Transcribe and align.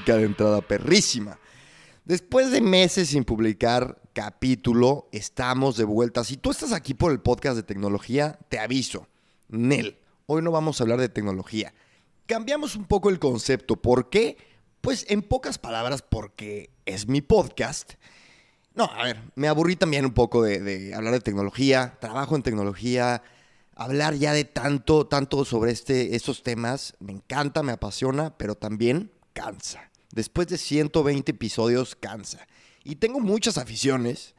de 0.00 0.24
entrada 0.24 0.60
perrísima. 0.60 1.38
Después 2.04 2.50
de 2.50 2.60
meses 2.60 3.10
sin 3.10 3.24
publicar 3.24 4.00
capítulo, 4.12 5.08
estamos 5.12 5.76
de 5.76 5.84
vuelta. 5.84 6.24
Si 6.24 6.36
tú 6.36 6.50
estás 6.50 6.72
aquí 6.72 6.94
por 6.94 7.12
el 7.12 7.20
podcast 7.20 7.56
de 7.56 7.62
tecnología, 7.62 8.38
te 8.48 8.58
aviso. 8.58 9.08
Nel, 9.48 9.98
hoy 10.26 10.42
no 10.42 10.50
vamos 10.50 10.80
a 10.80 10.84
hablar 10.84 11.00
de 11.00 11.08
tecnología. 11.08 11.72
Cambiamos 12.26 12.76
un 12.76 12.84
poco 12.86 13.08
el 13.08 13.18
concepto. 13.18 13.76
¿Por 13.76 14.10
qué? 14.10 14.36
Pues 14.80 15.06
en 15.08 15.22
pocas 15.22 15.58
palabras, 15.58 16.02
porque 16.02 16.70
es 16.84 17.08
mi 17.08 17.20
podcast. 17.20 17.94
No, 18.74 18.84
a 18.84 19.04
ver, 19.04 19.22
me 19.36 19.48
aburrí 19.48 19.76
también 19.76 20.04
un 20.04 20.12
poco 20.12 20.42
de, 20.42 20.60
de 20.60 20.94
hablar 20.94 21.14
de 21.14 21.20
tecnología. 21.20 21.96
Trabajo 22.00 22.36
en 22.36 22.42
tecnología. 22.42 23.22
Hablar 23.76 24.14
ya 24.14 24.32
de 24.32 24.44
tanto, 24.44 25.06
tanto 25.06 25.44
sobre 25.44 25.72
este, 25.72 26.14
estos 26.16 26.42
temas 26.42 26.94
me 27.00 27.12
encanta, 27.12 27.62
me 27.62 27.72
apasiona, 27.72 28.36
pero 28.36 28.56
también 28.56 29.10
cansa. 29.34 29.90
Después 30.12 30.48
de 30.48 30.56
120 30.56 31.32
episodios, 31.32 31.94
cansa. 31.94 32.46
Y 32.84 32.96
tengo 32.96 33.20
muchas 33.20 33.58
aficiones 33.58 34.34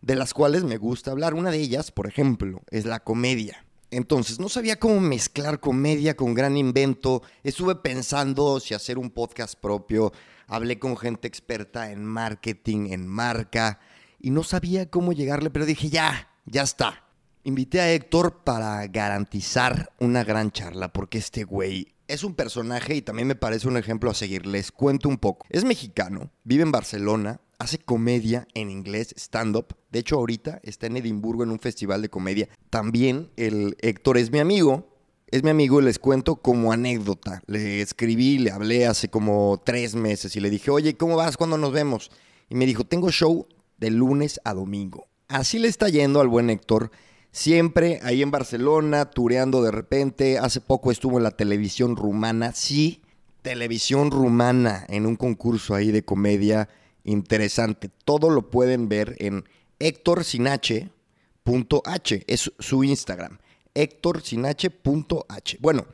de 0.00 0.14
las 0.14 0.32
cuales 0.32 0.64
me 0.64 0.78
gusta 0.78 1.10
hablar. 1.10 1.34
Una 1.34 1.50
de 1.50 1.58
ellas, 1.58 1.90
por 1.90 2.06
ejemplo, 2.06 2.62
es 2.70 2.86
la 2.86 3.00
comedia. 3.00 3.66
Entonces, 3.90 4.40
no 4.40 4.48
sabía 4.48 4.78
cómo 4.78 5.00
mezclar 5.00 5.60
comedia 5.60 6.16
con 6.16 6.34
gran 6.34 6.56
invento. 6.56 7.22
Estuve 7.42 7.74
pensando 7.76 8.60
si 8.60 8.74
hacer 8.74 8.98
un 8.98 9.10
podcast 9.10 9.58
propio. 9.60 10.12
Hablé 10.46 10.78
con 10.78 10.96
gente 10.96 11.28
experta 11.28 11.90
en 11.90 12.04
marketing, 12.04 12.92
en 12.92 13.06
marca. 13.06 13.80
Y 14.20 14.30
no 14.30 14.42
sabía 14.42 14.90
cómo 14.90 15.12
llegarle, 15.12 15.50
pero 15.50 15.66
dije, 15.66 15.88
ya, 15.88 16.30
ya 16.46 16.62
está. 16.62 17.04
Invité 17.44 17.80
a 17.80 17.92
Héctor 17.92 18.42
para 18.44 18.86
garantizar 18.88 19.92
una 20.00 20.24
gran 20.24 20.50
charla, 20.50 20.92
porque 20.92 21.18
este 21.18 21.44
güey 21.44 21.95
es 22.08 22.24
un 22.24 22.34
personaje 22.34 22.94
y 22.94 23.02
también 23.02 23.28
me 23.28 23.34
parece 23.34 23.68
un 23.68 23.76
ejemplo 23.76 24.10
a 24.10 24.14
seguir. 24.14 24.46
Les 24.46 24.72
cuento 24.72 25.08
un 25.08 25.18
poco. 25.18 25.46
Es 25.50 25.64
mexicano, 25.64 26.30
vive 26.44 26.62
en 26.62 26.72
Barcelona, 26.72 27.40
hace 27.58 27.78
comedia 27.78 28.46
en 28.54 28.70
inglés, 28.70 29.14
stand-up. 29.16 29.76
De 29.90 30.00
hecho, 30.00 30.16
ahorita 30.16 30.60
está 30.62 30.86
en 30.86 30.96
Edimburgo 30.96 31.42
en 31.42 31.50
un 31.50 31.58
festival 31.58 32.02
de 32.02 32.08
comedia. 32.08 32.48
También 32.70 33.30
el 33.36 33.76
Héctor 33.80 34.18
es 34.18 34.30
mi 34.30 34.38
amigo. 34.38 34.92
Es 35.28 35.42
mi 35.42 35.50
amigo 35.50 35.80
y 35.80 35.84
les 35.84 35.98
cuento 35.98 36.36
como 36.36 36.72
anécdota. 36.72 37.42
Le 37.46 37.80
escribí, 37.80 38.38
le 38.38 38.52
hablé 38.52 38.86
hace 38.86 39.08
como 39.08 39.60
tres 39.64 39.96
meses 39.96 40.36
y 40.36 40.40
le 40.40 40.50
dije, 40.50 40.70
oye, 40.70 40.96
¿cómo 40.96 41.16
vas? 41.16 41.36
¿Cuándo 41.36 41.58
nos 41.58 41.72
vemos? 41.72 42.12
Y 42.48 42.54
me 42.54 42.64
dijo, 42.64 42.84
tengo 42.84 43.10
show 43.10 43.44
de 43.76 43.90
lunes 43.90 44.40
a 44.44 44.54
domingo. 44.54 45.08
Así 45.26 45.58
le 45.58 45.66
está 45.66 45.88
yendo 45.88 46.20
al 46.20 46.28
buen 46.28 46.48
Héctor. 46.48 46.92
Siempre 47.36 48.00
ahí 48.02 48.22
en 48.22 48.30
Barcelona, 48.30 49.10
tureando 49.10 49.60
de 49.60 49.70
repente. 49.70 50.38
Hace 50.38 50.62
poco 50.62 50.90
estuvo 50.90 51.18
en 51.18 51.22
la 51.22 51.32
televisión 51.32 51.94
rumana. 51.94 52.54
Sí, 52.54 53.02
televisión 53.42 54.10
rumana 54.10 54.86
en 54.88 55.04
un 55.04 55.16
concurso 55.16 55.74
ahí 55.74 55.92
de 55.92 56.02
comedia 56.02 56.70
interesante. 57.04 57.90
Todo 58.06 58.30
lo 58.30 58.48
pueden 58.48 58.88
ver 58.88 59.16
en 59.18 59.44
hectorsinache.h. 59.78 62.24
Es 62.26 62.52
su 62.58 62.84
Instagram. 62.84 63.36
hectorsinache.h. 63.74 65.58
Bueno, 65.60 65.84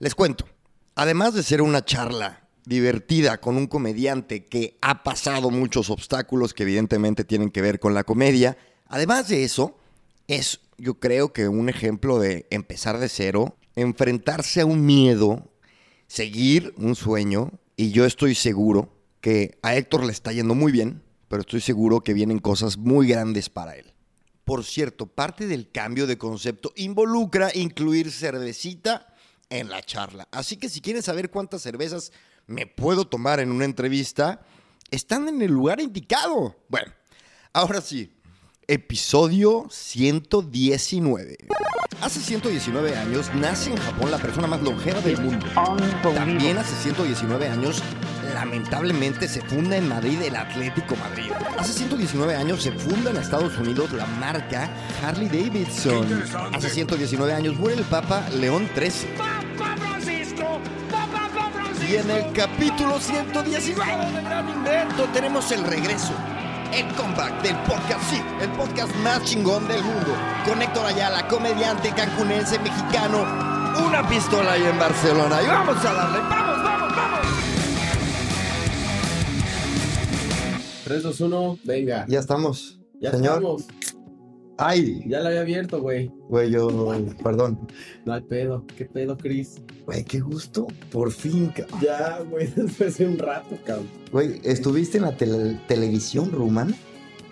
les 0.00 0.16
cuento. 0.16 0.48
Además 0.96 1.34
de 1.34 1.44
ser 1.44 1.62
una 1.62 1.84
charla 1.84 2.48
divertida 2.64 3.40
con 3.40 3.56
un 3.56 3.68
comediante 3.68 4.46
que 4.46 4.78
ha 4.80 5.04
pasado 5.04 5.52
muchos 5.52 5.90
obstáculos 5.90 6.54
que 6.54 6.64
evidentemente 6.64 7.22
tienen 7.22 7.50
que 7.50 7.62
ver 7.62 7.78
con 7.78 7.94
la 7.94 8.02
comedia, 8.02 8.58
además 8.88 9.28
de 9.28 9.44
eso, 9.44 9.78
es 10.26 10.58
yo 10.82 10.98
creo 10.98 11.32
que 11.32 11.46
un 11.46 11.68
ejemplo 11.68 12.18
de 12.18 12.48
empezar 12.50 12.98
de 12.98 13.08
cero, 13.08 13.56
enfrentarse 13.76 14.62
a 14.62 14.66
un 14.66 14.84
miedo, 14.84 15.48
seguir 16.08 16.74
un 16.76 16.96
sueño, 16.96 17.52
y 17.76 17.92
yo 17.92 18.04
estoy 18.04 18.34
seguro 18.34 18.92
que 19.20 19.60
a 19.62 19.76
Héctor 19.76 20.04
le 20.04 20.10
está 20.10 20.32
yendo 20.32 20.56
muy 20.56 20.72
bien, 20.72 21.00
pero 21.28 21.42
estoy 21.42 21.60
seguro 21.60 22.00
que 22.00 22.14
vienen 22.14 22.40
cosas 22.40 22.78
muy 22.78 23.06
grandes 23.06 23.48
para 23.48 23.76
él. 23.76 23.94
Por 24.44 24.64
cierto, 24.64 25.06
parte 25.06 25.46
del 25.46 25.70
cambio 25.70 26.08
de 26.08 26.18
concepto 26.18 26.72
involucra 26.74 27.52
incluir 27.54 28.10
cervecita 28.10 29.14
en 29.50 29.68
la 29.68 29.82
charla. 29.82 30.26
Así 30.32 30.56
que 30.56 30.68
si 30.68 30.80
quieren 30.80 31.04
saber 31.04 31.30
cuántas 31.30 31.62
cervezas 31.62 32.10
me 32.48 32.66
puedo 32.66 33.06
tomar 33.06 33.38
en 33.38 33.52
una 33.52 33.66
entrevista, 33.66 34.44
están 34.90 35.28
en 35.28 35.42
el 35.42 35.52
lugar 35.52 35.80
indicado. 35.80 36.56
Bueno, 36.68 36.92
ahora 37.52 37.80
sí, 37.80 38.12
Episodio 38.68 39.66
119. 39.70 41.36
Hace 42.00 42.20
119 42.20 42.96
años 42.96 43.28
nace 43.34 43.70
en 43.70 43.76
Japón 43.76 44.10
la 44.10 44.18
persona 44.18 44.46
más 44.46 44.62
longeva 44.62 45.00
del 45.00 45.20
mundo. 45.20 45.44
También 46.14 46.58
hace 46.58 46.74
119 46.76 47.48
años, 47.48 47.82
lamentablemente, 48.34 49.26
se 49.26 49.40
funda 49.42 49.76
en 49.76 49.88
Madrid 49.88 50.20
el 50.22 50.36
Atlético 50.36 50.94
Madrid. 50.96 51.32
Hace 51.58 51.72
119 51.72 52.36
años 52.36 52.62
se 52.62 52.70
funda 52.70 53.10
en 53.10 53.16
Estados 53.16 53.58
Unidos 53.58 53.92
la 53.92 54.06
marca 54.06 54.70
Harley 55.02 55.28
Davidson. 55.28 56.06
Hace 56.52 56.70
119 56.70 57.32
años 57.32 57.56
muere 57.58 57.78
el 57.80 57.84
Papa 57.84 58.28
León 58.30 58.68
XIII. 58.76 59.08
Y 61.90 61.96
en 61.96 62.10
el 62.10 62.32
capítulo 62.32 63.00
119 63.00 64.12
de 64.12 64.22
Gran 64.22 64.48
Invento 64.48 65.04
tenemos 65.12 65.50
el 65.50 65.64
regreso 65.64 66.14
el 66.72 66.86
comeback 66.94 67.42
del 67.42 67.56
podcast, 67.64 68.02
sí, 68.10 68.22
el 68.40 68.50
podcast 68.52 68.94
más 68.96 69.22
chingón 69.24 69.68
del 69.68 69.82
mundo. 69.82 70.16
Con 70.46 70.60
Héctor 70.62 70.86
Ayala, 70.86 71.28
comediante 71.28 71.90
cancunense 71.94 72.58
mexicano, 72.58 73.24
una 73.86 74.08
pistola 74.08 74.52
ahí 74.52 74.62
en 74.62 74.78
Barcelona. 74.78 75.42
Y 75.42 75.46
vamos 75.46 75.84
a 75.84 75.92
darle, 75.92 76.18
vamos, 76.18 76.62
vamos, 76.62 76.96
vamos. 76.96 77.20
3, 80.84 81.02
2, 81.02 81.20
1, 81.20 81.58
venga. 81.64 82.06
Ya 82.08 82.18
estamos. 82.20 82.78
Ya 83.00 83.10
señor. 83.10 83.34
estamos. 83.34 83.66
Ay, 84.64 85.02
Ya 85.06 85.20
la 85.20 85.30
había 85.30 85.40
abierto, 85.40 85.80
güey. 85.80 86.10
güey, 86.28 86.50
yo, 86.50 86.68
perdón. 87.22 87.58
No 88.04 88.12
hay 88.12 88.20
pedo. 88.22 88.64
¿Qué 88.76 88.84
pedo, 88.84 89.16
Chris? 89.16 89.60
Güey, 89.86 90.04
qué 90.04 90.20
gusto. 90.20 90.68
Por 90.90 91.10
fin, 91.10 91.48
cabrón. 91.48 91.80
Ya, 91.82 92.20
güey, 92.30 92.46
después 92.56 92.96
de 92.98 93.06
un 93.06 93.18
rato, 93.18 93.58
cabrón. 93.64 93.88
Güey, 94.12 94.40
¿estuviste 94.44 94.98
en 94.98 95.04
la 95.04 95.16
tele- 95.16 95.58
televisión 95.66 96.30
rumana? 96.30 96.74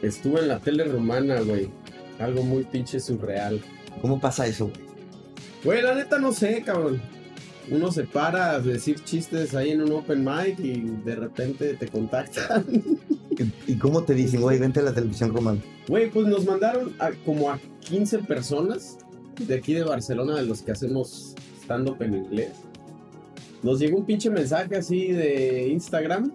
Estuve 0.03 0.41
en 0.41 0.49
la 0.49 0.59
tele 0.59 0.85
rumana, 0.85 1.41
güey. 1.41 1.69
Algo 2.19 2.43
muy 2.43 2.65
pinche 2.65 2.99
surreal. 3.01 3.61
¿Cómo 4.03 4.19
pasa 4.21 4.47
eso, 4.47 4.67
güey? 4.67 4.81
Güey, 5.65 5.83
la 5.83 5.95
neta 5.95 6.19
no 6.19 6.33
sé, 6.33 6.63
cabrón. 6.65 7.01
Uno 7.71 7.93
se 7.93 8.05
para 8.05 8.53
a 8.53 8.61
decir 8.61 9.03
chistes 9.05 9.55
ahí 9.55 9.71
en 9.71 9.83
un 9.83 9.93
open 9.93 10.25
mic 10.25 10.59
y 10.59 10.81
de 11.05 11.15
repente 11.17 11.75
te 11.75 11.89
contactan. 11.89 12.65
¿Y 13.67 13.77
cómo 13.77 14.03
te 14.03 14.15
dicen, 14.15 14.41
güey, 14.43 14.59
vente 14.59 14.81
a 14.81 14.83
la 14.83 14.93
televisión 14.93 15.35
rumana? 15.35 15.61
Güey, 15.89 16.11
pues 16.11 16.27
nos 16.27 16.45
mandaron 16.45 16.95
a- 16.99 17.11
como 17.25 17.51
a 17.51 17.59
15 17.81 18.19
personas 18.21 18.99
de 19.39 19.55
aquí 19.55 19.73
de 19.75 19.85
Barcelona, 19.85 20.37
de 20.37 20.43
los 20.45 20.63
que 20.63 20.73
hacemos 20.73 21.35
stand-up 21.63 22.03
en 22.03 22.15
inglés. 22.15 22.51
Nos 23.63 23.79
llegó 23.79 23.99
un 23.99 24.05
pinche 24.07 24.31
mensaje 24.31 24.77
así 24.77 25.13
de 25.13 25.69
Instagram. 25.69 26.33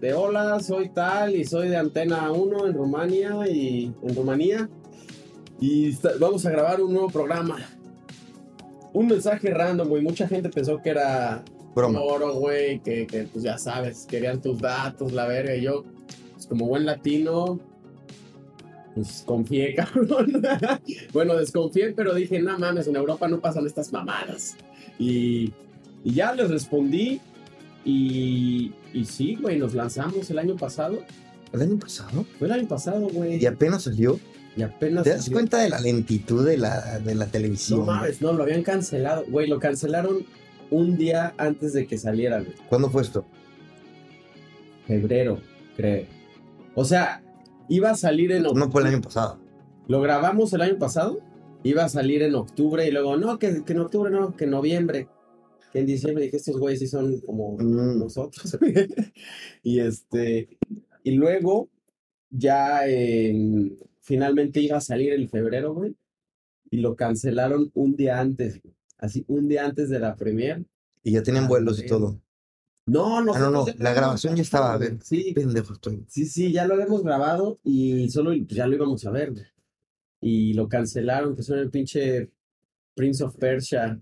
De 0.00 0.12
hola, 0.14 0.58
soy 0.60 0.88
tal 0.88 1.36
y 1.36 1.44
soy 1.44 1.68
de 1.68 1.76
Antena 1.76 2.30
1 2.32 2.66
en 2.66 2.74
Rumania 2.74 3.48
y 3.48 3.92
en 4.02 4.14
Rumanía. 4.16 4.68
Y 5.60 5.90
está- 5.90 6.12
vamos 6.18 6.44
a 6.44 6.50
grabar 6.50 6.82
un 6.82 6.92
nuevo 6.92 7.08
programa. 7.08 7.58
Un 8.92 9.06
mensaje 9.06 9.50
random, 9.50 9.88
güey. 9.88 10.02
Mucha 10.02 10.28
gente 10.28 10.48
pensó 10.48 10.80
que 10.82 10.90
era 10.90 11.42
Broma. 11.74 12.00
oro, 12.00 12.34
güey, 12.34 12.80
que, 12.80 13.06
que, 13.06 13.24
pues 13.24 13.44
ya 13.44 13.58
sabes, 13.58 14.06
querían 14.08 14.40
tus 14.40 14.60
datos, 14.60 15.12
la 15.12 15.26
verga. 15.26 15.56
Y 15.56 15.62
yo, 15.62 15.84
pues 16.34 16.46
como 16.46 16.66
buen 16.66 16.84
latino, 16.84 17.58
pues 18.94 19.22
confié, 19.26 19.74
cabrón. 19.76 20.42
bueno, 21.12 21.36
desconfié, 21.36 21.92
pero 21.92 22.14
dije, 22.14 22.40
no 22.40 22.58
mames, 22.58 22.86
en 22.86 22.96
Europa 22.96 23.28
no 23.28 23.40
pasan 23.40 23.66
estas 23.66 23.92
mamadas. 23.92 24.56
Y, 24.98 25.52
y 26.04 26.14
ya 26.14 26.34
les 26.34 26.50
respondí. 26.50 27.20
Y, 27.84 28.72
y 28.92 29.04
sí, 29.06 29.36
güey, 29.40 29.58
nos 29.58 29.74
lanzamos 29.74 30.30
el 30.30 30.38
año 30.38 30.56
pasado. 30.56 30.98
¿El 31.52 31.62
año 31.62 31.78
pasado? 31.78 32.24
Fue 32.38 32.46
el 32.46 32.52
año 32.52 32.68
pasado, 32.68 33.08
güey. 33.08 33.42
Y 33.42 33.46
apenas 33.46 33.82
salió. 33.82 34.18
Y 34.56 34.62
apenas. 34.62 35.04
¿Te 35.04 35.10
das 35.10 35.24
salió. 35.24 35.36
cuenta 35.38 35.58
de 35.62 35.70
la 35.70 35.80
lentitud 35.80 36.44
de 36.46 36.58
la, 36.58 36.98
de 37.00 37.14
la 37.14 37.26
televisión? 37.26 37.80
No 37.80 37.86
mames, 37.86 38.20
no, 38.20 38.32
lo 38.32 38.42
habían 38.42 38.62
cancelado. 38.62 39.24
Güey, 39.28 39.48
lo 39.48 39.58
cancelaron 39.58 40.26
un 40.70 40.96
día 40.96 41.34
antes 41.38 41.72
de 41.72 41.86
que 41.86 41.96
saliera, 41.98 42.40
güey. 42.40 42.54
¿Cuándo 42.68 42.90
fue 42.90 43.02
esto? 43.02 43.24
Febrero, 44.86 45.40
creo. 45.76 46.06
O 46.74 46.84
sea, 46.84 47.22
iba 47.68 47.90
a 47.90 47.96
salir 47.96 48.32
en 48.32 48.42
No 48.42 48.50
octubre. 48.50 48.70
fue 48.70 48.80
el 48.82 48.86
año 48.88 49.00
pasado. 49.02 49.38
Lo 49.88 50.00
grabamos 50.00 50.52
el 50.52 50.60
año 50.62 50.78
pasado. 50.78 51.20
Iba 51.64 51.84
a 51.84 51.88
salir 51.88 52.22
en 52.22 52.34
octubre 52.34 52.86
y 52.86 52.90
luego, 52.90 53.16
no, 53.16 53.38
que, 53.38 53.62
que 53.64 53.72
en 53.72 53.78
octubre 53.80 54.10
no, 54.10 54.34
que 54.36 54.44
en 54.44 54.50
noviembre. 54.50 55.08
Que 55.72 55.78
en 55.80 55.86
diciembre 55.86 56.24
dije, 56.24 56.36
estos 56.36 56.58
güeyes 56.58 56.80
sí 56.80 56.88
son 56.88 57.20
como 57.20 57.56
Mm. 57.58 57.98
nosotros. 58.00 58.58
y 59.62 59.78
este, 59.80 60.58
y 61.04 61.12
luego 61.12 61.68
ya 62.30 62.86
en- 62.86 63.78
finalmente 64.02 64.60
iba 64.60 64.76
a 64.76 64.80
salir 64.82 65.14
en 65.14 65.28
febrero, 65.28 65.72
güey. 65.74 65.96
Y 66.70 66.78
lo 66.78 66.94
cancelaron 66.96 67.70
un 67.74 67.96
día 67.96 68.20
antes, 68.20 68.60
güey. 68.62 68.74
Así, 68.98 69.24
un 69.28 69.48
día 69.48 69.64
antes 69.64 69.88
de 69.88 69.98
la 69.98 70.14
premier. 70.14 70.64
Y 71.02 71.12
ya 71.12 71.22
tenían 71.22 71.44
Ah, 71.44 71.48
vuelos 71.48 71.82
y 71.82 71.86
todo. 71.86 72.20
No, 72.86 73.18
Ah, 73.18 73.22
no, 73.38 73.50
no, 73.50 73.66
la 73.78 73.94
grabación 73.94 74.36
ya 74.36 74.42
estaba. 74.42 74.72
A 74.74 74.76
ver, 74.78 74.98
Sí, 75.02 75.32
pendejo 75.34 75.72
estoy. 75.72 76.04
sí, 76.08 76.26
sí, 76.26 76.52
ya 76.52 76.66
lo 76.66 76.74
habíamos 76.74 77.02
grabado 77.02 77.58
y 77.64 78.08
solo 78.10 78.30
pues, 78.30 78.48
ya 78.56 78.66
lo 78.66 78.74
íbamos 78.76 79.04
a 79.06 79.10
ver. 79.10 79.32
güey. 79.32 79.44
Y 80.20 80.52
lo 80.54 80.68
cancelaron, 80.68 81.34
que 81.36 81.42
son 81.42 81.58
el 81.58 81.70
pinche 81.70 82.30
Prince 82.94 83.24
of 83.24 83.36
Persia. 83.36 84.00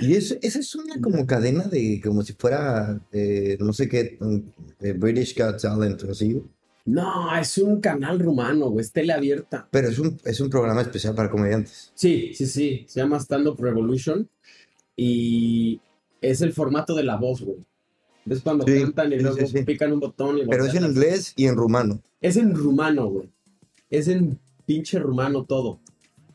Y 0.00 0.14
eso, 0.14 0.36
esa 0.42 0.58
es 0.60 0.74
una 0.74 1.00
como 1.00 1.26
cadena 1.26 1.64
de, 1.64 2.00
como 2.02 2.22
si 2.22 2.32
fuera, 2.32 3.00
eh, 3.12 3.56
no 3.60 3.72
sé 3.72 3.88
qué, 3.88 4.16
mm, 4.20 4.36
eh, 4.80 4.92
British 4.92 5.36
Got 5.36 5.60
Talent 5.60 6.02
o 6.04 6.10
así. 6.12 6.40
No, 6.88 7.36
es 7.36 7.58
un 7.58 7.82
canal 7.82 8.18
rumano, 8.18 8.70
güey, 8.70 8.82
es 8.82 8.92
tele 8.92 9.12
abierta. 9.12 9.68
Pero 9.70 9.88
es 9.88 9.98
un, 9.98 10.18
es 10.24 10.40
un 10.40 10.48
programa 10.48 10.80
especial 10.80 11.14
para 11.14 11.28
comediantes. 11.30 11.92
Sí, 11.94 12.32
sí, 12.32 12.46
sí, 12.46 12.86
se 12.88 13.00
llama 13.00 13.18
Stand 13.20 13.46
Up 13.46 13.60
Revolution 13.60 14.26
y 14.96 15.82
es 16.22 16.40
el 16.40 16.54
formato 16.54 16.94
de 16.94 17.04
la 17.04 17.16
voz, 17.16 17.42
güey. 17.42 17.58
¿Ves 18.24 18.40
cuando 18.40 18.64
Sí, 18.66 18.80
cantan 18.80 19.12
y 19.12 19.16
sí, 19.16 19.22
luego 19.22 19.46
sí, 19.46 19.62
pican 19.64 19.92
un 19.92 20.00
botón 20.00 20.38
y 20.38 20.46
Pero 20.46 20.64
es 20.64 20.74
en 20.74 20.86
inglés 20.86 21.34
y 21.36 21.44
en 21.44 21.56
rumano. 21.56 22.00
Es 22.22 22.38
en 22.38 22.54
rumano, 22.54 23.08
güey. 23.08 23.28
Es 23.90 24.08
en 24.08 24.38
pinche 24.64 24.98
rumano 24.98 25.44
todo. 25.44 25.80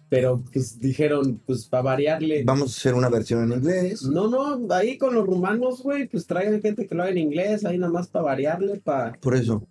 Pero 0.07 0.43
pues 0.53 0.79
dijeron, 0.79 1.41
pues 1.47 1.65
para 1.65 1.81
variarle. 1.81 2.43
Vamos 2.43 2.73
a 2.73 2.77
hacer 2.77 2.93
una 2.93 3.09
versión 3.09 3.43
en 3.43 3.57
inglés. 3.57 4.03
No, 4.03 4.27
no, 4.27 4.71
ahí 4.71 4.99
con 4.99 5.15
los 5.15 5.25
rumanos, 5.25 5.81
güey, 5.81 6.07
pues 6.07 6.27
traigan 6.27 6.61
gente 6.61 6.85
que 6.85 6.93
lo 6.93 7.01
haga 7.01 7.11
en 7.11 7.17
inglés, 7.17 7.65
ahí 7.65 7.79
nada 7.79 7.91
más 7.91 8.07
para 8.07 8.25
variarle, 8.25 8.79
para... 8.79 9.13
Por 9.13 9.35
eso. 9.35 9.67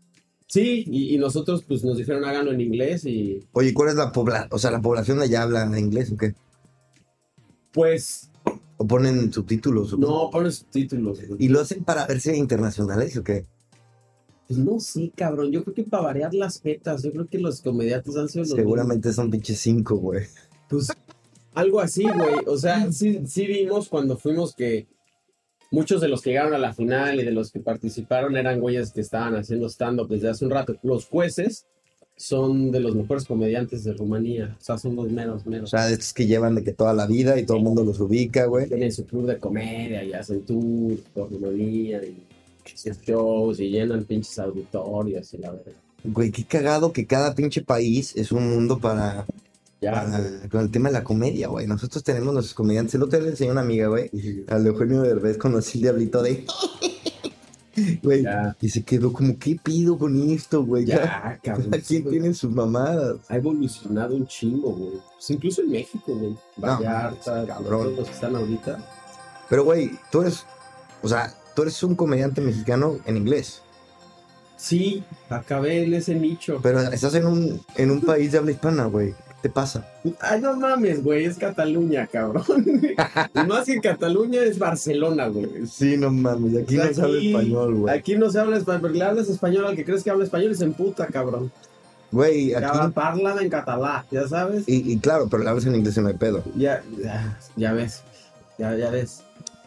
Sí, 0.52 0.84
y, 0.86 1.14
y 1.14 1.16
nosotros 1.16 1.64
pues 1.66 1.82
nos 1.82 1.96
dijeron 1.96 2.26
háganlo 2.26 2.52
en 2.52 2.60
inglés 2.60 3.06
y 3.06 3.40
Oye, 3.52 3.72
¿cuál 3.72 3.88
es 3.88 3.94
la 3.94 4.12
población? 4.12 4.48
O 4.52 4.58
sea, 4.58 4.70
¿la 4.70 4.82
población 4.82 5.18
allá 5.22 5.44
habla 5.44 5.80
inglés 5.80 6.12
o 6.12 6.18
qué? 6.18 6.34
pues 7.72 8.28
¿O 8.76 8.86
ponen 8.86 9.32
subtítulos? 9.32 9.94
o 9.94 9.96
no 9.96 10.28
ponen 10.30 10.52
subtítulos. 10.52 11.20
¿Y 11.38 11.48
lo 11.48 11.62
hacen 11.62 11.84
para 11.84 12.06
verse 12.06 12.36
internacionales 12.36 13.16
o 13.16 13.24
qué? 13.24 13.46
Pues 14.46 14.58
no, 14.58 14.78
sí, 14.78 15.10
cabrón, 15.16 15.52
yo 15.52 15.64
creo 15.64 15.74
que 15.74 15.84
para 15.84 16.02
variar 16.02 16.34
las 16.34 16.60
jetas, 16.60 17.02
yo 17.02 17.12
creo 17.12 17.28
que 17.28 17.38
los 17.38 17.62
comediantes 17.62 18.14
han 18.18 18.28
sido 18.28 18.44
los 18.44 18.50
Seguramente 18.50 19.10
son 19.14 19.30
pinches 19.30 19.58
cinco, 19.58 19.96
güey. 19.96 20.26
Pues 20.68 20.88
algo 21.54 21.80
así, 21.80 22.02
güey. 22.02 22.44
O 22.46 22.58
sea, 22.58 22.92
sí, 22.92 23.22
sí 23.26 23.46
vimos 23.46 23.88
cuando 23.88 24.18
fuimos 24.18 24.54
que 24.54 24.86
muchos 25.72 26.00
de 26.00 26.08
los 26.08 26.22
que 26.22 26.30
llegaron 26.30 26.54
a 26.54 26.58
la 26.58 26.72
final 26.72 27.18
y 27.20 27.24
de 27.24 27.32
los 27.32 27.50
que 27.50 27.58
participaron 27.58 28.36
eran 28.36 28.60
güeyes 28.60 28.92
que 28.92 29.00
estaban 29.00 29.34
haciendo 29.34 29.68
stand-up 29.68 30.08
desde 30.08 30.28
hace 30.28 30.44
un 30.44 30.52
rato. 30.52 30.76
Los 30.82 31.06
jueces 31.06 31.66
son 32.16 32.70
de 32.70 32.78
los 32.78 32.94
mejores 32.94 33.24
comediantes 33.24 33.82
de 33.82 33.94
Rumanía. 33.94 34.56
O 34.60 34.62
sea, 34.62 34.78
son 34.78 34.94
los 34.94 35.10
meros, 35.10 35.42
O 35.44 35.50
meros. 35.50 35.70
sea, 35.70 35.90
estos 35.90 36.12
que 36.12 36.26
llevan 36.26 36.54
de 36.54 36.62
que 36.62 36.72
toda 36.72 36.92
la 36.92 37.06
vida 37.06 37.38
y 37.40 37.44
todo 37.44 37.56
el 37.56 37.64
mundo 37.64 37.82
los 37.82 37.98
ubica, 37.98 38.44
güey. 38.46 38.68
Tienen 38.68 38.92
su 38.92 39.04
club 39.06 39.26
de 39.26 39.38
comedia 39.38 40.04
y 40.04 40.12
hacen 40.12 40.42
tours 40.42 41.00
por 41.14 41.30
Rumanía 41.32 42.00
y 42.04 42.22
shows 43.04 43.58
y 43.58 43.70
llenan 43.70 44.04
pinches 44.04 44.38
auditorios 44.38 45.34
y 45.34 45.38
la 45.38 45.50
verdad. 45.50 45.72
Güey, 46.04 46.30
qué 46.30 46.44
cagado 46.44 46.92
que 46.92 47.06
cada 47.06 47.34
pinche 47.34 47.62
país 47.62 48.14
es 48.16 48.30
un 48.30 48.48
mundo 48.50 48.78
para, 48.78 49.24
Ya, 49.82 50.06
con 50.48 50.60
el 50.60 50.70
tema 50.70 50.90
de 50.90 50.92
la 50.92 51.02
comedia, 51.02 51.48
güey. 51.48 51.66
Nosotros 51.66 52.04
tenemos 52.04 52.32
nuestros 52.32 52.54
comediantes. 52.54 52.94
El 52.94 53.02
otro 53.02 53.18
día 53.18 53.24
le 53.26 53.30
enseñé 53.32 53.50
a 53.50 53.52
una 53.52 53.62
amiga, 53.62 53.88
güey, 53.88 54.10
al 54.48 54.64
Eugenio 54.64 55.02
Derbez 55.02 55.36
conocí 55.36 55.78
el 55.78 55.82
diablito 55.82 56.22
de... 56.22 56.46
Güey, 58.02 58.22
y 58.60 58.68
se 58.68 58.82
quedó 58.82 59.14
como, 59.14 59.38
¿qué 59.38 59.56
pido 59.62 59.96
con 59.96 60.30
esto, 60.30 60.62
güey? 60.62 60.84
ya, 60.84 61.40
cabrón. 61.42 61.70
Quien 61.86 62.04
tiene 62.06 62.34
sus 62.34 62.52
mamadas. 62.52 63.16
ha 63.28 63.36
evolucionado 63.36 64.14
un 64.14 64.26
chingo, 64.26 64.72
güey. 64.72 65.00
Pues 65.14 65.30
incluso 65.30 65.62
en 65.62 65.70
México, 65.70 66.14
güey. 66.14 66.36
Vallarta, 66.58 67.46
cabrón. 67.46 67.84
todos 67.84 67.96
los 67.96 68.08
que 68.08 68.14
están 68.14 68.36
ahorita. 68.36 68.86
Pero, 69.48 69.64
güey, 69.64 69.90
tú 70.10 70.20
eres, 70.20 70.44
o 71.02 71.08
sea, 71.08 71.32
tú 71.56 71.62
eres 71.62 71.82
un 71.82 71.94
comediante 71.94 72.42
mexicano 72.42 72.98
en 73.06 73.16
inglés. 73.16 73.62
Sí, 74.56 75.02
acabé 75.30 75.84
en 75.84 75.94
ese 75.94 76.14
nicho. 76.14 76.60
Pero 76.62 76.80
estás 76.80 77.14
en 77.14 77.26
un, 77.26 77.60
en 77.76 77.90
un 77.90 78.02
país 78.02 78.32
de 78.32 78.38
habla 78.38 78.50
hispana, 78.50 78.84
güey. 78.84 79.14
¿Qué 79.42 79.48
te 79.48 79.54
pasa? 79.54 79.84
Ay, 80.20 80.40
no 80.40 80.56
mames, 80.56 81.02
güey, 81.02 81.24
es 81.24 81.36
Cataluña, 81.36 82.06
cabrón. 82.06 82.44
más 83.48 83.66
que 83.66 83.80
Cataluña 83.80 84.40
es 84.42 84.56
Barcelona, 84.56 85.26
güey. 85.26 85.66
Sí, 85.66 85.96
no 85.96 86.12
mames, 86.12 86.62
aquí 86.62 86.78
O 86.78 86.82
sea, 86.82 86.86
no 86.86 86.94
se 86.94 87.02
habla 87.02 87.20
español, 87.20 87.74
güey. 87.74 87.98
Aquí 87.98 88.14
no 88.14 88.30
se 88.30 88.38
habla 88.38 88.56
español, 88.58 88.80
porque 88.82 88.98
le 88.98 89.04
hablas 89.04 89.28
español 89.28 89.66
al 89.66 89.74
que 89.74 89.84
crees 89.84 90.04
que 90.04 90.10
habla 90.10 90.24
español 90.24 90.52
y 90.52 90.54
se 90.54 90.64
emputa, 90.64 91.08
cabrón. 91.08 91.50
Güey, 92.12 92.50
Ya 92.50 92.58
aquí... 92.58 92.92
parla 92.92 93.36
en 93.40 93.50
catalán, 93.50 94.04
ya 94.12 94.28
sabes. 94.28 94.62
Y, 94.68 94.92
y 94.92 94.98
claro, 94.98 95.26
pero 95.28 95.42
la 95.42 95.50
hablas 95.50 95.66
en 95.66 95.74
inglés 95.74 95.96
y 95.96 96.00
no 96.02 96.08
hay 96.08 96.14
pedo. 96.14 96.44
Ya, 96.54 96.84
ya, 97.02 97.36
ya 97.56 97.72
ves, 97.72 98.02
ya, 98.58 98.76
ya 98.76 98.90
ves. 98.90 99.24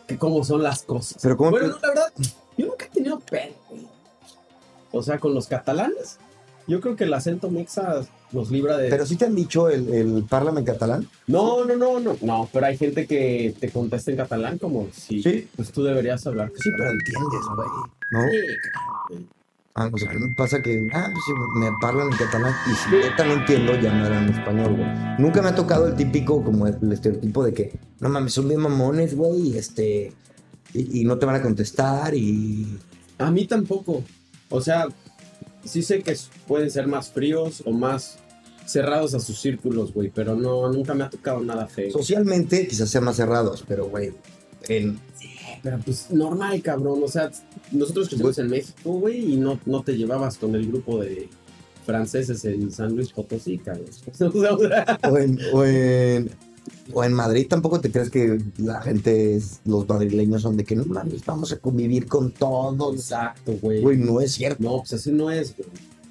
Que 0.08 0.18
cómo 0.18 0.46
son 0.46 0.64
las 0.64 0.84
cosas. 0.84 1.18
Pero 1.22 1.36
¿cómo 1.36 1.52
Bueno, 1.52 1.68
no, 1.68 1.80
la 1.82 1.88
verdad, 1.90 2.14
yo 2.58 2.68
nunca 2.68 2.86
he 2.86 2.90
tenido 2.90 3.20
pedo, 3.20 3.56
güey. 3.70 3.88
O 4.94 5.04
sea, 5.04 5.20
con 5.20 5.34
los 5.34 5.48
catalanes, 5.48 6.18
yo 6.66 6.80
creo 6.80 6.96
que 6.96 7.04
el 7.04 7.14
acento 7.14 7.50
mexa 7.50 8.06
los 8.32 8.52
libra 8.52 8.78
de... 8.78 8.90
Pero 8.90 9.06
sí 9.06 9.16
te 9.16 9.26
han 9.26 9.36
dicho 9.36 9.70
el, 9.70 9.88
el 9.94 10.26
en 10.30 10.66
catalán. 10.66 11.08
No, 11.28 11.66
no, 11.66 11.76
no, 11.76 12.00
no, 12.00 12.18
no, 12.22 12.50
pero 12.52 12.66
hay 12.66 12.78
gente 12.78 13.06
que 13.08 13.56
te 13.60 13.70
contesta 13.70 14.12
en 14.12 14.18
catalán 14.18 14.58
como 14.58 14.88
si 14.94 15.22
Sí. 15.22 15.48
pues 15.56 15.72
tú 15.72 15.84
deberías 15.84 16.26
hablar. 16.28 16.52
Sí, 16.62 16.70
pero 16.78 16.92
entiendes, 16.92 17.42
güey. 17.56 17.68
¿No? 18.12 18.22
Sí. 18.30 19.28
Ah, 19.78 19.90
o 19.92 19.98
sea, 19.98 20.10
¿qué 20.10 20.18
pasa 20.38 20.62
que, 20.62 20.88
ah, 20.94 21.10
pues 21.12 21.26
sí, 21.26 21.34
me 21.60 21.68
hablan 21.82 22.10
en 22.10 22.18
catalán 22.18 22.54
y 22.66 22.76
si 22.76 22.96
neta 22.96 23.26
no 23.26 23.34
entiendo, 23.34 23.74
ya 23.76 23.94
no 23.94 24.06
eran 24.06 24.30
español, 24.30 24.78
güey. 24.78 24.88
Nunca 25.20 25.42
me 25.42 25.50
ha 25.50 25.56
tocado 25.56 25.88
el 25.88 25.96
típico, 25.96 26.42
como 26.42 26.66
el, 26.66 26.78
el 26.82 26.94
estereotipo 26.94 27.44
de 27.44 27.54
que, 27.54 27.74
no 28.00 28.08
mames, 28.08 28.32
son 28.34 28.48
bien 28.48 28.62
mamones, 28.62 29.18
güey, 29.18 29.50
y 29.50 29.58
este, 29.58 30.14
y, 30.74 31.02
y 31.02 31.04
no 31.04 31.18
te 31.18 31.26
van 31.26 31.36
a 31.36 31.42
contestar 31.42 32.16
y... 32.16 32.80
A 33.18 33.30
mí 33.32 33.48
tampoco. 33.48 34.02
O 34.50 34.62
sea, 34.62 34.88
sí 35.66 35.82
sé 35.82 36.02
que 36.02 36.16
pueden 36.48 36.72
ser 36.72 36.88
más 36.88 37.10
fríos 37.10 37.64
o 37.66 37.72
más 37.72 38.18
cerrados 38.66 39.14
a 39.14 39.20
sus 39.20 39.40
círculos, 39.40 39.94
güey, 39.94 40.10
pero 40.10 40.36
no, 40.36 40.72
nunca 40.72 40.94
me 40.94 41.04
ha 41.04 41.10
tocado 41.10 41.42
nada 41.42 41.68
feo. 41.68 41.92
Socialmente 41.92 42.68
quizás 42.68 42.90
sean 42.90 43.04
más 43.04 43.16
cerrados, 43.16 43.64
pero, 43.68 43.88
güey, 43.88 44.14
en... 44.68 45.00
Pero 45.62 45.80
pues 45.84 46.12
normal, 46.12 46.62
cabrón. 46.62 47.02
O 47.04 47.08
sea, 47.08 47.32
nosotros 47.72 48.10
crecimos 48.10 48.38
en 48.38 48.50
México, 48.50 48.94
güey, 48.94 49.34
y 49.34 49.38
no, 49.38 49.60
no 49.66 49.82
te 49.82 49.98
llevabas 49.98 50.38
con 50.38 50.54
el 50.54 50.68
grupo 50.68 51.02
de 51.02 51.28
franceses 51.86 52.46
en 52.46 52.72
San 52.72 52.96
Luis 52.96 53.12
Potosí, 53.12 53.58
cabrón. 53.58 53.86
O 54.12 54.14
sea, 54.14 55.00
O 55.10 55.18
en, 55.18 55.40
o 55.54 55.64
en, 55.66 56.30
o 56.94 57.04
en 57.04 57.14
Madrid 57.14 57.48
tampoco 57.50 57.80
te 57.82 57.92
crees 57.92 58.10
que 58.10 58.40
la 58.58 58.82
gente, 58.82 59.36
es- 59.36 59.60
los 59.66 59.88
madrileños 59.88 60.42
son 60.42 60.56
de 60.58 60.64
que 60.64 60.76
no 60.76 60.86
mames, 60.86 61.26
vamos 61.26 61.52
a 61.52 61.58
convivir 61.58 62.08
con 62.08 62.32
todos. 62.32 62.96
Exacto, 62.96 63.54
güey. 63.62 63.82
Güey, 63.82 63.98
no 63.98 64.22
es 64.22 64.34
cierto. 64.34 64.62
No, 64.64 64.78
pues 64.80 64.94
así 64.94 65.12
no 65.12 65.32
es, 65.32 65.56
güey. 65.58 65.68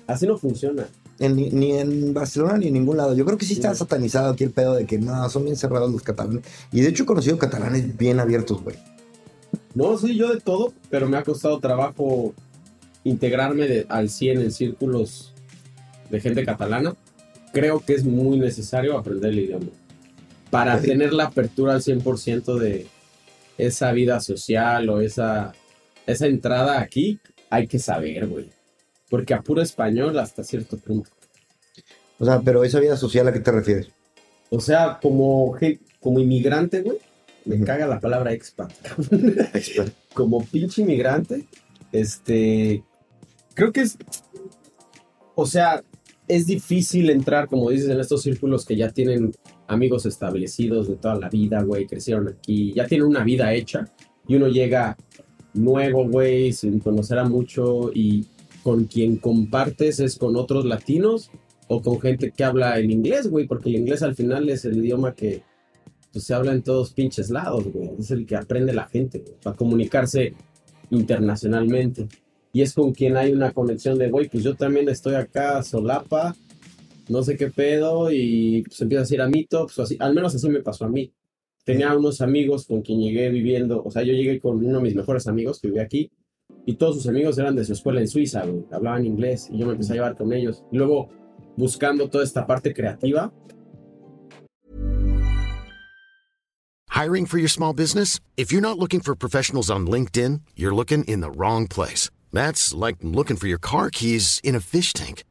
Así 0.07 0.27
no 0.27 0.37
funciona. 0.37 0.87
En- 1.21 1.37
ni, 1.37 1.49
ni 1.51 1.73
en 1.73 2.13
Barcelona 2.13 2.59
ni 2.59 2.67
en 2.67 2.75
ningún 2.75 2.97
lado. 2.97 3.15
Yo 3.15 3.25
creo 3.25 3.39
que 3.39 3.47
sí 3.47 3.53
está 3.55 3.75
satanizado 3.75 4.33
aquí 4.33 4.43
el 4.45 4.51
pedo 4.51 4.75
de 4.75 4.85
que 4.85 4.99
no, 4.99 5.31
son 5.31 5.45
bien 5.45 5.57
cerrados 5.57 5.91
los 5.93 6.03
catalanes. 6.03 6.43
Y 6.73 6.81
de 6.81 6.89
hecho 6.89 7.05
he 7.05 7.07
conocido 7.07 7.39
catalanes 7.39 7.97
bien 7.97 8.19
abiertos, 8.19 8.63
güey. 8.63 8.77
No, 9.75 9.97
sí, 9.97 10.17
yo 10.17 10.33
de 10.35 10.41
todo, 10.41 10.73
pero 10.91 11.09
me 11.09 11.17
ha 11.17 11.23
costado 11.23 11.59
trabajo 11.61 12.35
integrarme 13.05 13.67
de- 13.69 13.87
al 13.89 14.09
100 14.11 14.41
en 14.41 14.51
círculos 14.51 15.33
de 16.11 16.21
gente 16.21 16.45
catalana. 16.45 16.97
Creo 17.53 17.79
que 17.81 17.95
es 17.95 18.05
muy 18.05 18.39
necesario 18.39 18.99
aprender 18.99 19.31
el 19.31 19.39
idioma 19.39 19.67
para 20.55 20.81
Sí. 20.81 20.87
tener 20.87 21.13
la 21.13 21.25
apertura 21.25 21.73
al 21.75 21.83
100% 21.83 22.57
de 22.57 22.87
esa 23.59 23.91
vida 23.91 24.21
social 24.21 24.89
o 24.89 25.01
esa, 25.01 25.53
esa 26.07 26.27
entrada 26.29 26.81
aquí. 26.81 27.19
Hay 27.51 27.67
que 27.67 27.81
saber, 27.81 28.29
güey. 28.29 28.51
Porque 29.11 29.35
a 29.35 29.43
puro 29.43 29.61
español 29.63 30.17
hasta 30.17 30.45
cierto 30.45 30.77
punto. 30.77 31.11
O 32.21 32.25
sea, 32.25 32.41
pero 32.41 32.63
esa 32.63 32.79
vida 32.79 32.97
social 32.97 33.27
a 33.27 33.33
qué 33.33 33.41
te 33.41 33.51
refieres? 33.51 33.89
O 34.51 34.61
sea, 34.61 35.01
como, 35.03 35.57
como 35.99 36.21
inmigrante, 36.21 36.83
güey, 36.83 36.99
me 37.45 37.59
caga 37.65 37.89
la 37.89 37.99
palabra 37.99 38.33
expat. 38.33 38.73
como 40.15 40.45
pinche 40.45 40.83
inmigrante, 40.83 41.47
este, 41.91 42.85
creo 43.55 43.73
que 43.73 43.81
es, 43.81 43.99
o 45.35 45.47
sea, 45.47 45.83
es 46.29 46.47
difícil 46.47 47.11
entrar, 47.11 47.49
como 47.49 47.71
dices, 47.71 47.89
en 47.91 47.99
estos 47.99 48.23
círculos 48.23 48.65
que 48.65 48.77
ya 48.77 48.91
tienen 48.91 49.33
amigos 49.67 50.07
establecidos 50.07 50.89
de 50.89 50.97
toda 50.97 51.17
la 51.17 51.29
vida, 51.29 51.63
güey, 51.63 51.87
crecieron 51.87 52.29
aquí, 52.29 52.73
ya 52.73 52.87
tienen 52.87 53.07
una 53.07 53.25
vida 53.25 53.53
hecha, 53.55 53.87
y 54.27 54.37
uno 54.37 54.49
llega 54.49 54.97
nuevo, 55.55 56.09
güey, 56.09 56.53
sin 56.53 56.81
conocer 56.81 57.19
a 57.19 57.25
mucho, 57.25 57.91
y 57.95 58.27
con 58.63 58.85
quien 58.85 59.17
compartes 59.17 60.01
es 60.01 60.17
con 60.17 60.37
otros 60.37 60.65
latinos 60.65 61.31
o 61.69 61.83
con 61.83 62.01
gente 62.01 62.31
que 62.31 62.45
habla 62.45 62.79
en 62.79 62.91
inglés, 62.91 63.29
güey, 63.29 63.47
porque 63.47 63.69
el 63.69 63.77
inglés 63.77 64.03
al 64.03 64.15
final 64.15 64.49
es 64.49 64.65
el 64.65 64.79
idioma 64.79 65.15
que 65.15 65.43
pues, 66.13 66.25
se 66.25 66.35
habla 66.35 66.53
en 66.53 66.63
todos 66.63 66.93
pinches 66.93 67.29
lados, 67.31 67.65
güey. 67.73 67.91
Es 67.99 68.11
el 68.11 68.25
que 68.25 68.37
aprende 68.37 68.73
la 68.73 68.87
gente, 68.87 69.19
güey, 69.19 69.35
para 69.43 69.57
comunicarse 69.57 70.35
internacionalmente. 70.91 72.09
Y 72.53 72.63
es 72.63 72.73
con 72.73 72.93
quien 72.93 73.17
hay 73.17 73.33
una 73.33 73.53
conexión 73.53 73.99
de, 73.99 74.11
güey, 74.11 74.29
pues 74.29 74.45
yo 74.45 74.55
también 74.55 74.89
estoy 74.89 75.15
acá, 75.15 75.63
solapa, 75.63 76.35
no 77.09 77.23
sé 77.23 77.37
qué 77.37 77.51
pedo, 77.51 78.11
y 78.11 78.63
pues 78.67 78.81
empieza 78.81 79.01
a 79.01 79.05
decir 79.05 79.21
a 79.21 79.29
mí, 79.29 79.47
pues 79.49 79.79
así, 79.79 79.97
al 80.01 80.15
menos 80.15 80.35
así 80.35 80.49
me 80.49 80.61
pasó 80.61 80.85
a 80.85 80.89
mí. 80.89 81.13
tenía 81.65 81.97
unos 81.97 82.21
amigos 82.21 82.67
con 82.67 82.83
quien 82.83 83.01
llegué 83.01 83.31
viviendo, 83.31 83.83
o 83.83 83.91
sea, 83.91 84.03
yo 84.03 84.13
llegué 84.13 84.39
con 84.39 84.65
uno 84.65 84.79
de 84.79 84.83
mis 84.83 84.95
mejores 84.95 85.27
amigos 85.27 85.61
que 85.61 85.69
vivía 85.69 85.83
aquí, 85.83 86.11
y 86.67 86.75
todos 86.75 86.97
sus 86.97 87.07
amigos 87.07 87.39
eran 87.39 87.57
de 87.57 87.65
su 87.65 87.73
escuela 87.73 88.01
en 88.01 88.09
Suiza, 88.09 88.45
güey, 88.45 88.65
hablaban 88.71 89.07
inglés, 89.07 89.49
y 89.51 89.59
yo 89.59 89.67
me 89.67 89.73
empecé 89.73 89.93
a 89.93 89.97
llevar 89.97 90.17
con 90.17 90.33
ellos. 90.33 90.63
Y 90.71 90.77
luego, 90.77 91.09
buscando 91.57 92.09
toda 92.09 92.25
esta 92.25 92.47
parte 92.47 92.73
creativa, 92.75 93.33
Hiring 96.95 97.27
for 97.27 97.39
your 97.39 97.49
small 97.49 97.73
business? 97.73 98.21
If 98.37 98.53
you're 98.53 98.63
not 98.63 98.79
looking 98.79 99.01
for 99.01 99.17
professionals 99.17 99.69
on 99.69 99.89
LinkedIn, 99.89 100.43
you're 100.55 100.75
looking 100.75 101.03
in 101.05 101.23
the 101.23 101.31
wrong 101.31 101.67
place. 101.67 102.09
That's 102.33 102.73
like 102.73 102.99
looking 103.03 103.37
for 103.37 103.49
your 103.49 103.59
car 103.59 103.91
keys 103.91 104.41
in 104.45 104.55
a 104.55 104.61
fish 104.61 104.93
tank. 104.93 105.25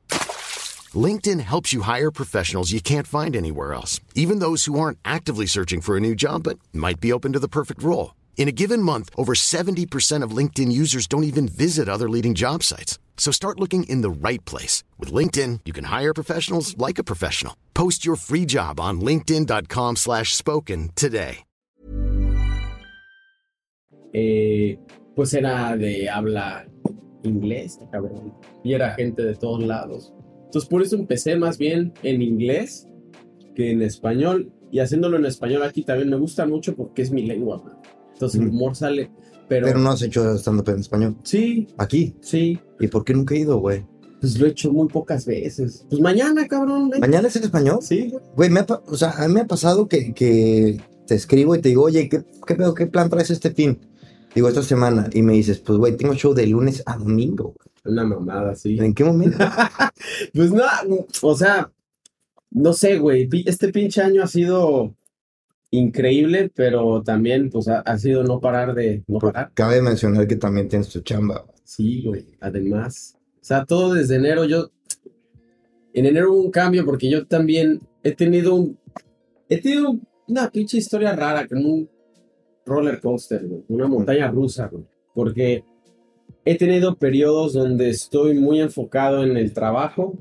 LinkedIn 0.94 1.40
helps 1.40 1.72
you 1.72 1.82
hire 1.82 2.12
professionals 2.12 2.74
you 2.74 2.82
can't 2.82 3.08
find 3.08 3.36
anywhere 3.36 3.74
else, 3.74 4.02
even 4.14 4.40
those 4.40 4.66
who 4.66 4.78
aren't 4.78 5.00
actively 5.06 5.46
searching 5.46 5.80
for 5.80 5.96
a 5.96 6.02
new 6.02 6.16
job 6.16 6.44
but 6.44 6.60
might 6.74 7.00
be 7.00 7.14
open 7.14 7.32
to 7.32 7.40
the 7.40 7.48
perfect 7.48 7.82
role. 7.82 8.14
In 8.36 8.50
a 8.50 8.52
given 8.52 8.82
month, 8.82 9.10
over 9.16 9.34
70% 9.34 10.22
of 10.22 10.38
LinkedIn 10.38 10.72
users 10.72 11.08
don't 11.08 11.24
even 11.24 11.48
visit 11.48 11.88
other 11.88 12.10
leading 12.10 12.34
job 12.34 12.62
sites. 12.62 13.00
So 13.16 13.32
start 13.32 13.60
looking 13.62 13.86
in 13.86 14.02
the 14.02 14.28
right 14.28 14.44
place. 14.44 14.84
With 15.00 15.14
LinkedIn, 15.14 15.62
you 15.64 15.72
can 15.72 15.86
hire 15.86 16.14
professionals 16.14 16.78
like 16.78 17.00
a 17.00 17.04
professional. 17.06 17.56
Post 17.74 18.06
your 18.06 18.18
free 18.18 18.46
job 18.46 18.82
on 18.82 19.00
linkedin.com 19.00 19.96
slash 19.96 20.36
spoken 20.36 20.90
today. 20.96 21.46
eh, 24.14 24.78
pues 25.16 25.34
era 25.34 25.76
de 25.76 26.10
habla 26.10 26.66
inglés, 27.24 27.80
cabrón. 27.92 28.34
Y 28.64 28.74
era 28.74 28.92
gente 28.92 29.24
de 29.24 29.36
todos 29.36 29.64
lados. 29.64 30.14
Entonces 30.54 30.70
por 30.70 30.84
eso 30.84 30.96
empecé 30.96 31.36
más 31.36 31.58
bien 31.58 31.94
en 32.04 32.22
inglés 32.22 32.88
que 33.56 33.72
en 33.72 33.82
español. 33.82 34.52
Y 34.72 34.82
haciéndolo 34.82 35.18
en 35.18 35.26
español 35.26 35.64
aquí 35.64 35.82
también 35.82 36.12
me 36.12 36.16
gusta 36.16 36.46
mucho 36.46 36.76
porque 36.76 37.02
es 37.02 37.10
mi 37.10 37.24
lengua, 37.24 37.58
man. 37.58 37.74
Entonces 38.14 38.40
el 38.40 38.50
humor 38.50 38.76
sale. 38.76 39.10
Pero, 39.50 39.66
Pero 39.66 39.80
no 39.80 39.90
has 39.90 40.04
hecho 40.04 40.38
stand-up 40.38 40.70
en 40.70 40.80
español. 40.82 41.16
sí, 41.24 41.68
Aquí. 41.80 42.14
sí. 42.22 42.60
¿Y 42.80 42.88
por 42.88 43.04
qué 43.04 43.16
nunca 43.16 43.34
he 43.34 43.40
ido, 43.40 43.58
güey? 43.58 43.84
Pues 44.22 44.40
lo 44.40 44.46
he 44.46 44.50
hecho 44.50 44.72
muy 44.72 44.88
pocas 44.90 45.26
veces. 45.26 45.88
Pues 45.90 46.00
mañana, 46.00 46.48
cabrón. 46.48 46.92
ven. 46.92 47.00
¿Mañana 47.02 47.30
es 47.30 47.36
en 47.36 47.46
español? 47.46 47.80
Sí, 47.82 48.10
güey. 48.12 48.24
Güey, 48.36 48.50
me 48.52 48.60
ha 48.60 48.68
o 48.86 48.96
sea, 48.96 49.10
a 49.10 49.28
mí 49.28 49.34
me 49.34 49.42
ha 49.42 49.48
pasado 49.48 49.88
que, 49.88 50.14
que 50.14 50.80
te 51.08 51.16
escribo 51.16 51.56
y 51.56 51.62
te 51.62 51.70
digo, 51.70 51.82
oye, 51.86 52.08
¿qué, 52.10 52.24
qué, 52.46 52.54
pedo, 52.54 52.76
¿qué 52.76 52.86
plan 52.86 53.10
traes 53.10 53.32
este 53.32 53.50
fin? 53.50 53.80
Digo, 54.36 54.50
esta 54.50 54.62
semana. 54.62 55.10
Y 55.14 55.24
me 55.24 55.34
dices, 55.34 55.58
pues, 55.60 55.80
güey, 55.80 55.98
tengo 55.98 56.14
show 56.14 56.36
de 56.36 56.46
lunes 56.46 56.84
a 56.86 56.96
domingo. 56.96 57.56
Una 57.86 58.06
mamada, 58.06 58.56
sí. 58.56 58.78
¿En 58.80 58.94
qué 58.94 59.04
momento? 59.04 59.38
Pues 60.34 60.52
no, 60.52 60.64
o 61.22 61.36
sea, 61.36 61.72
no 62.52 62.74
sé, 62.74 62.98
güey. 62.98 63.30
Este 63.46 63.70
pinche 63.70 64.02
año 64.02 64.24
ha 64.24 64.28
sido 64.28 64.96
increíble, 65.72 66.52
pero 66.54 67.02
también, 67.04 67.50
pues, 67.50 67.68
ha, 67.68 67.80
ha 67.80 67.98
sido 67.98 68.24
no 68.24 68.40
parar 68.40 68.74
de 68.74 69.04
no 69.08 69.20
parar. 69.20 69.52
Cabe 69.54 69.82
mencionar 69.82 70.28
que 70.28 70.36
también 70.36 70.68
tienes 70.70 70.90
tu 70.90 71.02
chamba. 71.02 71.46
Sí, 71.64 72.04
güey. 72.04 72.38
Además, 72.40 73.18
o 73.42 73.44
sea, 73.44 73.66
todo 73.66 73.94
desde 73.94 74.16
enero. 74.16 74.46
Yo, 74.46 74.70
en 75.94 76.06
enero 76.06 76.32
hubo 76.32 76.42
un 76.44 76.52
cambio 76.52 76.86
porque 76.86 77.10
yo 77.10 77.26
también 77.26 77.82
he 78.04 78.14
tenido 78.14 78.56
un, 78.56 78.78
he 79.50 79.60
tenido 79.60 79.98
una 80.28 80.50
pinche 80.50 80.78
historia 80.78 81.16
rara, 81.16 81.48
como 81.48 81.68
un 81.68 81.90
roller 82.66 83.00
coaster, 83.02 83.46
güey, 83.46 83.64
una 83.68 83.88
montaña 83.88 84.30
rusa, 84.30 84.68
güey. 84.68 84.86
Porque 85.14 85.64
he 86.46 86.56
tenido 86.58 86.96
periodos 86.98 87.54
donde 87.54 87.90
estoy 87.90 88.34
muy 88.36 88.60
enfocado 88.62 89.24
en 89.24 89.38
el 89.38 89.54
trabajo 89.54 90.18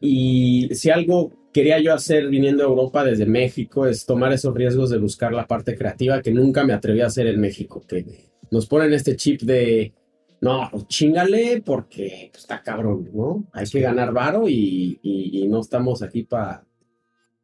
y 0.00 0.68
si 0.74 0.90
algo 0.90 1.32
quería 1.52 1.80
yo 1.80 1.92
hacer 1.92 2.28
viniendo 2.28 2.62
a 2.62 2.66
Europa 2.68 3.04
desde 3.04 3.26
México 3.26 3.86
es 3.86 4.06
tomar 4.06 4.32
esos 4.32 4.54
riesgos 4.54 4.90
de 4.90 4.98
buscar 4.98 5.32
la 5.32 5.46
parte 5.46 5.74
creativa 5.76 6.22
que 6.22 6.30
nunca 6.32 6.64
me 6.64 6.72
atreví 6.72 7.00
a 7.00 7.06
hacer 7.06 7.26
en 7.26 7.40
México, 7.40 7.82
que 7.86 8.04
nos 8.50 8.66
ponen 8.66 8.92
este 8.92 9.16
chip 9.16 9.42
de, 9.42 9.92
no, 10.40 10.68
pues 10.70 10.86
chingale 10.86 11.62
porque 11.64 12.28
pues, 12.30 12.44
está 12.44 12.62
cabrón, 12.62 13.10
¿no? 13.12 13.46
Hay 13.52 13.66
que 13.66 13.80
ganar 13.80 14.12
varo 14.12 14.48
y, 14.48 15.00
y- 15.02 15.42
y 15.42 15.48
no 15.48 15.60
estamos 15.60 16.02
aquí 16.02 16.22
para 16.22 16.64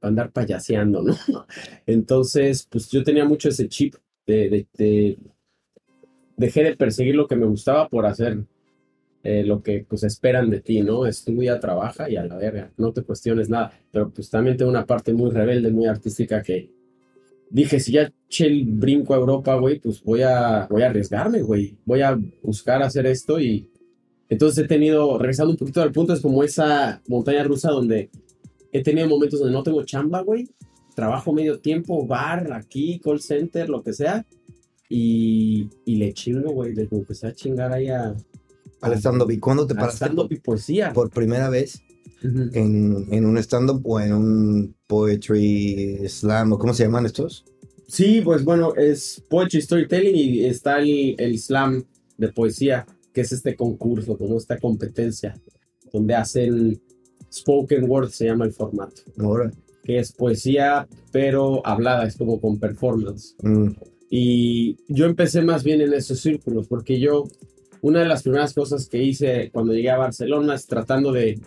andar 0.00 0.30
payaseando, 0.30 1.02
¿no? 1.02 1.16
Entonces, 1.86 2.68
pues 2.70 2.88
yo 2.90 3.02
tenía 3.02 3.24
mucho 3.24 3.48
ese 3.48 3.68
chip 3.68 3.94
de, 4.26 4.48
de- 4.48 4.66
de- 4.74 5.18
dejé 6.36 6.64
de 6.64 6.76
perseguir 6.76 7.14
lo 7.14 7.26
que 7.26 7.36
me 7.36 7.46
gustaba 7.46 7.88
por 7.88 8.06
hacer 8.06 8.38
eh, 9.22 9.42
lo 9.42 9.62
que 9.62 9.86
pues 9.88 10.04
esperan 10.04 10.50
de 10.50 10.60
ti, 10.60 10.82
¿no? 10.82 11.06
Estudia, 11.06 11.58
trabaja 11.58 12.10
y 12.10 12.16
a 12.16 12.24
la 12.26 12.36
verga, 12.36 12.70
no 12.76 12.92
te 12.92 13.02
cuestiones 13.02 13.48
nada. 13.48 13.72
Pero 13.90 14.10
pues 14.10 14.28
también 14.28 14.56
tengo 14.56 14.70
una 14.70 14.84
parte 14.84 15.14
muy 15.14 15.30
rebelde, 15.30 15.70
muy 15.70 15.86
artística 15.86 16.42
que 16.42 16.70
dije, 17.48 17.80
si 17.80 17.92
ya 17.92 18.12
eché 18.28 18.46
el 18.46 18.66
brinco 18.66 19.14
a 19.14 19.16
Europa, 19.16 19.54
güey, 19.54 19.78
pues 19.78 20.02
voy 20.02 20.22
a, 20.22 20.66
voy 20.68 20.82
a 20.82 20.86
arriesgarme, 20.90 21.40
güey. 21.40 21.78
Voy 21.86 22.02
a 22.02 22.18
buscar 22.42 22.82
hacer 22.82 23.06
esto 23.06 23.40
y 23.40 23.70
entonces 24.28 24.64
he 24.64 24.68
tenido, 24.68 25.16
regresando 25.18 25.52
un 25.52 25.56
poquito 25.56 25.80
al 25.80 25.92
punto, 25.92 26.12
es 26.12 26.20
como 26.20 26.42
esa 26.42 27.00
montaña 27.08 27.44
rusa 27.44 27.70
donde 27.70 28.10
he 28.72 28.82
tenido 28.82 29.08
momentos 29.08 29.40
donde 29.40 29.54
no 29.54 29.62
tengo 29.62 29.84
chamba, 29.84 30.20
güey. 30.22 30.50
Trabajo 30.94 31.32
medio 31.32 31.60
tiempo, 31.60 32.06
bar, 32.06 32.52
aquí, 32.52 32.98
call 32.98 33.20
center, 33.20 33.68
lo 33.68 33.82
que 33.82 33.92
sea. 33.92 34.26
Y, 34.88 35.68
y 35.84 35.96
le 35.96 36.12
chingo, 36.12 36.52
güey. 36.52 36.74
Le 36.74 36.88
empecé 36.90 37.26
a 37.28 37.32
chingar 37.32 37.72
ahí 37.72 37.88
a, 37.88 38.14
Al 38.80 38.92
stand-up. 38.94 39.30
¿Y 39.30 39.38
cuándo 39.38 39.66
te 39.66 39.74
paraste 39.74 40.04
stand-up 40.04 40.32
y 40.32 40.36
poesía. 40.40 40.92
por 40.92 41.10
primera 41.10 41.48
vez 41.48 41.82
en, 42.22 43.06
en 43.10 43.26
un 43.26 43.38
stand-up 43.38 43.80
o 43.84 44.00
en 44.00 44.12
un 44.12 44.76
poetry 44.86 46.00
slam 46.08 46.52
o 46.52 46.58
cómo 46.58 46.74
se 46.74 46.84
llaman 46.84 47.06
estos? 47.06 47.44
Sí, 47.86 48.22
pues 48.24 48.44
bueno, 48.44 48.74
es 48.76 49.22
Poetry 49.28 49.60
Storytelling 49.60 50.16
y 50.16 50.44
está 50.46 50.78
el, 50.78 51.14
el 51.18 51.38
slam 51.38 51.84
de 52.16 52.32
poesía, 52.32 52.86
que 53.12 53.20
es 53.20 53.32
este 53.32 53.56
concurso, 53.56 54.16
como 54.16 54.38
esta 54.38 54.58
competencia, 54.58 55.38
donde 55.92 56.14
hacen 56.14 56.80
spoken 57.32 57.88
word, 57.88 58.08
se 58.10 58.24
llama 58.26 58.46
el 58.46 58.52
formato, 58.52 59.02
Ahora. 59.18 59.50
que 59.82 59.98
es 59.98 60.12
poesía, 60.12 60.88
pero 61.12 61.64
hablada, 61.66 62.06
es 62.06 62.16
como 62.16 62.40
con 62.40 62.58
performance. 62.58 63.36
Mm, 63.42 63.68
Y 64.16 64.76
yo 64.86 65.06
empecé 65.06 65.42
más 65.42 65.64
bien 65.64 65.80
en 65.80 65.92
esos 65.92 66.20
círculos, 66.20 66.68
porque 66.68 67.00
yo, 67.00 67.24
una 67.82 67.98
de 67.98 68.06
las 68.06 68.22
primeras 68.22 68.54
cosas 68.54 68.88
que 68.88 69.02
hice 69.02 69.50
cuando 69.52 69.72
llegué 69.72 69.90
a 69.90 69.98
Barcelona 69.98 70.54
es 70.54 70.68
tratando 70.68 71.10
de, 71.10 71.40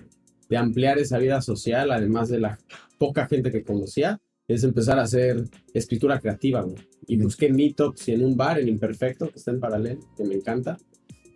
de 0.49 0.57
ampliar 0.57 0.99
esa 0.99 1.17
vida 1.17 1.41
social, 1.41 1.91
además 1.91 2.27
de 2.27 2.41
la 2.41 2.59
poca 2.97 3.25
gente 3.25 3.51
que 3.51 3.63
conocía, 3.63 4.19
es 4.49 4.65
empezar 4.65 4.99
a 4.99 5.03
hacer 5.03 5.45
escritura 5.73 6.19
creativa, 6.19 6.61
güey. 6.61 6.75
Y 7.07 7.15
busqué 7.15 7.53
meetups 7.53 8.09
y 8.09 8.11
en 8.11 8.25
un 8.25 8.35
bar, 8.35 8.59
en 8.59 8.67
Imperfecto, 8.67 9.29
que 9.29 9.39
está 9.39 9.51
en 9.51 9.61
paralelo, 9.61 10.01
que 10.17 10.25
me 10.25 10.35
encanta. 10.35 10.77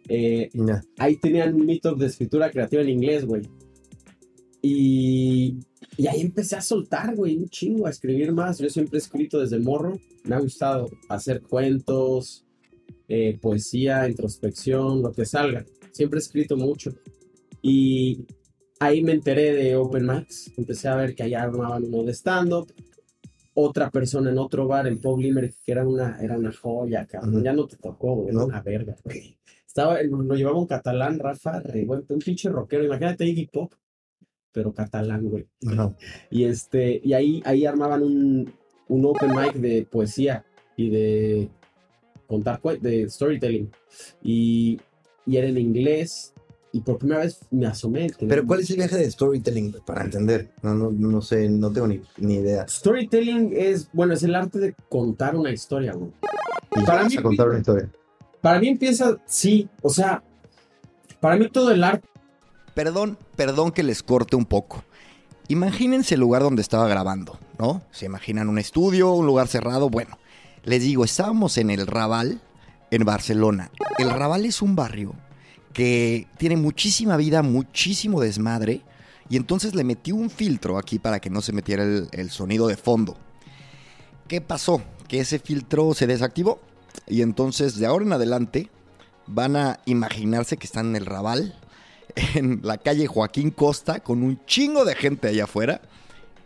Eh, 0.10 0.50
ya. 0.52 0.82
ahí 0.98 1.16
tenían 1.16 1.54
un 1.54 1.66
meetup 1.66 1.98
de 1.98 2.08
escritura 2.08 2.52
creativa 2.52 2.82
en 2.82 2.90
inglés, 2.90 3.24
güey. 3.24 3.44
Y, 4.62 5.60
y 5.98 6.08
ahí 6.08 6.22
empecé 6.22 6.56
a 6.56 6.62
soltar, 6.62 7.16
güey, 7.16 7.38
un 7.38 7.50
chingo, 7.50 7.88
a 7.88 7.90
escribir 7.90 8.32
más. 8.32 8.60
Yo 8.60 8.70
siempre 8.70 8.98
he 8.98 9.02
escrito 9.02 9.40
desde 9.40 9.60
morro. 9.60 10.00
Me 10.24 10.36
ha 10.36 10.40
gustado 10.40 10.90
hacer 11.10 11.42
cuentos, 11.42 12.46
eh, 13.08 13.38
poesía, 13.42 14.08
introspección, 14.08 15.02
lo 15.02 15.12
que 15.12 15.26
salga. 15.26 15.66
Siempre 15.92 16.20
he 16.20 16.22
escrito 16.22 16.56
mucho. 16.56 16.94
Y 17.62 18.26
ahí 18.80 19.04
me 19.04 19.12
enteré 19.14 19.54
de 19.54 19.76
Open 19.76 20.06
Mics. 20.08 20.52
Empecé 20.58 20.88
a 20.88 20.96
ver 20.96 21.14
que 21.16 21.24
allá 21.24 21.44
armaban 21.44 21.84
uno 21.86 22.04
de 22.04 22.14
stand-up. 22.14 22.72
Otra 23.54 23.92
persona 23.92 24.32
en 24.32 24.38
otro 24.38 24.66
bar, 24.66 24.88
en 24.88 25.00
Pop 25.02 25.20
Limerick, 25.20 25.56
que 25.66 25.74
era 25.74 25.86
una, 25.86 26.18
era 26.22 26.38
una 26.38 26.54
joya, 26.54 27.06
cabrón. 27.06 27.36
Ujú. 27.36 27.44
Ya 27.44 27.54
no 27.54 27.68
te 27.68 27.76
tocó, 27.76 28.16
güey. 28.16 28.30
Era 28.30 28.40
No. 28.40 28.46
una 28.46 28.62
verga, 28.62 28.96
güey. 29.04 29.38
Estaba, 29.68 30.02
lo 30.04 30.36
llevaba 30.36 30.58
un 30.58 30.68
catalán, 30.68 31.20
Rafa, 31.20 31.60
re 31.60 31.86
un 31.88 32.20
pinche 32.20 32.50
rockero. 32.50 32.86
Imagínate 32.86 33.26
Iggy 33.26 33.48
Pop, 33.48 33.74
pero 34.52 34.74
catalán, 34.74 35.24
güey. 35.30 35.48
Ajá. 35.68 35.96
Y 36.30 36.44
este, 36.46 37.02
y 37.04 37.14
ahí, 37.14 37.42
ahí 37.46 37.66
armaban 37.66 38.04
un, 38.04 38.54
un 38.88 39.06
open 39.06 39.32
mic 39.32 39.54
de 39.54 39.86
poesía 39.90 40.46
y 40.78 40.90
de 40.90 41.50
contar 42.28 42.62
de 42.80 43.10
storytelling. 43.10 43.70
Y, 44.24 44.80
y 45.26 45.38
era 45.38 45.48
en 45.48 45.58
inglés. 45.58 46.34
Y 46.74 46.80
por 46.80 46.98
primera 47.00 47.20
vez 47.20 47.42
me 47.52 47.66
asomé. 47.66 48.08
Pero 48.18 48.46
¿cuál 48.48 48.62
es 48.62 48.70
el 48.70 48.78
viaje 48.78 48.96
de 48.96 49.12
storytelling 49.12 49.76
para 49.86 50.06
entender? 50.06 50.52
No, 50.64 50.74
no, 50.74 50.90
no 50.90 51.22
sé, 51.22 51.50
no 51.50 51.70
tengo 51.70 51.88
ni, 51.88 52.00
ni 52.18 52.36
idea. 52.36 52.66
Storytelling 52.66 53.52
es, 53.54 53.90
bueno, 53.92 54.14
es 54.14 54.24
el 54.24 54.34
arte 54.36 54.58
de 54.60 54.74
contar 54.88 55.36
una 55.36 55.52
historia, 55.52 55.92
güey. 55.92 56.12
Y 56.78 56.86
Para 56.86 57.04
mí- 57.04 57.18
a 57.18 57.22
contar 57.22 57.50
una 57.50 57.60
historia. 57.60 57.90
Para 58.40 58.60
mí 58.62 58.70
empieza, 58.70 59.18
sí, 59.26 59.68
o 59.82 59.90
sea, 59.90 60.24
para 61.20 61.36
mí 61.36 61.50
todo 61.50 61.72
el 61.72 61.84
arte 61.84 62.08
Perdón, 62.74 63.18
perdón 63.36 63.72
que 63.72 63.84
les 63.84 64.04
corte 64.04 64.36
un 64.36 64.46
poco. 64.46 64.84
Imagínense 65.48 66.16
el 66.16 66.22
lugar 66.22 66.44
donde 66.44 66.62
estaba 66.62 66.88
grabando, 66.88 67.38
¿no? 67.60 67.82
Se 67.92 68.06
imaginan 68.06 68.48
un 68.48 68.58
estudio, 68.58 69.12
un 69.12 69.26
lugar 69.26 69.48
cerrado. 69.48 69.90
Bueno, 69.90 70.18
les 70.64 70.82
digo, 70.82 71.04
estábamos 71.04 71.58
en 71.58 71.70
el 71.70 71.88
Raval, 71.88 72.42
en 72.90 73.04
Barcelona. 73.04 73.72
El 73.98 74.10
Raval 74.10 74.46
es 74.46 74.62
un 74.62 74.76
barrio 74.76 75.14
que 75.74 76.28
tiene 76.38 76.58
muchísima 76.58 77.18
vida, 77.18 77.42
muchísimo 77.42 78.22
desmadre. 78.22 78.82
Y 79.30 79.38
entonces 79.38 79.76
le 79.76 79.84
metí 79.84 80.12
un 80.12 80.30
filtro 80.30 80.78
aquí 80.78 81.00
para 81.00 81.20
que 81.20 81.30
no 81.30 81.42
se 81.42 81.54
metiera 81.54 81.84
el, 81.84 82.30
sonido 82.30 82.68
de 82.68 82.78
fondo. 82.78 83.18
¿qué 84.28 84.40
pasó? 84.40 84.82
Que 85.08 85.20
ese 85.20 85.40
filtro 85.40 85.94
se 85.94 86.08
desactivó. 86.08 86.62
Y 87.08 87.22
entonces, 87.22 87.78
de 87.78 87.86
ahora 87.86 88.06
en 88.06 88.14
adelante, 88.14 88.70
van 89.28 89.56
a 89.56 89.80
imaginarse 89.86 90.58
que 90.58 90.66
están 90.66 90.88
en 90.88 90.96
el 90.96 91.06
Raval, 91.06 91.56
en 92.36 92.62
la 92.64 92.78
calle 92.78 93.08
Joaquín 93.08 93.52
Costa, 93.52 94.00
con 94.00 94.24
un 94.24 94.44
chingo 94.46 94.86
de 94.86 94.96
gente 94.96 95.28
allá 95.28 95.46
afuera. 95.46 95.82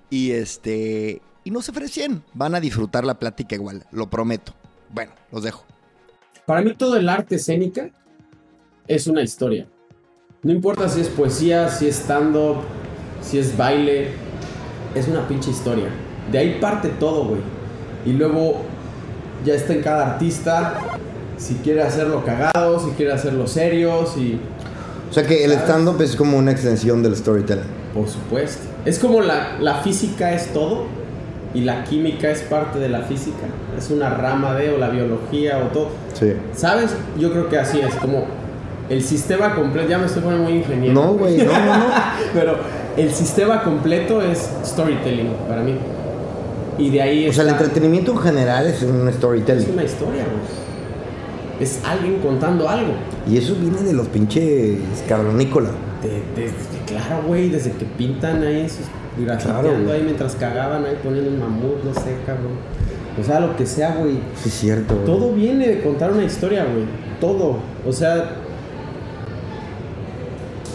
Y 0.10 0.32
este. 0.32 1.22
Y 1.44 1.52
no 1.52 1.62
se 1.62 1.72
ofrecen. 1.72 2.24
Van 2.34 2.56
a 2.56 2.60
disfrutar 2.60 3.06
la 3.06 3.20
plática 3.20 3.56
igual, 3.56 3.86
lo 3.92 4.10
prometo. 4.10 4.54
Bueno, 4.90 5.14
los 5.32 5.44
dejo. 5.44 5.66
Para 6.46 6.62
mí 6.62 6.74
todo 6.76 6.96
el 6.96 7.10
arte 7.10 7.36
escénica 7.36 7.90
es 8.88 9.08
una 9.08 9.22
historia. 9.22 9.68
No 10.44 10.52
importa 10.52 10.88
si 10.90 11.02
es 11.02 11.10
poesía, 11.10 11.70
si 11.70 11.88
es 11.88 11.96
stand-up, 11.98 12.58
si 13.22 13.40
es 13.40 13.58
baile, 13.58 14.12
es 14.94 15.08
una 15.08 15.28
pinche 15.28 15.50
historia. 15.50 15.90
De 16.32 16.38
ahí 16.38 16.60
parte 16.60 16.90
todo, 16.90 17.26
güey. 17.26 17.42
Y 18.06 18.14
luego 18.14 18.62
ya 19.44 19.56
está 19.56 19.74
en 19.74 19.82
cada 19.82 20.14
artista 20.14 21.00
si 21.38 21.56
quiere 21.56 21.82
hacerlo 21.82 22.24
cagado, 22.24 22.80
si 22.80 22.92
quiere 22.92 23.12
hacerlo 23.12 23.48
serio, 23.48 24.06
si... 24.06 24.40
O 25.16 25.18
sea 25.18 25.26
que 25.26 25.46
el 25.46 25.54
stand-up 25.54 26.02
es 26.02 26.14
como 26.18 26.38
una 26.38 26.52
extensión 26.52 27.02
del 27.02 27.16
storytelling. 27.16 27.64
Por 27.94 28.06
supuesto. 28.06 28.64
Es 28.84 29.00
como 29.00 29.22
la, 29.22 29.56
la 29.62 29.76
física 29.76 30.34
es 30.34 30.52
todo 30.52 30.88
y 31.54 31.62
la 31.62 31.86
química 31.86 32.30
es 32.30 32.42
parte 32.42 32.80
de 32.80 32.90
la 32.90 33.04
física. 33.04 33.46
Es 33.78 33.92
una 33.92 34.10
rama 34.10 34.56
de 34.56 34.72
o 34.72 34.78
la 34.78 34.90
biología 34.90 35.60
o 35.60 35.68
todo. 35.70 35.88
Sí. 36.20 36.34
¿Sabes? 36.54 36.94
Yo 37.18 37.32
creo 37.32 37.48
que 37.48 37.58
así 37.58 37.80
es, 37.80 37.96
como 37.96 38.26
el 38.90 39.02
sistema 39.02 39.56
completo, 39.56 39.88
ya 39.88 40.00
me 40.00 40.08
estoy 40.08 40.22
poniendo 40.22 40.50
muy 40.50 40.58
ingeniero. 40.58 40.94
No, 40.94 41.14
güey, 41.14 41.38
no, 41.38 41.46
no, 41.46 41.78
no. 41.78 41.86
Pero 42.34 42.58
el 42.98 43.10
sistema 43.14 43.64
completo 43.64 44.22
es 44.22 44.50
storytelling 44.66 45.32
para 45.48 45.62
mí. 45.62 45.78
Y 46.78 46.90
de 46.90 47.02
ahí 47.02 47.30
O 47.30 47.32
sea, 47.32 47.46
el 47.46 47.52
entretenimiento 47.52 48.12
en 48.12 48.18
general 48.18 48.68
es 48.68 48.84
un 48.84 49.08
es 49.08 49.16
storytelling. 49.16 49.72
una 49.72 49.84
historia, 49.86 50.26
güey. 50.26 50.66
Es 51.60 51.82
alguien 51.86 52.20
contando 52.20 52.68
algo. 52.68 52.94
Y 53.30 53.38
eso 53.38 53.56
viene 53.56 53.82
de 53.82 53.94
los 53.94 54.08
pinches 54.08 54.80
cavernícolas. 55.08 55.72
De- 56.04 56.52
claro, 56.86 57.24
güey, 57.28 57.50
desde 57.50 57.72
que 57.72 57.86
pintan 57.86 58.44
ahí 58.44 58.68
sus 58.70 58.86
grafiteando 59.18 59.62
Claro, 59.64 59.92
ahí 59.94 60.02
mientras 60.04 60.36
cagaban 60.36 60.84
ahí 60.86 60.98
poniendo 61.04 61.32
un 61.32 61.40
mamut, 61.40 61.84
no 61.84 61.94
sé, 61.94 62.16
cabrón. 62.26 62.52
O 63.20 63.24
sea, 63.24 63.40
lo 63.40 63.56
que 63.56 63.66
sea, 63.66 63.96
güey. 63.96 64.16
Sí, 64.36 64.50
es 64.50 64.54
cierto. 64.54 64.94
güey. 64.94 65.06
Todo 65.06 65.32
viene 65.34 65.68
de 65.68 65.82
contar 65.82 66.12
una 66.12 66.24
historia, 66.26 66.66
güey. 66.66 66.86
Todo. 67.22 67.58
O 67.88 67.92
sea, 67.94 68.32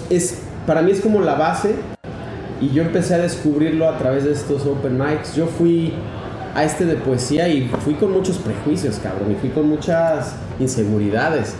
es 0.08 0.38
para 0.66 0.82
mí 0.82 0.90
es 0.90 1.00
como 1.00 1.20
la 1.20 1.34
base 1.34 1.74
y 2.60 2.70
yo 2.70 2.82
empecé 2.82 3.14
a 3.14 3.18
descubrirlo 3.18 3.88
a 3.88 3.98
través 3.98 4.24
de 4.24 4.32
estos 4.32 4.66
open 4.66 4.98
mics. 4.98 5.34
Yo 5.36 5.46
fui 5.46 5.92
a 6.54 6.64
este 6.64 6.84
de 6.84 6.96
poesía 6.96 7.48
y 7.48 7.68
fui 7.84 7.94
con 7.94 8.12
muchos 8.12 8.38
prejuicios, 8.38 8.98
cabrón, 9.02 9.32
y 9.32 9.34
fui 9.34 9.50
con 9.50 9.68
muchas 9.68 10.36
inseguridades. 10.58 11.54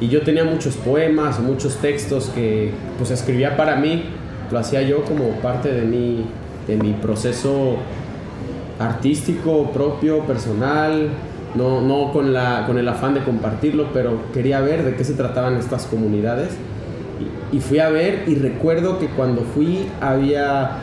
Y 0.00 0.08
yo 0.08 0.22
tenía 0.22 0.44
muchos 0.44 0.76
poemas, 0.76 1.40
muchos 1.40 1.76
textos 1.76 2.30
que 2.34 2.72
pues 2.98 3.10
escribía 3.10 3.56
para 3.56 3.76
mí, 3.76 4.04
lo 4.50 4.58
hacía 4.58 4.82
yo 4.82 5.04
como 5.04 5.30
parte 5.42 5.72
de 5.72 5.82
mi, 5.82 6.26
de 6.66 6.76
mi 6.76 6.92
proceso 6.92 7.76
artístico, 8.78 9.70
propio, 9.72 10.20
personal, 10.20 11.08
no, 11.54 11.80
no 11.80 12.12
con, 12.12 12.34
la, 12.34 12.64
con 12.66 12.76
el 12.76 12.86
afán 12.88 13.14
de 13.14 13.24
compartirlo, 13.24 13.88
pero 13.94 14.30
quería 14.34 14.60
ver 14.60 14.84
de 14.84 14.96
qué 14.96 15.04
se 15.04 15.14
trataban 15.14 15.56
estas 15.56 15.86
comunidades. 15.86 16.50
Y, 17.52 17.56
y 17.56 17.60
fui 17.60 17.78
a 17.78 17.88
ver 17.88 18.24
y 18.26 18.34
recuerdo 18.34 18.98
que 18.98 19.06
cuando 19.06 19.40
fui 19.40 19.86
había 20.02 20.82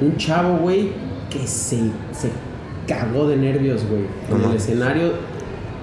un 0.00 0.16
chavo, 0.16 0.56
güey, 0.56 0.92
que 1.28 1.46
se, 1.46 1.76
se 2.12 2.30
cagó 2.86 3.26
de 3.28 3.36
nervios, 3.36 3.82
güey. 3.88 4.02
En 4.30 4.36
Ajá. 4.44 4.50
el 4.50 4.56
escenario 4.56 5.12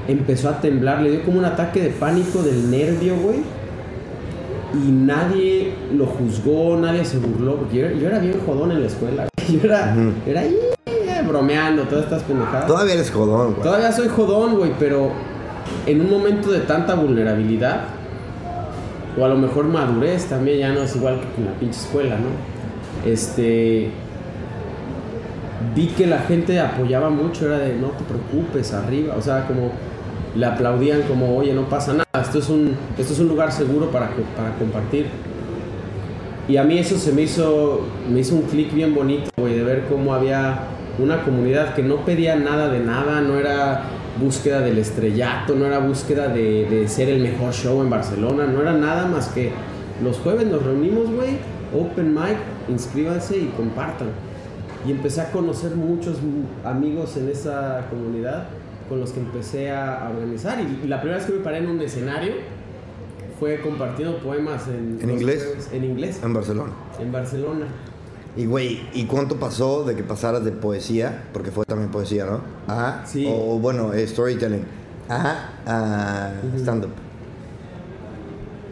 empezó 0.07 0.49
a 0.49 0.59
temblar, 0.61 1.01
le 1.01 1.11
dio 1.11 1.23
como 1.23 1.39
un 1.39 1.45
ataque 1.45 1.81
de 1.81 1.89
pánico 1.89 2.41
del 2.43 2.69
nervio, 2.71 3.15
güey. 3.17 3.39
Y 4.73 4.89
nadie 4.91 5.73
lo 5.95 6.05
juzgó, 6.05 6.77
nadie 6.77 7.03
se 7.03 7.17
burló, 7.17 7.57
porque 7.57 7.77
yo, 7.77 7.85
era- 7.87 7.95
yo 7.95 8.07
era 8.07 8.19
bien 8.19 8.39
jodón 8.45 8.71
en 8.71 8.81
la 8.81 8.87
escuela. 8.87 9.27
güey. 9.27 9.31
Yo 9.59 9.59
era, 9.67 9.93
era 10.25 10.41
ahí 10.41 10.55
eh, 10.85 11.21
bromeando, 11.27 11.83
todas 11.83 12.05
estas 12.05 12.23
pendejadas. 12.23 12.67
Todavía 12.67 12.93
eres 12.93 13.11
jodón, 13.11 13.51
güey. 13.51 13.63
Todavía 13.63 13.91
soy 13.91 14.07
jodón, 14.07 14.55
güey, 14.55 14.71
pero 14.79 15.09
en 15.85 15.99
un 15.99 16.09
momento 16.09 16.51
de 16.51 16.59
tanta 16.61 16.95
vulnerabilidad, 16.95 17.81
o 19.19 19.25
a 19.25 19.27
lo 19.27 19.35
mejor 19.35 19.65
madurez 19.65 20.25
también, 20.27 20.59
ya 20.59 20.69
no 20.69 20.83
es 20.83 20.95
igual 20.95 21.19
que 21.19 21.41
en 21.41 21.47
la 21.47 21.53
pinche 21.59 21.79
escuela, 21.81 22.15
¿no? 22.15 23.09
Este. 23.11 23.89
Vi 25.75 25.87
que 25.87 26.07
la 26.07 26.19
gente 26.19 26.59
apoyaba 26.59 27.09
mucho, 27.09 27.45
era 27.45 27.59
de 27.59 27.75
no 27.75 27.89
te 27.89 28.03
preocupes, 28.03 28.73
arriba, 28.73 29.15
o 29.17 29.21
sea, 29.21 29.47
como 29.47 29.71
le 30.35 30.45
aplaudían 30.45 31.01
como, 31.03 31.37
oye, 31.37 31.53
no 31.53 31.67
pasa 31.67 31.93
nada, 31.93 32.05
esto 32.21 32.39
es 32.39 32.49
un, 32.49 32.75
esto 32.97 33.13
es 33.13 33.19
un 33.19 33.27
lugar 33.27 33.51
seguro 33.51 33.91
para, 33.91 34.09
para 34.35 34.55
compartir. 34.57 35.07
Y 36.47 36.57
a 36.57 36.63
mí 36.63 36.77
eso 36.77 36.97
se 36.97 37.11
me 37.11 37.23
hizo, 37.23 37.81
me 38.11 38.19
hizo 38.19 38.35
un 38.35 38.43
clic 38.43 38.73
bien 38.73 38.93
bonito, 38.93 39.29
güey, 39.37 39.55
de 39.55 39.63
ver 39.63 39.85
cómo 39.89 40.13
había 40.13 40.59
una 40.99 41.23
comunidad 41.23 41.73
que 41.73 41.83
no 41.83 41.97
pedía 42.05 42.35
nada 42.35 42.69
de 42.69 42.79
nada, 42.79 43.21
no 43.21 43.37
era 43.37 43.83
búsqueda 44.19 44.59
del 44.61 44.77
estrellato, 44.77 45.55
no 45.55 45.65
era 45.65 45.79
búsqueda 45.79 46.27
de, 46.27 46.65
de 46.65 46.87
ser 46.87 47.09
el 47.09 47.21
mejor 47.21 47.53
show 47.53 47.81
en 47.81 47.89
Barcelona, 47.89 48.45
no 48.45 48.61
era 48.61 48.73
nada 48.73 49.05
más 49.05 49.29
que 49.29 49.51
los 50.03 50.17
jueves 50.17 50.47
nos 50.47 50.63
reunimos, 50.63 51.09
güey, 51.11 51.37
open 51.73 52.13
mic, 52.13 52.37
inscríbanse 52.69 53.37
y 53.37 53.45
compartan. 53.55 54.07
Y 54.85 54.91
empecé 54.91 55.21
a 55.21 55.31
conocer 55.31 55.75
muchos 55.75 56.17
amigos 56.65 57.15
en 57.17 57.29
esa 57.29 57.87
comunidad 57.89 58.47
con 58.89 58.99
los 58.99 59.11
que 59.11 59.19
empecé 59.19 59.71
a, 59.71 60.09
organizar. 60.09 60.59
Y 60.59 60.87
la 60.87 60.99
primera 60.99 61.17
vez 61.17 61.27
que 61.27 61.33
me 61.33 61.39
paré 61.39 61.59
en 61.59 61.69
un 61.69 61.81
escenario 61.81 62.33
fue 63.39 63.61
compartiendo 63.61 64.17
poemas 64.19 64.67
en, 64.67 64.99
¿En 65.01 65.09
inglés? 65.09 65.69
en 65.71 65.83
inglés, 65.83 66.19
En 66.23 66.33
Barcelona. 66.33 66.71
en 66.99 67.11
Barcelona. 67.11 67.67
Y, 68.35 68.45
güey, 68.45 68.81
¿y 68.93 69.05
cuánto 69.05 69.35
pasó 69.37 69.83
de 69.83 69.95
que 69.95 70.03
pasaras 70.03 70.43
de 70.45 70.51
poesía? 70.51 71.23
Porque 71.33 71.51
fue 71.51 71.65
también 71.65 71.91
poesía, 71.91 72.25
¿no? 72.25 72.41
Ajá. 72.67 73.03
Sí. 73.05 73.27
O, 73.29 73.59
bueno, 73.59 73.93
eh, 73.93 74.07
storytelling. 74.07 74.63
Ajá. 75.09 75.49
A 75.65 76.31
stand-up. 76.57 76.91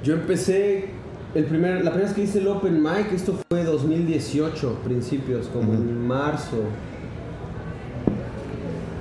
Yo 0.04 0.14
empecé, 0.14 0.90
el 1.36 1.46
primer, 1.46 1.84
la 1.84 1.92
primera 1.92 2.08
vez 2.08 2.14
que 2.14 2.24
hice 2.24 2.40
el 2.40 2.48
Open 2.48 2.82
Mic, 2.82 3.12
esto 3.14 3.36
fue 3.50 3.64
2018, 3.64 4.80
principios, 4.84 5.48
como 5.48 5.74
en 5.74 6.08
marzo. 6.08 6.58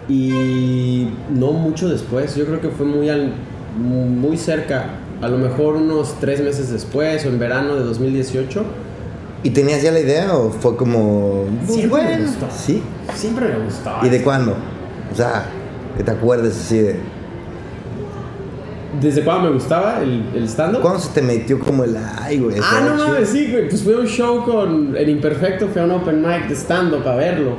Y 0.08 1.08
no 1.34 1.52
mucho 1.52 1.88
después, 1.88 2.34
yo 2.34 2.46
creo 2.46 2.60
que 2.60 2.68
fue 2.68 2.86
muy, 2.86 3.08
al- 3.10 3.32
muy 3.78 4.36
cerca, 4.38 4.86
a 5.20 5.28
lo 5.28 5.36
mejor 5.38 5.76
unos 5.76 6.14
tres 6.20 6.40
meses 6.40 6.70
después 6.70 7.24
o 7.26 7.28
en 7.28 7.38
verano 7.38 7.74
de 7.76 7.82
2018. 7.82 8.64
¿Y 9.42 9.50
tenías 9.50 9.82
ya 9.82 9.92
la 9.92 10.00
idea 10.00 10.34
o 10.34 10.50
fue 10.50 10.76
como... 10.76 11.44
pues, 11.66 11.72
Siempre 11.78 12.02
me 12.16 12.22
gustó. 12.24 12.46
Sí. 12.50 12.82
Siempre 13.14 13.48
me 13.48 13.64
gustó. 13.64 13.90
¿Y 14.02 14.08
de 14.08 14.22
cuándo? 14.22 14.56
O 15.12 15.14
sea, 15.14 15.46
que 15.96 16.02
te 16.02 16.10
acuerdes 16.10 16.56
así 16.56 16.78
de... 16.78 16.96
¿Desde 19.00 19.22
cuándo 19.22 19.48
me 19.48 19.54
gustaba 19.54 20.00
el, 20.02 20.22
el 20.34 20.44
stand-up? 20.48 20.80
¿Cuándo 20.80 20.98
se 21.00 21.10
te 21.12 21.20
metió 21.22 21.58
como 21.60 21.84
el... 21.84 21.94
Ay, 22.20 22.38
güey. 22.38 22.56
Ah, 22.62 22.80
no 22.84 22.96
no 22.96 23.08
mames, 23.08 23.28
sí, 23.28 23.48
güey. 23.50 23.68
Pues 23.68 23.82
fui 23.82 23.92
a 23.92 23.98
un 23.98 24.06
show 24.06 24.44
con 24.44 24.96
el 24.96 25.08
Imperfecto, 25.10 25.68
fui 25.68 25.82
a 25.82 25.84
un 25.84 25.90
open 25.90 26.22
mic 26.22 26.48
de 26.48 26.54
stand-up 26.54 27.06
a 27.06 27.14
verlo. 27.14 27.52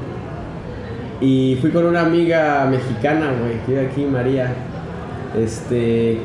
Y 1.22 1.58
fui 1.62 1.70
con 1.70 1.86
una 1.86 2.02
amiga 2.02 2.65
mexicana, 2.65 3.32
güey, 3.39 3.60
que 3.65 3.72
vive 3.74 3.88
aquí, 3.88 4.06
María. 4.06 4.54
Este. 5.38 6.18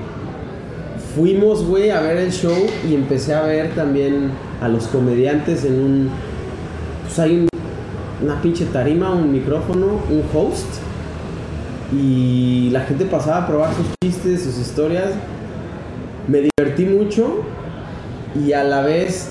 Fuimos, 1.15 1.65
güey, 1.65 1.91
a 1.91 2.01
ver 2.01 2.17
el 2.17 2.33
show 2.33 2.57
y 2.89 2.95
empecé 2.95 3.35
a 3.35 3.43
ver 3.43 3.71
también 3.75 4.31
a 4.63 4.69
los 4.69 4.87
comediantes 4.89 5.65
en 5.65 5.75
un. 5.75 6.11
Pues 7.05 7.19
hay 7.19 7.41
un- 7.41 7.49
una 8.23 8.41
pinche 8.41 8.65
tarima, 8.67 9.11
un 9.13 9.31
micrófono, 9.31 10.01
un 10.11 10.23
host. 10.33 10.67
Y 11.97 12.71
la 12.71 12.81
gente 12.81 13.05
pasaba 13.05 13.45
a 13.45 13.47
probar 13.47 13.71
sus 13.75 13.87
chistes, 14.03 14.43
sus 14.43 14.59
historias. 14.59 15.11
Me 16.27 16.41
divertí 16.41 16.87
mucho 16.87 17.43
y 18.35 18.53
a 18.53 18.65
la 18.65 18.83
vez 18.83 19.31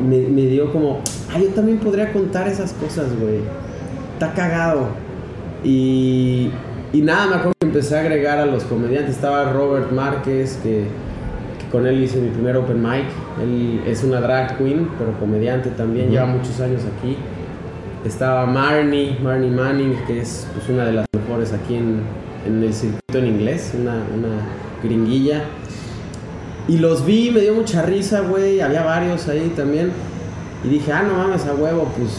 me, 0.00 0.18
me 0.28 0.42
dio 0.42 0.72
como, 0.72 1.00
ah, 1.32 1.38
yo 1.38 1.48
también 1.48 1.78
podría 1.78 2.12
contar 2.12 2.48
esas 2.48 2.72
cosas, 2.72 3.06
güey. 3.18 3.40
Está 4.14 4.32
cagado. 4.34 4.88
Y, 5.64 6.50
y 6.92 7.00
nada, 7.02 7.26
me 7.26 7.34
acuerdo 7.36 7.52
que 7.60 7.66
empecé 7.66 7.96
a 7.96 8.00
agregar 8.00 8.38
a 8.38 8.46
los 8.46 8.64
comediantes. 8.64 9.14
Estaba 9.14 9.52
Robert 9.52 9.92
Márquez, 9.92 10.58
que, 10.62 10.86
que 11.58 11.68
con 11.70 11.86
él 11.86 12.02
hice 12.02 12.20
mi 12.20 12.28
primer 12.28 12.56
open 12.56 12.82
mic. 12.82 13.04
Él 13.40 13.80
es 13.86 14.04
una 14.04 14.20
drag 14.20 14.58
queen, 14.58 14.88
pero 14.98 15.18
comediante 15.18 15.70
también, 15.70 16.10
lleva 16.10 16.26
muchos 16.26 16.60
años 16.60 16.82
aquí. 16.98 17.16
Estaba 18.04 18.44
Marnie, 18.46 19.16
Marnie 19.22 19.50
Manning, 19.50 19.96
que 20.06 20.20
es 20.20 20.46
pues, 20.54 20.68
una 20.68 20.84
de 20.84 20.92
las 20.92 21.06
aquí 21.50 21.74
en, 21.74 22.02
en 22.46 22.62
el 22.62 22.72
circuito 22.72 23.18
en 23.18 23.26
inglés, 23.26 23.72
una, 23.76 23.94
una 24.14 24.38
gringuilla. 24.82 25.44
Y 26.68 26.78
los 26.78 27.04
vi, 27.04 27.32
me 27.32 27.40
dio 27.40 27.54
mucha 27.54 27.82
risa, 27.82 28.20
güey. 28.20 28.60
Había 28.60 28.84
varios 28.84 29.26
ahí 29.26 29.52
también. 29.56 29.90
Y 30.62 30.68
dije, 30.68 30.92
ah, 30.92 31.02
no 31.02 31.14
mames, 31.14 31.44
a 31.46 31.54
huevo, 31.54 31.90
pues, 31.96 32.18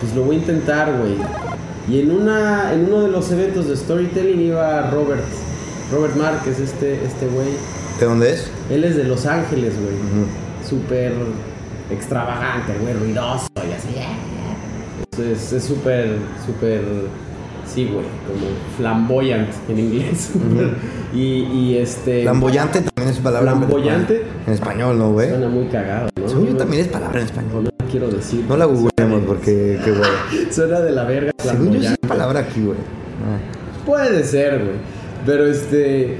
pues 0.00 0.14
lo 0.14 0.22
voy 0.22 0.36
a 0.36 0.38
intentar, 0.38 0.90
güey. 0.98 1.16
Y 1.88 2.00
en, 2.00 2.10
una, 2.10 2.72
en 2.72 2.86
uno 2.86 3.02
de 3.02 3.08
los 3.08 3.30
eventos 3.30 3.68
de 3.68 3.76
storytelling 3.76 4.40
iba 4.40 4.90
Robert. 4.90 5.22
Robert 5.92 6.16
Márquez, 6.16 6.58
este 6.58 7.04
este 7.04 7.26
güey. 7.26 7.48
¿De 8.00 8.06
dónde 8.06 8.32
es? 8.32 8.50
Él 8.70 8.84
es 8.84 8.96
de 8.96 9.04
Los 9.04 9.26
Ángeles, 9.26 9.74
güey. 9.74 9.94
Súper 10.66 11.12
extravagante, 11.90 12.72
güey, 12.80 12.94
ruidoso 12.94 13.46
y 13.56 13.72
así. 13.72 15.22
Es 15.22 15.52
es 15.52 15.64
súper, 15.64 16.16
súper, 16.46 16.80
sí, 17.74 17.84
güey, 17.86 18.04
como 18.26 18.46
flamboyant 18.76 19.48
en 19.68 19.78
inglés. 19.78 20.30
y, 21.14 21.18
y 21.44 21.76
este... 21.78 22.22
Flamboyante 22.22 22.80
también 22.82 23.14
es 23.14 23.20
palabra 23.20 23.52
Flamboyante. 23.56 24.24
en 24.46 24.52
español, 24.52 24.98
¿no, 24.98 25.12
güey? 25.12 25.28
Suena 25.30 25.48
muy 25.48 25.66
cagado, 25.66 26.08
¿no? 26.20 26.28
Según 26.28 26.46
yo 26.48 26.56
también 26.56 26.82
es 26.82 26.88
palabra 26.88 27.18
en 27.20 27.26
español. 27.26 27.64
No 27.64 27.86
quiero 27.90 28.08
decir. 28.08 28.44
No 28.48 28.56
la 28.56 28.64
googleemos 28.66 29.22
porque 29.26 29.78
qué 29.84 29.90
güey. 29.90 30.10
Suena 30.50 30.80
de 30.80 30.92
la 30.92 31.04
verga. 31.04 31.32
Según 31.38 31.72
yo 31.72 31.90
es 31.90 31.96
palabra 32.08 32.40
aquí, 32.40 32.62
güey. 32.64 32.78
Ah. 32.78 33.84
Puede 33.86 34.24
ser, 34.24 34.58
güey. 34.58 34.76
Pero 35.26 35.46
este. 35.46 36.18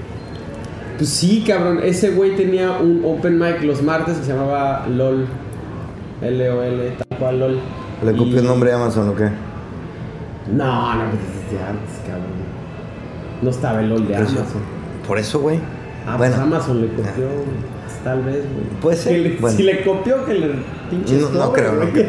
Pues 0.98 1.08
sí, 1.10 1.42
cabrón. 1.46 1.80
Ese 1.82 2.10
güey 2.10 2.36
tenía 2.36 2.72
un 2.72 3.02
open 3.04 3.38
mic 3.38 3.62
los 3.62 3.82
martes 3.82 4.18
que 4.18 4.24
se 4.24 4.32
llamaba 4.32 4.86
LOL. 4.88 5.26
L-O-L, 6.20 6.90
tal 7.08 7.18
cual 7.18 7.40
LOL. 7.40 7.58
¿Le 8.04 8.12
copió 8.12 8.34
Y- 8.34 8.38
el 8.38 8.44
nombre 8.46 8.72
a 8.72 8.76
Amazon 8.76 9.08
o 9.08 9.14
qué? 9.14 9.28
No, 10.52 10.94
no, 10.94 11.04
pues 11.10 11.22
desde 11.52 11.64
antes, 11.64 11.90
cabrón. 12.06 12.26
No 13.42 13.50
estaba 13.50 13.80
el 13.80 13.88
LOL 13.90 14.06
de 14.08 14.14
Por 14.14 14.22
eso- 14.22 14.32
Amazon. 14.40 14.62
Por 15.06 15.18
eso, 15.18 15.40
güey. 15.40 15.58
Ah, 16.06 16.16
bueno, 16.16 16.34
pues 16.34 16.46
Amazon 16.46 16.80
le 16.80 16.88
copió, 16.88 17.26
güey. 17.26 17.72
Tal 18.04 18.22
vez, 18.24 18.38
güey. 18.38 18.80
Puede 18.80 18.96
ser, 18.96 19.18
le- 19.20 19.36
bueno. 19.36 19.56
Si 19.56 19.62
le 19.62 19.84
copió, 19.84 20.24
que 20.24 20.34
le 20.34 20.48
pinches 20.90 21.30
no, 21.30 21.52
creo, 21.52 21.72
no 21.74 21.88
creo. 21.92 22.08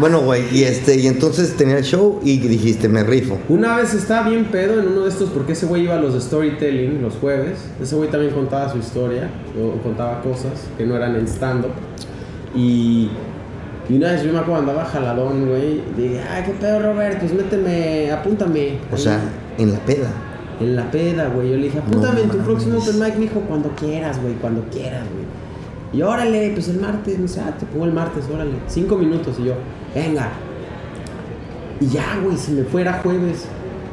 Bueno, 0.00 0.20
güey, 0.22 0.42
y 0.52 0.64
este, 0.64 0.96
y 0.96 1.06
entonces 1.06 1.56
tenía 1.56 1.78
el 1.78 1.84
show 1.84 2.20
y 2.24 2.38
dijiste, 2.38 2.88
me 2.88 3.04
rifo. 3.04 3.38
Una 3.48 3.76
vez 3.76 3.94
estaba 3.94 4.28
bien 4.28 4.46
pedo 4.46 4.80
en 4.80 4.88
uno 4.88 5.02
de 5.02 5.08
estos, 5.10 5.30
porque 5.30 5.52
ese 5.52 5.66
güey 5.66 5.84
iba 5.84 5.94
a 5.94 6.00
los 6.00 6.14
de 6.14 6.20
storytelling 6.20 7.00
los 7.02 7.14
jueves. 7.14 7.58
Ese 7.80 7.94
güey 7.94 8.10
también 8.10 8.32
contaba 8.32 8.68
su 8.72 8.78
historia, 8.78 9.30
o 9.60 9.80
contaba 9.80 10.20
cosas 10.22 10.52
que 10.76 10.84
no 10.84 10.96
eran 10.96 11.14
en 11.14 11.28
stand-up. 11.28 11.70
Y, 12.56 13.10
y 13.88 13.94
una 13.96 14.12
vez 14.12 14.22
yo 14.22 14.32
me 14.32 14.38
acuerdo 14.38 14.60
andaba 14.60 14.84
jaladón, 14.84 15.46
güey. 15.48 15.82
Dije, 15.96 16.20
ay, 16.30 16.42
qué 16.44 16.52
pedo, 16.52 16.80
Robert, 16.80 17.18
pues 17.18 17.32
méteme, 17.32 18.10
apúntame. 18.12 18.78
O 18.92 18.96
sea, 18.96 19.20
en 19.56 19.72
la 19.72 19.78
peda. 19.80 20.10
En 20.60 20.76
la 20.76 20.90
peda, 20.90 21.28
güey. 21.28 21.50
Yo 21.50 21.56
le 21.56 21.64
dije, 21.64 21.78
apúntame 21.78 22.20
No 22.20 22.24
en 22.24 22.30
tu 22.30 22.38
próximo 22.38 22.78
open 22.78 22.98
mic, 22.98 23.16
mijo, 23.16 23.40
cuando 23.40 23.70
quieras, 23.70 24.20
güey, 24.20 24.34
cuando 24.34 24.62
quieras, 24.70 25.04
güey. 25.04 25.26
Y 25.92 26.02
órale, 26.02 26.50
pues 26.52 26.68
el 26.68 26.80
martes, 26.80 27.16
me 27.16 27.22
dice, 27.22 27.40
ah, 27.40 27.54
te 27.58 27.64
pongo 27.64 27.86
el 27.86 27.92
martes, 27.92 28.24
órale. 28.32 28.52
Cinco 28.66 28.96
minutos 28.96 29.36
y 29.38 29.44
yo, 29.44 29.54
venga. 29.94 30.28
Y 31.80 31.86
ya, 31.86 32.20
güey, 32.22 32.36
se 32.36 32.52
me 32.52 32.64
fuera 32.64 33.00
jueves. 33.02 33.46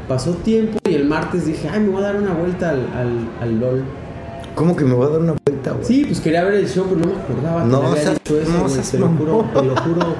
Pasó 0.09 0.31
tiempo 0.31 0.77
y 0.87 0.93
el 0.93 1.05
martes 1.05 1.45
dije, 1.45 1.69
ay, 1.69 1.79
me 1.79 1.89
voy 1.89 2.03
a 2.03 2.07
dar 2.07 2.17
una 2.17 2.33
vuelta 2.33 2.71
al, 2.71 2.81
al, 2.93 3.29
al 3.41 3.59
LOL. 3.59 3.83
¿Cómo 4.55 4.75
que 4.75 4.85
me 4.85 4.93
voy 4.93 5.05
a 5.07 5.09
dar 5.09 5.19
una 5.19 5.35
vuelta, 5.45 5.71
güey? 5.71 5.85
Sí, 5.85 6.05
pues 6.05 6.19
quería 6.21 6.43
ver 6.45 6.55
el 6.55 6.67
show, 6.69 6.85
pero 6.89 7.01
no 7.01 7.07
me 7.15 7.21
acordaba 7.21 7.63
que 7.63 7.69
No 7.69 7.81
me 7.81 7.87
había 7.89 8.01
seas- 8.03 8.13
dicho 8.23 8.41
eso, 8.41 8.51
no 8.51 8.69
seas 8.69 8.91
te 8.91 8.99
lo 8.99 9.07
juro, 9.09 9.45
te 9.53 9.63
lo 9.65 9.75
juro. 9.77 10.15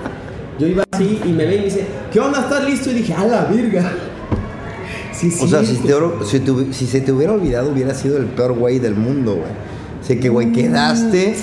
Yo 0.60 0.67
iba 0.67 0.84
así 0.91 1.19
y 1.26 1.30
me 1.32 1.45
ve 1.45 1.56
y 1.56 1.60
me 1.60 1.65
dice, 1.65 1.88
¿qué 2.12 2.19
onda? 2.19 2.39
¿Estás 2.41 2.63
listo? 2.65 2.91
Y 2.91 2.93
dije, 2.95 3.13
a 3.13 3.26
la 3.26 3.45
virga. 3.45 3.91
Sí, 5.13 5.32
sí. 5.32 5.45
O 5.45 5.48
sea, 5.48 5.63
si, 5.63 5.78
te 5.78 5.93
si, 6.26 6.39
te 6.41 6.74
si 6.74 6.88
se 6.88 7.02
te 7.02 7.12
hubiera 7.12 7.34
olvidado, 7.34 7.71
hubiera 7.71 7.93
sido 7.93 8.17
el 8.17 8.26
peor 8.26 8.54
güey 8.54 8.80
del 8.80 8.95
mundo, 8.95 9.36
güey. 9.36 9.52
Sé 10.02 10.19
que, 10.19 10.28
güey, 10.30 10.52
quedaste. 10.52 11.36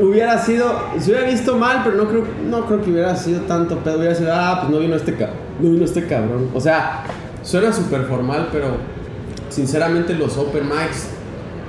Hubiera 0.00 0.38
sido, 0.42 0.72
se 0.98 1.10
hubiera 1.10 1.28
visto 1.28 1.56
mal, 1.56 1.82
pero 1.84 1.96
no 1.96 2.08
creo, 2.08 2.24
no 2.50 2.66
creo 2.66 2.82
que 2.82 2.90
hubiera 2.90 3.16
sido 3.16 3.40
tanto 3.42 3.78
pedo. 3.78 3.98
Hubiera 3.98 4.14
sido, 4.14 4.30
ah, 4.34 4.58
pues 4.60 4.72
no 4.72 4.78
vino 4.78 4.96
este 4.96 5.14
cabrón. 5.14 5.36
No 5.60 5.70
vino 5.70 5.84
este 5.84 6.06
cabrón. 6.06 6.48
O 6.54 6.60
sea, 6.60 7.04
suena 7.42 7.72
súper 7.72 8.04
formal, 8.04 8.48
pero 8.52 8.76
sinceramente 9.50 10.14
los 10.14 10.36
open 10.36 10.64
mics 10.64 11.08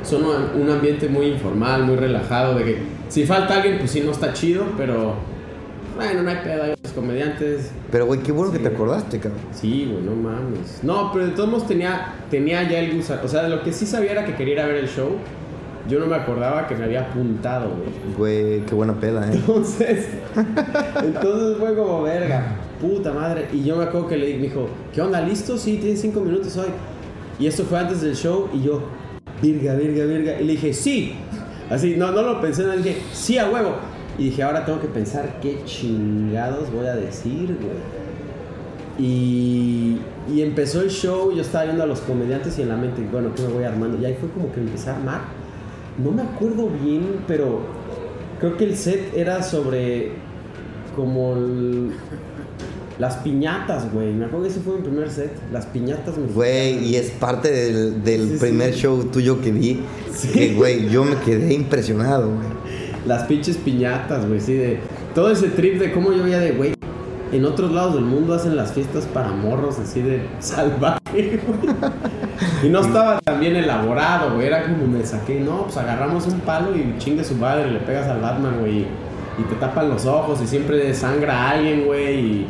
son 0.03 0.23
un 0.25 0.69
ambiente 0.69 1.07
muy 1.09 1.27
informal, 1.27 1.83
muy 1.83 1.95
relajado. 1.95 2.55
De 2.55 2.63
que 2.63 2.77
si 3.09 3.25
falta 3.25 3.55
alguien, 3.55 3.77
pues 3.79 3.91
sí, 3.91 4.01
no 4.01 4.11
está 4.11 4.33
chido, 4.33 4.63
pero 4.77 5.13
bueno, 5.95 6.23
no 6.23 6.29
hay 6.29 6.37
pedo. 6.43 6.63
Hay 6.63 6.71
otros 6.71 6.93
comediantes. 6.93 7.71
Pero, 7.91 8.05
güey, 8.05 8.21
qué 8.21 8.31
bueno 8.31 8.51
Sí. 8.51 8.57
que 8.57 8.63
te 8.69 8.75
acordaste, 8.75 9.19
cabrón. 9.19 9.41
Sí, 9.51 9.89
güey, 9.91 10.03
no 10.03 10.15
mames. 10.15 10.79
No, 10.83 11.11
pero 11.11 11.25
de 11.25 11.31
todos 11.31 11.49
modos 11.49 11.67
tenía, 11.67 12.13
tenía 12.29 12.63
ya 12.69 12.79
el 12.79 12.95
gusano. 12.95 13.21
O 13.23 13.27
sea, 13.27 13.43
de 13.43 13.49
lo 13.49 13.63
que 13.63 13.73
sí 13.73 13.85
sabía 13.85 14.11
era 14.11 14.25
que 14.25 14.35
quería 14.35 14.53
ir 14.55 14.59
a 14.61 14.67
ver 14.67 14.75
el 14.77 14.87
show. 14.87 15.09
Yo 15.89 15.99
no 15.99 16.05
me 16.05 16.17
acordaba 16.17 16.67
que 16.67 16.75
me 16.75 16.83
había 16.83 17.01
apuntado, 17.01 17.69
güey. 17.69 18.15
Güey, 18.57 18.65
qué 18.65 18.75
buena 18.75 18.93
peda, 18.99 19.25
¿eh? 19.25 19.35
Entonces, 19.35 20.07
entonces 21.01 21.57
fue 21.57 21.75
como 21.75 22.01
verga, 22.03 22.43
puta 22.81 23.13
madre. 23.13 23.47
Y 23.53 23.63
yo 23.63 23.77
me 23.77 23.85
acuerdo 23.85 24.07
que 24.07 24.17
le 24.17 24.25
dije, 24.25 24.37
me 24.37 24.43
dijo, 24.47 24.67
¿qué 24.93 25.01
onda? 25.01 25.21
¿Listo? 25.21 25.57
Sí, 25.57 25.77
tienes 25.77 26.01
cinco 26.01 26.19
minutos 26.19 26.57
hoy. 26.57 26.67
Y 27.39 27.47
esto 27.47 27.63
fue 27.63 27.79
antes 27.79 28.01
del 28.01 28.15
show 28.15 28.49
y 28.53 28.63
yo, 28.63 28.81
virga, 29.41 29.75
virga, 29.75 30.05
virga. 30.05 30.41
Y 30.41 30.45
le 30.45 30.51
dije, 30.53 30.73
sí. 30.73 31.13
Así, 31.69 31.95
no, 31.97 32.11
no 32.11 32.21
lo 32.21 32.41
pensé, 32.41 32.63
no 32.63 32.75
dije, 32.77 33.01
sí, 33.13 33.37
a 33.37 33.49
huevo. 33.49 33.75
Y 34.17 34.25
dije, 34.25 34.41
ahora 34.43 34.65
tengo 34.65 34.79
que 34.81 34.87
pensar 34.87 35.39
qué 35.41 35.59
chingados 35.65 36.71
voy 36.71 36.87
a 36.87 36.95
decir, 36.95 37.55
güey. 37.59 37.97
Y, 38.99 39.99
y 40.33 40.41
empezó 40.41 40.81
el 40.81 40.89
show, 40.89 41.31
yo 41.31 41.41
estaba 41.41 41.65
viendo 41.65 41.83
a 41.83 41.85
los 41.85 41.99
comediantes 42.01 42.57
y 42.57 42.63
en 42.63 42.69
la 42.69 42.77
mente, 42.77 43.01
bueno, 43.11 43.29
¿qué 43.35 43.43
me 43.43 43.49
voy 43.49 43.63
armando? 43.63 43.97
Y 44.01 44.05
ahí 44.05 44.17
fue 44.19 44.29
como 44.29 44.51
que 44.51 44.59
empecé 44.59 44.89
a 44.89 44.95
armar. 44.95 45.21
No 46.03 46.11
me 46.11 46.23
acuerdo 46.23 46.69
bien, 46.83 47.17
pero 47.27 47.59
creo 48.39 48.57
que 48.57 48.63
el 48.65 48.75
set 48.75 49.13
era 49.15 49.43
sobre 49.43 50.13
como 50.95 51.33
el- 51.35 51.91
las 52.99 53.15
piñatas, 53.17 53.91
güey. 53.93 54.13
Me 54.13 54.25
acuerdo 54.25 54.45
que 54.45 54.51
ese 54.51 54.59
fue 54.61 54.75
mi 54.75 54.81
primer 54.81 55.09
set, 55.09 55.31
las 55.51 55.65
piñatas 55.67 56.17
mexicanas. 56.17 56.33
Güey, 56.35 56.85
y 56.85 56.95
es 56.95 57.11
parte 57.11 57.51
del, 57.51 58.03
del 58.03 58.21
Sí, 58.21 58.33
sí. 58.33 58.37
primer 58.39 58.73
show 58.73 59.03
tuyo 59.05 59.39
que 59.41 59.51
vi. 59.51 59.81
Sí. 60.13 60.29
Que, 60.29 60.53
güey, 60.55 60.89
yo 60.89 61.03
me 61.03 61.15
quedé 61.17 61.53
impresionado, 61.53 62.27
güey. 62.27 62.47
Las 63.05 63.23
pinches 63.23 63.57
piñatas, 63.57 64.27
güey, 64.27 64.41
sí, 64.41 64.53
de 64.53 64.79
todo 65.15 65.31
ese 65.31 65.47
trip 65.49 65.79
de 65.79 65.91
cómo 65.91 66.11
yo 66.11 66.23
veía 66.23 66.39
de, 66.39 66.51
güey, 66.51 66.73
en 67.31 67.45
otros 67.45 67.71
lados 67.71 67.93
del 67.95 68.03
mundo 68.03 68.33
hacen 68.33 68.55
las 68.55 68.71
fiestas 68.73 69.05
para 69.05 69.29
morros 69.31 69.79
así 69.79 70.01
de 70.01 70.21
salvaje, 70.39 71.39
güey. 71.45 71.75
Y 72.63 72.69
no 72.69 72.81
estaba 72.81 73.19
tan 73.19 73.39
bien 73.39 73.55
elaborado, 73.55 74.35
güey, 74.35 74.47
era 74.47 74.63
como 74.63 74.87
me 74.87 75.05
saqué, 75.05 75.39
no, 75.39 75.63
pues 75.63 75.77
agarramos 75.77 76.25
un 76.27 76.39
palo 76.41 76.75
y 76.75 76.95
chingue 76.97 77.23
su 77.23 77.35
madre, 77.35 77.69
le 77.71 77.79
pegas 77.79 78.07
al 78.07 78.19
Batman, 78.21 78.59
güey, 78.59 78.79
y, 78.79 78.87
y 79.39 79.43
te 79.49 79.55
tapan 79.55 79.89
los 79.89 80.05
ojos 80.05 80.39
y 80.41 80.47
siempre 80.47 80.93
sangra 80.93 81.33
a 81.43 81.49
alguien, 81.51 81.85
güey, 81.85 82.19
y, 82.19 82.47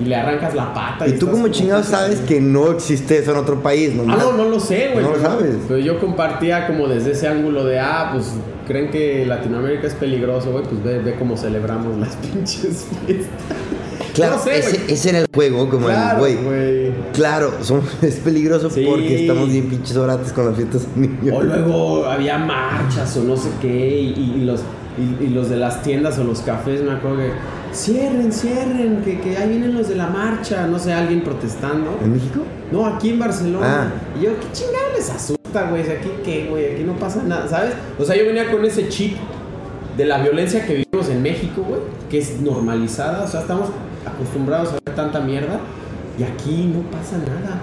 y 0.00 0.04
le 0.04 0.14
arrancas 0.16 0.54
la 0.54 0.72
pata. 0.72 1.06
Y 1.06 1.10
tú 1.12 1.26
estás 1.26 1.30
como 1.30 1.48
chingado 1.48 1.82
sabes 1.82 2.20
que 2.20 2.40
no 2.40 2.70
existe 2.70 3.18
eso 3.18 3.32
en 3.32 3.36
otro 3.38 3.60
país, 3.62 3.94
¿no? 3.94 4.04
Ah, 4.12 4.16
no, 4.18 4.32
no 4.32 4.44
lo 4.48 4.60
sé, 4.60 4.90
güey. 4.92 5.04
No 5.04 5.12
lo 5.16 5.20
sabes. 5.20 5.56
Pero 5.66 5.80
yo 5.80 5.98
compartía 6.00 6.66
como 6.66 6.86
desde 6.88 7.12
ese 7.12 7.26
ángulo 7.28 7.64
de, 7.64 7.80
ah, 7.80 8.10
pues 8.12 8.32
creen 8.66 8.90
que 8.90 9.24
Latinoamérica 9.26 9.86
es 9.86 9.94
peligroso, 9.94 10.52
güey, 10.52 10.64
pues 10.64 10.82
ve, 10.84 10.98
ve 11.00 11.14
cómo 11.18 11.36
celebramos 11.36 11.96
las 11.98 12.14
pinches 12.32 12.86
fiestas. 13.06 13.28
Claro, 14.14 14.36
No 14.36 14.42
sé, 14.42 14.58
ese, 14.58 14.92
ese 14.92 15.10
era 15.10 15.18
el 15.20 15.26
juego, 15.32 15.68
como 15.70 15.86
Claro, 15.86 16.26
el, 16.26 16.36
güey. 16.38 16.92
Claro, 17.12 17.52
son- 17.62 17.82
es 18.02 18.16
peligroso 18.16 18.68
Sí. 18.68 18.84
porque 18.88 19.22
estamos 19.22 19.48
bien 19.48 19.68
pinches 19.68 19.96
orates 19.96 20.32
con 20.32 20.46
las 20.46 20.56
fiestas 20.56 20.82
de 20.94 21.00
niños. 21.08 21.36
O 21.36 21.42
luego 21.42 22.06
había 22.06 22.36
marchas 22.38 23.16
o 23.16 23.22
no 23.24 23.36
sé 23.36 23.48
qué, 23.60 23.68
y, 24.16 24.34
y 24.38 24.44
los, 24.44 24.60
y, 25.20 25.24
y 25.24 25.28
los 25.28 25.48
de 25.48 25.56
las 25.56 25.82
tiendas 25.82 26.18
o 26.18 26.24
los 26.24 26.40
cafés, 26.40 26.82
me 26.82 26.92
acuerdo 26.92 27.18
que, 27.18 27.30
cierren, 27.72 28.32
cierren, 28.32 29.02
que, 29.04 29.20
que 29.20 29.36
ahí 29.36 29.48
vienen 29.48 29.74
los 29.74 29.88
de 29.88 29.94
la 29.96 30.06
marcha, 30.08 30.66
no 30.66 30.78
sé, 30.78 30.92
alguien 30.92 31.22
protestando. 31.22 31.98
¿En 32.02 32.12
México? 32.12 32.40
No, 32.72 32.86
aquí 32.86 33.10
en 33.10 33.18
Barcelona. 33.18 33.92
Ah. 33.92 34.18
Y 34.18 34.24
yo, 34.24 34.30
¿qué 34.40 34.46
chingada 34.52 34.92
les 34.96 35.08
asusta, 35.10 35.70
güey? 35.70 35.82
¿Aquí 35.82 36.10
qué, 36.24 36.46
güey? 36.50 36.74
Aquí 36.74 36.84
no 36.84 36.94
pasa 36.94 37.22
nada, 37.22 37.48
¿sabes? 37.48 37.74
O 37.98 38.04
sea, 38.04 38.16
yo 38.16 38.24
venía 38.26 38.50
con 38.50 38.64
ese 38.64 38.88
chip 38.88 39.16
de 39.96 40.04
la 40.04 40.18
violencia 40.18 40.64
que 40.66 40.74
vivimos 40.74 41.08
en 41.08 41.22
México, 41.22 41.62
güey, 41.66 41.80
que 42.10 42.18
es 42.18 42.40
normalizada. 42.40 43.24
O 43.24 43.28
sea, 43.28 43.40
estamos 43.40 43.68
acostumbrados 44.06 44.68
a 44.70 44.72
ver 44.84 44.94
tanta 44.94 45.20
mierda 45.20 45.58
y 46.18 46.22
aquí 46.22 46.72
no 46.74 46.82
pasa 46.90 47.16
nada. 47.18 47.60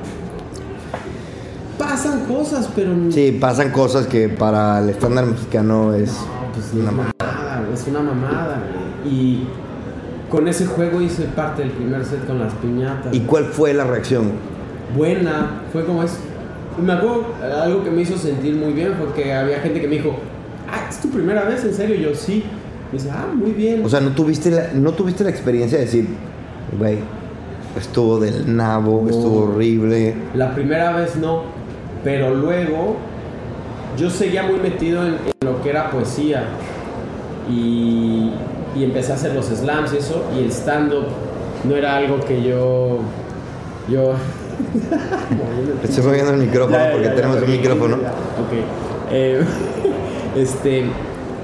Pasan 1.78 2.22
cosas, 2.26 2.70
pero. 2.76 2.92
Sí, 3.12 3.38
pasan 3.40 3.72
cosas 3.72 4.08
que 4.08 4.30
para 4.30 4.80
el 4.80 4.90
estándar 4.90 5.26
mexicano 5.26 5.94
es 5.94 6.12
No, 6.14 6.52
pues 6.54 6.72
una 6.74 6.90
es 6.90 6.92
mamada. 6.92 7.12
mamada, 7.20 7.62
güey, 7.62 7.74
es 7.74 7.88
una 7.88 8.00
mamada, 8.02 8.64
güey. 9.04 9.14
Y 9.14 9.48
con 10.30 10.48
ese 10.48 10.66
juego 10.66 11.02
hice 11.02 11.24
parte 11.24 11.62
del 11.64 11.72
primer 11.72 12.04
set 12.06 12.26
con 12.26 12.40
las 12.40 12.54
piñatas. 12.56 13.14
¿Y 13.14 13.22
cuál 13.22 13.46
fue 13.46 13.74
la 13.74 13.84
reacción? 13.86 14.32
buena, 14.96 15.62
fue 15.74 15.84
como 15.86 16.04
es. 16.04 16.18
Me 16.82 16.94
acuerdo, 16.94 17.26
algo 17.64 17.84
que 17.84 17.90
me 17.92 18.02
hizo 18.02 18.18
sentir 18.18 18.56
muy 18.56 18.74
bien 18.74 18.94
fue 18.94 19.12
que 19.14 19.34
había 19.34 19.60
gente 19.60 19.82
que 19.82 19.88
me 19.88 19.96
dijo, 19.96 20.16
ah, 20.70 20.88
¿es 20.90 21.00
tu 21.02 21.10
primera 21.10 21.44
vez 21.44 21.64
en 21.64 21.74
serio? 21.74 21.96
Yo, 21.96 22.16
sí. 22.16 22.44
Me 22.92 22.98
dice, 23.00 23.10
ah, 23.12 23.28
muy 23.34 23.52
bien. 23.52 23.84
O 23.84 23.90
sea, 23.90 24.00
¿no 24.02 24.12
tuviste 24.12 24.52
la, 24.52 24.68
no 24.74 24.92
tuviste 24.92 25.24
la 25.24 25.30
experiencia 25.30 25.78
de 25.80 25.86
decir, 25.86 26.08
güey, 26.78 27.00
estuvo 27.78 28.20
del 28.20 28.56
nabo, 28.56 29.02
No. 29.04 29.10
estuvo 29.10 29.44
horrible? 29.52 30.16
La 30.34 30.54
primera 30.54 30.92
vez 30.96 31.16
no, 31.16 31.44
pero 32.04 32.34
luego 32.36 32.98
yo 33.98 34.10
seguía 34.10 34.44
muy 34.44 34.60
metido 34.60 35.02
en, 35.06 35.14
en 35.14 35.48
lo 35.48 35.62
que 35.64 35.70
era 35.70 35.90
poesía 35.92 36.44
y, 37.50 38.32
y 38.76 38.84
empecé 38.84 39.14
a 39.14 39.16
hacer 39.16 39.34
los 39.34 39.46
slams 39.46 39.94
y 39.94 39.98
eso, 39.98 40.24
y 40.36 40.44
el 40.44 40.52
stand-up 40.52 41.06
no 41.64 41.76
era 41.76 41.96
algo 41.98 42.20
que 42.20 42.44
yo 42.44 43.00
Yo. 43.90 44.14
Estoy 45.84 46.04
moviendo 46.04 46.32
el 46.32 46.40
micrófono 46.40 46.78
Ya, 46.78 46.92
porque 46.92 47.08
ya, 47.08 47.16
tenemos 47.16 47.40
ya, 47.40 47.46
un 47.46 47.52
micrófono. 47.52 47.96
Ok. 47.96 49.12
Eh, 49.12 49.44
este. 50.36 50.86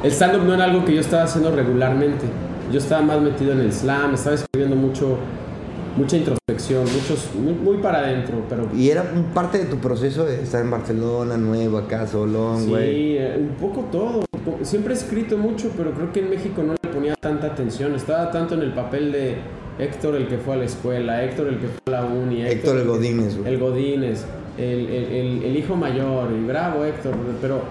El 0.04 0.12
stand-up 0.12 0.44
no 0.44 0.54
era 0.56 0.64
algo 0.64 0.84
que 0.84 0.96
yo 0.96 1.02
estaba 1.02 1.24
haciendo 1.24 1.52
regularmente. 1.56 2.26
Yo 2.72 2.80
estaba 2.80 3.02
más 3.02 3.22
metido 3.22 3.52
en 3.52 3.60
el 3.60 3.72
slam, 3.72 4.14
estaba 4.14 4.36
escribiendo 4.36 4.76
mucho. 4.76 5.18
Mucha 5.98 6.16
introspección, 6.16 6.86
muchos, 6.86 7.30
muy, 7.36 7.52
muy 7.52 7.78
para 7.84 7.98
adentro, 8.00 8.38
pero 8.48 8.66
Y 8.74 8.90
era 8.90 9.04
parte 9.34 9.58
de 9.58 9.66
tu 9.66 9.76
proceso 9.76 10.24
de 10.24 10.42
estar 10.42 10.62
en 10.62 10.72
Barcelona, 10.72 11.36
nuevo, 11.36 11.78
acá, 11.78 12.08
solón, 12.08 12.70
güey. 12.70 12.92
Sí, 12.92 13.18
eh, 13.20 13.38
un 13.38 13.56
poco 13.56 13.82
todo. 13.92 14.24
Siempre 14.64 14.94
he 14.94 14.98
escrito 14.98 15.38
mucho, 15.38 15.72
pero 15.78 15.92
creo 15.92 16.12
que 16.12 16.20
en 16.22 16.30
México 16.30 16.64
no 16.64 16.74
le 16.74 16.90
ponía 16.90 17.16
tanta 17.20 17.48
atención. 17.48 17.94
Estaba 17.96 18.32
tanto 18.32 18.56
en 18.56 18.62
el 18.62 18.74
papel 18.74 19.12
de 19.12 19.36
Héctor 19.80 20.16
el 20.16 20.28
que 20.28 20.38
fue 20.38 20.56
a 20.56 20.58
la 20.58 20.66
escuela, 20.66 21.24
Héctor 21.24 21.48
el 21.48 21.58
que 21.60 21.68
fue 21.68 21.96
a 21.96 22.02
la 22.02 22.06
uni, 22.06 22.42
Héctor 22.44 22.78
el 22.78 22.88
Godínez. 22.88 23.38
El 23.46 23.58
Godínez, 23.60 24.26
el, 24.58 24.88
el- 24.90 25.44
el- 25.44 25.56
hijo 25.58 25.76
mayor, 25.76 26.30
y 26.32 26.46
bravo 26.46 26.84
Héctor, 26.86 27.14
pero 27.42 27.62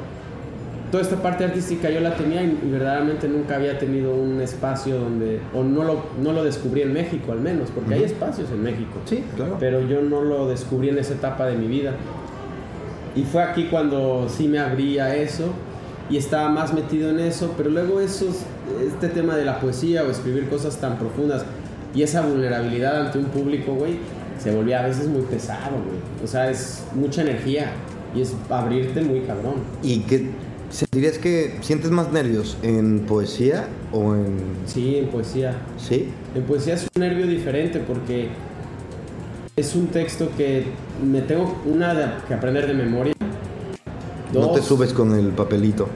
toda 0.91 1.03
esta 1.03 1.17
parte 1.17 1.45
artística 1.45 1.89
yo 1.91 2.01
la 2.01 2.15
tenía 2.17 2.43
y, 2.43 2.59
verdaderamente 2.65 3.29
nunca 3.29 3.57
había 3.57 3.79
tenido 3.79 4.13
un 4.15 4.41
espacio 4.41 4.99
donde, 4.99 5.39
o 5.55 5.63
no 5.63 5.85
lo, 5.85 6.03
no 6.23 6.33
lo 6.33 6.43
descubrí 6.43 6.83
en 6.83 6.93
México 6.93 7.31
al 7.33 7.41
menos, 7.41 7.71
porque 7.73 7.95
hay 7.95 8.03
espacios 8.05 8.51
en 8.51 8.63
México 8.63 8.99
Sí, 9.05 9.23
claro. 9.37 9.57
pero 9.61 9.81
yo 9.87 10.01
no 10.03 10.23
lo 10.23 10.49
descubrí 10.49 10.89
en 10.89 10.99
esa 10.99 11.15
etapa 11.15 11.47
de 11.47 11.57
mi 11.57 11.67
vida. 11.69 11.93
Y 13.15 13.23
fue 13.23 13.43
aquí 13.43 13.65
cuando 13.71 14.29
sí 14.29 14.49
me 14.49 14.59
abrí 14.59 14.99
a 14.99 15.15
eso 15.17 15.53
y 16.11 16.17
estaba 16.17 16.49
más 16.49 16.75
metido 16.75 17.11
en 17.11 17.21
eso, 17.21 17.55
pero 17.57 17.71
luego 17.71 18.01
esos, 18.01 18.37
este 18.85 19.09
tema 19.09 19.37
de 19.37 19.45
la 19.45 19.61
poesía 19.61 20.03
o 20.03 20.11
escribir 20.11 20.49
cosas 20.49 20.77
tan 20.77 20.99
profundas 20.99 21.45
y 21.95 22.03
esa 22.03 22.23
vulnerabilidad 22.23 23.07
ante 23.07 23.19
un 23.19 23.27
público, 23.27 23.75
güey, 23.75 23.99
se 24.43 24.55
volvía 24.55 24.81
a 24.81 24.87
veces 24.87 25.07
muy 25.07 25.23
pesado, 25.23 25.77
güey. 25.77 25.99
O 26.25 26.27
sea, 26.27 26.51
es 26.51 26.83
mucha 26.95 27.23
energía 27.23 27.73
y 28.15 28.23
es 28.23 28.35
abrirte 28.49 29.03
muy 29.03 29.21
cabrón. 29.21 29.55
¿Y 29.83 30.01
qué 30.01 30.31
sentirías 30.71 31.19
que 31.19 31.59
sientes 31.61 31.91
más 31.91 32.13
nervios 32.13 32.57
en 32.63 33.01
poesía 33.01 33.69
o 33.93 34.15
en. 34.15 34.39
Sí, 34.67 34.97
en 34.97 35.09
poesía. 35.09 35.57
Sí? 35.77 36.09
En 36.35 36.43
poesía 36.45 36.75
es 36.75 36.87
un 36.95 37.01
nervio 37.01 37.27
diferente 37.27 37.81
porque 37.81 38.29
es 39.57 39.75
un 39.75 39.89
texto 39.89 40.31
que 40.37 40.65
me 41.05 41.21
tengo 41.23 41.61
una 41.67 42.23
que 42.27 42.35
aprender 42.35 42.67
de 42.67 42.75
memoria. 42.75 43.13
No 44.33 44.51
te 44.51 44.63
subes 44.63 44.93
con 44.93 45.15
el 45.15 45.29
papelito. 45.29 45.89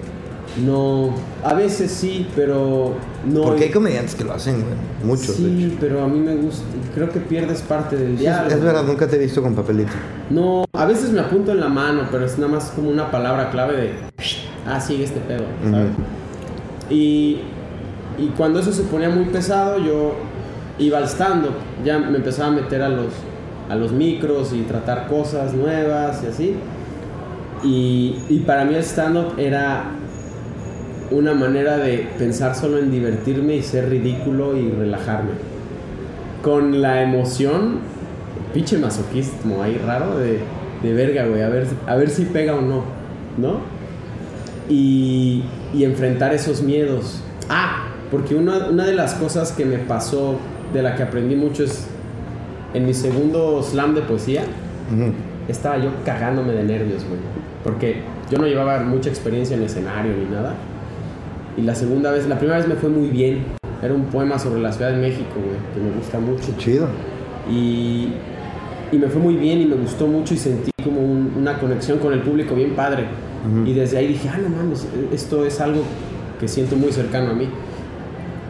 No, 0.64 1.10
a 1.42 1.52
veces 1.54 1.90
sí, 1.90 2.28
pero 2.36 2.94
no. 3.26 3.42
Porque 3.42 3.64
hay 3.64 3.70
comediantes 3.70 4.14
que 4.14 4.22
lo 4.22 4.32
hacen, 4.34 4.60
güey. 4.62 4.74
Muchos, 5.02 5.42
de 5.42 5.48
hecho. 5.48 5.58
Sí, 5.70 5.76
pero 5.80 6.04
a 6.04 6.06
mí 6.06 6.20
me 6.20 6.36
gusta. 6.36 6.62
Creo 6.94 7.10
que 7.10 7.18
pierdes 7.18 7.60
parte 7.62 7.96
del 7.96 8.10
Sí, 8.10 8.14
es, 8.14 8.20
diálogo. 8.20 8.54
es 8.54 8.60
verdad, 8.62 8.84
nunca 8.84 9.08
te 9.08 9.16
he 9.16 9.18
visto 9.18 9.42
con 9.42 9.54
papelito. 9.54 9.90
No, 10.30 10.64
a 10.72 10.84
veces 10.84 11.10
me 11.10 11.20
apunto 11.20 11.50
en 11.50 11.58
la 11.60 11.68
mano, 11.68 12.02
pero 12.12 12.24
es 12.24 12.38
nada 12.38 12.52
más 12.52 12.70
como 12.70 12.88
una 12.88 13.10
palabra 13.10 13.50
clave 13.50 13.76
de. 13.76 13.92
Ah, 14.66 14.80
sigue 14.80 15.02
este 15.04 15.18
pedo, 15.20 15.42
¿sabes? 15.68 15.90
Y, 16.88 17.40
y 18.18 18.28
cuando 18.36 18.60
eso 18.60 18.72
se 18.72 18.82
ponía 18.84 19.08
muy 19.10 19.24
pesado, 19.26 19.78
yo 19.78 20.14
iba 20.78 20.98
al 20.98 21.08
stand-up. 21.08 21.54
Ya 21.84 21.98
me 21.98 22.16
empezaba 22.18 22.48
a 22.50 22.52
meter 22.52 22.80
a 22.82 22.88
los, 22.88 23.08
a 23.68 23.74
los 23.74 23.90
micros 23.90 24.52
y 24.52 24.62
tratar 24.62 25.08
cosas 25.08 25.52
nuevas 25.52 26.22
y 26.22 26.26
así. 26.28 26.54
Y, 27.64 28.16
y 28.28 28.40
para 28.40 28.64
mí 28.64 28.74
el 28.74 28.82
stand-up 28.82 29.38
era 29.38 29.84
una 31.10 31.34
manera 31.34 31.78
de 31.78 32.08
pensar 32.18 32.54
solo 32.54 32.78
en 32.78 32.90
divertirme 32.90 33.56
y 33.56 33.62
ser 33.62 33.88
ridículo 33.88 34.56
y 34.56 34.70
relajarme. 34.70 35.30
Con 36.42 36.82
la 36.82 37.02
emoción, 37.02 37.78
pinche 38.52 38.78
masoquismo 38.78 39.62
ahí 39.62 39.80
raro 39.84 40.18
de, 40.18 40.40
de 40.82 40.92
verga, 40.92 41.26
güey, 41.26 41.42
a 41.42 41.48
ver, 41.48 41.66
a 41.86 41.96
ver 41.96 42.10
si 42.10 42.24
pega 42.26 42.54
o 42.54 42.60
no, 42.60 42.84
¿no? 43.38 43.60
Y, 44.68 45.42
y 45.72 45.84
enfrentar 45.84 46.34
esos 46.34 46.62
miedos. 46.62 47.22
Ah, 47.48 47.86
porque 48.10 48.34
una, 48.34 48.68
una 48.68 48.84
de 48.84 48.94
las 48.94 49.14
cosas 49.14 49.52
que 49.52 49.64
me 49.64 49.78
pasó, 49.78 50.36
de 50.72 50.82
la 50.82 50.96
que 50.96 51.02
aprendí 51.02 51.36
mucho 51.36 51.64
es 51.64 51.86
en 52.74 52.86
mi 52.86 52.94
segundo 52.94 53.62
slam 53.62 53.94
de 53.94 54.02
poesía. 54.02 54.42
Estaba 55.48 55.78
yo 55.78 55.90
cagándome 56.04 56.52
de 56.52 56.64
nervios, 56.64 57.04
güey. 57.04 57.20
Porque 57.62 58.02
yo 58.30 58.38
no 58.38 58.46
llevaba 58.46 58.80
mucha 58.80 59.08
experiencia 59.08 59.56
en 59.56 59.62
escenario 59.62 60.12
ni 60.16 60.24
nada. 60.34 60.54
Y 61.56 61.62
la 61.62 61.74
segunda 61.74 62.10
vez, 62.10 62.26
la 62.26 62.38
primera 62.38 62.58
vez 62.58 62.68
me 62.68 62.74
fue 62.74 62.90
muy 62.90 63.08
bien. 63.08 63.44
Era 63.82 63.94
un 63.94 64.04
poema 64.06 64.38
sobre 64.38 64.60
la 64.60 64.72
Ciudad 64.72 64.90
de 64.92 64.98
México, 64.98 65.34
güey, 65.36 65.56
que 65.74 65.80
me 65.80 65.94
gusta 65.96 66.18
mucho. 66.18 66.54
Chido. 66.58 66.88
Y, 67.50 68.08
y 68.92 68.98
me 68.98 69.08
fue 69.08 69.20
muy 69.20 69.36
bien 69.36 69.60
y 69.60 69.66
me 69.66 69.76
gustó 69.76 70.06
mucho 70.06 70.34
y 70.34 70.38
sentí 70.38 70.70
como 70.82 71.00
un- 71.00 71.32
una 71.38 71.58
conexión 71.58 71.98
con 71.98 72.12
el 72.12 72.20
público 72.20 72.54
bien 72.54 72.70
padre. 72.74 73.04
Y 73.66 73.74
desde 73.74 73.98
ahí 73.98 74.06
dije, 74.08 74.26
ah, 74.32 74.38
no 74.42 74.48
mames, 74.48 74.86
esto 75.12 75.44
es 75.44 75.60
algo 75.60 75.82
que 76.40 76.48
siento 76.48 76.76
muy 76.76 76.90
cercano 76.92 77.32
a 77.32 77.34
mí. 77.34 77.46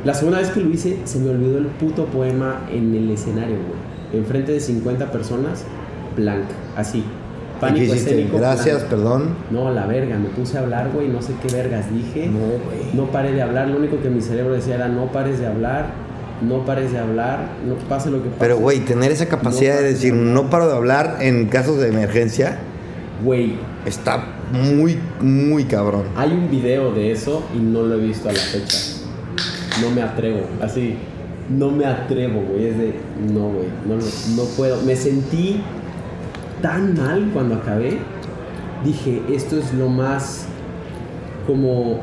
La 0.05 0.15
segunda 0.15 0.39
vez 0.39 0.51
que 0.51 0.61
lo 0.61 0.71
hice, 0.71 0.99
se 1.03 1.19
me 1.19 1.31
olvidó 1.31 1.59
el 1.59 1.67
puto 1.67 2.05
poema 2.07 2.61
en 2.71 2.95
el 2.95 3.11
escenario, 3.11 3.57
güey. 3.57 4.21
Enfrente 4.23 4.53
de 4.53 4.61
50 4.61 5.11
personas, 5.11 5.65
blanca, 6.17 6.55
así. 6.77 6.99
¿Y 6.99 7.61
Pánico 7.61 7.93
qué 7.93 7.99
escénico. 7.99 8.37
Gracias, 8.37 8.83
perdón. 8.83 9.37
No, 9.51 9.71
la 9.71 9.87
verga, 9.87 10.19
me 10.19 10.29
puse 10.29 10.59
a 10.59 10.63
hablar, 10.63 10.91
güey, 10.93 11.09
no 11.09 11.23
sé 11.23 11.33
qué 11.41 11.55
vergas 11.55 11.87
dije. 11.93 12.27
No, 12.27 12.39
güey. 12.39 12.93
No 12.95 13.11
paré 13.11 13.33
de 13.33 13.43
hablar, 13.43 13.69
lo 13.69 13.79
único 13.79 14.01
que 14.03 14.11
mi 14.11 14.21
cerebro 14.21 14.55
decía 14.55 14.75
era 14.75 14.89
no 14.89 15.13
pares 15.13 15.39
de 15.39 15.47
hablar, 15.47 15.87
no 16.43 16.65
pares 16.67 16.93
de 16.93 16.99
hablar, 16.99 17.47
no 17.67 17.77
pase 17.89 18.11
lo 18.11 18.19
que 18.23 18.29
pase. 18.29 18.41
Pero, 18.41 18.59
güey, 18.59 18.81
tener 18.81 19.13
esa 19.13 19.27
capacidad 19.27 19.77
No 19.77 19.81
de 19.83 19.87
decir 19.93 20.13
no 20.13 20.51
paro 20.51 20.69
de 20.69 20.75
hablar 20.75 21.19
en 21.21 21.47
casos 21.47 21.79
de 21.79 21.89
emergencia 21.89 22.59
Güey, 23.23 23.55
está 23.87 24.25
muy, 24.53 24.99
muy 25.21 25.65
cabrón. 25.65 26.03
hay 26.17 26.33
un 26.33 26.51
video 26.51 26.93
de 26.93 27.13
eso 27.13 27.45
y 27.55 27.59
no 27.59 27.83
lo 27.83 27.95
he 27.95 27.99
visto 27.99 28.29
a 28.29 28.33
la 28.33 28.41
fecha. 28.41 28.79
No 29.81 29.91
me 29.91 30.03
atrevo, 30.03 30.41
así. 30.61 30.97
No 31.49 31.71
me 31.71 31.87
atrevo, 31.87 32.43
güey. 32.43 32.67
Es 32.67 32.79
de, 32.79 32.95
no, 33.33 33.49
güey, 33.49 33.69
no, 33.87 33.97
no 34.37 34.49
puedo. 34.57 34.83
Me 34.83 34.97
sentí 34.97 35.63
tan 36.65 36.97
mal 36.97 37.29
cuando 37.35 37.57
acabé. 37.57 37.99
Dije, 38.83 39.21
esto 39.31 39.59
es 39.59 39.75
lo 39.75 39.91
más 39.91 40.47
como 41.47 42.01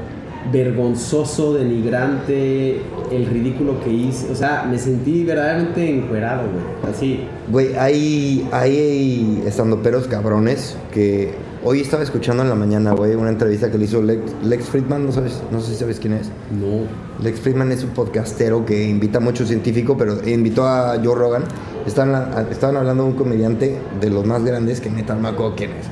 vergonzoso, 0.51 1.55
denigrante, 1.55 2.79
el 3.11 3.25
ridículo 3.25 3.83
que 3.83 3.89
hice. 3.91 4.31
O 4.31 4.35
sea, 4.35 4.67
me 4.69 4.77
sentí 4.77 5.23
verdaderamente 5.23 5.89
encuerado, 5.89 6.43
güey. 6.43 6.93
Así. 6.93 7.21
Güey, 7.49 7.75
hay, 7.75 8.47
hay 8.51 9.43
estandoperos 9.47 10.07
cabrones 10.07 10.77
que 10.93 11.33
hoy 11.63 11.81
estaba 11.81 12.03
escuchando 12.03 12.43
en 12.43 12.49
la 12.49 12.55
mañana, 12.55 12.91
güey, 12.93 13.13
una 13.15 13.29
entrevista 13.29 13.69
que 13.71 13.77
le 13.77 13.85
hizo 13.85 14.01
Lex, 14.01 14.21
Lex 14.43 14.65
Friedman, 14.65 15.05
no, 15.05 15.11
sabes, 15.11 15.41
no 15.51 15.61
sé 15.61 15.71
si 15.73 15.77
sabes 15.77 15.99
quién 15.99 16.13
es. 16.13 16.27
No. 16.51 16.85
Lex 17.23 17.39
Friedman 17.39 17.71
es 17.71 17.83
un 17.83 17.91
podcastero 17.91 18.65
que 18.65 18.83
invita 18.87 19.19
a 19.19 19.21
muchos 19.21 19.47
científicos, 19.47 19.95
pero 19.97 20.27
invitó 20.27 20.67
a 20.67 20.99
Joe 21.03 21.15
Rogan. 21.15 21.43
Estaban, 21.85 22.47
estaban 22.51 22.77
hablando 22.77 23.03
de 23.03 23.09
un 23.09 23.15
comediante 23.15 23.77
de 23.99 24.09
los 24.09 24.25
más 24.25 24.43
grandes, 24.43 24.81
que 24.81 24.89
neta 24.89 25.13
no 25.15 25.21
me 25.21 25.29
acuerdo 25.29 25.55
quién 25.55 25.71
es. 25.71 25.85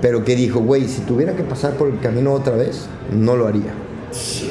Pero 0.00 0.24
que 0.24 0.34
dijo, 0.36 0.60
güey, 0.60 0.88
si 0.88 1.02
tuviera 1.02 1.34
que 1.36 1.42
pasar 1.42 1.74
por 1.74 1.88
el 1.88 1.98
camino 2.00 2.32
otra 2.32 2.56
vez, 2.56 2.86
no 3.12 3.36
lo 3.36 3.46
haría. 3.46 3.72
sí, 4.12 4.50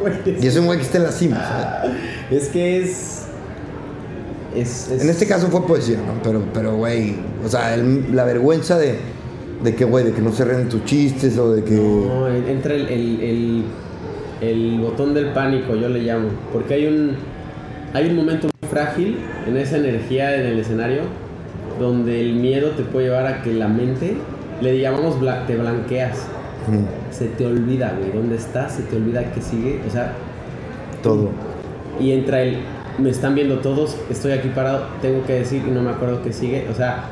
güey. 0.00 0.14
Y 0.42 0.46
es 0.46 0.56
un 0.56 0.66
güey 0.66 0.78
que 0.78 0.84
está 0.84 0.98
en 0.98 1.04
la 1.04 1.12
cima. 1.12 1.36
¿sabes? 1.36 1.96
Es 2.30 2.48
que 2.48 2.82
es. 2.82 3.16
Es, 4.54 4.88
es- 4.90 5.02
En 5.02 5.08
este 5.08 5.26
caso 5.26 5.46
fue 5.48 5.64
poesía, 5.66 5.98
¿no? 5.98 6.20
Pero, 6.24 6.42
pero 6.52 6.76
güey, 6.76 7.14
o 7.44 7.48
sea, 7.48 7.74
el- 7.74 8.14
la 8.14 8.24
vergüenza 8.24 8.76
de, 8.78 8.98
de 9.62 9.74
que, 9.74 9.84
güey, 9.84 10.04
de 10.04 10.12
que 10.12 10.20
no 10.22 10.32
se 10.32 10.44
ríen 10.44 10.68
tus 10.68 10.84
chistes 10.84 11.36
o 11.38 11.52
de 11.52 11.62
que... 11.64 11.74
No, 11.74 12.26
entra 12.28 12.74
el, 12.74 12.88
el, 12.88 13.20
el, 13.20 13.64
el 14.40 14.80
botón 14.80 15.12
del 15.14 15.26
pánico, 15.32 15.74
yo 15.76 15.88
le 15.88 16.00
llamo. 16.00 16.28
Porque 16.52 16.74
hay 16.74 16.86
un, 16.86 17.12
hay 17.92 18.08
un 18.08 18.16
momento 18.16 18.48
muy 18.62 18.70
frágil 18.70 19.18
en 19.46 19.56
esa 19.56 19.76
energía 19.76 20.34
en 20.34 20.46
el 20.46 20.58
escenario 20.60 21.02
donde 21.78 22.20
el 22.20 22.34
miedo 22.36 22.70
te 22.70 22.82
puede 22.82 23.06
llevar 23.06 23.26
a 23.26 23.42
que 23.42 23.52
la 23.52 23.68
mente, 23.68 24.16
le 24.62 24.78
llamamos, 24.80 25.18
bla- 25.20 25.46
te 25.46 25.56
blanqueas. 25.56 26.26
Mm, 26.68 27.12
Se 27.12 27.26
te 27.26 27.46
olvida, 27.46 27.94
güey, 27.98 28.12
dónde 28.12 28.36
estás, 28.36 28.72
se 28.76 28.82
te 28.82 28.96
olvida 28.96 29.30
que 29.32 29.40
sigue. 29.42 29.80
O 29.86 29.90
sea, 29.90 30.12
todo. 31.02 31.30
y 31.98 32.12
entra 32.12 32.42
el, 32.42 32.58
me 32.98 33.08
están 33.10 33.34
viendo 33.34 33.58
todos, 33.60 33.96
estoy 34.10 34.32
aquí 34.32 34.48
parado, 34.54 34.84
tengo 35.02 35.24
que 35.26 35.34
decir 35.34 35.62
y 35.66 35.70
no 35.70 35.80
me 35.82 35.90
acuerdo 35.90 36.22
que 36.22 36.32
sigue. 36.32 36.66
O 36.70 36.74
sea, 36.74 37.04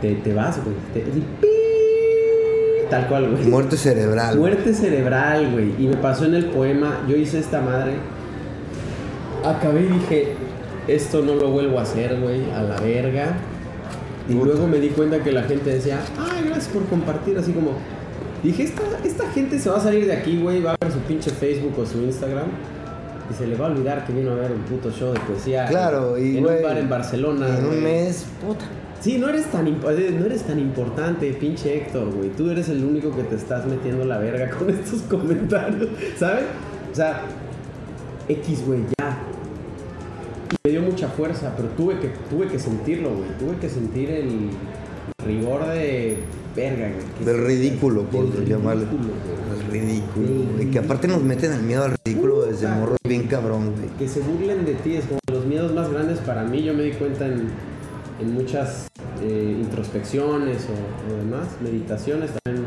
te, 0.00 0.14
te 0.14 0.32
vas, 0.34 0.60
güey. 0.64 0.76
te- 0.94 1.02
tal 2.90 3.08
cual, 3.08 3.30
güey. 3.30 3.44
Muerte 3.46 3.76
cerebral. 3.76 4.36
Muerte 4.36 4.74
cerebral, 4.74 5.50
güey. 5.52 5.74
Y 5.78 5.88
me 5.88 5.96
pasó 5.96 6.24
en 6.24 6.34
el 6.34 6.46
poema, 6.46 7.00
yo 7.08 7.16
hice 7.16 7.38
esta 7.38 7.60
madre. 7.60 7.94
Acabé 9.44 9.82
y 9.82 9.88
dije, 9.88 10.32
esto 10.88 11.22
no 11.22 11.34
lo 11.34 11.50
vuelvo 11.50 11.78
a 11.78 11.82
hacer, 11.82 12.18
güey, 12.20 12.50
a 12.52 12.62
la 12.62 12.80
verga. 12.80 13.36
Y 14.28 14.34
Puta. 14.34 14.46
luego 14.46 14.66
me 14.66 14.78
di 14.78 14.88
cuenta 14.88 15.22
que 15.22 15.30
la 15.32 15.42
gente 15.44 15.70
decía, 15.70 16.00
ay, 16.18 16.44
gracias 16.46 16.68
por 16.68 16.84
compartir, 16.86 17.38
así 17.38 17.52
como... 17.52 17.72
Dije, 18.42 18.64
esta, 18.64 18.82
esta 19.04 19.28
gente 19.30 19.58
se 19.58 19.70
va 19.70 19.78
a 19.78 19.80
salir 19.80 20.06
de 20.06 20.12
aquí, 20.12 20.40
güey, 20.40 20.62
va 20.62 20.72
a 20.72 20.76
ver 20.80 20.92
su 20.92 20.98
pinche 21.00 21.30
Facebook 21.30 21.78
o 21.78 21.86
su 21.86 21.98
Instagram. 21.98 22.46
Y 23.30 23.34
se 23.34 23.46
le 23.46 23.56
va 23.56 23.66
a 23.66 23.70
olvidar 23.70 24.06
que 24.06 24.12
vino 24.12 24.30
a 24.32 24.34
ver 24.34 24.52
un 24.52 24.62
puto 24.62 24.90
show 24.90 25.12
de 25.12 25.18
poesía. 25.20 25.66
Claro, 25.66 26.16
en, 26.16 26.34
y 26.34 26.38
en 26.38 26.46
un 26.46 26.62
bar 26.62 26.78
en 26.78 26.88
Barcelona. 26.88 27.58
En 27.58 27.66
un 27.66 27.82
mes, 27.82 28.24
puta. 28.40 28.64
Sí, 29.06 29.18
no 29.18 29.28
eres 29.28 29.46
tan 29.52 29.68
eh, 29.68 30.16
no 30.18 30.26
eres 30.26 30.42
tan 30.42 30.58
importante, 30.58 31.32
pinche 31.34 31.76
Héctor, 31.76 32.12
güey. 32.12 32.28
Tú 32.30 32.50
eres 32.50 32.68
el 32.70 32.84
único 32.84 33.14
que 33.14 33.22
te 33.22 33.36
estás 33.36 33.64
metiendo 33.64 34.04
la 34.04 34.18
verga 34.18 34.50
con 34.50 34.68
estos 34.76 35.02
comentarios, 35.02 35.90
¿sabes? 36.18 36.46
O 36.90 36.94
sea, 36.96 37.22
X, 38.28 38.66
güey, 38.66 38.80
ya. 38.98 39.22
Y 40.50 40.56
me 40.64 40.70
dio 40.72 40.82
mucha 40.82 41.06
fuerza, 41.06 41.54
pero 41.56 41.68
tuve 41.68 42.00
que, 42.00 42.08
tuve 42.28 42.48
que 42.48 42.58
sentirlo, 42.58 43.10
güey. 43.10 43.28
Tuve 43.38 43.56
que 43.60 43.68
sentir 43.68 44.10
el 44.10 44.50
rigor 45.24 45.68
de 45.68 46.18
verga, 46.56 46.90
güey. 46.90 47.24
Del 47.24 47.46
ridículo, 47.46 48.02
por 48.06 48.28
del 48.32 48.44
llamarle. 48.44 48.86
ridículo, 48.86 49.12
güey. 49.14 49.60
El 49.60 49.86
ridículo, 49.86 50.52
güey. 50.52 50.70
Que 50.72 50.78
aparte 50.80 51.06
nos 51.06 51.22
meten 51.22 51.52
al 51.52 51.62
miedo 51.62 51.84
al 51.84 51.94
ridículo 52.04 52.44
desde 52.46 52.66
morro 52.66 52.96
bien 53.04 53.28
cabrón, 53.28 53.72
güey. 53.76 53.88
que 54.00 54.08
se 54.08 54.18
burlen 54.18 54.64
de 54.64 54.74
ti 54.74 54.96
es 54.96 55.04
como 55.04 55.20
los 55.30 55.46
miedos 55.46 55.72
más 55.72 55.92
grandes 55.92 56.18
para 56.18 56.42
mí. 56.42 56.64
Yo 56.64 56.74
me 56.74 56.82
di 56.82 56.90
cuenta 56.90 57.24
en, 57.26 57.50
en 58.20 58.34
muchas 58.34 58.88
eh, 59.26 59.56
introspecciones 59.60 60.66
o, 60.68 61.12
o 61.14 61.16
demás, 61.18 61.48
meditaciones 61.62 62.30
también, 62.44 62.66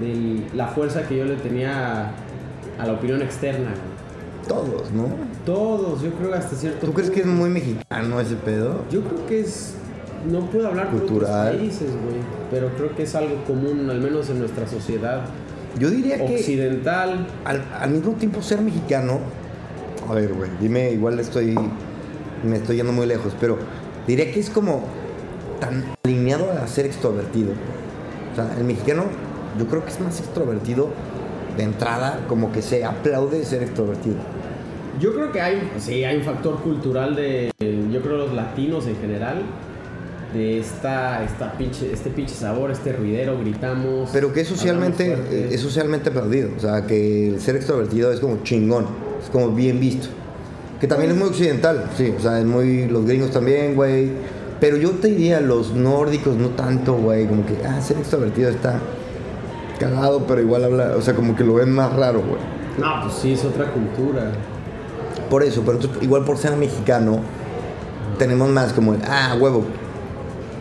de 0.00 0.56
la 0.56 0.68
fuerza 0.68 1.06
que 1.06 1.16
yo 1.18 1.24
le 1.24 1.36
tenía 1.36 2.06
a, 2.06 2.12
a 2.78 2.86
la 2.86 2.92
opinión 2.94 3.22
externa. 3.22 3.70
güey. 3.70 3.94
Todos, 4.48 4.90
¿no? 4.92 5.06
Todos, 5.46 6.02
yo 6.02 6.10
creo 6.12 6.34
hasta 6.34 6.54
cierto 6.54 6.86
¿Tú 6.86 6.92
crees 6.92 7.10
que 7.10 7.20
es 7.20 7.26
muy 7.26 7.48
mexicano 7.48 8.20
ese 8.20 8.34
pedo? 8.36 8.84
Yo 8.90 9.00
creo 9.02 9.26
que 9.26 9.40
es... 9.40 9.74
No 10.30 10.40
puedo 10.50 10.68
hablar 10.68 10.90
por 10.90 11.00
Cultural. 11.00 11.46
otros 11.48 11.58
países, 11.60 11.88
güey, 11.90 12.16
pero 12.50 12.68
creo 12.76 12.94
que 12.96 13.02
es 13.04 13.14
algo 13.14 13.42
común, 13.44 13.88
al 13.90 14.00
menos 14.00 14.28
en 14.30 14.38
nuestra 14.38 14.66
sociedad 14.66 15.22
Yo 15.78 15.90
diría 15.90 16.16
que 16.16 16.34
occidental. 16.36 17.26
al, 17.44 17.62
al 17.78 17.90
mismo 17.90 18.12
tiempo 18.12 18.40
ser 18.42 18.60
mexicano. 18.62 19.20
A 20.08 20.14
ver, 20.14 20.32
güey, 20.34 20.50
dime, 20.60 20.90
igual 20.92 21.18
estoy. 21.20 21.54
Me 22.42 22.56
estoy 22.56 22.76
yendo 22.76 22.92
muy 22.92 23.06
lejos, 23.06 23.34
pero 23.40 23.58
diría 24.06 24.30
que 24.32 24.40
es 24.40 24.50
como 24.50 24.84
tan 25.64 25.84
alineado 26.04 26.50
a 26.52 26.66
ser 26.66 26.86
extrovertido. 26.86 27.52
O 28.32 28.34
sea, 28.34 28.54
el 28.58 28.64
mexicano, 28.64 29.04
yo 29.58 29.66
creo 29.66 29.84
que 29.84 29.90
es 29.90 30.00
más 30.00 30.18
extrovertido 30.20 30.90
de 31.56 31.62
entrada, 31.62 32.20
como 32.28 32.52
que 32.52 32.62
se 32.62 32.84
aplaude 32.84 33.44
ser 33.44 33.62
extrovertido. 33.62 34.16
Yo 35.00 35.14
creo 35.14 35.32
que 35.32 35.40
hay, 35.40 35.72
sí, 35.78 36.04
hay 36.04 36.16
un 36.16 36.22
factor 36.22 36.60
cultural 36.60 37.16
de, 37.16 37.50
yo 37.92 38.00
creo 38.02 38.16
los 38.16 38.32
latinos 38.32 38.86
en 38.86 38.96
general, 38.96 39.42
de 40.32 40.58
esta, 40.58 41.24
esta 41.24 41.52
pinche, 41.52 41.92
este 41.92 42.10
pinche 42.10 42.34
sabor, 42.34 42.70
este 42.72 42.92
ruidero, 42.92 43.38
gritamos. 43.38 44.10
Pero 44.12 44.32
que 44.32 44.40
es 44.40 44.48
socialmente, 44.48 45.12
eh, 45.12 45.48
es 45.52 45.60
socialmente 45.60 46.10
aplaudido. 46.10 46.50
O 46.56 46.60
sea, 46.60 46.86
que 46.86 47.28
el 47.28 47.40
ser 47.40 47.54
extrovertido 47.56 48.12
es 48.12 48.18
como 48.18 48.42
chingón, 48.42 48.86
es 49.22 49.30
como 49.30 49.50
bien 49.50 49.78
visto. 49.78 50.08
Que 50.80 50.88
también 50.88 51.12
es 51.12 51.16
muy 51.16 51.28
occidental, 51.28 51.88
sí. 51.96 52.12
O 52.16 52.20
sea, 52.20 52.40
es 52.40 52.44
muy. 52.44 52.88
Los 52.88 53.06
gringos 53.06 53.30
también, 53.30 53.76
güey. 53.76 54.10
Pero 54.60 54.76
yo 54.76 54.90
te 54.92 55.08
diría, 55.08 55.40
los 55.40 55.74
nórdicos 55.74 56.36
no 56.36 56.48
tanto, 56.50 56.94
güey. 56.94 57.26
Como 57.26 57.44
que, 57.44 57.56
ah, 57.66 57.80
ser 57.80 57.98
extrovertido 57.98 58.50
está 58.50 58.80
cagado, 59.78 60.26
pero 60.26 60.40
igual 60.40 60.64
habla. 60.64 60.94
O 60.96 61.02
sea, 61.02 61.14
como 61.14 61.36
que 61.36 61.44
lo 61.44 61.54
ven 61.54 61.70
más 61.70 61.92
raro, 61.92 62.20
güey. 62.20 62.40
No, 62.78 63.02
pues 63.02 63.14
sí, 63.14 63.32
es 63.32 63.44
otra 63.44 63.70
cultura. 63.72 64.32
Por 65.30 65.42
eso, 65.42 65.62
pero 65.64 65.78
entonces, 65.78 66.02
igual 66.02 66.24
por 66.24 66.38
ser 66.38 66.56
mexicano, 66.56 67.20
tenemos 68.18 68.48
más 68.48 68.72
como 68.72 68.94
el, 68.94 69.00
ah, 69.06 69.36
huevo. 69.38 69.64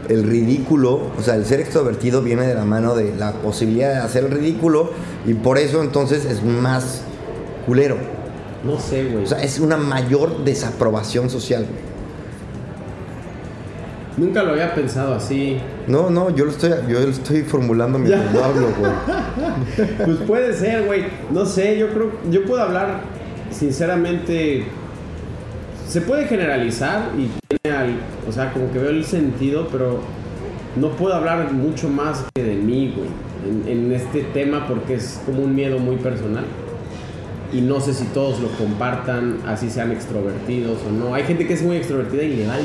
El 0.09 0.23
ridículo, 0.23 0.99
o 1.17 1.21
sea, 1.21 1.35
el 1.35 1.45
ser 1.45 1.61
extrovertido 1.61 2.21
viene 2.21 2.45
de 2.45 2.55
la 2.55 2.65
mano 2.65 2.93
de 2.93 3.15
la 3.15 3.31
posibilidad 3.33 3.89
de 3.89 3.97
hacer 3.99 4.25
el 4.25 4.31
ridículo 4.31 4.91
y 5.25 5.33
por 5.33 5.57
eso 5.57 5.81
entonces 5.81 6.25
es 6.25 6.43
más 6.43 7.03
culero. 7.65 7.95
No 8.65 8.79
sé, 8.79 9.05
güey. 9.05 9.23
O 9.23 9.27
sea, 9.27 9.41
es 9.41 9.59
una 9.59 9.77
mayor 9.77 10.43
desaprobación 10.43 11.29
social. 11.29 11.65
güey. 11.69 11.92
Nunca 14.17 14.43
lo 14.43 14.51
había 14.51 14.75
pensado 14.75 15.15
así. 15.15 15.57
No, 15.87 16.09
no, 16.09 16.29
yo 16.29 16.45
lo 16.45 16.51
estoy, 16.51 16.69
yo 16.87 16.99
lo 16.99 17.09
estoy 17.09 17.41
formulando 17.41 17.97
mientras 17.97 18.35
hablo, 18.43 18.67
güey. 18.77 18.91
Pues 20.05 20.17
puede 20.27 20.53
ser, 20.53 20.85
güey. 20.85 21.05
No 21.31 21.45
sé, 21.45 21.77
yo 21.77 21.89
creo, 21.89 22.11
yo 22.29 22.45
puedo 22.45 22.61
hablar 22.61 23.01
sinceramente. 23.49 24.65
Se 25.87 26.01
puede 26.01 26.27
generalizar 26.27 27.09
y 27.17 27.29
tiene 27.47 27.77
al, 27.77 27.95
o 28.27 28.31
sea, 28.31 28.51
como 28.51 28.71
que 28.71 28.79
veo 28.79 28.89
el 28.89 29.03
sentido, 29.03 29.67
pero 29.71 29.99
no 30.75 30.89
puedo 30.91 31.13
hablar 31.13 31.51
mucho 31.51 31.89
más 31.89 32.23
que 32.33 32.43
de 32.43 32.55
mí, 32.55 32.93
güey, 32.95 33.09
en, 33.67 33.85
en 33.85 33.91
este 33.91 34.21
tema 34.33 34.67
porque 34.67 34.95
es 34.95 35.21
como 35.25 35.43
un 35.43 35.53
miedo 35.55 35.79
muy 35.79 35.97
personal. 35.97 36.45
Y 37.51 37.61
no 37.61 37.79
sé 37.79 37.93
si 37.93 38.05
todos 38.05 38.39
lo 38.39 38.47
compartan, 38.49 39.37
así 39.45 39.69
sean 39.69 39.91
extrovertidos 39.91 40.79
o 40.87 40.91
no. 40.91 41.13
Hay 41.13 41.23
gente 41.23 41.45
que 41.45 41.53
es 41.53 41.61
muy 41.61 41.77
extrovertida 41.77 42.23
y 42.23 42.35
le 42.35 42.47
vale, 42.47 42.63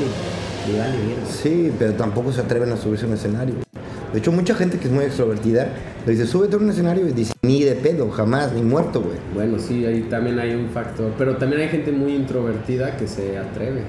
vale. 0.77 0.95
Sí, 1.29 1.71
pero 1.77 1.93
tampoco 1.93 2.31
se 2.31 2.41
atreven 2.41 2.71
a 2.71 2.77
subirse 2.77 3.05
a 3.05 3.07
un 3.07 3.13
escenario. 3.15 3.55
De 4.13 4.19
hecho, 4.19 4.31
mucha 4.31 4.55
gente 4.55 4.79
que 4.79 4.87
es 4.87 4.93
muy 4.93 5.05
extrovertida 5.05 5.67
le 6.05 6.11
dice, 6.13 6.25
súbete 6.25 6.55
a 6.55 6.59
un 6.59 6.69
escenario 6.69 7.07
y 7.07 7.11
dice, 7.11 7.33
ni 7.43 7.63
de 7.63 7.75
pedo, 7.75 8.09
jamás, 8.09 8.51
ni 8.53 8.61
muerto, 8.63 9.01
güey. 9.01 9.17
Bueno, 9.35 9.59
sí, 9.59 9.85
ahí 9.85 10.01
también 10.09 10.39
hay 10.39 10.55
un 10.55 10.69
factor. 10.69 11.11
Pero 11.17 11.37
también 11.37 11.61
hay 11.61 11.69
gente 11.69 11.91
muy 11.91 12.15
introvertida 12.15 12.97
que 12.97 13.07
se 13.07 13.37
atreve. 13.37 13.83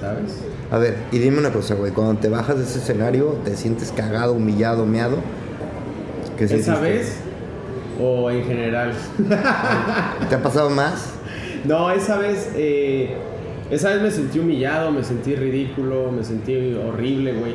¿Sabes? 0.00 0.36
A 0.70 0.78
ver, 0.78 0.96
y 1.10 1.18
dime 1.18 1.38
una 1.38 1.50
cosa, 1.52 1.74
güey. 1.74 1.90
Cuando 1.90 2.20
te 2.20 2.28
bajas 2.28 2.58
de 2.58 2.64
ese 2.64 2.78
escenario, 2.78 3.38
¿te 3.44 3.56
sientes 3.56 3.92
cagado, 3.92 4.34
humillado, 4.34 4.86
meado? 4.86 5.16
¿Qué 6.38 6.44
¿Esa 6.44 6.78
vez? 6.78 7.16
¿O 8.00 8.30
en 8.30 8.44
general? 8.44 8.92
¿Te 10.28 10.34
ha 10.34 10.42
pasado 10.42 10.70
más? 10.70 11.12
no, 11.64 11.90
esa 11.90 12.18
vez. 12.18 12.50
eh, 12.54 13.16
esa 13.70 13.90
vez 13.90 14.02
me 14.02 14.10
sentí 14.10 14.38
humillado, 14.38 14.90
me 14.90 15.02
sentí 15.02 15.34
ridículo, 15.34 16.12
me 16.12 16.22
sentí 16.22 16.74
horrible, 16.74 17.32
güey. 17.32 17.52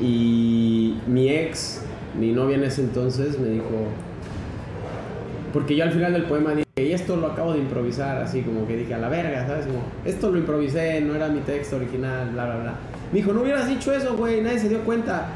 Y 0.00 0.96
mi 1.06 1.28
ex, 1.28 1.82
mi 2.18 2.32
novia 2.32 2.56
en 2.56 2.64
ese 2.64 2.82
entonces, 2.82 3.38
me 3.38 3.48
dijo. 3.48 3.66
Porque 5.52 5.76
yo 5.76 5.84
al 5.84 5.92
final 5.92 6.12
del 6.12 6.24
poema 6.24 6.52
dije, 6.52 6.64
y 6.76 6.92
esto 6.92 7.16
lo 7.16 7.28
acabo 7.28 7.52
de 7.52 7.58
improvisar, 7.58 8.18
así 8.18 8.42
como 8.42 8.66
que 8.66 8.76
dije, 8.76 8.94
a 8.94 8.98
la 8.98 9.08
verga, 9.08 9.46
¿sabes? 9.46 9.66
Como, 9.66 9.80
esto 10.04 10.30
lo 10.30 10.38
improvisé, 10.38 11.00
no 11.00 11.14
era 11.14 11.28
mi 11.28 11.40
texto 11.40 11.76
original, 11.76 12.30
bla, 12.30 12.44
bla, 12.46 12.56
bla. 12.56 12.74
Me 13.12 13.20
dijo, 13.20 13.32
no 13.32 13.42
hubieras 13.42 13.68
dicho 13.68 13.92
eso, 13.92 14.16
güey, 14.16 14.40
nadie 14.42 14.58
se 14.58 14.68
dio 14.68 14.80
cuenta. 14.80 15.28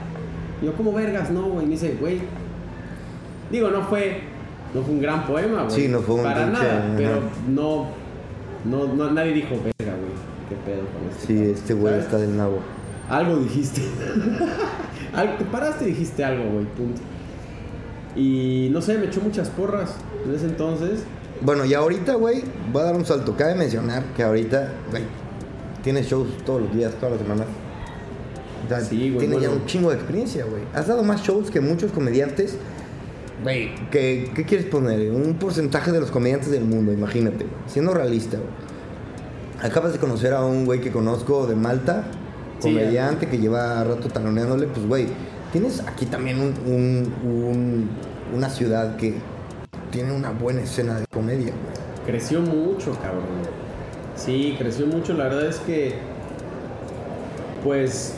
Y 0.60 0.66
yo, 0.66 0.74
como 0.74 0.92
vergas, 0.92 1.30
no, 1.30 1.44
güey. 1.44 1.66
Me 1.66 1.72
dice, 1.72 1.96
güey. 1.98 2.18
Digo, 3.50 3.70
no 3.70 3.82
fue, 3.82 4.20
no 4.74 4.82
fue 4.82 4.94
un 4.94 5.00
gran 5.00 5.26
poema, 5.26 5.64
güey. 5.64 5.74
Sí, 5.74 5.88
no 5.88 6.00
fue 6.00 6.16
un 6.16 6.22
Para 6.22 6.44
pinche, 6.44 6.62
nada, 6.62 6.78
ajá. 6.78 6.94
pero 6.96 7.20
no, 7.48 7.86
no, 8.64 8.94
no, 8.94 9.10
nadie 9.10 9.32
dijo, 9.32 9.50
verga, 9.50 9.60
güey. 9.60 9.71
¿Qué 9.71 9.71
pedo 10.64 10.82
con 10.92 11.08
esto? 11.10 11.26
Sí, 11.26 11.42
este 11.42 11.74
güey 11.74 11.92
¿Sabes? 11.92 12.04
está 12.06 12.18
del 12.18 12.36
nabo. 12.36 12.58
Algo 13.08 13.36
dijiste. 13.36 13.82
Te 15.38 15.44
paraste 15.44 15.84
y 15.84 15.88
dijiste 15.88 16.24
algo, 16.24 16.50
güey, 16.52 16.64
punto. 16.66 17.00
Y 18.16 18.68
no 18.72 18.80
sé, 18.80 18.98
me 18.98 19.06
echó 19.06 19.20
muchas 19.20 19.48
porras 19.50 19.94
en 20.24 20.34
ese 20.34 20.46
entonces. 20.46 21.04
Bueno, 21.40 21.64
y 21.64 21.74
ahorita, 21.74 22.14
güey, 22.14 22.44
voy 22.72 22.82
a 22.82 22.84
dar 22.86 22.94
un 22.94 23.04
salto. 23.04 23.36
Cabe 23.36 23.54
mencionar 23.54 24.04
que 24.16 24.22
ahorita, 24.22 24.72
güey, 24.90 25.02
tienes 25.82 26.06
shows 26.06 26.28
todos 26.44 26.62
los 26.62 26.74
días, 26.74 26.92
todas 26.94 27.12
las 27.12 27.22
semanas. 27.22 27.46
O 28.64 28.68
sea, 28.68 28.80
Sí, 28.80 29.10
güey, 29.10 29.18
Tienes 29.26 29.40
ya 29.42 29.48
bueno. 29.48 29.62
un 29.62 29.66
chingo 29.66 29.90
de 29.90 29.96
experiencia, 29.96 30.44
güey. 30.44 30.62
Has 30.74 30.86
dado 30.86 31.02
más 31.02 31.22
shows 31.22 31.50
que 31.50 31.60
muchos 31.60 31.90
comediantes. 31.92 32.56
Güey, 33.42 33.74
¿qué, 33.90 34.30
¿qué 34.34 34.44
quieres 34.44 34.66
poner? 34.66 35.10
Un 35.10 35.34
porcentaje 35.34 35.90
de 35.90 36.00
los 36.00 36.10
comediantes 36.10 36.50
del 36.50 36.64
mundo, 36.64 36.92
imagínate. 36.92 37.46
Siendo 37.66 37.92
realista, 37.92 38.36
güey. 38.36 38.50
Acabas 39.62 39.92
de 39.92 39.98
conocer 39.98 40.32
a 40.32 40.44
un 40.44 40.64
güey 40.64 40.80
que 40.80 40.90
conozco 40.90 41.46
de 41.46 41.54
Malta, 41.54 42.04
Sí, 42.58 42.68
comediante 42.68 43.28
que 43.28 43.38
lleva 43.38 43.82
rato 43.84 44.08
taloneándole. 44.08 44.66
Pues, 44.66 44.86
güey, 44.86 45.06
tienes 45.52 45.80
aquí 45.86 46.06
también 46.06 46.40
un- 46.40 46.54
un- 46.66 47.14
un- 47.30 47.90
una 48.36 48.48
ciudad 48.48 48.96
que 48.96 49.14
tiene 49.90 50.12
una 50.12 50.30
buena 50.30 50.62
escena 50.62 50.98
de 51.00 51.06
comedia, 51.06 51.52
güey. 51.52 52.06
Creció 52.06 52.40
mucho, 52.40 52.92
cabrón. 53.00 53.22
Sí, 54.16 54.54
creció 54.58 54.86
mucho. 54.86 55.12
La 55.14 55.24
verdad 55.24 55.46
es 55.46 55.58
que, 55.58 55.94
pues, 57.64 58.14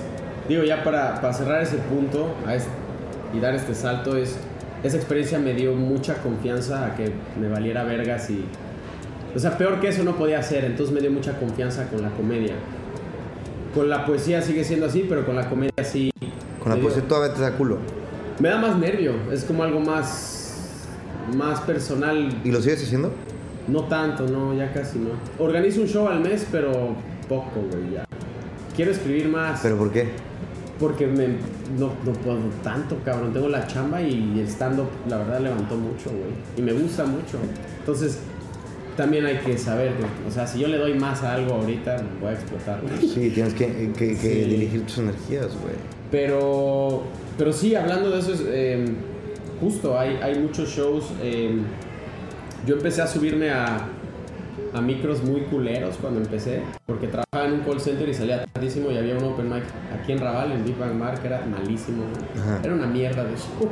digo, 0.49 0.63
ya 0.65 0.83
para, 0.85 1.21
para 1.21 1.33
cerrar 1.33 1.63
ese 1.63 1.77
punto 1.77 2.29
y 3.35 3.41
dar 3.41 3.55
este 3.55 3.75
salto, 3.75 4.17
es 4.17 4.37
esa 4.83 4.97
experiencia 4.97 5.39
me 5.39 5.55
dio 5.55 5.75
mucha 5.75 6.15
confianza 6.23 6.87
a 6.87 6.95
que 6.95 7.13
me 7.41 7.49
valiera 7.49 7.85
vergas 7.85 8.29
y... 8.31 8.45
O 9.35 9.39
sea, 9.39 9.59
peor 9.59 9.81
que 9.81 9.89
eso 9.89 10.05
no 10.05 10.17
podía 10.17 10.39
hacer, 10.39 10.65
entonces 10.65 10.95
me 10.95 11.01
dio 11.01 11.11
mucha 11.11 11.39
confianza 11.39 11.89
con 11.89 12.03
la 12.03 12.11
comedia. 12.11 12.55
Con 13.75 13.89
la 13.89 14.07
poesía 14.07 14.41
sigue 14.41 14.63
siendo 14.63 14.87
así, 14.87 15.05
pero 15.09 15.27
con 15.27 15.35
la 15.35 15.49
comedia 15.49 15.83
sí... 15.83 16.11
Con 16.63 16.75
la 16.75 16.81
poesía 16.81 17.03
todavía 17.03 17.35
te 17.35 17.43
da 17.43 17.57
culo. 17.57 17.79
Me 18.39 18.49
da 18.49 18.59
más 18.59 18.79
nervio, 18.79 19.13
es 19.33 19.45
como 19.45 19.65
algo 19.65 19.81
más... 19.81 20.31
Más 21.35 21.61
personal, 21.61 22.39
¿Y 22.45 22.51
lo 22.51 22.61
sigues 22.61 22.83
haciendo? 22.83 23.11
no 23.67 23.85
tanto, 23.85 24.27
no, 24.27 24.55
ya 24.55 24.73
casi 24.73 24.99
no. 24.99 25.11
Organizo 25.43 25.81
un 25.81 25.89
show 25.89 26.07
al 26.09 26.21
mes, 26.21 26.47
pero 26.51 26.95
poco, 27.29 27.63
güey, 27.71 27.95
ya. 27.95 28.05
Quiero 28.77 28.91
escribir 28.91 29.29
más. 29.29 29.61
¿Pero 29.63 29.77
por 29.77 29.91
qué? 29.91 30.09
Porque 30.79 31.07
me, 31.07 31.29
no, 31.79 31.93
no 32.05 32.13
puedo 32.13 32.39
tanto, 32.63 32.99
cabrón. 33.05 33.33
Tengo 33.33 33.49
la 33.49 33.67
chamba 33.67 34.03
y 34.03 34.39
el 34.39 34.47
stand-up, 34.49 34.89
la 35.09 35.19
verdad, 35.19 35.41
levantó 35.41 35.77
mucho, 35.77 36.11
güey. 36.11 36.35
Y 36.57 36.63
me 36.63 36.73
gusta 36.73 37.05
mucho. 37.05 37.39
Entonces, 37.79 38.19
también 38.97 39.27
hay 39.27 39.39
que 39.39 39.57
saber, 39.59 39.93
o 40.27 40.31
sea, 40.31 40.47
si 40.47 40.61
yo 40.61 40.69
le 40.69 40.79
doy 40.79 40.95
más 40.95 41.23
a 41.23 41.35
algo 41.35 41.55
ahorita, 41.55 41.97
voy 42.21 42.31
a 42.31 42.33
explotar. 42.35 42.81
güey. 42.83 43.09
Sí, 43.09 43.31
tienes 43.31 43.55
que, 43.55 43.93
que- 43.97 44.11
que 44.11 44.17
Sí. 44.17 44.29
dirigir 44.45 44.83
tus 44.87 44.99
energías, 44.99 45.49
güey. 45.61 45.75
Pero, 46.11 47.03
pero 47.37 47.53
sí, 47.53 47.75
hablando 47.75 48.11
de 48.11 48.19
eso, 48.21 48.33
es, 48.33 48.43
eh, 48.47 48.85
justo, 49.61 49.99
hay, 49.99 50.19
hay 50.23 50.39
muchos 50.39 50.69
shows. 50.71 51.05
eh, 51.23 51.59
yo 52.67 52.77
empecé 52.77 53.03
a 53.03 53.07
subirme 53.07 53.51
a, 53.51 53.89
a 54.73 54.81
micros 54.81 55.23
muy 55.23 55.43
culeros 55.43 55.97
cuando 56.01 56.21
empecé, 56.21 56.63
porque 56.87 57.09
trabajaba 57.09 57.47
en 57.53 57.61
un 57.61 57.61
call 57.61 57.81
center 57.81 58.09
y 58.09 58.15
salía 58.15 58.45
tardísimo 58.47 58.91
y 58.91 58.97
había 58.97 59.17
un 59.17 59.25
open 59.25 59.51
mic 59.53 59.65
aquí 59.93 60.13
en 60.13 60.19
Raval, 60.19 60.53
en 60.53 60.65
Big 60.65 60.79
Bang 60.79 60.99
Bar, 60.99 61.21
que 61.21 61.27
era 61.27 61.45
malísimo, 61.45 62.05
güey. 62.05 62.59
Era 62.65 62.75
una 62.75 62.87
mierda 62.87 63.25
de 63.25 63.33
show. 63.37 63.69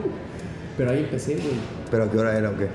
Pero 0.77 0.91
ahí 0.91 0.99
empecé, 1.01 1.35
güey. 1.37 1.55
¿Pero 1.91 2.05
a 2.05 2.11
qué 2.11 2.19
hora 2.19 2.37
era 2.37 2.51
o 2.51 2.57
qué? 2.57 2.67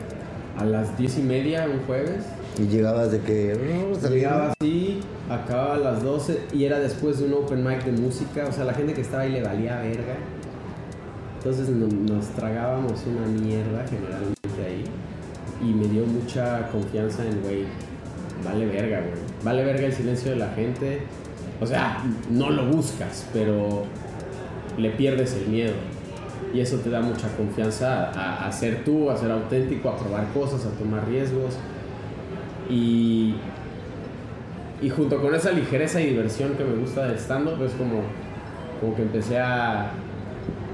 A 0.57 0.65
las 0.65 0.97
diez 0.97 1.17
y 1.19 1.21
media 1.21 1.67
un 1.71 1.85
jueves. 1.85 2.23
Y 2.59 2.67
llegabas 2.67 3.11
de 3.11 3.19
que... 3.19 3.55
Salí- 4.01 4.15
Llegaba 4.15 4.53
así, 4.59 4.99
acababa 5.29 5.75
a 5.75 5.77
las 5.77 6.03
12 6.03 6.39
y 6.53 6.63
era 6.65 6.79
después 6.79 7.19
de 7.19 7.25
un 7.25 7.33
open 7.33 7.63
mic 7.63 7.83
de 7.83 7.91
música. 7.91 8.45
O 8.49 8.51
sea, 8.51 8.63
la 8.65 8.73
gente 8.73 8.93
que 8.93 9.01
estaba 9.01 9.23
ahí 9.23 9.31
le 9.31 9.43
valía 9.43 9.79
verga. 9.81 10.15
Entonces 11.37 11.69
no- 11.69 11.87
nos 12.13 12.25
tragábamos 12.29 13.03
una 13.05 13.27
mierda 13.27 13.85
generalmente 13.87 14.65
ahí. 14.65 14.83
Y 15.61 15.73
me 15.73 15.87
dio 15.87 16.05
mucha 16.05 16.67
confianza 16.71 17.23
en, 17.25 17.41
güey, 17.41 17.65
vale 18.43 18.65
verga, 18.65 18.99
güey. 19.01 19.13
Vale 19.43 19.63
verga 19.63 19.85
el 19.85 19.93
silencio 19.93 20.31
de 20.31 20.37
la 20.37 20.49
gente. 20.49 21.01
O 21.61 21.65
sea, 21.65 22.03
no 22.31 22.49
lo 22.49 22.65
buscas, 22.67 23.25
pero 23.33 23.83
le 24.77 24.89
pierdes 24.91 25.33
el 25.35 25.47
miedo. 25.47 25.73
Y 26.53 26.59
eso 26.61 26.77
te 26.77 26.89
da 26.89 27.01
mucha 27.01 27.27
confianza 27.35 28.09
a, 28.11 28.47
a 28.47 28.51
ser 28.51 28.83
tú, 28.83 29.09
a 29.11 29.17
ser 29.17 29.31
auténtico, 29.31 29.89
a 29.89 29.97
probar 29.97 30.27
cosas, 30.33 30.65
a 30.65 30.69
tomar 30.71 31.07
riesgos. 31.07 31.55
Y, 32.69 33.35
y 34.81 34.89
junto 34.89 35.21
con 35.21 35.33
esa 35.33 35.51
ligereza 35.51 36.01
y 36.01 36.07
diversión 36.07 36.53
que 36.53 36.63
me 36.63 36.75
gusta 36.75 37.07
del 37.07 37.17
stand-up, 37.17 37.63
es 37.63 37.71
como, 37.73 38.01
como 38.79 38.95
que 38.95 39.01
empecé 39.01 39.39
a, 39.39 39.91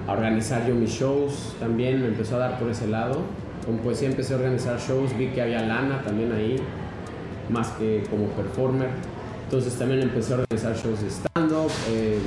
a 0.07 0.11
organizar 0.11 0.67
yo 0.67 0.75
mis 0.75 0.91
shows 0.91 1.55
también, 1.59 2.01
me 2.01 2.07
empezó 2.07 2.35
a 2.35 2.39
dar 2.39 2.59
por 2.59 2.69
ese 2.69 2.87
lado. 2.87 3.21
Con 3.65 3.77
poesía 3.77 4.09
empecé 4.09 4.33
a 4.33 4.37
organizar 4.37 4.77
shows, 4.79 5.17
vi 5.17 5.27
que 5.27 5.41
había 5.41 5.61
lana 5.61 6.01
también 6.01 6.31
ahí, 6.33 6.57
más 7.49 7.69
que 7.71 8.03
como 8.09 8.25
performer. 8.27 8.89
Entonces 9.45 9.73
también 9.75 10.01
empecé 10.01 10.33
a 10.33 10.37
organizar 10.39 10.75
shows 10.75 11.01
de 11.01 11.09
stand-up. 11.09 11.71
eh, 11.91 12.17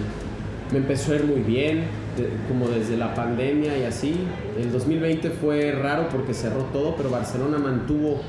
me 0.72 0.78
empezó 0.78 1.12
a 1.12 1.16
ir 1.16 1.24
muy 1.24 1.40
bien, 1.42 1.84
como 2.48 2.68
desde 2.68 2.96
la 2.96 3.14
pandemia 3.14 3.76
y 3.78 3.84
así. 3.84 4.16
El 4.58 4.72
2020 4.72 5.30
fue 5.30 5.72
raro 5.72 6.08
porque 6.08 6.34
cerró 6.34 6.62
todo, 6.72 6.96
pero 6.96 7.10
Barcelona 7.10 7.58
mantuvo 7.58 8.20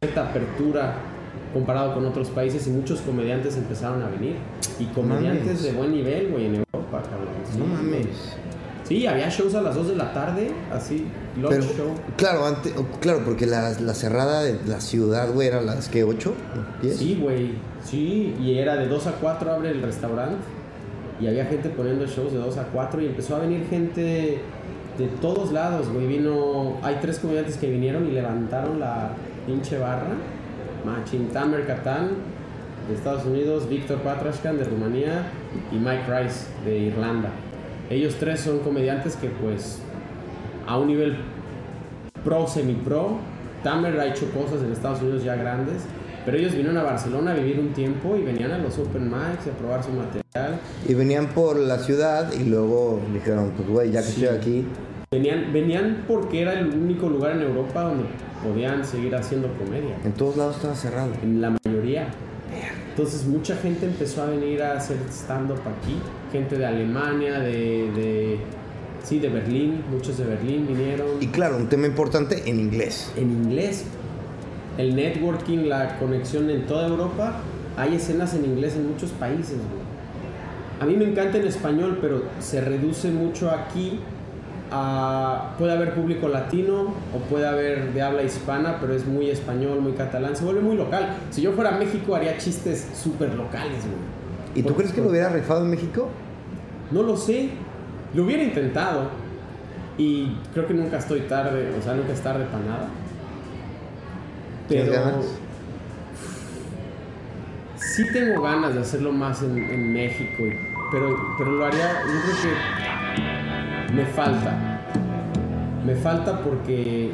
cierta 0.00 0.28
apertura 0.28 0.94
comparado 1.52 1.94
con 1.94 2.04
otros 2.06 2.28
países 2.30 2.66
y 2.66 2.70
muchos 2.70 3.00
comediantes 3.00 3.56
empezaron 3.56 4.02
a 4.02 4.08
venir. 4.08 4.36
Y 4.78 4.84
comediantes 4.86 5.46
mames. 5.46 5.62
de 5.62 5.72
buen 5.72 5.92
nivel, 5.92 6.28
güey, 6.30 6.46
en 6.46 6.54
Europa, 6.56 7.02
cabrón. 7.02 7.28
Sí, 7.50 7.58
No 7.58 7.66
mames. 7.66 8.06
Sí, 8.84 9.04
había 9.06 9.28
shows 9.28 9.54
a 9.56 9.62
las 9.62 9.74
2 9.74 9.88
de 9.88 9.96
la 9.96 10.12
tarde, 10.12 10.48
así, 10.72 11.08
Pero, 11.34 11.60
show. 11.62 11.92
claro, 12.16 12.46
ante- 12.46 12.72
claro, 13.00 13.22
porque 13.24 13.44
la, 13.44 13.70
la 13.80 13.94
cerrada 13.94 14.42
de 14.44 14.60
la 14.64 14.80
ciudad, 14.80 15.32
güey, 15.32 15.48
era 15.48 15.60
las 15.60 15.88
que, 15.88 16.04
¿8? 16.06 16.32
¿10? 16.82 16.92
Sí, 16.92 17.18
güey, 17.20 17.54
sí, 17.84 18.36
y 18.40 18.58
era 18.58 18.76
de 18.76 18.86
2 18.86 19.06
a 19.08 19.12
4 19.14 19.50
abre 19.50 19.70
el 19.70 19.82
restaurante 19.82 20.36
y 21.20 21.26
había 21.26 21.46
gente 21.46 21.68
poniendo 21.70 22.06
shows 22.06 22.32
de 22.32 22.38
2 22.38 22.58
a 22.58 22.64
4 22.68 23.02
y 23.02 23.06
empezó 23.06 23.34
a 23.34 23.40
venir 23.40 23.66
gente 23.68 24.38
de 24.98 25.06
todos 25.20 25.50
lados, 25.52 25.88
güey. 25.88 26.06
Vino, 26.06 26.76
hay 26.84 26.98
tres 27.02 27.18
comediantes 27.18 27.56
que 27.56 27.68
vinieron 27.68 28.06
y 28.06 28.12
levantaron 28.12 28.78
la 28.78 29.10
pinche 29.46 29.78
barra. 29.78 30.14
Machin 30.84 31.28
Tamer 31.28 31.66
Katan 31.66 32.10
de 32.88 32.94
Estados 32.94 33.24
Unidos, 33.24 33.68
Víctor 33.68 33.98
Patrashkan 33.98 34.58
de 34.58 34.64
Rumanía 34.64 35.24
y 35.72 35.76
Mike 35.76 36.04
Rice 36.08 36.46
de 36.64 36.78
Irlanda. 36.78 37.30
Ellos 37.90 38.16
tres 38.20 38.40
son 38.40 38.60
comediantes 38.60 39.16
que 39.16 39.28
pues 39.28 39.80
a 40.66 40.78
un 40.78 40.88
nivel 40.88 41.16
pro, 42.24 42.46
semi-pro. 42.46 43.18
Tamer 43.64 43.98
ha 43.98 44.06
hecho 44.06 44.30
cosas 44.30 44.62
en 44.62 44.72
Estados 44.72 45.02
Unidos 45.02 45.24
ya 45.24 45.34
grandes, 45.34 45.82
pero 46.24 46.36
ellos 46.36 46.52
vinieron 46.52 46.76
a 46.76 46.82
Barcelona 46.84 47.32
a 47.32 47.34
vivir 47.34 47.58
un 47.58 47.72
tiempo 47.72 48.16
y 48.16 48.22
venían 48.22 48.52
a 48.52 48.58
los 48.58 48.78
open 48.78 49.04
mics 49.08 49.46
a 49.52 49.58
probar 49.58 49.82
su 49.82 49.90
material. 49.90 50.60
Y 50.86 50.94
venían 50.94 51.26
por 51.28 51.56
la 51.58 51.78
ciudad 51.78 52.32
y 52.32 52.44
luego 52.44 53.00
dijeron, 53.12 53.52
pues, 53.56 53.68
güey, 53.68 53.90
ya 53.90 54.02
que 54.02 54.06
Sí. 54.08 54.24
estoy 54.24 54.38
aquí, 54.38 54.66
Venían, 55.10 55.52
venían 55.52 56.04
porque 56.08 56.42
era 56.42 56.58
el 56.58 56.68
único 56.68 57.08
lugar 57.08 57.36
en 57.36 57.42
Europa 57.42 57.82
donde 57.82 58.06
podían 58.42 58.84
seguir 58.84 59.14
haciendo 59.14 59.48
comedia. 59.56 59.96
en 60.04 60.12
todos 60.12 60.36
lados 60.36 60.56
estaba 60.56 60.74
cerrado. 60.74 61.12
En 61.22 61.40
la 61.40 61.50
mayoría. 61.64 62.08
Entonces 62.90 63.24
mucha 63.26 63.54
gente 63.56 63.86
empezó 63.86 64.22
a 64.22 64.26
venir 64.26 64.62
a 64.62 64.72
hacer 64.72 64.96
stand-up 65.10 65.60
aquí. 65.60 65.96
Gente 66.32 66.58
de 66.58 66.66
Alemania, 66.66 67.38
de, 67.38 67.90
de... 67.92 68.38
Sí, 69.04 69.20
de 69.20 69.28
Berlín. 69.28 69.84
Muchos 69.92 70.18
de 70.18 70.24
Berlín 70.24 70.66
vinieron. 70.66 71.06
Y 71.20 71.28
claro, 71.28 71.56
un 71.56 71.68
tema 71.68 71.86
importante 71.86 72.42
en 72.48 72.58
inglés. 72.58 73.12
en 73.16 73.30
inglés. 73.30 73.84
El 74.78 74.96
networking, 74.96 75.68
la 75.68 75.98
conexión 75.98 76.50
en 76.50 76.66
toda 76.66 76.88
Europa, 76.88 77.40
hay 77.76 77.94
escenas 77.94 78.34
en 78.34 78.44
inglés 78.44 78.74
en 78.74 78.90
muchos 78.90 79.10
países, 79.12 79.56
güey. 79.56 79.86
A 80.80 80.84
mí 80.84 80.96
me 80.96 81.10
encanta 81.10 81.38
en 81.38 81.46
español, 81.46 81.98
pero 82.00 82.24
se 82.40 82.60
reduce 82.60 83.10
mucho 83.10 83.50
aquí 83.50 84.00
Puede 85.58 85.72
haber 85.72 85.94
público 85.94 86.28
latino 86.28 86.94
o 87.14 87.18
puede 87.30 87.46
haber 87.46 87.92
de 87.92 88.02
habla 88.02 88.22
hispana, 88.22 88.78
pero 88.80 88.94
es 88.94 89.06
muy 89.06 89.30
español, 89.30 89.80
muy 89.80 89.92
catalán. 89.92 90.36
Se 90.36 90.44
vuelve 90.44 90.60
muy 90.60 90.76
local. 90.76 91.16
Si 91.30 91.42
yo 91.42 91.52
fuera 91.52 91.74
a 91.74 91.78
México 91.78 92.14
haría 92.14 92.36
chistes 92.38 92.86
súper 92.94 93.34
locales, 93.34 93.82
güey. 93.82 94.16
¿Y 94.54 94.62
tú 94.62 94.74
crees 94.74 94.92
que 94.92 95.00
lo 95.00 95.08
hubiera 95.10 95.28
rifado 95.28 95.62
en 95.64 95.70
México? 95.70 96.08
No 96.90 97.02
lo 97.02 97.16
sé. 97.16 97.50
Lo 98.14 98.24
hubiera 98.24 98.42
intentado. 98.42 99.08
Y 99.98 100.36
creo 100.52 100.66
que 100.66 100.74
nunca 100.74 100.98
estoy 100.98 101.20
tarde, 101.22 101.72
o 101.78 101.82
sea, 101.82 101.94
nunca 101.94 102.12
es 102.12 102.20
tarde 102.20 102.44
para 102.44 102.64
nada. 102.64 102.88
¿Tienes 104.68 104.88
Pero 104.90 105.02
ganas? 105.04 105.24
sí 107.76 108.04
tengo 108.12 108.42
ganas 108.42 108.74
de 108.74 108.80
hacerlo 108.80 109.12
más 109.12 109.42
en, 109.42 109.56
en 109.56 109.92
México, 109.92 110.44
pero, 110.90 111.16
pero 111.38 111.52
lo 111.52 111.64
haría, 111.64 112.02
yo 112.04 112.20
creo 112.42 112.54
que 113.86 113.92
me 113.94 114.04
falta. 114.06 114.65
Me 115.86 115.94
falta 115.94 116.40
porque 116.40 117.10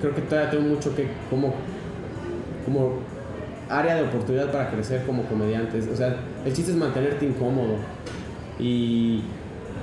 creo 0.00 0.14
que 0.14 0.22
todavía 0.22 0.50
tengo 0.50 0.64
mucho 0.64 0.94
que, 0.96 1.06
como, 1.28 1.52
como 2.64 2.94
área 3.68 3.96
de 3.96 4.02
oportunidad 4.02 4.50
para 4.50 4.70
crecer 4.70 5.04
como 5.04 5.24
comediante. 5.24 5.78
O 5.92 5.96
sea, 5.96 6.16
el 6.44 6.52
chiste 6.52 6.72
es 6.72 6.76
mantenerte 6.76 7.26
incómodo. 7.26 7.76
Y, 8.58 9.22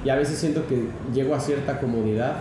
y 0.03 0.09
a 0.09 0.15
veces 0.15 0.37
siento 0.39 0.65
que 0.67 0.85
llego 1.13 1.35
a 1.35 1.39
cierta 1.39 1.79
comodidad 1.79 2.37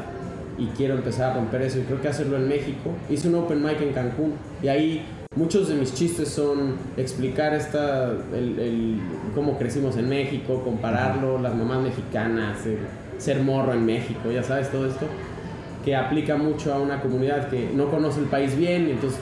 y 0.58 0.66
quiero 0.76 0.94
empezar 0.94 1.32
a 1.32 1.34
romper 1.34 1.62
eso. 1.62 1.78
Y 1.78 1.82
creo 1.82 2.00
que 2.00 2.08
hacerlo 2.08 2.36
en 2.36 2.48
México. 2.48 2.90
Hice 3.08 3.28
un 3.28 3.34
open 3.36 3.62
mic 3.62 3.80
en 3.80 3.92
Cancún 3.92 4.34
y 4.62 4.68
ahí 4.68 5.04
muchos 5.36 5.68
de 5.68 5.74
mis 5.74 5.94
chistes 5.94 6.28
son 6.28 6.74
explicar 6.96 7.54
esta, 7.54 8.10
el, 8.32 8.58
el- 8.58 9.00
cómo 9.34 9.56
crecimos 9.58 9.96
en 9.96 10.08
México, 10.08 10.62
compararlo, 10.64 11.38
las 11.38 11.54
mamás 11.54 11.82
mexicanas, 11.82 12.58
ser 13.18 13.40
morro 13.42 13.72
en 13.74 13.84
México, 13.86 14.30
ya 14.32 14.42
sabes, 14.42 14.70
todo 14.70 14.86
esto. 14.86 15.06
Que 15.84 15.96
aplica 15.96 16.36
mucho 16.36 16.74
a 16.74 16.78
una 16.78 17.00
comunidad 17.00 17.48
que 17.48 17.70
no 17.74 17.90
conoce 17.90 18.20
el 18.20 18.26
país 18.26 18.56
bien 18.56 18.88
y 18.88 18.90
entonces 18.92 19.18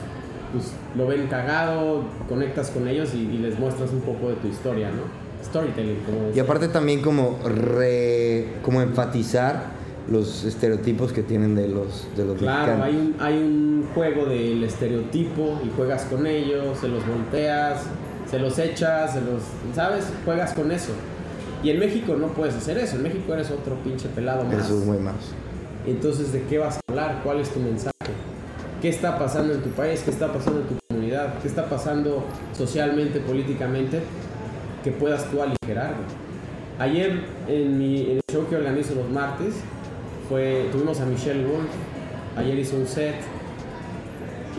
pues, 0.51 0.71
lo 0.97 1.07
ven 1.07 1.27
cagado, 1.27 2.03
conectas 2.27 2.69
con 2.71 2.87
ellos 2.87 3.13
y, 3.13 3.19
y 3.19 3.37
les 3.37 3.57
muestras 3.59 3.91
un 3.91 4.01
poco 4.01 4.29
de 4.29 4.35
tu 4.35 4.47
historia, 4.47 4.89
¿no? 4.89 5.03
Storytelling, 5.45 5.99
como 6.05 6.23
Y 6.23 6.25
decía. 6.27 6.43
aparte 6.43 6.67
también 6.67 7.01
como 7.01 7.39
re, 7.45 8.47
como 8.61 8.81
enfatizar 8.81 9.77
los 10.11 10.43
estereotipos 10.43 11.13
que 11.13 11.21
tienen 11.23 11.55
de 11.55 11.67
los 11.67 12.07
de 12.17 12.25
los 12.25 12.37
Claro, 12.37 12.77
mexicanos. 12.77 12.85
hay 12.85 12.95
un, 12.95 13.15
hay 13.19 13.37
un 13.37 13.87
juego 13.93 14.25
del 14.25 14.63
estereotipo 14.63 15.61
y 15.65 15.69
juegas 15.77 16.03
con 16.05 16.25
ellos, 16.27 16.77
se 16.81 16.87
los 16.89 17.07
volteas, 17.07 17.83
se 18.29 18.39
los 18.39 18.57
echas, 18.59 19.13
se 19.13 19.21
los, 19.21 19.41
¿sabes? 19.75 20.05
Juegas 20.25 20.53
con 20.53 20.71
eso. 20.71 20.91
Y 21.63 21.69
en 21.69 21.79
México 21.79 22.15
no 22.17 22.27
puedes 22.27 22.55
hacer 22.55 22.77
eso, 22.79 22.95
en 22.97 23.03
México 23.03 23.33
eres 23.33 23.51
otro 23.51 23.75
pinche 23.83 24.07
pelado 24.09 24.43
más. 24.45 24.65
Eso 24.65 24.79
es 24.79 24.85
muy 24.85 24.97
más. 24.97 25.15
Entonces, 25.89 26.31
¿de 26.31 26.43
qué 26.43 26.59
vas 26.59 26.77
a 26.77 26.79
hablar? 26.87 27.21
¿Cuál 27.23 27.39
es 27.39 27.49
tu 27.49 27.59
mensaje? 27.59 27.91
¿Qué 28.81 28.89
está 28.89 29.17
pasando 29.17 29.53
en 29.53 29.61
tu 29.61 29.69
país? 29.69 30.01
¿Qué 30.03 30.11
está 30.11 30.31
pasando 30.31 30.61
en 30.61 30.67
tu 30.67 30.75
comunidad? 30.87 31.39
¿Qué 31.41 31.47
está 31.47 31.67
pasando 31.67 32.25
socialmente, 32.55 33.19
políticamente? 33.19 34.01
Que 34.83 34.91
puedas 34.91 35.25
tú 35.31 35.41
aligerar. 35.41 35.95
güey. 35.95 36.07
Ayer 36.79 37.23
en, 37.47 37.77
mi, 37.77 38.11
el 38.11 38.21
show 38.31 38.47
que 38.47 38.55
organizo 38.55 38.95
los 38.95 39.09
martes, 39.09 39.55
fue, 40.29 40.69
tuvimos 40.71 41.01
a 41.01 41.05
Michelle 41.05 41.43
Wolf. 41.45 41.69
Ayer 42.37 42.59
hizo 42.59 42.77
un 42.77 42.87
set. 42.87 43.15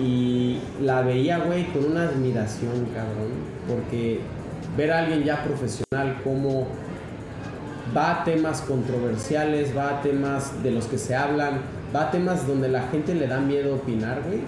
Y 0.00 0.58
la 0.82 1.02
veía, 1.02 1.38
güey, 1.38 1.66
con 1.72 1.84
una 1.84 2.08
admiración, 2.08 2.86
cabrón. 2.94 3.30
Porque 3.68 4.20
ver 4.76 4.92
a 4.92 4.98
alguien 4.98 5.22
ya 5.22 5.44
profesional 5.44 6.20
como 6.24 6.66
va 7.96 8.20
a 8.20 8.24
temas 8.24 8.60
controversiales, 8.62 9.76
va 9.76 9.98
a 9.98 10.02
temas 10.02 10.62
de 10.62 10.70
los 10.70 10.86
que 10.86 10.98
se 10.98 11.14
hablan, 11.14 11.60
va 11.94 12.08
a 12.08 12.10
temas 12.10 12.46
donde 12.46 12.68
la 12.68 12.82
gente 12.88 13.14
le 13.14 13.26
da 13.26 13.40
miedo 13.40 13.74
opinar, 13.76 14.22
güey. 14.26 14.40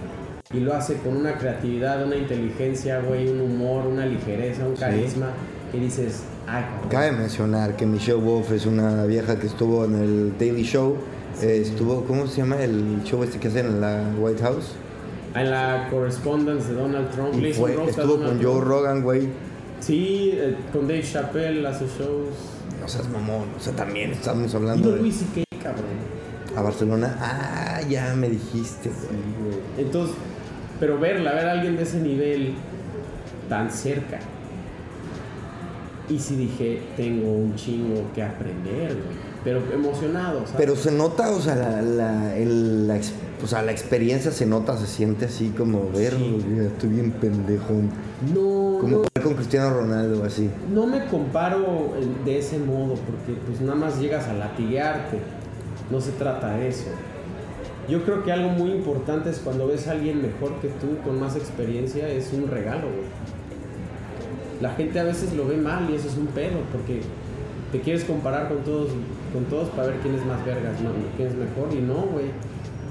y 0.53 0.61
lo 0.61 0.75
hace 0.75 0.97
con 0.99 1.17
una 1.17 1.39
creatividad, 1.39 2.05
una 2.05 2.17
inteligencia, 2.17 3.01
güey, 3.01 3.29
un 3.29 3.41
humor, 3.41 3.87
una 3.87 4.05
ligereza, 4.07 4.67
un 4.67 4.77
carisma. 4.77 5.29
Y 5.73 5.79
dices, 5.79 6.25
ay, 6.47 6.63
cabrón. 6.65 6.89
Cabe 6.91 7.13
mencionar 7.13 7.75
que 7.77 7.87
Michelle 7.87 8.21
Wolf 8.21 8.53
es 8.53 8.67
una 8.67 9.05
vieja 9.07 9.39
que 9.39 9.47
estuvo 9.47 9.85
en 9.87 9.95
el 9.95 10.39
Daily 10.39 10.63
Show. 10.65 10.97
eh, 11.41 11.61
estuvo, 11.63 12.05
¿cómo 12.05 12.27
se 12.27 12.43
llama 12.43 12.57
el 12.63 13.03
show 13.05 13.23
este 13.25 13.39
que 13.39 13.49
hacen 13.49 13.65
en 13.67 13.81
la 13.81 14.05
White 14.19 14.43
House? 14.43 14.73
En 15.35 15.51
la 15.51 15.89
correspondence 15.91 16.69
de 16.69 16.75
Donald 16.75 17.09
Trump. 17.11 17.35
Y 17.43 17.55
fue, 17.55 17.73
estuvo 17.89 18.19
Donald 18.19 18.43
con 18.43 18.53
Joe. 18.53 18.61
Rogan, 18.63 19.03
güey. 19.03 19.29
Sí, 19.81 20.33
eh, 20.35 20.55
con 20.71 20.87
Dave 20.87 21.03
Chappelle 21.03 21.67
hace 21.67 21.87
shows. 21.87 22.35
O 22.85 22.89
sea, 22.89 23.01
es 23.03 23.09
mamón. 23.09 23.49
O 23.57 23.61
sea, 23.61 23.75
también 23.75 24.13
estamos 24.13 24.53
Y 24.53 24.57
hablando 24.57 24.91
no 24.91 24.97
de... 25.03 25.09
Y 25.09 25.45
cabrón. 25.63 25.85
A 26.57 26.63
Barcelona. 26.63 27.17
Ah, 27.21 27.81
ya 27.89 28.15
me 28.15 28.29
dijiste, 28.29 28.89
güey. 28.91 29.59
Entonces, 29.79 30.15
pero 30.81 30.99
verla, 30.99 31.33
ver 31.33 31.47
a 31.49 31.53
alguien 31.53 31.77
de 31.77 31.83
ese 31.85 31.99
nivel 32.01 32.55
tan 33.49 33.71
cerca. 33.71 34.19
Y 36.09 36.19
si 36.19 36.37
dije, 36.37 36.83
tengo 36.97 37.31
un 37.33 37.55
chingo 37.55 38.11
que 38.15 38.23
aprender, 38.23 38.89
güey. 38.95 39.33
Pero 39.45 39.61
emocionado, 39.73 40.41
¿sabes? 40.41 40.55
Pero 40.57 40.77
se 40.77 40.91
nota, 40.93 41.31
o 41.31 41.41
sea, 41.41 41.55
la, 41.57 41.83
la, 41.83 42.37
el- 42.37 42.87
la 42.87 42.97
ex- 42.97 43.13
o 43.43 43.47
sea, 43.47 43.63
la 43.63 43.73
experiencia 43.73 44.31
se 44.31 44.47
nota, 44.47 44.77
se 44.77 44.87
siente 44.87 45.25
así 45.25 45.49
como 45.57 45.91
ver, 45.91 46.17
güey, 46.17 46.67
estoy 46.67 46.91
bien 46.91 47.11
pendejo. 47.13 47.73
no, 48.33 48.79
Como 48.81 48.99
no, 48.99 49.23
con 49.23 49.35
Cristiano 49.35 49.71
Ronaldo, 49.71 50.25
así. 50.25 50.49
no 50.73 50.87
me 50.87 51.05
comparo 51.07 51.93
de 52.25 52.39
ese 52.39 52.59
modo, 52.59 52.95
porque 52.95 53.41
pues 53.47 53.61
nada 53.61 53.75
más 53.75 53.99
llegas 53.99 54.29
a 54.29 54.35
latiguearte. 54.35 55.19
No 55.91 56.01
se 56.01 56.13
trata 56.13 56.57
de 56.57 56.69
eso. 56.69 56.87
Yo 57.89 58.05
creo 58.05 58.23
que 58.23 58.31
algo 58.33 58.51
muy 58.51 58.71
importante 58.71 59.29
es 59.31 59.39
cuando 59.39 59.67
ves 59.67 59.89
a 59.89 59.93
alguien 59.93 60.23
mejor 60.23 60.55
que 60.61 60.69
tú, 60.69 60.97
con 61.05 61.19
más 61.19 61.35
experiencia, 61.37 62.09
es 62.09 62.33
un 62.33 62.49
regalo, 62.49 62.83
güey. 62.87 63.09
La 64.61 64.71
gente 64.75 65.01
a 65.01 65.05
veces 65.05 65.35
lo 65.35 65.47
ve 65.49 65.57
mal 65.57 65.91
y 65.91 65.97
eso 65.97 66.07
es 66.09 66.17
un 66.17 66.29
pedo, 66.29 66.59
porque 66.71 67.01
te 67.73 67.81
quieres 67.81 68.05
comparar 68.05 68.49
con 68.49 68.59
todos, 68.59 68.91
con 69.33 69.45
todos 69.47 69.69
para 69.71 69.89
ver 69.89 69.97
quién 69.97 70.15
es 70.15 70.25
más 70.25 70.45
vergas, 70.47 70.81
¿no? 70.81 70.91
quién 71.17 71.29
es 71.29 71.35
mejor, 71.35 71.75
y 71.75 71.81
no, 71.81 72.07
güey. 72.13 72.27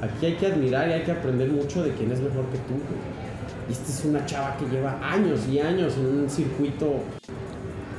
Aquí 0.02 0.26
hay 0.26 0.34
que 0.36 0.48
admirar 0.48 0.90
y 0.90 0.94
hay 0.94 1.04
que 1.04 1.12
aprender 1.12 1.50
mucho 1.50 1.84
de 1.84 1.92
quién 1.92 2.12
es 2.12 2.20
mejor 2.20 2.46
que 2.46 2.58
tú, 2.58 2.74
güey. 2.74 3.22
Y 3.70 3.72
esta 3.72 3.92
es 3.92 4.06
una 4.06 4.26
chava 4.26 4.58
que 4.58 4.66
lleva 4.66 5.00
años 5.02 5.42
y 5.48 5.60
años 5.60 5.96
en 5.98 6.06
un 6.06 6.30
circuito 6.30 6.96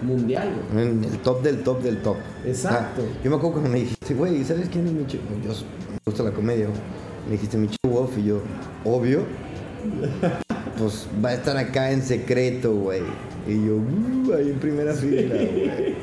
mundial, 0.02 0.50
güey. 0.72 0.86
En 0.86 1.04
el 1.04 1.18
top 1.18 1.42
del 1.42 1.62
top 1.62 1.80
del 1.82 1.98
top. 1.98 2.16
Exacto. 2.44 3.02
Sea, 3.02 3.22
yo 3.22 3.30
me 3.30 3.36
acuerdo 3.36 3.52
cuando 3.52 3.70
me 3.70 3.80
dijiste, 3.80 4.14
güey, 4.14 4.42
¿sabes 4.44 4.68
quién 4.68 4.86
es 4.86 4.92
Michelle? 4.92 5.22
Yo 5.44 5.50
me 5.52 5.98
gusta 6.04 6.22
la 6.24 6.32
comedia, 6.32 6.66
güey. 6.66 6.80
Me 7.26 7.32
dijiste 7.32 7.56
Michelle 7.56 7.88
Wolf 7.88 8.18
y 8.18 8.24
yo, 8.24 8.40
obvio. 8.84 9.24
Pues 10.78 11.06
va 11.22 11.28
a 11.28 11.34
estar 11.34 11.56
acá 11.56 11.92
en 11.92 12.02
secreto, 12.02 12.74
güey. 12.74 13.02
Y 13.46 13.66
yo, 13.66 13.76
uh, 13.76 14.34
ahí 14.34 14.50
en 14.50 14.58
primera 14.58 14.94
fila, 14.94 15.34
güey. 15.34 15.94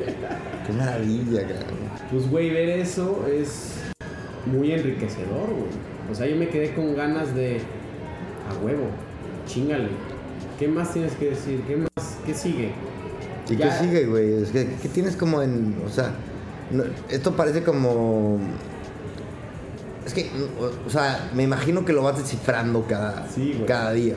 Qué 0.66 0.74
maravilla, 0.78 1.42
cabrón. 1.42 1.80
Pues, 2.12 2.30
güey, 2.30 2.52
ver 2.52 2.70
eso 2.70 3.26
es 3.28 3.74
muy 4.46 4.72
enriquecedor, 4.72 5.50
güey. 5.50 5.89
O 6.12 6.16
sea, 6.16 6.26
yo 6.28 6.36
me 6.36 6.50
quedé 6.50 6.74
con 6.74 6.96
ganas 6.96 7.36
de, 7.36 7.58
a 8.50 8.64
huevo, 8.66 8.86
chingale. 9.48 9.90
¿Qué 10.58 10.68
más 10.68 10.92
tienes 10.94 11.14
que 11.14 11.30
decir? 11.32 11.62
¿Qué 11.68 11.78
más? 11.78 12.18
¿Qué 12.26 12.34
sigue? 12.34 12.72
¿Y 13.50 13.56
Ya- 13.56 13.70
qué 13.80 13.86
sigue, 13.86 14.06
güey? 14.06 14.34
Es 14.44 14.50
que, 14.52 14.68
¿qué 14.82 14.90
tienes 14.90 15.16
como 15.16 15.42
en. 15.42 15.76
O 15.86 15.90
sea, 15.90 16.12
no- 16.72 16.84
esto 17.10 17.34
parece 17.36 17.64
como. 17.64 18.40
Es 20.06 20.14
que, 20.14 20.30
o, 20.60 20.88
o 20.88 20.90
sea, 20.90 21.30
me 21.36 21.44
imagino 21.44 21.86
que 21.86 21.94
lo 21.94 22.02
vas 22.04 22.18
descifrando 22.18 22.86
cada, 22.88 23.28
Sí, 23.30 23.64
cada 23.68 23.92
día. 23.94 24.16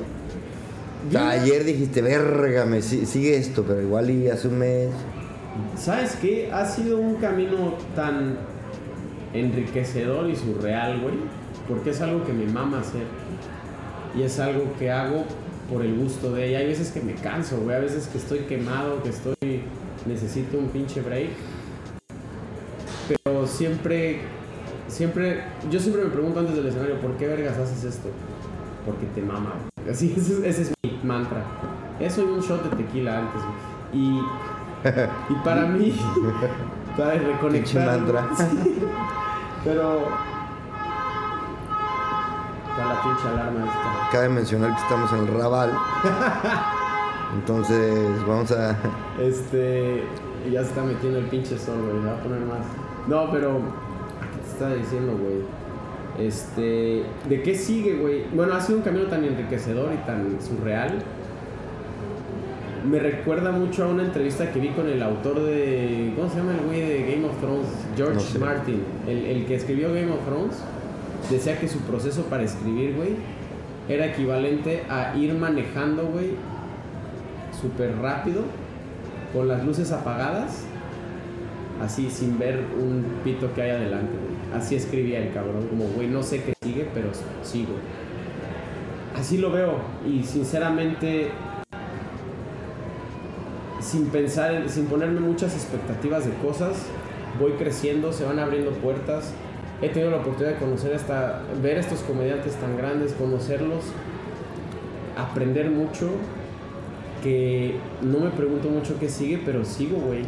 O 1.08 1.12
sea, 1.12 1.30
ayer 1.30 1.64
dijiste, 1.64 2.00
verga, 2.00 2.64
me 2.64 2.80
si- 2.80 3.06
sigue 3.06 3.36
esto, 3.36 3.64
pero 3.66 3.82
igual 3.82 4.08
y 4.10 4.28
hace 4.28 4.48
un 4.48 4.58
mes. 4.58 4.88
¿Sabes 5.76 6.16
qué? 6.20 6.50
Ha 6.52 6.64
sido 6.64 6.98
un 6.98 7.16
camino 7.16 7.74
tan 7.94 8.36
enriquecedor 9.34 10.30
y 10.30 10.36
surreal, 10.36 11.00
güey. 11.00 11.14
Porque 11.68 11.90
es 11.90 12.00
algo 12.00 12.24
que 12.24 12.32
me 12.32 12.46
mama 12.46 12.80
hacer. 12.80 13.04
Y 14.16 14.22
es 14.22 14.38
algo 14.38 14.72
que 14.78 14.90
hago 14.90 15.24
por 15.70 15.82
el 15.82 15.96
gusto 15.96 16.32
de 16.32 16.48
ella. 16.48 16.58
Hay 16.58 16.66
veces 16.66 16.90
que 16.90 17.00
me 17.00 17.14
canso, 17.14 17.58
güey. 17.58 17.76
Hay 17.76 17.82
veces 17.82 18.06
que 18.08 18.18
estoy 18.18 18.40
quemado, 18.40 19.02
que 19.02 19.08
estoy... 19.10 19.34
Necesito 20.06 20.58
un 20.58 20.68
pinche 20.68 21.00
break. 21.00 21.30
Pero 23.08 23.46
siempre... 23.46 24.20
Siempre... 24.88 25.42
Yo 25.70 25.78
siempre 25.80 26.04
me 26.04 26.10
pregunto 26.10 26.40
antes 26.40 26.56
del 26.56 26.66
escenario, 26.66 27.00
¿por 27.00 27.12
qué 27.16 27.26
vergas 27.26 27.56
haces 27.56 27.84
esto? 27.84 28.08
Porque 28.84 29.06
te 29.14 29.22
mama. 29.22 29.54
güey. 29.76 29.90
Así, 29.94 30.12
ese, 30.16 30.48
ese 30.48 30.62
es 30.62 30.72
mi 30.82 30.98
mantra. 31.04 31.44
Eso 32.00 32.22
y 32.22 32.24
un 32.24 32.40
shot 32.40 32.68
de 32.68 32.76
tequila 32.76 33.18
antes, 33.20 33.40
güey. 33.42 34.02
Y... 34.02 34.20
Y 35.28 35.34
para 35.44 35.66
mí, 35.68 35.94
para 36.96 37.14
reconectar. 37.14 37.86
mantra. 37.86 38.28
Sí. 38.36 38.78
Pero. 39.64 40.08
Está 42.72 42.86
la 42.86 43.02
pinche 43.02 43.28
alarma 43.28 43.66
esta. 43.66 44.08
Cabe 44.10 44.28
mencionar 44.30 44.74
que 44.74 44.80
estamos 44.82 45.12
en 45.12 45.18
el 45.18 45.26
Raval. 45.28 45.70
Entonces, 47.34 48.26
vamos 48.26 48.50
a. 48.52 48.76
Este. 49.20 50.04
Ya 50.50 50.62
se 50.62 50.68
está 50.70 50.82
metiendo 50.82 51.18
el 51.18 51.26
pinche 51.26 51.58
sol, 51.58 51.76
güey. 51.82 51.96
Me 52.02 52.10
va 52.10 52.16
a 52.16 52.22
poner 52.22 52.40
más. 52.40 52.64
No, 53.08 53.30
pero. 53.30 53.58
¿Qué 54.32 54.38
te 54.42 54.50
estaba 54.52 54.74
diciendo, 54.74 55.18
güey? 55.18 56.26
Este. 56.26 57.04
¿De 57.28 57.42
qué 57.42 57.54
sigue, 57.54 57.96
güey? 57.96 58.24
Bueno, 58.34 58.54
ha 58.54 58.60
sido 58.60 58.78
un 58.78 58.84
camino 58.84 59.04
tan 59.06 59.22
enriquecedor 59.22 59.92
y 59.92 59.98
tan 60.06 60.38
surreal. 60.40 60.98
Me 62.88 62.98
recuerda 62.98 63.52
mucho 63.52 63.84
a 63.84 63.88
una 63.88 64.02
entrevista 64.02 64.50
que 64.50 64.60
vi 64.60 64.68
con 64.70 64.88
el 64.88 65.02
autor 65.02 65.40
de. 65.40 66.14
¿Cómo 66.16 66.30
se 66.30 66.36
llama 66.38 66.52
el 66.52 66.64
güey 66.66 66.80
de 66.80 67.12
Game 67.12 67.26
of 67.26 67.38
Thrones? 67.38 67.68
George 67.96 68.14
No 68.14 68.20
sé. 68.20 68.38
Martin. 68.38 68.82
El, 69.06 69.26
el 69.26 69.44
que 69.46 69.56
escribió 69.56 69.88
Game 69.92 70.10
of 70.10 70.24
Thrones. 70.24 70.56
Decía 71.32 71.58
que 71.58 71.66
su 71.66 71.78
proceso 71.80 72.24
para 72.24 72.42
escribir, 72.42 72.94
güey, 72.94 73.14
era 73.88 74.06
equivalente 74.06 74.82
a 74.90 75.16
ir 75.16 75.32
manejando, 75.34 76.04
güey, 76.06 76.32
súper 77.60 77.96
rápido, 77.98 78.42
con 79.32 79.48
las 79.48 79.64
luces 79.64 79.90
apagadas, 79.92 80.64
así 81.82 82.10
sin 82.10 82.38
ver 82.38 82.60
un 82.78 83.04
pito 83.24 83.52
que 83.54 83.62
hay 83.62 83.70
adelante, 83.70 84.12
güey. 84.12 84.60
Así 84.60 84.76
escribía 84.76 85.20
el 85.20 85.32
cabrón, 85.32 85.66
como, 85.68 85.84
güey, 85.86 86.06
no 86.08 86.22
sé 86.22 86.42
qué 86.42 86.52
sigue, 86.62 86.86
pero 86.92 87.08
sigo. 87.42 87.72
Así 89.18 89.38
lo 89.38 89.50
veo, 89.50 89.76
y 90.06 90.22
sinceramente, 90.24 91.30
sin 93.80 94.06
pensar, 94.08 94.52
en- 94.54 94.68
sin 94.68 94.84
ponerme 94.86 95.20
muchas 95.20 95.54
expectativas 95.54 96.26
de 96.26 96.32
cosas, 96.46 96.76
voy 97.40 97.52
creciendo, 97.52 98.12
se 98.12 98.24
van 98.24 98.38
abriendo 98.38 98.70
puertas. 98.72 99.32
He 99.82 99.88
tenido 99.88 100.10
la 100.12 100.18
oportunidad 100.18 100.54
de 100.54 100.58
conocer 100.60 100.94
hasta, 100.94 101.42
ver 101.62 101.76
a 101.76 101.80
estos 101.80 102.00
comediantes 102.00 102.54
tan 102.54 102.76
grandes, 102.76 103.12
conocerlos, 103.14 103.84
aprender 105.16 105.70
mucho, 105.70 106.08
que 107.22 107.76
no 108.02 108.20
me 108.20 108.30
pregunto 108.30 108.68
mucho 108.68 108.96
qué 108.98 109.08
sigue, 109.08 109.40
pero 109.44 109.64
sigo, 109.64 109.96
güey. 109.98 110.22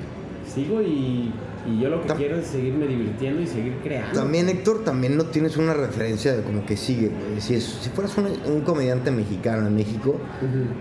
Sigo 0.52 0.82
y, 0.82 1.32
y 1.66 1.80
yo 1.80 1.88
lo 1.88 2.02
que 2.02 2.08
quiero 2.18 2.36
es 2.36 2.46
seguirme 2.48 2.86
divirtiendo 2.86 3.40
y 3.40 3.46
seguir 3.46 3.76
creando. 3.82 4.12
También, 4.20 4.48
Héctor, 4.48 4.84
también 4.84 5.16
no 5.16 5.24
tienes 5.24 5.56
una 5.56 5.72
referencia 5.72 6.36
de 6.36 6.42
como 6.42 6.66
que 6.66 6.76
sigue, 6.76 7.08
güey. 7.08 7.40
Si, 7.40 7.54
es- 7.54 7.64
si 7.80 7.88
fueras 7.90 8.16
un, 8.18 8.26
un 8.52 8.60
comediante 8.60 9.10
mexicano 9.10 9.66
en 9.68 9.74
México, 9.74 10.20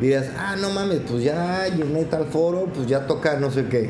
dirías, 0.01 0.31
ah, 0.37 0.55
no 0.59 0.69
mames, 0.71 0.99
pues 1.09 1.23
ya 1.23 1.67
llené 1.69 2.03
tal 2.05 2.25
foro, 2.25 2.65
pues 2.73 2.87
ya 2.87 3.07
toca 3.07 3.39
no 3.39 3.49
sé 3.51 3.65
qué. 3.67 3.89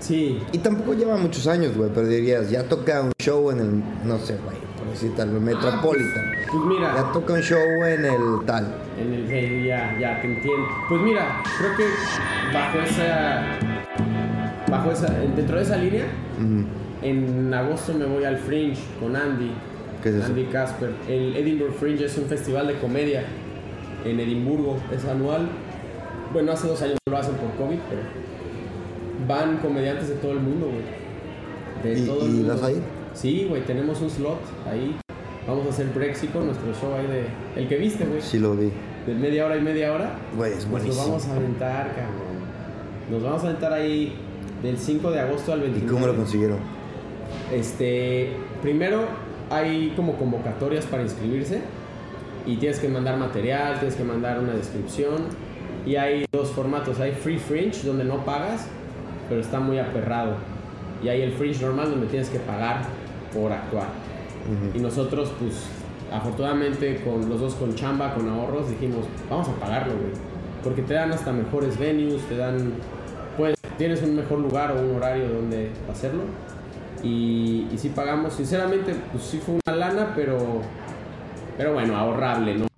Sí, 0.00 0.42
Y 0.52 0.58
tampoco 0.58 0.94
lleva 0.94 1.16
muchos 1.16 1.46
años, 1.46 1.76
güey, 1.76 1.90
pero 1.94 2.06
dirías, 2.06 2.50
ya 2.50 2.64
toca 2.64 3.02
un 3.02 3.12
show 3.20 3.50
en 3.50 3.60
el, 3.60 3.82
no 4.04 4.18
sé, 4.18 4.36
güey, 4.42 4.56
por 4.78 4.88
decir 4.90 5.14
tal, 5.14 5.28
el 5.30 5.40
Metropolitan. 5.40 6.24
pues 6.50 6.64
mira. 6.64 6.94
Ya 6.96 7.12
toca 7.12 7.34
un 7.34 7.40
show 7.42 7.58
en 7.86 8.04
el 8.06 8.44
tal. 8.46 8.74
En 8.98 9.12
el 9.14 9.28
sí, 9.28 9.66
ya, 9.66 9.96
ya 10.00 10.20
te 10.20 10.26
entiendo. 10.26 10.66
Pues 10.88 11.00
mira, 11.02 11.42
creo 11.58 11.76
que 11.76 11.84
bajo 12.52 12.78
esa. 12.80 13.42
Bajo 14.70 14.90
esa. 14.92 15.10
Dentro 15.36 15.56
de 15.56 15.62
esa 15.62 15.76
línea, 15.76 16.04
Mm, 16.38 16.64
en 17.02 17.52
agosto 17.54 17.92
me 17.92 18.06
voy 18.06 18.24
al 18.24 18.38
Fringe 18.38 18.80
con 18.98 19.14
Andy. 19.16 19.50
¿Qué 20.02 20.08
es 20.08 20.14
eso? 20.14 20.26
Andy 20.26 20.44
Casper. 20.46 20.90
El 21.08 21.36
Edinburgh 21.36 21.74
Fringe 21.74 22.06
es 22.06 22.16
un 22.16 22.24
festival 22.24 22.66
de 22.68 22.74
comedia 22.78 23.24
en 24.06 24.18
Edimburgo. 24.18 24.78
Es 24.90 25.04
anual. 25.04 25.48
Bueno, 26.32 26.52
hace 26.52 26.68
dos 26.68 26.80
años 26.80 26.96
lo 27.10 27.16
hacen 27.18 27.34
por 27.34 27.50
COVID, 27.56 27.78
pero 27.90 28.00
van 29.28 29.58
comediantes 29.58 30.08
de 30.08 30.14
todo 30.16 30.32
el 30.32 30.40
mundo, 30.40 30.66
güey. 30.66 31.94
De 31.94 32.00
¿Y- 32.00 32.06
todo 32.06 32.24
el 32.26 32.30
y 32.30 32.34
mundo. 32.34 32.54
vas 32.54 32.62
a 32.62 32.72
ir? 32.72 32.82
Sí, 33.14 33.46
güey, 33.48 33.62
tenemos 33.62 34.00
un 34.00 34.10
slot 34.10 34.40
ahí. 34.70 34.96
Vamos 35.46 35.66
a 35.66 35.70
hacer 35.70 35.86
Brexico, 35.88 36.40
nuestro 36.40 36.72
show 36.74 36.94
ahí 36.94 37.06
de. 37.06 37.60
El 37.60 37.68
que 37.68 37.76
viste, 37.76 38.04
güey. 38.04 38.20
Sí 38.20 38.38
lo 38.38 38.54
vi. 38.54 38.70
De 39.06 39.14
media 39.14 39.46
hora 39.46 39.56
y 39.56 39.62
media 39.62 39.92
hora. 39.92 40.12
Güey, 40.36 40.52
es 40.52 40.56
Nos 40.58 40.64
lo 40.66 40.70
buenísimo. 40.72 41.06
vamos 41.06 41.26
a 41.26 41.34
aventar, 41.36 41.86
cabrón. 41.88 42.40
Nos 43.10 43.22
vamos 43.22 43.42
a 43.42 43.46
aventar 43.48 43.72
ahí 43.72 44.14
del 44.62 44.76
5 44.78 45.10
de 45.10 45.20
agosto 45.20 45.52
al 45.52 45.60
¿Y 45.60 45.62
29. 45.62 45.92
cómo 45.92 46.06
lo 46.06 46.14
consiguieron? 46.16 46.58
Este, 47.52 48.32
primero 48.62 49.04
hay 49.50 49.92
como 49.96 50.16
convocatorias 50.16 50.84
para 50.86 51.02
inscribirse 51.02 51.60
y 52.46 52.56
tienes 52.56 52.78
que 52.78 52.88
mandar 52.88 53.16
material, 53.18 53.78
tienes 53.80 53.96
que 53.96 54.04
mandar 54.04 54.38
una 54.38 54.52
descripción. 54.52 55.16
Y 55.86 55.96
hay 55.96 56.26
dos 56.30 56.50
formatos, 56.50 57.00
hay 57.00 57.12
Free 57.12 57.38
Fringe 57.38 57.82
donde 57.84 58.04
no 58.04 58.24
pagas, 58.24 58.68
pero 59.30 59.40
está 59.40 59.60
muy 59.60 59.78
aperrado. 59.78 60.34
Y 61.02 61.08
hay 61.08 61.22
el 61.22 61.32
Fringe 61.32 61.64
normal 61.64 61.90
donde 61.92 62.08
tienes 62.08 62.28
que 62.28 62.40
pagar 62.40 62.82
por 63.32 63.50
actuar. 63.50 63.86
Y 64.74 64.80
nosotros, 64.80 65.32
pues, 65.38 65.66
afortunadamente, 66.12 67.00
con 67.04 67.28
los 67.28 67.40
dos 67.40 67.54
con 67.54 67.74
chamba, 67.74 68.12
con 68.12 68.28
ahorros, 68.28 68.68
dijimos, 68.68 69.06
vamos 69.30 69.48
a 69.48 69.52
pagarlo, 69.52 69.94
güey. 69.94 70.12
Porque 70.64 70.82
te 70.82 70.94
dan 70.94 71.12
hasta 71.12 71.32
mejores 71.32 71.78
venues, 71.78 72.20
te 72.22 72.36
dan, 72.36 72.72
pues, 73.38 73.54
tienes 73.78 74.02
un 74.02 74.16
mejor 74.16 74.40
lugar 74.40 74.72
o 74.72 74.80
un 74.80 74.96
horario 74.96 75.28
donde 75.28 75.70
hacerlo. 75.90 76.22
Y, 77.02 77.68
y 77.72 77.78
sí 77.78 77.90
pagamos, 77.90 78.34
sinceramente, 78.34 78.94
pues 79.12 79.24
sí 79.24 79.38
fue 79.38 79.54
una 79.64 79.76
lana, 79.76 80.12
pero, 80.14 80.60
pero 81.56 81.72
bueno, 81.72 81.96
ahorrable, 81.96 82.56
¿no? 82.56 82.69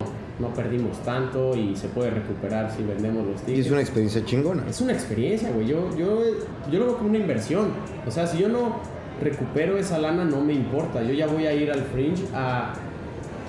No 0.43 0.53
perdimos 0.53 0.97
tanto 1.03 1.55
y 1.55 1.73
se 1.75 1.87
puede 1.87 2.09
recuperar 2.09 2.69
si 2.69 2.83
vendemos 2.83 3.25
los 3.25 3.41
Y 3.43 3.45
tickets. 3.45 3.65
es 3.67 3.71
una 3.71 3.81
experiencia 3.81 4.25
chingona. 4.25 4.63
Es 4.69 4.81
una 4.81 4.91
experiencia, 4.91 5.49
güey. 5.51 5.67
Yo, 5.67 5.89
yo, 5.95 6.21
yo 6.69 6.79
lo 6.79 6.85
veo 6.87 6.97
como 6.97 7.09
una 7.09 7.17
inversión. 7.19 7.69
O 8.05 8.11
sea, 8.11 8.27
si 8.27 8.39
yo 8.39 8.49
no 8.49 8.75
recupero 9.21 9.77
esa 9.77 9.99
lana, 9.99 10.25
no 10.25 10.41
me 10.41 10.51
importa. 10.53 11.01
Yo 11.01 11.13
ya 11.13 11.27
voy 11.27 11.45
a 11.47 11.53
ir 11.53 11.71
al 11.71 11.81
Fringe 11.83 12.23
a, 12.33 12.73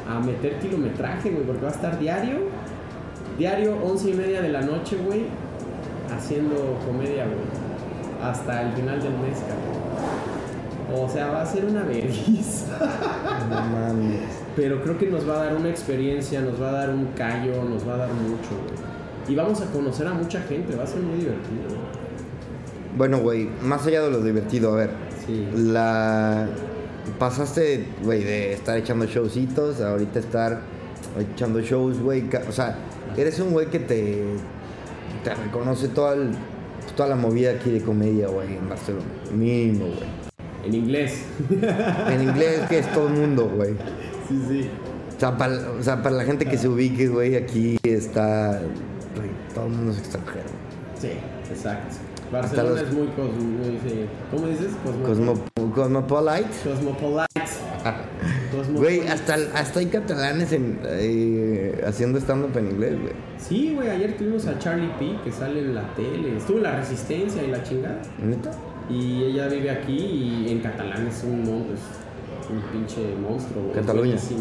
a 0.09 0.21
meter 0.21 0.59
kilometraje, 0.61 1.31
güey, 1.31 1.43
porque 1.45 1.63
va 1.63 1.69
a 1.71 1.75
estar 1.75 1.99
diario, 1.99 2.37
diario, 3.39 3.77
once 3.83 4.11
y 4.11 4.15
media 4.15 4.41
de 4.41 4.51
la 4.51 4.61
noche, 4.61 4.97
güey, 5.05 5.23
haciendo 6.17 6.79
comedia, 6.87 7.25
güey. 7.25 7.65
Hasta 8.23 8.63
el 8.63 8.73
final 8.75 9.03
del 9.03 9.13
mes, 9.15 9.39
cabrón. 9.41 11.03
O 11.03 11.09
sea, 11.09 11.27
va 11.29 11.43
a 11.43 11.47
ser 11.47 11.65
una 11.65 11.83
vergüenza. 11.83 12.79
No 13.51 13.61
mames. 13.61 14.21
Pero 14.57 14.83
creo 14.83 14.97
que 14.99 15.07
nos 15.07 15.29
va 15.29 15.41
a 15.43 15.45
dar 15.47 15.57
una 15.57 15.69
experiencia, 15.69 16.41
nos 16.41 16.61
va 16.61 16.69
a 16.69 16.73
dar 16.73 16.91
un 16.91 17.07
callo, 17.17 17.65
nos 17.65 17.87
va 17.89 17.95
a 17.95 17.99
dar 17.99 18.13
mucho, 18.13 18.51
güey. 18.51 18.85
Y 19.29 19.35
vamos 19.35 19.61
a 19.63 19.67
conocer 19.73 20.07
a 20.07 20.13
mucha 20.15 20.41
gente, 20.43 20.77
va 20.77 20.85
a 20.85 20.87
ser 20.87 21.01
muy 21.01 21.19
divertido. 21.19 21.69
güey. 21.69 21.95
Bueno, 22.97 23.19
güey, 23.19 23.49
más 23.63 23.87
allá 23.87 24.03
de 24.03 24.11
lo 24.11 24.21
divertido, 24.23 24.73
a 24.75 24.77
ver. 24.77 24.91
Sí. 25.27 25.49
La. 25.57 26.47
Pasaste, 27.19 27.87
güey, 28.03 28.23
de 28.25 28.53
estar 28.55 28.79
echando 28.79 29.05
showcitos 29.07 29.81
a 29.81 29.91
ahorita 29.91 30.19
estar 30.21 30.61
echando 31.35 31.61
shows, 31.61 31.99
güey. 32.01 32.25
O 32.49 32.53
sea, 32.53 32.77
eres 33.17 33.39
un 33.41 33.51
güey 33.51 33.67
que 33.67 33.79
te. 33.81 34.25
Te 35.25 35.35
reconoce 35.35 35.89
toda, 35.89 36.15
el- 36.15 36.33
toda 36.97 37.09
la 37.09 37.17
movida 37.17 37.53
aquí 37.53 37.71
de 37.71 37.81
comedia, 37.81 38.29
güey, 38.29 38.57
en 38.57 38.69
Barcelona. 38.69 39.05
Mínimo, 39.35 39.87
güey. 39.87 40.25
En 40.67 40.75
inglés. 40.75 41.25
En 42.11 42.23
inglés, 42.23 42.61
que 42.69 42.79
es 42.79 42.93
todo 42.93 43.09
el 43.09 43.15
mundo, 43.15 43.51
güey. 43.55 43.75
Sí, 44.29 44.43
sí. 44.49 44.70
O 45.16 45.20
sea, 45.20 45.37
para, 45.37 45.55
o 45.79 45.83
sea, 45.83 46.03
para 46.03 46.16
la 46.16 46.25
gente 46.25 46.45
que 46.45 46.59
se 46.59 46.68
ubique, 46.68 47.09
güey, 47.09 47.37
aquí 47.37 47.79
está. 47.85 48.61
todo 49.55 49.66
el 49.66 49.70
mundo 49.72 49.93
es 49.93 49.99
extranjero. 49.99 50.45
Sí, 51.01 51.11
exacto. 51.51 51.97
Barcelona 52.33 52.70
los- 52.70 52.83
es 52.83 52.93
muy, 52.93 53.07
cos- 53.09 53.37
muy, 53.37 53.79
sí. 53.89 54.07
¿Cómo 54.31 54.47
dices? 54.49 54.72
Cosmo- 55.07 55.35
Cosmo, 55.55 55.72
cosmopolite. 55.75 56.49
Cosmopolite. 56.64 57.25
Güey, 58.75 59.07
hasta, 59.09 59.35
hasta 59.55 59.81
hay 59.81 59.87
catalanes 59.87 60.53
en, 60.53 60.79
eh, 60.85 61.83
haciendo 61.87 62.18
stand-up 62.20 62.57
en 62.57 62.70
inglés, 62.70 62.93
güey. 63.01 63.12
Sí, 63.39 63.72
güey, 63.75 63.91
ayer 63.91 64.16
tuvimos 64.16 64.47
a 64.47 64.59
Charlie 64.59 64.91
P 64.99 65.16
que 65.25 65.33
sale 65.33 65.61
en 65.61 65.75
la 65.75 65.83
tele. 65.95 66.37
Estuvo 66.37 66.59
en 66.59 66.62
la 66.62 66.77
Resistencia 66.77 67.43
y 67.43 67.51
la 67.51 67.62
chingada. 67.62 68.01
¿Neta? 68.22 68.53
Y 68.89 69.25
ella 69.25 69.49
vive 69.49 69.70
aquí 69.70 69.97
y 69.97 70.47
en 70.53 70.61
catalán 70.61 71.07
es 71.09 71.22
un 71.25 71.39
monstruo, 71.45 71.77
un 72.51 72.61
pinche 72.73 73.15
monstruo. 73.17 73.73
Cataluña. 73.73 74.19
Sí, 74.19 74.35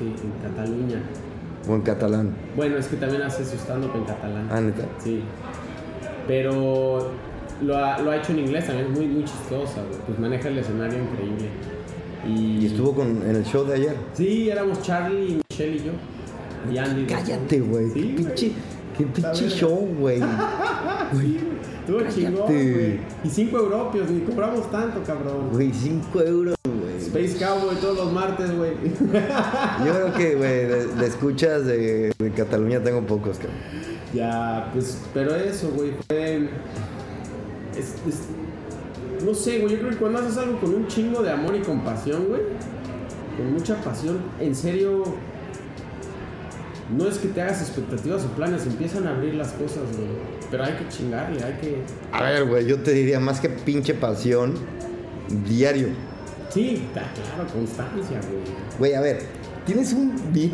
en 0.00 0.50
Cataluña. 0.50 1.02
O 1.68 1.74
en 1.74 1.82
catalán. 1.82 2.34
Bueno, 2.54 2.76
es 2.76 2.86
que 2.86 2.96
también 2.96 3.22
hace 3.22 3.44
su 3.44 3.56
stand-up 3.56 3.90
en 3.96 4.04
catalán. 4.04 4.48
Ah, 4.50 4.60
neta. 4.60 4.84
Sí. 5.02 5.22
Pero 6.28 7.10
lo 7.62 7.76
ha, 7.76 7.98
lo 7.98 8.10
ha 8.10 8.16
hecho 8.16 8.32
en 8.32 8.40
inglés 8.40 8.66
también, 8.66 8.88
es 8.88 8.96
muy, 8.96 9.06
muy 9.06 9.24
chistosa, 9.24 9.82
güey. 9.82 10.00
Pues 10.06 10.18
maneja 10.18 10.48
el 10.48 10.58
escenario 10.58 10.98
increíble. 11.02 11.48
Y, 12.26 12.58
Y 12.58 12.66
estuvo 12.66 12.94
con, 12.94 13.22
en 13.22 13.36
el 13.36 13.44
show 13.44 13.64
de 13.64 13.74
ayer. 13.74 13.96
Sí, 14.12 14.48
éramos 14.48 14.82
Charlie, 14.82 15.40
Michelle 15.50 15.76
y 15.76 15.78
yo. 15.78 15.92
Y 16.72 16.78
Andy. 16.78 17.06
Cállate, 17.06 17.60
güey. 17.60 17.90
Sí, 17.90 18.00
qué 18.00 18.22
pinche, 18.22 18.52
qué 18.96 19.06
pinche 19.06 19.48
show, 19.48 19.88
güey. 19.98 20.20
Estuvo 21.80 22.00
chingón, 22.10 22.46
güey. 22.46 23.00
Y 23.22 23.28
cinco 23.28 23.58
europeos, 23.58 24.10
ni 24.10 24.20
cobramos 24.20 24.70
tanto, 24.70 25.02
cabrón. 25.04 25.50
Güey, 25.52 25.72
5 25.72 26.22
euros. 26.22 26.55
Space 27.24 27.44
Cowboy 27.44 27.76
todos 27.76 27.96
los 27.96 28.12
martes, 28.12 28.56
güey. 28.56 28.72
Yo 29.84 29.92
creo 29.92 30.12
que, 30.14 30.34
güey, 30.34 30.66
de, 30.66 30.86
de 30.86 31.06
escuchas 31.06 31.64
de, 31.66 32.12
de 32.18 32.30
Cataluña 32.32 32.82
tengo 32.82 33.02
pocos, 33.02 33.38
cabrón. 33.38 33.56
ya, 34.14 34.70
pues, 34.72 34.98
pero 35.14 35.34
eso, 35.36 35.70
güey, 35.74 35.92
fue. 36.08 36.48
es- 37.76 37.94
es- 38.08 39.24
no 39.24 39.32
sé, 39.34 39.60
güey, 39.60 39.72
yo 39.72 39.78
creo 39.78 39.90
que 39.92 39.96
cuando 39.96 40.18
haces 40.18 40.36
algo 40.36 40.60
con 40.60 40.74
un 40.74 40.86
chingo 40.88 41.22
de 41.22 41.30
amor 41.32 41.54
y 41.56 41.60
compasión, 41.62 42.26
güey, 42.28 42.42
con 43.36 43.52
mucha 43.54 43.74
pasión, 43.82 44.18
en 44.38 44.54
serio, 44.54 45.04
no 46.96 47.08
es 47.08 47.18
que 47.18 47.28
te 47.28 47.40
hagas 47.42 47.60
expectativas 47.62 48.24
o 48.24 48.28
planes, 48.36 48.66
empiezan 48.66 49.06
a 49.06 49.10
abrir 49.16 49.34
las 49.34 49.48
cosas, 49.52 49.82
güey. 49.96 50.08
Pero 50.50 50.64
hay 50.64 50.74
que 50.74 50.88
chingarle, 50.88 51.42
hay 51.42 51.54
que. 51.54 51.78
A 52.12 52.22
ver, 52.22 52.44
güey, 52.44 52.66
yo 52.66 52.78
te 52.78 52.92
diría 52.92 53.18
más 53.18 53.40
que 53.40 53.48
pinche 53.48 53.94
pasión, 53.94 54.54
diario. 55.48 55.88
Sí, 56.56 56.82
está 56.86 57.02
claro, 57.12 57.46
constancia, 57.52 58.18
güey. 58.30 58.42
Güey, 58.78 58.94
a 58.94 59.00
ver, 59.02 59.18
tienes 59.66 59.92
un 59.92 60.16
beat 60.32 60.52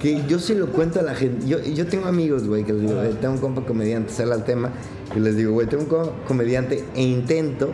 que 0.00 0.22
yo 0.26 0.38
se 0.38 0.54
lo 0.54 0.68
cuento 0.72 1.00
a 1.00 1.02
la 1.02 1.14
gente. 1.14 1.46
Yo, 1.46 1.62
yo 1.62 1.86
tengo 1.86 2.06
amigos, 2.06 2.46
güey, 2.48 2.64
que 2.64 2.72
les 2.72 2.82
digo. 2.88 3.02
"Eh, 3.02 3.14
tengo 3.20 3.34
un 3.34 3.40
compa 3.40 3.66
comediante, 3.66 4.12
sale 4.14 4.32
al 4.32 4.44
tema, 4.44 4.70
y 5.14 5.20
les 5.20 5.36
digo, 5.36 5.52
güey, 5.52 5.66
tengo 5.66 5.82
un 5.82 5.88
compa 5.90 6.12
comediante 6.26 6.84
e 6.94 7.02
intento 7.02 7.70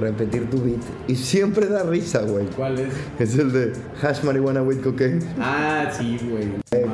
repetir 0.00 0.48
tu 0.48 0.62
beat. 0.62 0.80
Y 1.06 1.16
siempre 1.16 1.66
da 1.66 1.82
risa, 1.82 2.22
güey. 2.22 2.46
¿Cuál 2.46 2.78
es? 2.78 2.92
Es 3.18 3.38
el 3.38 3.52
de 3.52 3.72
hash 4.02 4.22
marihuana 4.22 4.62
with 4.62 4.80
cocaine. 4.82 5.20
Ah, 5.38 5.90
sí, 5.96 6.18
güey. 6.30 6.44
Eh. 6.72 6.86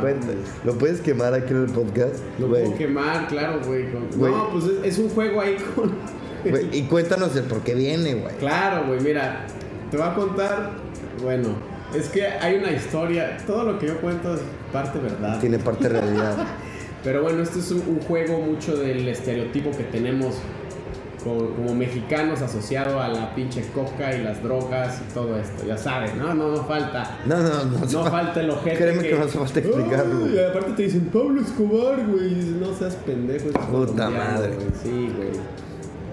¿Lo 0.65 0.75
puedes 0.79 1.01
quemar 1.01 1.33
aquí 1.33 1.53
en 1.55 1.63
el 1.65 1.71
podcast? 1.71 2.17
Lo 2.41 2.49
Güey, 2.49 2.65
puedo 2.65 2.77
quemar, 2.77 3.29
claro, 3.29 3.61
güey. 3.65 3.85
No, 4.19 4.51
pues 4.51 4.65
es, 4.65 4.95
es 4.95 4.99
un 4.99 5.09
juego 5.11 5.41
ahí 5.41 5.57
con. 5.77 5.93
y 6.73 6.83
cuéntanos 6.83 7.37
el 7.37 7.45
por 7.45 7.61
qué 7.63 7.75
viene, 7.75 8.15
güey. 8.15 8.35
Claro, 8.37 8.87
güey, 8.89 9.01
mira, 9.01 9.47
te 9.93 9.99
voy 9.99 10.07
a 10.07 10.15
contar. 10.15 10.71
Bueno, 11.23 11.51
es 11.95 12.09
que 12.09 12.27
hay 12.27 12.57
una 12.57 12.73
historia. 12.73 13.37
Todo 13.47 13.65
lo 13.65 13.79
que 13.79 13.89
yo 13.89 14.01
cuento 14.01 14.35
es 14.35 14.41
parte 14.73 14.99
verdad. 14.99 15.39
Tiene 15.39 15.59
parte 15.59 15.89
realidad. 15.89 16.35
Pero 17.05 17.23
bueno, 17.23 17.43
esto 17.43 17.59
es 17.59 17.71
un, 17.71 17.83
un 17.87 18.01
juego 18.01 18.41
mucho 18.41 18.75
del 18.77 19.07
estereotipo 19.07 19.71
que 19.73 19.85
tenemos 19.85 20.37
como, 21.23 21.51
como 21.51 21.75
mexicanos 21.75 22.41
asociado 22.41 23.01
a 23.01 23.09
la 23.09 23.35
pinche 23.35 23.63
coca 23.75 24.17
y 24.17 24.23
las 24.23 24.43
drogas 24.43 25.03
y 25.07 25.13
todo 25.13 25.39
esto. 25.39 25.67
Ya 25.67 25.77
sabes, 25.77 26.15
¿no? 26.15 26.33
No, 26.33 26.49
no 26.49 26.65
falta. 26.65 27.19
No, 27.27 27.37
no, 27.37 27.65
no. 27.65 27.79
No 27.85 28.05
falta 28.07 28.41
el 28.41 28.49
ojete. 28.49 28.77
Créeme 28.79 29.03
que 29.03 29.15
no 29.15 29.25
hace 29.25 29.39
falta 29.39 29.59
explicarlo. 29.61 30.29
Y 30.29 30.39
aparte 30.39 30.73
te 30.73 30.83
dicen 30.85 31.11
Pablo 31.13 31.43
Escobar, 31.43 32.07
güey. 32.07 32.35
No 32.59 32.75
seas 32.75 32.95
pendejo. 32.97 33.51
Puta 33.51 34.09
madre. 34.09 34.57
Sí, 34.83 35.13
güey. 35.15 35.63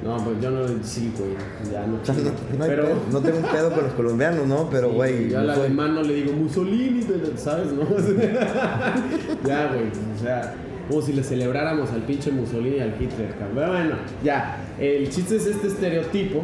No, 0.03 0.17
pues 0.23 0.39
yo 0.41 0.49
no. 0.51 0.65
Sí, 0.83 1.11
güey. 1.17 1.31
Ya 1.71 1.85
no 1.85 1.97
O 2.01 2.05
sea, 2.05 2.15
chingo. 2.15 2.31
no, 2.57 2.63
hay 2.63 2.69
Pero. 2.69 2.83
pedo, 2.83 2.95
no 3.11 3.19
tengo 3.21 3.37
un 3.37 3.43
pedo 3.45 3.71
con 3.71 3.83
los 3.83 3.93
colombianos, 3.93 4.47
¿no? 4.47 4.69
Pero, 4.69 4.89
sí, 4.89 4.95
güey. 4.95 5.29
Yo 5.29 5.39
al 5.39 5.49
alemán 5.49 5.95
no 5.95 6.01
le 6.03 6.13
digo 6.13 6.31
Mussolini, 6.33 7.05
¿sabes? 7.35 7.67
¿No? 7.73 7.83
ya, 9.47 9.67
güey. 9.67 9.87
O 10.15 10.21
sea, 10.21 10.55
como 10.87 11.01
si 11.01 11.13
le 11.13 11.23
celebráramos 11.23 11.89
al 11.91 12.01
pinche 12.03 12.31
Mussolini 12.31 12.77
y 12.77 12.79
al 12.79 12.95
Hitler, 12.99 13.31
cabrón. 13.31 13.51
Pero 13.55 13.67
bueno, 13.71 13.95
ya. 14.23 14.65
El 14.79 15.09
chiste 15.09 15.35
es 15.35 15.47
este 15.47 15.67
estereotipo 15.67 16.43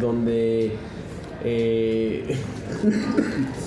donde. 0.00 0.72
Eh, 1.44 2.36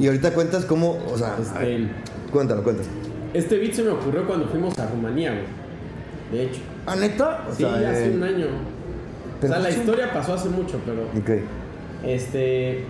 Y 0.00 0.06
ahorita 0.06 0.32
cuentas 0.32 0.64
cómo, 0.64 0.98
o 1.10 1.16
sea, 1.16 1.36
este, 1.40 1.88
cuéntalo, 2.32 2.62
cuéntalo. 2.64 2.88
este 3.32 3.58
beat 3.58 3.72
se 3.72 3.82
me 3.84 3.90
ocurrió 3.90 4.26
cuando 4.26 4.48
fuimos 4.48 4.76
a 4.78 4.86
Rumanía, 4.88 5.30
güey. 5.30 5.44
De 6.32 6.44
hecho. 6.50 6.60
¿Ah, 6.86 6.96
neta? 6.96 7.46
O 7.50 7.54
Sí, 7.54 7.62
sea, 7.62 7.74
hace 7.90 8.06
eh, 8.12 8.14
un 8.16 8.22
año. 8.22 8.46
o 9.42 9.46
sea, 9.46 9.58
la 9.58 9.70
historia 9.70 10.12
pasó 10.12 10.34
hace 10.34 10.48
mucho, 10.48 10.78
pero. 10.84 11.02
Ok. 11.18 11.42
Este. 12.04 12.84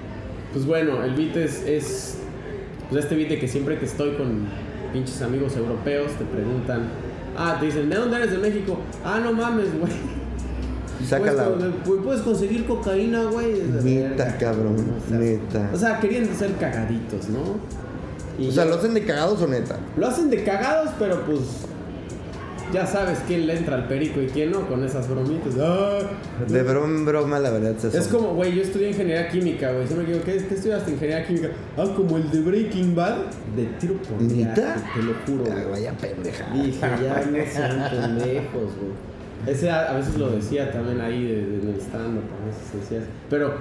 Pues 0.52 0.66
bueno, 0.66 1.02
el 1.04 1.14
beat 1.14 1.36
es. 1.36 1.62
es 1.66 2.18
pues 2.90 3.04
este 3.04 3.16
beat 3.16 3.28
de 3.30 3.38
que 3.38 3.48
siempre 3.48 3.78
que 3.78 3.86
estoy 3.86 4.12
con 4.14 4.46
pinches 4.92 5.20
amigos 5.22 5.56
europeos 5.56 6.12
te 6.12 6.24
preguntan. 6.24 6.82
Ah, 7.36 7.56
te 7.58 7.66
dicen, 7.66 7.88
¿de 7.90 7.96
dónde 7.96 8.16
eres 8.16 8.30
de 8.30 8.38
México? 8.38 8.78
Ah, 9.04 9.20
no 9.22 9.32
mames, 9.32 9.76
güey. 9.78 9.92
Sácala. 11.08 11.48
Puedes, 11.84 12.02
puedes 12.04 12.22
conseguir 12.22 12.64
cocaína, 12.66 13.24
güey. 13.24 13.60
Neta, 13.82 14.36
cabrón, 14.38 14.76
O 15.04 15.08
sea, 15.08 15.18
neta. 15.18 15.70
O 15.72 15.76
sea, 15.76 16.00
querían 16.00 16.26
ser 16.34 16.52
cagaditos, 16.54 17.28
¿no? 17.28 17.40
Y 18.38 18.48
O 18.48 18.52
sea, 18.52 18.64
¿lo 18.64 18.76
hacen 18.76 18.94
de 18.94 19.04
cagados 19.04 19.40
o 19.42 19.46
neta? 19.46 19.76
lo 19.96 20.06
hacen 20.06 20.30
de 20.30 20.42
cagados, 20.44 20.90
pero 20.98 21.22
pues. 21.26 21.40
Ya 22.74 22.86
sabes 22.86 23.20
quién 23.26 23.46
le 23.46 23.56
entra 23.56 23.76
al 23.76 23.88
perico 23.88 24.20
y 24.20 24.26
quién 24.26 24.50
no 24.50 24.66
con 24.68 24.82
esas 24.84 25.08
bromitas. 25.08 25.54
Ah, 25.58 26.00
De 26.48 26.62
broma 26.62 27.04
broma, 27.04 27.38
la 27.38 27.50
verdad 27.50 27.76
se 27.78 27.96
Es 27.96 28.08
como, 28.08 28.34
güey, 28.34 28.54
yo 28.56 28.62
estudié 28.62 28.88
ingeniería 28.90 29.28
química, 29.28 29.72
güey. 29.72 29.86
Siempre 29.86 30.12
digo, 30.12 30.24
¿qué, 30.24 30.36
¿qué 30.46 30.54
estudiaste 30.54 30.90
ingeniería 30.92 31.26
química? 31.26 31.48
Ah, 31.78 31.84
como 31.96 32.16
el 32.16 32.30
de 32.30 32.40
Breaking 32.40 32.94
Bad. 32.94 33.16
De 33.56 33.64
tiro 33.80 33.94
por 34.02 34.18
viaje, 34.18 34.62
te 34.94 35.02
lo 35.02 35.14
juro, 35.26 35.44
Ah. 35.50 35.64
Vaya 35.70 35.92
pendeja. 35.92 36.44
Dije, 36.52 36.80
ya 36.80 37.24
no 37.30 37.46
sean 37.52 37.90
pendejos, 37.90 38.72
güey. 38.80 39.14
Ese 39.46 39.70
a, 39.70 39.90
a 39.92 39.96
veces 39.96 40.16
lo 40.16 40.30
decía 40.30 40.72
también 40.72 41.00
ahí 41.00 41.22
de- 41.22 41.46
de- 41.46 41.62
en 41.62 41.68
el 41.68 41.80
stand 41.80 42.18
a 42.18 42.46
veces 42.46 42.80
decía. 42.80 43.06
Pero, 43.30 43.52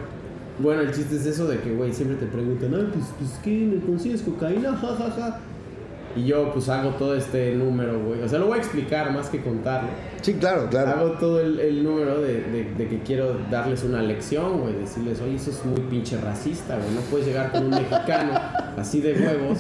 bueno, 0.60 0.82
el 0.82 0.92
chiste 0.92 1.16
es 1.18 1.26
eso 1.26 1.46
de 1.48 1.60
que, 1.60 1.74
güey, 1.74 1.92
siempre 1.94 2.16
te 2.18 2.26
preguntan, 2.26 2.74
ah, 2.76 2.90
pues, 2.94 3.06
pues, 3.20 3.32
¿qué? 3.44 3.70
¿Me 3.74 3.82
consigues 3.86 4.22
cocaína? 4.22 4.72
Ja, 4.78 4.96
ja, 4.96 5.12
ja. 5.12 5.40
Y 6.16 6.26
yo, 6.26 6.52
pues, 6.54 6.70
hago 6.70 6.92
todo 6.92 7.16
este 7.16 7.54
número, 7.56 8.00
güey. 8.00 8.22
O 8.22 8.30
sea, 8.30 8.38
lo 8.40 8.46
voy 8.48 8.58
a 8.58 8.62
explicar 8.62 9.12
más 9.12 9.30
que 9.30 9.42
contarlo. 9.42 9.90
Sí, 10.22 10.34
claro, 10.36 10.68
claro. 10.70 10.92
Hago 10.92 11.12
todo 11.14 11.42
el, 11.42 11.60
el 11.60 11.84
número 11.84 12.22
de, 12.22 12.42
de- 12.42 12.74
de 12.78 12.88
que 12.88 13.00
quiero 13.00 13.36
darles 13.50 13.84
una 13.84 14.02
lección, 14.02 14.60
güey. 14.62 14.74
Decirles, 14.76 15.20
oye, 15.22 15.36
eso 15.36 15.50
es 15.52 15.66
muy 15.66 15.80
pinche 15.90 16.18
racista, 16.22 16.76
güey. 16.78 16.90
No 16.94 17.02
puedes 17.10 17.26
llegar 17.28 17.52
con 17.52 17.64
un 17.66 17.70
mexicano 17.72 18.34
así 18.78 19.02
de 19.02 19.14
huevos 19.14 19.60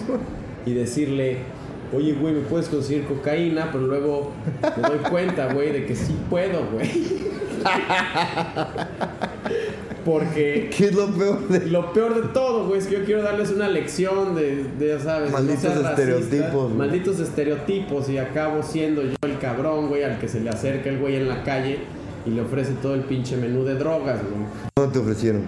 y 0.65 0.73
decirle, 0.73 1.39
oye, 1.91 2.13
güey, 2.13 2.33
me 2.35 2.41
puedes 2.41 2.67
conseguir 2.69 3.05
cocaína, 3.05 3.69
pero 3.71 3.85
luego 3.87 4.31
me 4.77 4.87
doy 4.89 4.99
cuenta, 5.09 5.51
güey, 5.53 5.71
de 5.71 5.85
que 5.85 5.95
sí 5.95 6.15
puedo, 6.29 6.65
güey. 6.71 6.89
Porque 10.05 10.69
¿Qué 10.77 10.85
es 10.85 10.95
lo 10.95 11.07
peor 11.07 11.47
de 11.47 11.65
lo 11.67 11.93
peor 11.93 12.15
de 12.15 12.27
todo, 12.29 12.67
güey, 12.67 12.79
es 12.79 12.87
que 12.87 12.99
yo 12.99 13.05
quiero 13.05 13.21
darles 13.23 13.51
una 13.51 13.69
lección 13.69 14.35
de, 14.35 14.65
de 14.79 14.87
ya 14.89 14.99
sabes, 14.99 15.31
Malditos 15.31 15.63
racista, 15.63 15.89
estereotipos, 15.91 16.63
güey. 16.65 16.73
malditos 16.77 17.19
estereotipos 17.19 18.09
y 18.09 18.17
acabo 18.17 18.61
siendo 18.63 19.03
yo 19.03 19.15
el 19.23 19.39
cabrón, 19.39 19.87
güey, 19.89 20.03
al 20.03 20.19
que 20.19 20.27
se 20.27 20.39
le 20.41 20.49
acerca 20.49 20.89
el 20.89 20.99
güey 20.99 21.15
en 21.15 21.29
la 21.29 21.43
calle 21.43 21.79
y 22.25 22.29
le 22.29 22.41
ofrece 22.41 22.71
todo 22.81 22.93
el 22.95 23.01
pinche 23.01 23.35
menú 23.35 23.65
de 23.65 23.75
drogas, 23.75 24.19
güey. 24.21 24.45
no 24.77 24.91
te 24.91 24.99
ofrecieron? 24.99 25.41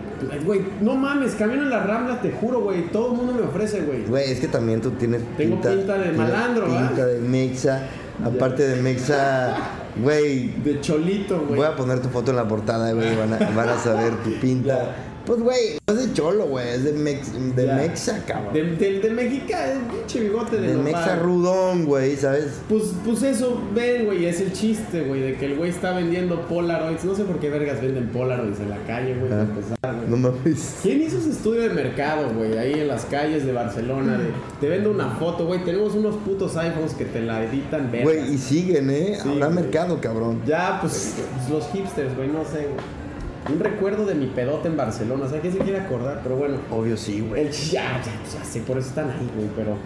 Güey, 0.46 0.62
no 0.82 0.96
mames, 0.96 1.36
camino 1.36 1.64
en 1.64 1.70
la 1.70 1.84
rambla, 1.84 2.22
te 2.22 2.32
juro, 2.32 2.60
güey, 2.62 2.90
todo 2.92 3.12
el 3.12 3.18
mundo 3.18 3.34
me 3.34 3.42
ofrece, 3.44 3.82
güey. 3.82 4.04
Güey, 4.06 4.32
es 4.32 4.40
que 4.40 4.48
también 4.48 4.82
tú 4.82 4.92
tienes 4.92 5.22
Tengo 5.38 5.62
pinta 5.62 5.98
de 5.98 6.12
malandro. 6.12 6.66
Pinta 6.66 7.06
de 7.06 7.20
mexa. 7.20 7.88
Aparte 8.24 8.68
de 8.68 8.82
mexa, 8.82 9.56
güey, 9.98 10.48
De 10.64 10.82
cholito, 10.82 11.40
güey. 11.40 11.56
voy 11.58 11.66
a 11.66 11.76
poner 11.76 12.02
tu 12.02 12.10
foto 12.10 12.32
en 12.32 12.38
la 12.38 12.48
portada, 12.48 12.92
güey, 12.94 13.16
van 13.16 13.34
a, 13.34 13.38
van 13.52 13.70
a 13.70 13.78
saber 13.78 14.14
tu 14.24 14.32
pinta. 14.42 14.96
Pues, 15.26 15.40
güey, 15.42 15.78
no 15.88 15.94
es 15.96 16.08
de 16.08 16.14
cholo, 16.14 16.46
güey, 16.46 16.68
es 16.70 16.84
de, 16.84 16.94
mex, 16.94 17.56
de 17.56 17.66
Ya. 17.66 17.76
mexa, 17.76 18.24
cabrón. 18.28 18.54
De, 18.54 18.64
de, 18.76 19.00
de 19.00 19.10
mexicano, 19.10 19.72
el 19.74 19.98
pinche 19.98 20.20
bigote 20.20 20.58
de, 20.58 20.68
De 20.68 20.78
mexa 20.78 21.16
rudón, 21.16 21.86
güey, 21.86 22.16
¿sabes? 22.16 22.62
Pues, 22.70 22.94
pues 23.04 23.24
eso, 23.24 23.62
ven, 23.74 24.06
güey, 24.06 24.26
es 24.26 24.40
el 24.42 24.54
chiste, 24.54 25.02
güey, 25.02 25.22
de 25.22 25.36
que 25.36 25.46
el 25.48 25.56
güey 25.56 25.72
está 25.72 25.94
vendiendo 25.94 26.42
Polaroids. 26.48 27.04
No 27.06 27.16
sé 27.16 27.24
por 27.24 27.40
qué 27.40 27.50
vergas 27.50 27.82
venden 27.82 28.10
Polaroids 28.10 28.60
en 28.60 28.70
la 28.70 28.78
calle, 28.86 29.16
güey, 29.16 29.32
Ah. 29.32 29.42
empezar, 29.42 29.96
güey. 29.96 30.08
No 30.10 30.18
mames. 30.18 30.76
¿Quién 30.84 31.02
hizo 31.02 31.18
ese 31.18 31.32
estudio 31.32 31.62
de 31.64 31.70
mercado, 31.70 32.30
güey? 32.34 32.58
Ahí 32.58 32.74
en 32.74 32.88
las 32.88 33.06
calles 33.06 33.46
de 33.46 33.52
Barcelona. 33.52 34.18
De, 34.18 34.26
te 34.62 34.70
vendo 34.70 34.92
una 34.92 35.10
foto, 35.16 35.46
güey. 35.48 35.64
Tenemos 35.64 35.96
unos 35.96 36.16
putos 36.18 36.56
iPhones 36.58 36.94
que 36.94 37.06
te 37.06 37.22
la 37.22 37.44
editan 37.44 37.92
vergas. 37.92 38.14
Güey, 38.14 38.34
y 38.34 38.38
siguen, 38.38 38.90
¿eh? 38.92 39.18
Sí, 39.22 39.28
Habrá 39.30 39.50
mercado, 39.50 40.00
cabrón. 40.00 40.42
Ya, 40.46 40.78
pues, 40.82 41.16
pues, 41.36 41.50
los 41.50 41.68
hipsters, 41.72 42.16
güey, 42.16 42.28
no 42.28 42.44
sé, 42.46 42.68
güey. 42.68 43.05
Un 43.52 43.60
recuerdo 43.60 44.06
de 44.06 44.16
mi 44.16 44.28
pedote 44.28 44.68
en 44.68 44.78
Barcelona. 44.78 45.26
O 45.26 45.30
sea, 45.30 45.40
¿quién 45.40 45.54
se 45.54 45.60
quiere 45.60 45.80
acordar? 45.80 46.22
Pero 46.24 46.36
bueno. 46.36 46.58
Obvio 46.72 46.98
sí, 46.98 47.22
güey. 47.22 47.46
El, 47.46 47.52
ya, 47.52 48.02
ya, 48.04 48.40
ya 48.40 48.44
sé, 48.44 48.62
por 48.62 48.78
eso 48.78 48.90
están 48.90 49.10
ahí, 49.12 49.30
güey, 49.36 49.50
pero... 49.56 49.78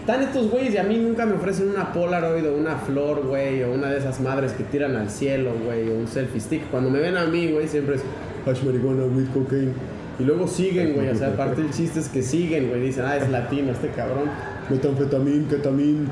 Están 0.00 0.22
estos 0.22 0.50
güeyes 0.50 0.74
y 0.74 0.76
a 0.76 0.82
mí 0.82 0.98
nunca 0.98 1.24
me 1.24 1.34
ofrecen 1.34 1.70
una 1.70 1.90
Polaroid 1.92 2.46
o 2.46 2.54
una 2.54 2.76
flor, 2.76 3.26
güey, 3.26 3.62
o 3.62 3.72
una 3.72 3.88
de 3.88 3.98
esas 3.98 4.20
madres 4.20 4.52
que 4.52 4.62
tiran 4.64 4.96
al 4.96 5.08
cielo, 5.08 5.52
güey, 5.64 5.88
o 5.88 5.94
un 5.94 6.06
selfie 6.06 6.40
stick. 6.40 6.70
Cuando 6.70 6.90
me 6.90 6.98
ven 6.98 7.16
a 7.16 7.24
mí, 7.24 7.50
güey, 7.50 7.66
siempre 7.68 7.96
es 7.96 8.02
hash 8.46 8.62
marihuana 8.64 9.04
with 9.04 9.28
cocaine. 9.32 9.72
Y 10.18 10.24
luego 10.24 10.46
siguen, 10.46 10.92
güey, 10.92 11.08
o 11.08 11.14
sea, 11.14 11.28
aparte 11.28 11.62
el 11.62 11.70
chiste 11.70 12.00
es 12.00 12.08
que 12.08 12.22
siguen, 12.22 12.68
güey, 12.68 12.82
dicen, 12.82 13.04
ah, 13.06 13.16
es 13.16 13.30
latino 13.30 13.72
este 13.72 13.88
cabrón, 13.88 14.28
metanfetamín, 14.68 15.46
ketamín. 15.46 16.08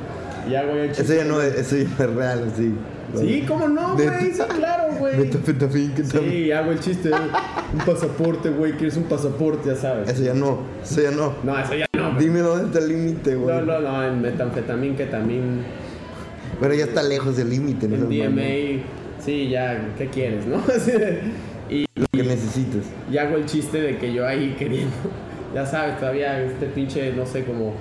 Y 0.48 0.52
ya 0.52 0.62
el 0.62 0.88
chiste. 0.88 1.02
Eso 1.02 1.14
ya 1.14 1.24
no 1.24 1.42
es, 1.42 1.54
eso 1.54 1.76
ya 1.76 1.84
no 1.84 2.04
es 2.04 2.14
real, 2.14 2.52
sí. 2.56 2.74
Sí, 3.14 3.44
¿cómo 3.46 3.68
no, 3.68 3.94
güey? 3.94 4.32
Sí, 4.32 4.42
claro, 4.56 4.94
güey. 4.98 5.18
Metafetamín, 5.18 5.92
¿qué 5.94 6.02
tal? 6.02 6.20
Sí, 6.20 6.52
hago 6.52 6.72
el 6.72 6.80
chiste, 6.80 7.10
un 7.10 7.80
pasaporte, 7.84 8.50
güey, 8.50 8.72
quieres 8.72 8.96
un 8.96 9.04
pasaporte, 9.04 9.68
ya 9.68 9.76
sabes. 9.76 10.08
Eso 10.08 10.22
ya 10.22 10.34
no, 10.34 10.60
eso 10.82 11.02
ya 11.02 11.10
no. 11.10 11.34
No, 11.42 11.58
eso 11.58 11.74
ya 11.74 11.86
no. 11.94 12.18
Dime 12.18 12.40
dónde 12.40 12.66
está 12.66 12.78
el 12.78 12.88
límite, 12.88 13.34
güey. 13.34 13.54
No, 13.54 13.62
no, 13.62 13.80
no, 13.80 14.06
en 14.06 14.22
metanfetamín, 14.22 14.96
ketamín, 14.96 15.62
Pero 16.60 16.74
ya 16.74 16.84
está 16.84 17.02
lejos 17.02 17.36
del 17.36 17.50
límite, 17.50 17.88
¿no? 17.88 18.10
en. 18.10 18.34
DMA, 18.34 18.82
sí, 19.18 19.48
ya, 19.50 19.94
¿qué 19.98 20.08
quieres, 20.08 20.46
no? 20.46 20.62
Y, 21.70 21.86
Lo 21.94 22.06
que 22.12 22.22
necesites. 22.22 22.84
y 23.10 23.16
hago 23.16 23.36
el 23.36 23.46
chiste 23.46 23.80
de 23.80 23.96
que 23.96 24.12
yo 24.12 24.26
ahí 24.26 24.54
queriendo, 24.58 24.94
ya 25.54 25.64
sabes, 25.64 25.98
todavía 25.98 26.42
este 26.42 26.66
pinche, 26.66 27.12
no 27.14 27.24
sé, 27.24 27.44
como, 27.44 27.72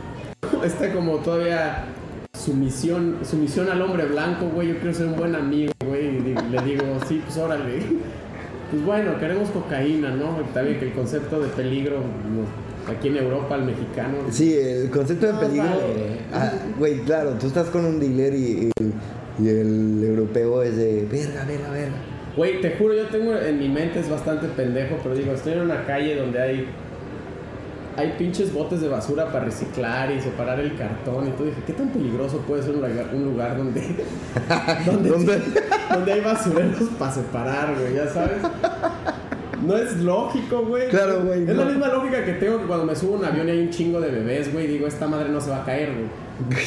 está 0.64 0.92
como 0.92 1.16
todavía 1.16 1.86
sumisión, 2.44 3.16
sumisión 3.28 3.68
al 3.70 3.82
hombre 3.82 4.06
blanco, 4.06 4.46
güey, 4.54 4.68
yo 4.68 4.74
quiero 4.78 4.94
ser 4.94 5.06
un 5.06 5.16
buen 5.16 5.34
amigo, 5.34 5.72
güey, 5.86 6.06
y 6.06 6.20
le 6.50 6.62
digo, 6.64 6.84
sí, 7.08 7.20
pues 7.24 7.36
órale. 7.38 7.80
Pues 8.70 8.84
bueno, 8.84 9.18
queremos 9.18 9.50
cocaína, 9.50 10.10
¿no? 10.14 10.40
Está 10.42 10.62
bien 10.62 10.78
que 10.78 10.84
el 10.84 10.92
concepto 10.92 11.40
de 11.40 11.48
peligro, 11.48 11.96
aquí 12.88 13.08
en 13.08 13.16
Europa, 13.16 13.56
el 13.56 13.62
mexicano, 13.64 14.18
Sí, 14.30 14.54
el 14.54 14.88
concepto 14.90 15.26
de 15.26 15.32
No, 15.32 15.40
peligro. 15.40 15.64
vale. 15.64 16.18
ah, 16.32 16.52
Güey, 16.78 17.00
claro, 17.00 17.32
tú 17.32 17.48
estás 17.48 17.66
con 17.66 17.84
un 17.84 17.98
dealer 17.98 18.32
y, 18.32 18.70
y- 18.80 19.42
y 19.44 19.48
el 19.48 20.04
europeo 20.04 20.62
es 20.62 20.76
de 20.76 21.04
verga, 21.10 21.44
verga, 21.48 21.68
verga. 21.72 21.94
Güey, 22.36 22.60
te 22.60 22.76
juro, 22.76 22.94
yo 22.94 23.06
tengo 23.06 23.34
en 23.34 23.58
mi 23.58 23.68
mente 23.68 23.98
es 23.98 24.08
bastante 24.08 24.46
pendejo, 24.46 24.98
pero 25.02 25.16
digo, 25.16 25.32
estoy 25.32 25.54
en 25.54 25.62
una 25.62 25.84
calle 25.84 26.14
donde 26.14 26.40
hay 26.40 26.66
hay 27.96 28.14
pinches 28.18 28.52
botes 28.52 28.80
de 28.80 28.88
basura 28.88 29.26
para 29.26 29.44
reciclar 29.44 30.10
y 30.12 30.20
separar 30.20 30.60
el 30.60 30.76
cartón 30.76 31.28
y 31.28 31.30
todo. 31.32 31.46
Dije, 31.46 31.62
¿qué 31.66 31.72
tan 31.72 31.88
peligroso 31.88 32.38
puede 32.38 32.62
ser 32.62 32.74
un 32.74 32.82
lugar, 32.82 33.10
un 33.12 33.24
lugar 33.24 33.56
donde, 33.56 33.82
donde, 35.90 36.12
hay 36.12 36.20
basureros 36.20 36.88
para 36.98 37.12
separar, 37.12 37.74
güey? 37.78 37.94
Ya 37.94 38.08
sabes. 38.08 38.38
No 39.66 39.76
es 39.76 39.96
lógico, 39.98 40.64
güey. 40.64 40.88
Claro, 40.88 41.22
güey, 41.22 41.42
Es 41.42 41.56
la 41.56 41.66
misma 41.66 41.88
lógica 41.88 42.24
que 42.24 42.32
tengo 42.34 42.58
que 42.58 42.66
cuando 42.66 42.86
me 42.86 42.96
subo 42.96 43.16
a 43.16 43.18
un 43.18 43.24
avión 43.26 43.48
y 43.48 43.50
hay 43.50 43.60
un 43.60 43.70
chingo 43.70 44.00
de 44.00 44.10
bebés, 44.10 44.52
güey. 44.52 44.66
Digo, 44.66 44.86
esta 44.86 45.06
madre 45.06 45.28
no 45.28 45.40
se 45.40 45.50
va 45.50 45.62
a 45.62 45.64
caer, 45.64 45.92
güey. 45.92 46.08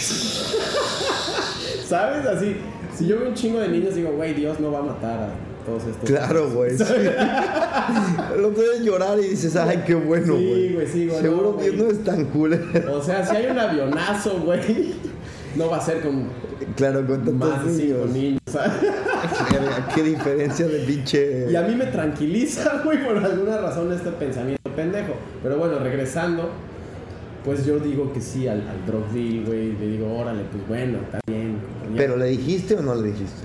¿Sabes? 1.85 2.25
Así, 2.25 2.55
si 2.95 3.07
yo 3.07 3.19
veo 3.19 3.29
un 3.29 3.33
chingo 3.33 3.59
de 3.59 3.69
niños, 3.69 3.95
digo, 3.95 4.11
güey, 4.11 4.33
Dios 4.33 4.59
no 4.59 4.71
va 4.71 4.79
a 4.79 4.83
matar 4.83 5.19
a 5.19 5.52
todos 5.65 5.83
estos. 5.85 6.09
Claro, 6.09 6.49
güey. 6.51 6.77
sí. 6.77 6.83
Lo 8.39 8.51
puedes 8.51 8.81
llorar 8.81 9.19
y 9.19 9.29
dices, 9.29 9.55
ay, 9.55 9.83
qué 9.85 9.95
bueno, 9.95 10.37
Sí, 10.37 10.47
güey. 10.47 10.73
güey, 10.73 10.87
sí, 10.87 11.07
güey, 11.07 11.21
Seguro 11.21 11.51
no, 11.51 11.57
que 11.57 11.69
güey. 11.71 11.81
no 11.81 11.89
es 11.91 12.03
tan 12.03 12.25
cool. 12.25 12.59
O 12.91 13.01
sea, 13.03 13.25
si 13.25 13.35
hay 13.35 13.47
un 13.47 13.59
avionazo, 13.59 14.39
güey, 14.41 14.93
no 15.55 15.69
va 15.69 15.77
a 15.77 15.81
ser 15.81 16.01
con 16.01 16.25
claro, 16.75 17.05
con 17.05 17.17
tantos 17.23 17.33
más 17.33 17.65
niños. 17.65 18.09
niños. 18.09 18.39
¿sabes? 18.47 18.71
Verga, 19.51 19.87
Qué 19.95 20.03
diferencia 20.03 20.67
de 20.67 20.79
pinche. 20.79 21.47
Y 21.51 21.55
a 21.55 21.61
mí 21.63 21.75
me 21.75 21.85
tranquiliza, 21.85 22.81
güey, 22.85 23.03
por 23.05 23.17
alguna 23.17 23.57
razón 23.57 23.91
este 23.91 24.09
pensamiento 24.11 24.61
pendejo. 24.75 25.13
Pero 25.41 25.57
bueno, 25.57 25.79
regresando, 25.79 26.49
pues 27.43 27.65
yo 27.65 27.79
digo 27.79 28.11
que 28.13 28.21
sí 28.21 28.47
al, 28.47 28.61
al 28.67 28.85
drug 28.85 29.07
deal, 29.11 29.45
güey. 29.45 29.73
Le 29.73 29.87
digo, 29.87 30.17
órale, 30.17 30.43
pues 30.51 30.67
bueno, 30.67 30.99
está 31.03 31.19
bien. 31.27 31.57
¿Pero 31.95 32.17
le 32.17 32.25
dijiste 32.27 32.75
o 32.75 32.81
no 32.81 32.95
le 32.95 33.09
dijiste? 33.09 33.43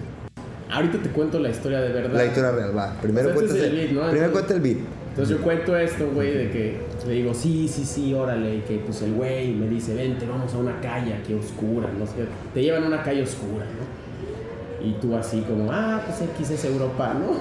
Ahorita 0.71 0.99
te 0.99 1.09
cuento 1.11 1.39
la 1.39 1.51
historia 1.51 1.81
de 1.81 1.93
verdad. 1.93 2.15
La 2.15 2.27
historia 2.27 2.53
real, 2.53 2.77
va. 2.77 2.95
Primero 3.01 3.31
es 3.31 3.53
el 3.55 3.77
beat, 3.77 3.91
¿no? 3.91 4.11
Primero 4.11 4.33
cuenta 4.33 4.55
el 4.55 4.61
beat. 4.61 4.79
Entonces 5.19 5.37
yo 5.37 5.43
cuento 5.43 5.77
esto, 5.77 6.11
güey, 6.15 6.33
de 6.33 6.51
que 6.51 6.79
le 7.07 7.15
digo, 7.15 7.35
sí, 7.35 7.67
sí, 7.67 7.85
sí, 7.85 8.15
órale, 8.15 8.57
y 8.57 8.61
que 8.61 8.79
pues 8.79 9.03
el 9.03 9.15
güey 9.15 9.53
me 9.53 9.67
dice, 9.67 9.95
vente, 9.95 10.25
vamos 10.27 10.55
a 10.55 10.59
una 10.59 10.81
calle 10.81 11.15
aquí 11.15 11.35
oscura, 11.35 11.89
no 11.99 12.07
sé, 12.07 12.13
te 12.55 12.63
llevan 12.63 12.85
a 12.85 12.87
una 12.87 13.03
calle 13.03 13.23
oscura, 13.23 13.65
¿no? 13.65 14.87
Y 14.87 14.93
tú 15.01 15.17
así 15.17 15.41
como, 15.41 15.73
ah, 15.73 16.01
pues 16.07 16.21
X 16.21 16.51
es 16.51 16.65
Europa, 16.65 17.15
¿no? 17.15 17.33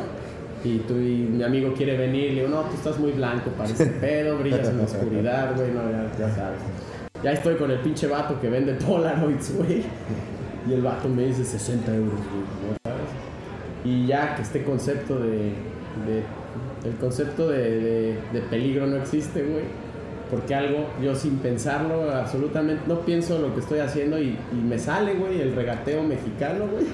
Y 0.67 0.79
tú 0.79 0.95
y 0.95 1.27
mi 1.29 1.43
amigo 1.43 1.71
quiere 1.75 1.95
venir, 1.95 2.31
le 2.31 2.41
digo, 2.41 2.47
no, 2.47 2.61
tú 2.61 2.75
estás 2.75 2.97
muy 2.97 3.11
blanco 3.11 3.51
para 3.51 3.69
ese 3.69 3.85
pedo, 3.85 4.39
brillas 4.39 4.67
en 4.69 4.77
la 4.77 4.83
oscuridad, 4.83 5.55
güey, 5.55 5.69
no, 5.71 5.81
ya, 5.91 6.11
ya 6.17 6.33
sabes. 6.33 6.59
Ya 7.23 7.31
estoy 7.33 7.55
con 7.57 7.69
el 7.69 7.79
pinche 7.79 8.07
vato 8.07 8.39
que 8.41 8.49
vende 8.49 8.73
Polaroids, 8.73 9.55
güey. 9.55 9.83
Y 10.67 10.73
el 10.73 10.81
vato 10.81 11.07
me 11.07 11.27
dice 11.27 11.45
60 11.45 11.95
euros, 11.95 12.11
güey. 12.11 12.86
Y 13.87 14.05
ya 14.05 14.35
que 14.35 14.41
este 14.41 14.63
concepto 14.63 15.19
de. 15.19 15.53
el 16.83 16.95
concepto 16.99 17.47
de 17.47 18.17
peligro 18.49 18.85
no 18.87 18.97
existe, 18.97 19.43
güey. 19.43 19.63
Porque 20.29 20.53
algo, 20.53 20.89
yo 21.01 21.15
sin 21.15 21.37
pensarlo, 21.37 22.11
absolutamente 22.11 22.83
no 22.85 22.99
pienso 23.01 23.39
lo 23.39 23.53
que 23.53 23.61
estoy 23.61 23.79
haciendo 23.79 24.19
y, 24.19 24.37
y 24.51 24.55
me 24.55 24.77
sale, 24.77 25.13
güey, 25.13 25.39
el 25.39 25.55
regateo 25.55 26.03
mexicano, 26.03 26.67
güey. 26.67 26.85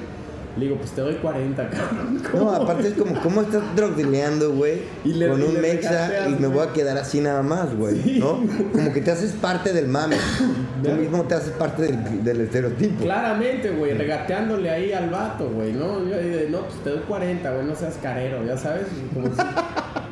Le 0.56 0.66
digo, 0.66 0.78
pues 0.78 0.92
te 0.92 1.02
doy 1.02 1.16
40, 1.16 1.70
cabrón. 1.70 2.22
No, 2.34 2.52
aparte 2.52 2.90
es 2.90 2.94
como, 2.94 3.20
¿cómo 3.22 3.42
estás 3.42 3.64
drogdileando, 3.76 4.52
güey? 4.54 4.82
Con 5.04 5.42
un 5.42 5.60
mexa 5.62 6.30
y 6.30 6.36
me 6.40 6.48
voy 6.48 6.68
a 6.68 6.74
quedar 6.74 6.96
así 6.98 7.22
nada 7.22 7.42
más, 7.42 7.76
güey, 7.76 8.00
Sí. 8.04 8.20
¿no? 8.20 8.40
Como 8.72 8.94
que 8.94 9.02
te 9.02 9.10
haces 9.12 9.32
parte 9.32 9.74
del 9.74 9.88
mame. 9.88 10.16
Tú 10.84 10.92
mismo 10.92 11.24
te 11.24 11.36
haces 11.36 11.52
parte 11.54 11.84
del, 11.84 12.24
del 12.24 12.42
estereotipo. 12.42 13.04
Claramente, 13.04 13.72
güey, 13.72 13.94
regateándole 13.94 14.70
ahí 14.70 14.94
al 14.94 15.10
vato, 15.10 15.50
güey, 15.50 15.74
¿no? 15.74 16.00
Yo 16.08 16.16
de, 16.18 16.48
no, 16.52 16.60
pues 16.62 16.76
te 16.84 16.90
doy 16.92 17.00
40, 17.08 17.52
güey, 17.52 17.66
no 17.66 17.76
seas 17.76 17.98
carero, 18.02 18.46
ya 18.46 18.56
sabes, 18.58 18.86
como 19.14 19.28
si, 19.28 19.42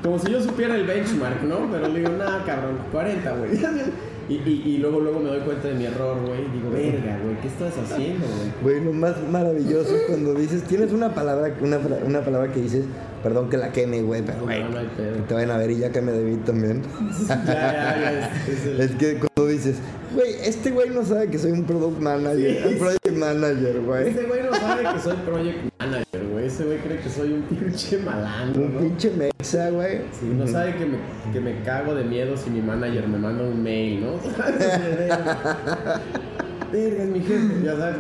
como 0.02 0.20
si 0.20 0.32
yo 0.32 0.42
supiera 0.42 0.76
el 0.76 0.86
benchmark, 0.88 1.44
¿no? 1.44 1.70
Pero 1.72 1.88
le 1.88 2.00
digo, 2.00 2.12
nada, 2.18 2.44
cabrón, 2.46 2.80
40, 2.92 3.32
güey. 3.34 3.52
Y, 4.32 4.50
y, 4.50 4.64
y 4.66 4.78
luego, 4.78 5.00
luego 5.02 5.20
me 5.20 5.30
doy 5.30 5.40
cuenta 5.42 5.68
de 5.68 5.74
mi 5.74 5.86
error, 5.86 6.18
güey, 6.26 6.40
y 6.46 6.50
digo, 6.58 6.70
verga, 6.72 7.20
güey, 7.24 7.36
¿qué 7.42 7.48
estás 7.48 7.74
haciendo, 7.78 8.26
güey? 8.28 8.76
Güey, 8.80 8.86
lo 8.86 8.94
más 8.94 9.16
maravilloso 9.30 9.96
es 9.96 10.04
cuando 10.04 10.34
dices, 10.36 10.64
tienes 10.64 10.94
una 10.94 11.14
palabra, 11.14 11.54
una, 11.62 11.80
una 12.06 12.22
palabra 12.22 12.52
que 12.54 12.62
dices, 12.62 12.86
perdón 13.24 13.50
que 13.50 13.58
la 13.58 13.72
queme, 13.72 14.02
güey, 14.02 14.22
pero 14.26 14.42
güey, 14.44 14.64
No, 14.64 14.70
no 14.70 14.80
que 14.96 15.22
te 15.28 15.34
vayan 15.34 15.52
a 15.52 15.58
ver 15.58 15.72
y 15.72 15.78
ya 15.80 15.92
que 15.92 16.02
me 16.02 16.12
debí 16.14 16.36
también. 16.38 16.82
Ya, 17.28 17.44
ya, 17.46 18.02
ya, 18.02 18.32
es, 18.48 18.50
es 18.60 18.66
el- 18.68 18.80
Es 18.82 18.92
que 18.92 19.20
cuando 19.20 19.52
dices, 19.52 19.76
güey, 20.14 20.34
este 20.46 20.72
güey 20.72 20.90
no 20.92 21.04
sabe 21.04 21.28
que 21.30 21.38
soy 21.38 21.52
un 21.52 21.66
product 21.66 22.00
manager, 22.00 22.68
un 22.68 22.78
project 22.78 23.12
manager, 23.18 23.82
güey. 23.82 24.10
Ese 24.10 24.24
güey 24.24 24.44
no 24.44 24.54
sabe 24.56 24.84
que 24.94 25.00
soy 25.02 25.16
project 25.26 25.58
manager, 25.80 26.11
güey. 26.42 26.48
Ese 26.48 26.66
güey 26.66 26.78
cree 26.80 27.00
que 27.00 27.10
soy 27.10 27.34
un 27.34 27.42
pinche 27.44 27.98
malandro, 28.00 28.64
Un 28.64 28.74
¿no? 28.74 28.80
pinche 28.82 29.12
mexa, 29.12 29.70
güey. 29.70 30.00
Sí, 30.12 30.26
no 30.36 30.48
sabe 30.48 30.76
que 30.76 30.86
me, 30.86 30.98
que 31.34 31.40
me 31.40 31.62
cago 31.64 31.96
de 31.96 32.04
miedo 32.04 32.36
si 32.38 32.50
mi 32.50 32.62
manager 32.62 33.08
me 33.08 33.18
manda 33.18 33.44
un 33.44 33.62
mail, 33.64 34.02
¿no? 34.02 34.14
Verga, 36.72 37.04
es 37.04 37.10
mi 37.10 37.20
jefe, 37.20 37.64
ya 37.64 37.76
sabes. 37.78 37.98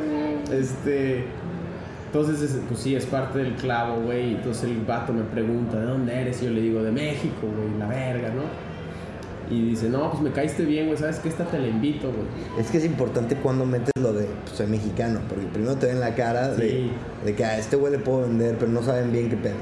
Este. 0.51 1.25
Entonces, 2.07 2.41
es- 2.41 2.59
pues 2.67 2.79
sí, 2.81 2.95
es 2.95 3.05
parte 3.05 3.39
del 3.39 3.53
clavo, 3.55 4.01
güey. 4.01 4.35
Entonces 4.35 4.65
el 4.65 4.81
vato 4.85 5.13
me 5.13 5.23
pregunta, 5.23 5.79
¿de 5.79 5.85
dónde 5.85 6.13
eres? 6.13 6.41
Y 6.41 6.45
yo 6.45 6.51
le 6.51 6.61
digo, 6.61 6.83
de 6.83 6.91
México, 6.91 7.47
güey, 7.47 7.77
la 7.79 7.87
verga, 7.87 8.29
¿no? 8.29 8.43
Y 9.51 9.69
dice, 9.71 9.89
no, 9.89 10.09
pues 10.09 10.23
me 10.23 10.31
caíste 10.31 10.63
bien, 10.63 10.85
güey, 10.87 10.97
¿sabes 10.97 11.19
qué? 11.19 11.27
Esta 11.29 11.43
te 11.45 11.59
la 11.59 11.67
invito, 11.67 12.07
güey. 12.07 12.25
Es 12.57 12.71
que 12.71 12.77
es 12.77 12.85
importante 12.85 13.35
cuando 13.35 13.65
metes 13.65 13.91
lo 14.01 14.13
de 14.13 14.25
pues, 14.45 14.55
soy 14.55 14.67
mexicano, 14.67 15.19
porque 15.27 15.45
primero 15.47 15.75
te 15.75 15.87
ven 15.87 15.99
la 15.99 16.15
cara 16.15 16.49
de, 16.53 16.69
Sí. 16.69 16.91
de 17.25 17.35
que 17.35 17.43
a 17.43 17.57
este 17.57 17.75
güey 17.75 17.91
le 17.91 17.99
puedo 17.99 18.21
vender, 18.21 18.55
pero 18.57 18.71
no 18.71 18.81
saben 18.81 19.11
bien 19.11 19.29
qué 19.29 19.35
pedo. 19.37 19.55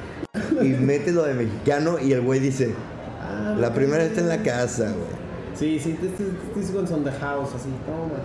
Y 0.63 0.69
metes 0.69 1.13
lo 1.15 1.23
de 1.23 1.33
mexicano 1.33 1.97
y 1.99 2.11
el 2.13 2.21
güey 2.21 2.39
dice, 2.39 2.73
Ah, 3.21 3.55
la 3.59 3.73
primera 3.73 4.03
está 4.03 4.21
en 4.21 4.29
la 4.29 4.43
casa, 4.43 4.85
güey. 4.91 5.19
Sí, 5.55 5.79
sí, 5.79 5.97
this, 5.99 6.11
this, 6.17 6.27
this 6.67 6.75
one's 6.75 6.91
on 6.91 7.03
the 7.03 7.11
house, 7.11 7.49
así, 7.55 7.69
toma. 7.85 8.19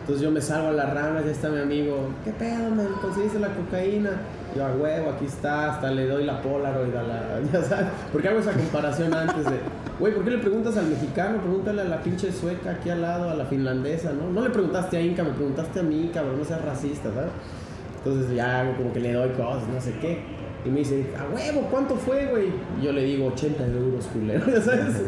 Entonces 0.00 0.22
yo 0.22 0.30
me 0.30 0.40
salgo 0.40 0.68
a 0.68 0.72
las 0.72 0.94
ramas, 0.94 1.24
ya 1.24 1.32
está 1.32 1.48
mi 1.50 1.60
amigo, 1.60 1.96
¿qué 2.24 2.30
pedo, 2.30 2.70
man? 2.70 2.88
¿Conseguiste 3.02 3.38
la 3.40 3.48
cocaína? 3.54 4.10
Yo, 4.58 4.66
a 4.66 4.72
huevo, 4.72 5.10
aquí 5.10 5.26
está, 5.26 5.72
hasta 5.72 5.88
le 5.92 6.08
doy 6.08 6.24
la 6.24 6.42
Polaroid 6.42 6.92
a 6.96 7.02
la... 7.04 7.40
Ya 7.52 7.62
sabes, 7.62 7.86
porque 8.10 8.26
hago 8.26 8.40
esa 8.40 8.52
comparación 8.52 9.14
antes 9.14 9.44
de... 9.44 9.56
Güey, 10.00 10.12
¿por 10.14 10.24
qué 10.24 10.30
le 10.32 10.38
preguntas 10.38 10.76
al 10.76 10.88
mexicano? 10.88 11.38
Pregúntale 11.38 11.82
a 11.82 11.84
la 11.84 12.02
pinche 12.02 12.32
sueca 12.32 12.72
aquí 12.72 12.90
al 12.90 13.02
lado, 13.02 13.30
a 13.30 13.34
la 13.34 13.44
finlandesa, 13.44 14.12
¿no? 14.12 14.28
No 14.32 14.42
le 14.42 14.50
preguntaste 14.50 14.96
a 14.96 15.00
Inca, 15.00 15.22
me 15.22 15.30
preguntaste 15.30 15.78
a 15.78 15.82
mí, 15.84 16.10
cabrón, 16.12 16.38
no 16.38 16.44
seas 16.44 16.64
racista, 16.64 17.14
¿sabes? 17.14 17.30
Entonces 17.98 18.34
ya 18.34 18.62
hago 18.62 18.76
como 18.76 18.92
que 18.92 18.98
le 18.98 19.12
doy 19.12 19.28
cosas, 19.30 19.68
no 19.72 19.80
sé 19.80 19.92
qué. 20.00 20.22
Y 20.64 20.70
me 20.70 20.80
dice, 20.80 21.06
a 21.16 21.32
huevo, 21.32 21.68
¿cuánto 21.70 21.94
fue, 21.94 22.26
güey? 22.26 22.48
Y 22.80 22.84
yo 22.84 22.92
le 22.92 23.04
digo, 23.04 23.26
80 23.26 23.64
euros, 23.64 24.06
culero, 24.06 24.44
ya 24.50 24.60
sabes. 24.60 25.02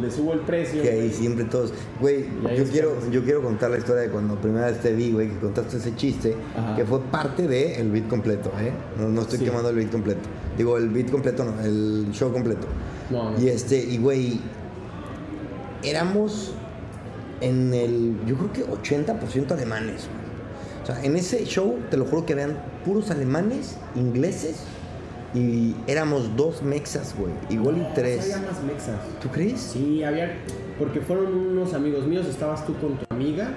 Le 0.00 0.10
subo 0.10 0.32
el 0.32 0.40
precio. 0.40 0.82
Que 0.82 0.90
ahí 0.90 1.10
siempre 1.10 1.44
todos, 1.44 1.72
güey, 2.00 2.24
yo 2.56 2.64
quiero, 2.64 2.96
yo 3.10 3.22
quiero 3.22 3.42
contar 3.42 3.70
la 3.70 3.78
historia 3.78 4.02
de 4.02 4.10
cuando 4.10 4.34
primera 4.40 4.66
vez 4.66 4.80
te 4.80 4.92
vi, 4.92 5.12
güey, 5.12 5.28
que 5.30 5.38
contaste 5.38 5.76
ese 5.76 5.94
chiste, 5.94 6.34
Ajá. 6.56 6.74
que 6.74 6.84
fue 6.84 7.00
parte 7.00 7.46
de 7.46 7.76
el 7.80 7.90
beat 7.92 8.08
completo, 8.08 8.50
¿eh? 8.60 8.72
No, 8.98 9.08
no 9.08 9.22
estoy 9.22 9.38
Sí. 9.38 9.44
quemando 9.44 9.68
el 9.70 9.76
beat 9.76 9.90
completo. 9.92 10.20
Digo, 10.58 10.76
el 10.78 10.88
beat 10.88 11.10
completo 11.10 11.44
no, 11.44 11.60
el 11.62 12.08
show 12.12 12.32
completo. 12.32 12.66
No, 13.10 13.30
no. 13.30 13.40
Y 13.40 13.48
este, 13.48 13.78
y 13.78 13.98
güey, 13.98 14.40
éramos 15.82 16.52
en 17.40 17.74
el, 17.74 18.16
yo 18.26 18.36
creo 18.36 18.52
que 18.52 18.64
80% 18.66 19.52
alemanes, 19.52 20.06
güey. 20.08 20.24
O 20.82 20.86
sea, 20.86 21.02
en 21.04 21.16
ese 21.16 21.44
show, 21.44 21.78
te 21.90 21.96
lo 21.96 22.04
juro 22.04 22.26
que 22.26 22.34
vean 22.34 22.58
puros 22.84 23.10
alemanes, 23.10 23.76
ingleses, 23.96 24.56
y 25.34 25.74
éramos 25.88 26.36
dos 26.36 26.62
mexas, 26.62 27.14
güey. 27.18 27.32
Igual 27.50 27.78
No, 27.78 27.90
y 27.90 27.94
tres. 27.94 28.22
Había 28.22 28.48
más 28.48 28.62
mexas. 28.62 29.00
¿Tú 29.20 29.28
crees? 29.28 29.60
Sí, 29.60 30.04
había. 30.04 30.36
Porque 30.78 31.00
fueron 31.00 31.34
unos 31.34 31.74
amigos 31.74 32.06
míos, 32.06 32.26
estabas 32.26 32.64
tú 32.64 32.74
con 32.74 32.96
tu 32.96 33.14
amiga. 33.14 33.52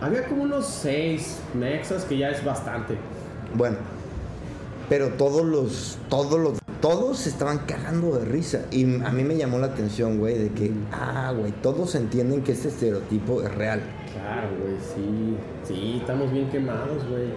Había 0.00 0.26
como 0.26 0.42
unos 0.42 0.66
seis 0.66 1.38
mexas, 1.54 2.04
que 2.04 2.18
ya 2.18 2.30
es 2.30 2.44
bastante. 2.44 2.96
Bueno, 3.54 3.76
pero 4.88 5.10
todos 5.10 5.44
los, 5.44 5.98
todos 6.08 6.38
los, 6.38 6.58
todos 6.80 7.18
se 7.18 7.28
estaban 7.28 7.58
cagando 7.66 8.18
de 8.18 8.24
risa. 8.24 8.66
Y 8.70 8.84
a 9.02 9.10
mí 9.10 9.24
me 9.24 9.36
llamó 9.36 9.58
la 9.58 9.66
atención, 9.68 10.18
güey, 10.18 10.36
de 10.36 10.50
que, 10.50 10.72
ah, 10.92 11.32
güey, 11.36 11.52
todos 11.62 11.94
entienden 11.94 12.42
que 12.42 12.52
este 12.52 12.68
estereotipo 12.68 13.42
es 13.42 13.54
real. 13.54 13.80
Claro, 14.12 14.48
güey, 14.60 14.76
sí. 14.94 15.36
Sí, 15.66 15.98
estamos 16.00 16.30
bien 16.32 16.48
quemados, 16.50 17.08
güey. 17.08 17.28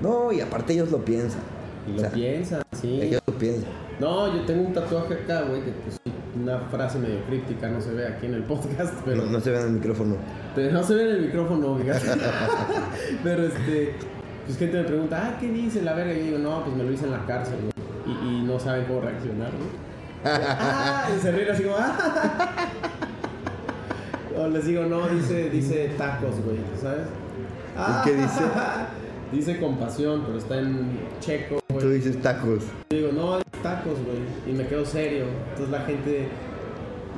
No, 0.00 0.32
y 0.32 0.40
aparte 0.40 0.72
ellos 0.72 0.90
lo 0.90 1.04
piensan. 1.04 1.40
Y 1.86 1.90
O 1.90 1.94
lo 1.94 2.00
sea, 2.00 2.10
piensan, 2.10 2.62
sí. 2.72 3.00
Ellos 3.02 3.22
lo 3.26 3.34
piensan. 3.34 3.70
No, 4.00 4.34
yo 4.34 4.44
tengo 4.44 4.66
un 4.66 4.72
tatuaje 4.72 5.14
acá, 5.14 5.42
güey, 5.42 5.62
que 5.62 5.70
pues 5.70 6.00
una 6.36 6.58
frase 6.58 6.98
medio 6.98 7.22
críptica, 7.26 7.68
no 7.68 7.80
se 7.80 7.92
ve 7.92 8.06
aquí 8.06 8.26
en 8.26 8.34
el 8.34 8.42
podcast, 8.42 8.94
pero 9.04 9.22
No, 9.22 9.30
no 9.30 9.40
se 9.40 9.50
ve 9.50 9.60
en 9.60 9.66
el 9.66 9.72
micrófono. 9.72 10.16
Pero 10.54 10.72
no 10.72 10.82
se 10.82 10.94
ve 10.94 11.02
en 11.04 11.16
el 11.16 11.22
micrófono, 11.22 11.76
fíjate. 11.76 12.06
Pero 13.22 13.46
este, 13.46 13.94
pues 14.46 14.58
gente 14.58 14.78
me 14.78 14.84
pregunta, 14.84 15.22
ah, 15.24 15.38
¿qué 15.40 15.48
dice 15.48 15.82
la 15.82 15.94
verga? 15.94 16.12
Y 16.12 16.18
yo 16.18 16.24
digo, 16.24 16.38
no, 16.38 16.64
pues 16.64 16.76
me 16.76 16.84
lo 16.84 16.92
hice 16.92 17.04
en 17.04 17.12
la 17.12 17.24
cárcel, 17.26 17.56
güey. 17.60 17.72
Y, 18.06 18.28
y 18.28 18.42
no 18.42 18.58
saben 18.58 18.84
cómo 18.86 19.00
reaccionar, 19.00 19.50
¿no? 19.52 19.84
ah, 20.24 21.08
y 21.16 21.20
se 21.20 21.32
ríen 21.32 21.50
así 21.50 21.62
como, 21.62 21.76
ah. 21.78 22.56
O 24.36 24.48
les 24.48 24.66
digo, 24.66 24.84
no, 24.84 25.06
dice, 25.08 25.48
dice 25.50 25.92
tacos, 25.96 26.34
güey, 26.44 26.58
¿sabes? 26.80 27.06
Ah, 27.76 28.02
qué 28.04 28.14
dice? 28.14 28.42
Dice 29.34 29.58
compasión, 29.58 30.22
pero 30.26 30.38
está 30.38 30.58
en 30.60 30.98
checo, 31.20 31.60
Tú 31.68 31.74
güey. 31.74 31.88
dices 31.94 32.20
tacos. 32.22 32.62
Y 32.90 32.96
digo, 32.96 33.10
no, 33.12 33.38
tacos, 33.62 33.94
güey. 34.04 34.18
Y 34.46 34.52
me 34.56 34.66
quedo 34.66 34.84
serio. 34.84 35.24
Entonces 35.50 35.70
la 35.70 35.80
gente 35.80 36.28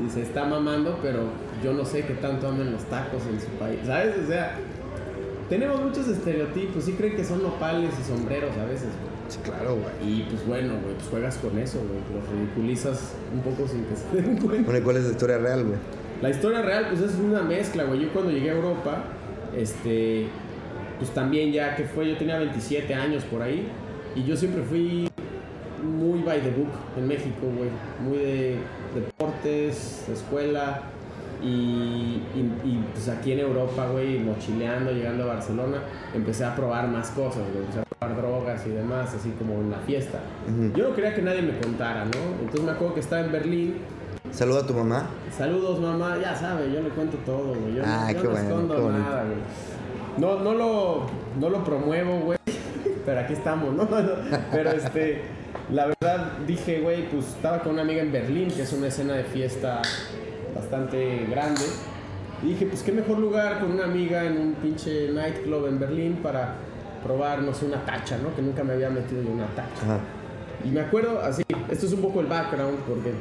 dice, 0.03 0.23
está 0.23 0.45
mamando, 0.47 0.99
pero 1.03 1.25
yo 1.63 1.73
no 1.75 1.85
sé 1.85 2.05
qué 2.07 2.15
tanto 2.15 2.49
aman 2.49 2.73
los 2.73 2.85
tacos 2.85 3.23
en 3.31 3.41
su 3.41 3.49
país. 3.59 3.81
¿Sabes? 3.85 4.15
O 4.25 4.27
sea, 4.29 4.57
tenemos 5.51 5.81
muchos 5.83 6.09
estereotipos. 6.09 6.85
Sí 6.85 6.93
creen 6.93 7.17
que 7.17 7.25
son 7.25 7.43
nopales 7.43 7.91
y 8.01 8.05
sombreros 8.05 8.57
a 8.57 8.65
veces, 8.65 8.89
güey. 8.89 9.17
Sí, 9.29 9.39
claro, 9.45 9.75
güey. 9.77 10.11
Y 10.19 10.23
pues 10.31 10.47
bueno, 10.47 10.75
güey, 10.83 10.95
pues 10.95 11.09
juegas 11.11 11.37
con 11.37 11.59
eso, 11.59 11.79
güey. 11.79 12.01
Los 12.19 12.29
ridiculizas 12.31 13.13
un 13.35 13.41
poco 13.43 13.69
sin 13.69 13.85
que 13.85 13.97
se 13.97 14.23
den 14.23 14.39
cuenta. 14.39 14.65
Bueno, 14.65 14.79
¿y 14.79 14.83
cuál 14.83 14.97
es 14.97 15.05
la 15.05 15.11
historia 15.11 15.39
real, 15.39 15.65
güey? 15.65 15.79
La 16.23 16.31
historia 16.31 16.63
real, 16.63 16.87
pues 16.89 17.03
es 17.03 17.17
una 17.19 17.43
mezcla, 17.43 17.85
güey. 17.85 18.01
Yo 18.01 18.13
cuando 18.13 18.31
llegué 18.31 18.51
a 18.51 18.55
Europa, 18.55 19.05
este, 19.55 20.29
pues 20.99 21.11
también 21.11 21.53
ya 21.53 21.75
que 21.77 21.85
fue, 21.85 22.09
yo 22.09 22.17
tenía 22.17 22.39
27 22.39 22.95
años 22.95 23.25
por 23.25 23.43
ahí, 23.43 23.67
y 24.15 24.25
yo 24.25 24.37
siempre 24.37 24.63
fui 24.63 25.09
muy 25.83 26.23
by 26.23 26.41
the 26.41 26.51
book 26.51 26.71
en 26.97 27.07
México, 27.07 27.43
güey. 27.57 27.71
Muy 28.03 28.19
de 28.19 28.57
deportes, 28.95 30.05
de 30.09 30.15
escuela, 30.15 30.81
y, 31.43 31.47
y- 32.35 32.53
y, 32.65 32.85
pues 32.93 33.09
aquí 33.09 33.33
en 33.33 33.41
Europa, 33.41 33.87
güey, 33.93 34.19
mochileando, 34.19 34.91
llegando 34.93 35.25
a 35.25 35.35
Barcelona, 35.35 35.79
empecé 36.15 36.45
a 36.45 36.57
probar 36.57 36.89
más 36.89 37.11
cosas, 37.11 37.43
güey. 37.53 37.59
Empecé 37.65 37.81
a 37.81 37.85
probar 37.85 38.17
drogas 38.17 38.67
y 38.67 38.71
demás, 38.71 39.15
así 39.15 39.31
como 39.39 39.55
en 39.61 39.71
la 39.71 39.79
fiesta. 39.79 40.21
Yo 40.75 40.89
no 40.89 40.95
quería 40.95 41.15
que 41.15 41.23
nadie 41.23 41.43
me 41.43 41.59
contara, 41.59 42.05
¿no? 42.07 42.19
Entonces 42.41 42.63
me 42.65 42.71
acuerdo 42.73 42.95
que 42.95 43.01
estaba 43.01 43.23
en 43.25 43.33
Berlín 43.33 43.75
Saluda 44.33 44.61
a 44.63 44.67
tu 44.67 44.75
mamá. 44.75 45.07
Saludos, 45.35 45.79
mamá. 45.81 46.19
Ya 46.21 46.35
sabe, 46.35 46.71
yo 46.73 46.83
le 46.83 46.89
cuento 46.89 47.17
todo, 47.19 47.55
güey. 47.55 47.75
Yo, 47.77 47.83
no- 47.83 47.89
Ah, 47.89 48.11
yo 48.13 48.19
qué 48.19 48.25
no 48.25 48.31
bueno, 48.31 48.49
escondo 48.49 48.77
qué 48.77 48.83
nada, 48.99 49.23
güey. 49.25 49.37
No, 50.19 50.39
no 50.41 50.55
lo, 50.55 51.07
no 51.39 51.51
lo 51.51 51.65
promuevo, 51.65 52.21
güey. 52.21 52.39
Pero 53.05 53.21
aquí 53.21 53.33
estamos, 53.35 53.75
¿no? 53.77 53.89
Pero 54.51 54.71
este, 54.71 55.23
la 55.71 55.87
verdad 55.87 56.39
dije, 56.47 56.81
güey, 56.81 57.09
pues 57.09 57.29
estaba 57.29 57.61
con 57.61 57.73
una 57.73 57.83
amiga 57.83 58.03
en 58.03 58.13
Berlín, 58.13 58.51
que 58.51 58.63
es 58.63 58.73
una 58.73 58.89
escena 58.89 59.15
de 59.15 59.25
fiesta 59.25 59.83
bastante 60.55 61.27
grande. 61.31 61.63
Y 62.43 62.49
dije, 62.49 62.67
pues 62.67 62.83
qué 62.83 62.93
mejor 62.93 63.19
lugar 63.19 63.61
con 63.61 63.73
una 63.73 63.85
amiga 63.85 64.25
en 64.25 64.39
un 64.39 64.55
pinche 64.55 65.09
nightclub 65.13 65.67
en 65.69 65.79
Berlín 65.79 66.19
para 66.23 66.57
probar, 67.03 67.43
no 67.43 67.55
sé, 67.55 67.67
una 67.67 67.85
tacha, 67.85 68.19
¿no? 68.19 68.35
Que 68.35 68.43
nunca 68.43 68.65
me 68.65 68.75
había 68.75 68.91
metido 68.91 69.23
yo 69.23 69.31
una 69.31 69.47
tacha. 69.49 69.83
Ajá. 69.83 70.01
Y 70.65 70.69
me 70.69 70.81
acuerdo, 70.81 71.21
así, 71.21 71.43
esto 71.71 71.87
es 71.87 71.93
un 71.93 72.03
poco 72.03 72.21
el 72.21 72.27
background, 72.27 72.79
porque, 72.89 73.13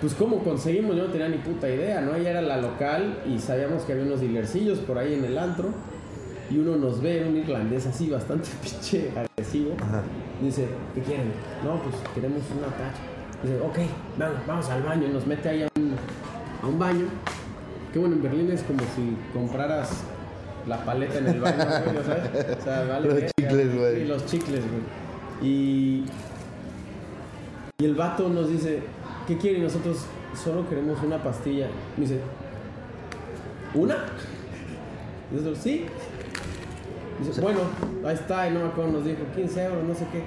pues, 0.00 0.14
¿cómo 0.14 0.38
conseguimos? 0.42 0.96
Yo 0.96 1.04
no 1.04 1.10
tenía 1.10 1.28
ni 1.28 1.38
puta 1.38 1.68
idea, 1.68 2.00
¿no? 2.00 2.14
Ella 2.14 2.30
era 2.30 2.42
la 2.42 2.56
local 2.56 3.18
y 3.26 3.38
sabíamos 3.38 3.82
que 3.82 3.92
había 3.92 4.04
unos 4.04 4.20
dealercillos 4.20 4.78
por 4.78 4.98
ahí 4.98 5.14
en 5.14 5.24
el 5.24 5.36
antro. 5.36 5.68
Y 6.50 6.58
uno 6.58 6.76
nos 6.76 7.00
ve, 7.00 7.24
un 7.28 7.36
irlandés 7.36 7.86
así, 7.86 8.08
bastante 8.10 8.48
pinche 8.62 9.10
agresivo. 9.16 9.76
Ajá. 9.80 10.02
Dice, 10.42 10.66
¿qué 10.94 11.02
quieren? 11.02 11.32
No, 11.64 11.80
pues 11.82 11.94
queremos 12.14 12.42
una 12.56 12.68
tacha. 12.68 13.02
Dice, 13.42 13.60
ok, 13.60 13.78
vamos, 14.18 14.46
vamos 14.46 14.68
al 14.70 14.82
baño. 14.82 15.06
Y 15.06 15.12
nos 15.12 15.26
mete 15.26 15.48
ahí 15.48 15.62
a 15.62 15.68
un, 15.76 15.92
a 16.62 16.66
un 16.66 16.78
baño. 16.78 17.06
Que 17.92 17.98
bueno, 17.98 18.16
en 18.16 18.22
Berlín 18.22 18.50
es 18.50 18.62
como 18.62 18.80
si 18.80 19.16
compraras 19.32 20.02
la 20.66 20.84
paleta 20.84 21.18
en 21.18 21.26
el 21.26 21.40
baño, 21.40 21.56
güey, 21.56 21.96
¿no 21.96 22.02
¿sabes? 22.02 22.58
O 22.58 22.62
sea, 22.62 22.84
vale. 22.84 23.08
Los 23.08 23.32
chicles, 23.36 23.78
güey. 23.78 23.96
Sí, 23.96 24.04
los 24.06 24.26
chicles, 24.26 24.60
güey. 24.60 25.50
Y, 25.50 26.04
y 27.78 27.84
el 27.84 27.94
vato 27.94 28.28
nos 28.28 28.48
dice, 28.50 28.82
¿qué 29.26 29.36
quiere? 29.38 29.58
Y 29.58 29.62
nosotros 29.62 30.06
solo 30.34 30.68
queremos 30.68 31.02
una 31.02 31.22
pastilla. 31.22 31.68
Me 31.96 32.02
dice, 32.02 32.20
¿una? 33.74 33.96
Nosotros, 35.30 35.58
sí. 35.58 35.86
Dice, 37.24 37.40
bueno, 37.40 37.60
ahí 38.04 38.14
está, 38.14 38.48
y 38.48 38.52
no 38.52 38.60
me 38.60 38.66
acuerdo, 38.66 38.92
nos 38.92 39.04
dijo 39.04 39.20
15 39.34 39.64
euros, 39.64 39.84
no 39.84 39.94
sé 39.94 40.06
qué. 40.10 40.22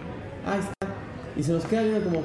Ahí 0.45 0.59
está. 0.59 0.73
Y 1.35 1.43
se 1.43 1.51
nos 1.51 1.65
queda 1.65 1.81
viendo 1.81 2.03
como, 2.03 2.21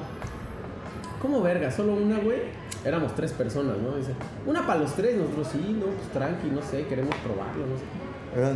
¿cómo 1.23 1.43
verga? 1.43 1.71
¿Solo 1.71 1.95
una, 1.95 2.19
güey? 2.19 2.41
Éramos 2.85 3.15
tres 3.15 3.33
personas, 3.33 3.79
¿no? 3.79 3.97
Dice, 3.97 4.13
una 4.47 4.67
para 4.67 4.81
los 4.81 4.95
tres, 4.95 5.17
nosotros 5.17 5.49
sí, 5.53 5.77
no, 5.79 5.87
pues 5.87 6.09
tranqui, 6.13 6.49
no 6.51 6.63
sé, 6.63 6.87
queremos 6.87 7.15
probarlo, 7.17 7.67
no 7.67 7.77
sé. 7.77 8.08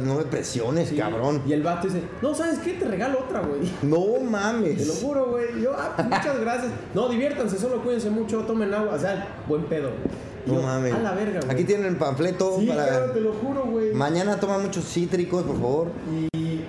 No 0.04 0.14
me 0.16 0.24
presiones, 0.24 0.90
Sí. 0.90 0.96
cabrón. 0.96 1.42
Y 1.46 1.52
el 1.54 1.62
vato 1.62 1.88
dice, 1.88 2.02
no, 2.20 2.34
¿sabes 2.34 2.58
qué? 2.58 2.74
Te 2.74 2.84
regalo 2.86 3.20
otra, 3.20 3.40
güey. 3.40 3.60
No 3.82 3.96
Te 4.18 4.24
lo 4.24 4.30
mames. 4.30 5.00
juro, 5.02 5.26
güey. 5.30 5.60
Yo, 5.62 5.72
ah, 5.76 5.92
pues, 5.96 6.08
muchas 6.08 6.40
gracias. 6.40 6.70
No, 6.94 7.08
diviértanse, 7.08 7.58
solo 7.58 7.82
cuídense 7.82 8.10
mucho, 8.10 8.40
tomen 8.40 8.72
agua. 8.74 8.94
O 8.94 8.98
sea, 8.98 9.26
buen 9.48 9.64
pedo. 9.64 9.90
No 10.46 10.60
mames. 10.60 10.92
A 10.94 10.98
la 10.98 11.12
verga, 11.12 11.40
güey. 11.40 11.52
Aquí 11.52 11.64
tienen 11.64 11.86
el 11.86 11.96
panfleto 11.96 12.58
Sí, 12.60 12.66
para. 12.66 12.86
claro, 12.86 13.10
te 13.12 13.20
lo 13.20 13.32
juro, 13.32 13.64
güey. 13.64 13.92
Mañana 13.94 14.38
toma 14.38 14.58
muchos 14.58 14.84
cítricos, 14.84 15.42
por 15.44 15.56
favor. 15.56 15.88
Y, 16.34 16.60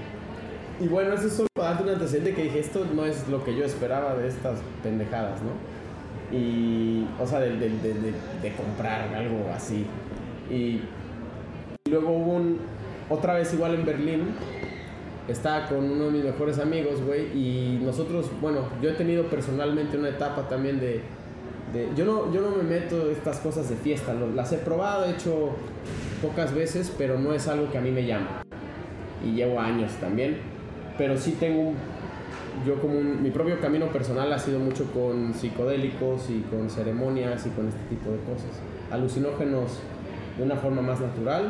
y 0.79 0.87
bueno, 0.87 1.13
eso 1.13 1.27
es 1.27 1.33
solo 1.33 1.47
para 1.55 1.69
darte 1.69 1.83
un 1.83 1.89
antecedente 1.89 2.33
que 2.35 2.43
dije, 2.43 2.59
esto 2.59 2.85
no 2.95 3.05
es 3.05 3.27
lo 3.29 3.43
que 3.43 3.55
yo 3.55 3.65
esperaba 3.65 4.15
de 4.15 4.27
estas 4.27 4.59
pendejadas, 4.81 5.39
¿no? 5.41 6.37
Y, 6.37 7.05
o 7.19 7.27
sea, 7.27 7.39
de, 7.39 7.49
de, 7.57 7.69
de, 7.69 7.93
de- 7.93 8.13
de 8.41 8.55
comprar 8.55 9.13
algo 9.13 9.49
así. 9.55 9.85
Y, 10.49 10.81
y 11.85 11.89
luego 11.89 12.09
hubo 12.11 12.31
un, 12.33 12.59
otra 13.13 13.35
vez 13.35 13.53
igual 13.53 13.75
en 13.75 13.85
Berlín, 13.85 14.21
estaba 15.27 15.67
con 15.67 15.83
uno 15.89 16.05
de 16.05 16.11
mis 16.11 16.23
mejores 16.23 16.59
amigos, 16.59 17.01
güey, 17.01 17.27
y 17.33 17.79
nosotros, 17.83 18.29
bueno, 18.41 18.59
yo 18.81 18.89
he 18.89 18.93
tenido 18.93 19.23
personalmente 19.25 19.97
una 19.97 20.09
etapa 20.09 20.47
también 20.49 20.79
de... 20.79 21.01
de- 21.71 21.89
yo, 21.95 22.03
no, 22.05 22.33
yo 22.33 22.41
no 22.41 22.49
me 22.57 22.63
meto 22.63 23.09
estas 23.09 23.39
cosas 23.39 23.69
de 23.69 23.75
fiesta, 23.75 24.13
lo- 24.13 24.31
las 24.31 24.51
he 24.51 24.57
probado, 24.57 25.05
he 25.05 25.11
hecho 25.11 25.51
pocas 26.21 26.53
veces, 26.53 26.93
pero 26.97 27.17
no 27.17 27.33
es 27.33 27.47
algo 27.47 27.71
que 27.71 27.77
a 27.77 27.81
mí 27.81 27.91
me 27.91 28.05
llama 28.05 28.43
y 29.25 29.31
llevo 29.35 29.59
años 29.59 29.91
también, 30.01 30.37
pero 30.97 31.17
sí 31.17 31.37
tengo 31.39 31.69
un, 31.69 31.75
yo 32.67 32.75
como 32.81 32.99
un- 32.99 33.23
mi 33.23 33.31
propio 33.31 33.59
camino 33.61 33.87
personal 33.87 34.31
ha 34.33 34.39
sido 34.39 34.59
mucho 34.59 34.85
con 34.93 35.33
psicodélicos 35.33 36.29
y 36.29 36.41
con 36.41 36.69
ceremonias 36.69 37.45
y 37.45 37.49
con 37.51 37.67
este 37.69 37.79
tipo 37.89 38.11
de 38.11 38.17
cosas, 38.19 38.51
alucinógenos 38.91 39.79
de 40.37 40.43
una 40.43 40.55
forma 40.57 40.81
más 40.81 40.99
natural, 40.99 41.49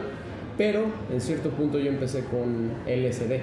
pero 0.58 0.82
en 1.12 1.20
cierto 1.22 1.49
punto 1.49 1.80
yo 1.80 1.89
empecé 1.89 2.24
con 2.26 2.72
LSD, 2.88 3.34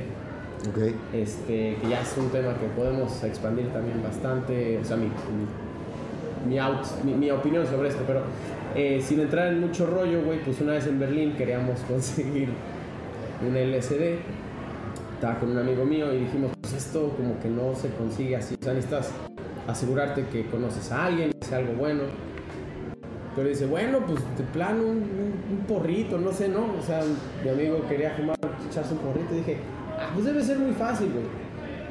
Ok. 0.69 0.95
este, 1.15 1.77
que 1.81 1.89
ya 1.89 2.03
es 2.03 2.15
un 2.17 2.29
tema 2.31 2.55
que 2.59 2.67
podemos 2.77 3.23
expandir 3.25 3.69
también 3.73 4.03
bastante, 4.03 4.79
o 4.79 4.85
sea, 4.85 4.97
mi, 4.97 5.07
mi, 5.07 6.51
mi 6.51 6.59
out- 6.59 7.03
mi- 7.05 7.15
mi 7.15 7.31
opinión 7.31 7.67
sobre 7.67 7.89
esto, 7.89 8.03
pero 8.07 8.23
eh, 8.75 9.01
sin 9.03 9.21
entrar 9.21 9.49
en 9.49 9.61
mucho 9.61 9.87
rollo, 9.87 10.23
güey, 10.23 10.43
pues 10.45 10.61
una 10.61 10.73
vez 10.73 10.87
en 10.87 10.99
Berlín 11.01 11.35
queríamos 11.37 11.81
conseguir 11.89 12.49
un 13.47 13.55
LSD, 13.57 14.19
estaba 15.15 15.39
con 15.39 15.51
un 15.51 15.59
amigo 15.59 15.85
mío 15.85 16.13
y 16.15 16.19
dijimos, 16.21 16.53
pues 16.61 16.75
esto 16.75 17.15
como 17.17 17.39
que 17.41 17.49
no 17.49 17.75
se 17.75 17.89
consigue 17.91 18.37
así, 18.37 18.57
o 18.61 18.65
sea, 18.65 18.73
necesitas 18.75 19.11
asegurarte 19.67 20.25
que 20.33 20.45
conoces 20.47 20.91
a 20.93 21.07
alguien, 21.07 21.31
que 21.39 21.47
sea 21.47 21.59
algo 21.59 21.73
bueno. 21.75 22.03
Pero 23.37 23.49
dice, 23.49 23.67
bueno, 23.67 24.01
pues 24.07 24.19
de 24.37 24.45
plano 24.53 24.83
un, 24.83 24.97
un- 24.99 25.59
un 25.59 25.65
porrito, 25.69 26.19
no 26.19 26.33
sé, 26.33 26.49
¿no? 26.49 26.67
O 26.79 26.83
sea, 26.85 27.03
mi 27.45 27.49
amigo 27.51 27.81
quería 27.89 28.11
fumar, 28.13 28.37
echarse 28.69 28.93
un 28.95 28.99
porrito 29.01 29.33
y 29.35 29.39
dije, 29.39 29.59
ah, 29.99 30.11
pues 30.13 30.27
debe 30.27 30.43
ser 30.43 30.59
muy 30.59 30.73
fácil, 30.73 31.11
güey. 31.13 31.25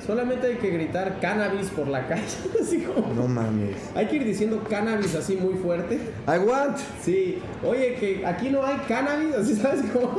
Solamente 0.06 0.48
hay 0.48 0.56
que 0.56 0.70
gritar 0.70 1.20
cannabis 1.20 1.68
por 1.70 1.88
la 1.88 2.08
calle, 2.10 2.24
así 2.62 2.82
como... 2.82 3.14
No 3.14 3.28
mames. 3.28 3.76
Hay 3.96 4.08
que 4.08 4.16
ir 4.18 4.26
diciendo 4.26 4.62
cannabis 4.70 5.14
así 5.16 5.36
muy 5.36 5.54
fuerte. 5.56 5.96
I 6.28 6.40
want. 6.46 6.78
Sí, 7.02 7.40
oye, 7.66 7.96
que 7.96 8.26
aquí 8.26 8.50
no 8.50 8.64
hay 8.66 8.78
cannabis, 8.88 9.36
así 9.36 9.56
sabes 9.56 9.82
cómo. 9.94 10.18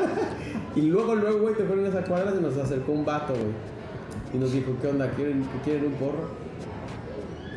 y 0.76 0.82
luego, 0.82 1.14
luego, 1.16 1.40
güey, 1.40 1.54
te 1.54 1.64
ponen 1.64 1.86
esa 1.86 2.02
cuadra 2.04 2.32
y 2.38 2.42
nos 2.42 2.56
acercó 2.56 2.92
un 2.92 3.04
vato, 3.04 3.32
güey. 3.34 3.52
Y 4.32 4.38
nos 4.38 4.52
dijo, 4.52 4.72
¿qué 4.80 4.88
onda? 4.88 5.10
¿Quieren, 5.10 5.44
¿quieren 5.64 5.86
un 5.86 5.92
porro? 5.94 6.28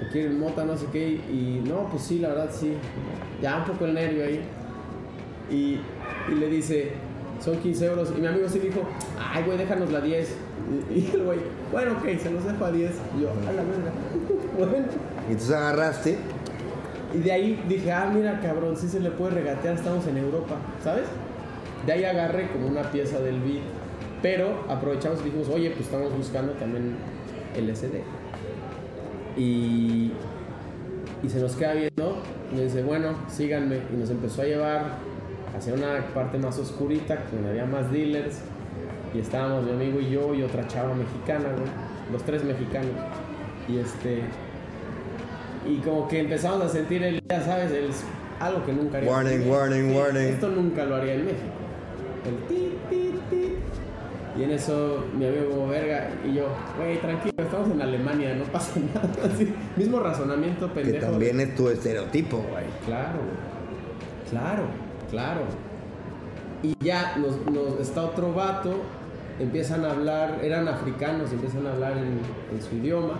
¿O 0.03 0.11
quieren 0.11 0.39
mota? 0.39 0.63
No 0.65 0.77
sé 0.77 0.87
qué. 0.91 1.19
Y 1.31 1.61
no, 1.67 1.89
pues 1.89 2.03
sí, 2.03 2.19
la 2.19 2.29
verdad 2.29 2.49
sí. 2.51 2.73
Ya 3.41 3.57
un 3.57 3.65
poco 3.65 3.85
el 3.85 3.93
nervio 3.93 4.25
ahí. 4.25 4.41
Y, 5.49 5.79
y 6.31 6.35
le 6.35 6.47
dice, 6.47 6.93
son 7.39 7.57
15 7.57 7.85
euros. 7.85 8.13
Y 8.17 8.21
mi 8.21 8.27
amigo 8.27 8.47
sí 8.49 8.59
dijo, 8.59 8.81
ay, 9.19 9.43
güey, 9.43 9.57
déjanos 9.57 9.91
la 9.91 10.01
10. 10.01 10.35
Y, 10.89 10.93
y 10.99 11.11
el 11.13 11.23
güey, 11.23 11.39
bueno, 11.71 11.93
ok, 11.93 12.17
se 12.19 12.31
los 12.31 12.45
dejo 12.45 12.65
a 12.65 12.71
10. 12.71 12.91
Y 13.17 13.21
yo, 13.21 13.31
a 13.31 13.51
la 13.51 13.63
verga. 13.63 13.91
bueno. 14.57 14.87
Y 15.27 15.31
entonces 15.31 15.55
agarraste. 15.55 16.17
Y 17.13 17.19
de 17.19 17.31
ahí 17.31 17.63
dije, 17.67 17.91
ah, 17.91 18.11
mira, 18.13 18.39
cabrón, 18.41 18.75
sí 18.75 18.87
se 18.87 18.99
le 18.99 19.11
puede 19.11 19.35
regatear, 19.35 19.75
estamos 19.75 20.07
en 20.07 20.17
Europa, 20.17 20.55
¿sabes? 20.83 21.05
De 21.85 21.93
ahí 21.93 22.03
agarré 22.03 22.47
como 22.47 22.67
una 22.67 22.81
pieza 22.91 23.19
del 23.19 23.39
beat. 23.41 23.61
Pero 24.23 24.63
aprovechamos 24.67 25.19
y 25.21 25.25
dijimos, 25.25 25.47
oye, 25.49 25.69
pues 25.71 25.85
estamos 25.85 26.15
buscando 26.15 26.53
también 26.53 26.95
LSD. 27.55 28.01
Y, 29.37 30.11
y 31.23 31.29
se 31.29 31.39
nos 31.39 31.55
queda 31.55 31.73
viendo. 31.73 32.21
Y 32.53 32.61
dice, 32.61 32.83
bueno, 32.83 33.15
síganme. 33.27 33.79
Y 33.93 33.97
nos 33.97 34.09
empezó 34.09 34.41
a 34.41 34.45
llevar 34.45 34.83
hacia 35.55 35.73
una 35.73 36.05
parte 36.13 36.37
más 36.37 36.57
oscurita, 36.59 37.23
donde 37.31 37.49
había 37.49 37.65
más 37.65 37.91
dealers. 37.91 38.39
Y 39.13 39.19
estábamos 39.19 39.63
mi 39.65 39.71
amigo 39.71 39.99
y 39.99 40.09
yo 40.09 40.33
y 40.33 40.43
otra 40.43 40.67
chava 40.67 40.93
mexicana, 40.93 41.49
güey. 41.55 41.69
Los 42.11 42.23
tres 42.23 42.43
mexicanos. 42.43 42.91
Y 43.67 43.77
este. 43.77 44.21
Y 45.67 45.77
como 45.77 46.07
que 46.07 46.19
empezamos 46.19 46.61
a 46.63 46.69
sentir 46.69 47.03
el, 47.03 47.21
ya 47.29 47.41
sabes, 47.41 47.71
el, 47.71 47.89
algo 48.39 48.65
que 48.65 48.73
nunca 48.73 48.97
haría. 48.97 49.09
Warning, 49.09 49.49
warning, 49.49 49.95
warning. 49.95 50.27
Esto 50.33 50.49
nunca 50.49 50.83
lo 50.85 50.95
haría 50.95 51.13
en 51.13 51.25
México. 51.25 51.53
El 52.25 52.47
ti, 52.47 52.73
ti. 52.89 53.12
Y 54.37 54.43
en 54.43 54.51
eso 54.51 55.05
mi 55.17 55.25
amigo 55.27 55.49
como 55.51 55.67
verga 55.67 56.09
y 56.25 56.33
yo, 56.33 56.47
güey, 56.77 56.99
tranquilo, 56.99 57.33
estamos 57.37 57.69
en 57.69 57.81
Alemania, 57.81 58.33
no 58.35 58.45
pasa 58.45 58.79
nada. 58.93 59.07
Así, 59.31 59.53
mismo 59.75 59.99
razonamiento 59.99 60.73
Que 60.73 60.81
pendejo. 60.81 61.05
también 61.11 61.37
de- 61.37 61.43
es 61.43 61.55
tu 61.55 61.69
estereotipo, 61.69 62.37
güey. 62.37 62.65
Claro, 62.85 63.19
güey. 63.19 64.31
Claro, 64.31 64.63
claro. 65.11 65.41
Y 66.63 66.75
ya 66.83 67.15
nos, 67.17 67.45
nos- 67.51 67.79
está 67.79 68.01
otro 68.03 68.33
vato, 68.33 68.73
empiezan 69.39 69.85
a 69.85 69.91
hablar, 69.91 70.39
eran 70.41 70.67
africanos, 70.67 71.31
empiezan 71.31 71.67
a 71.67 71.73
hablar 71.73 71.91
en, 71.97 72.19
en 72.55 72.61
su 72.61 72.75
idioma. 72.75 73.19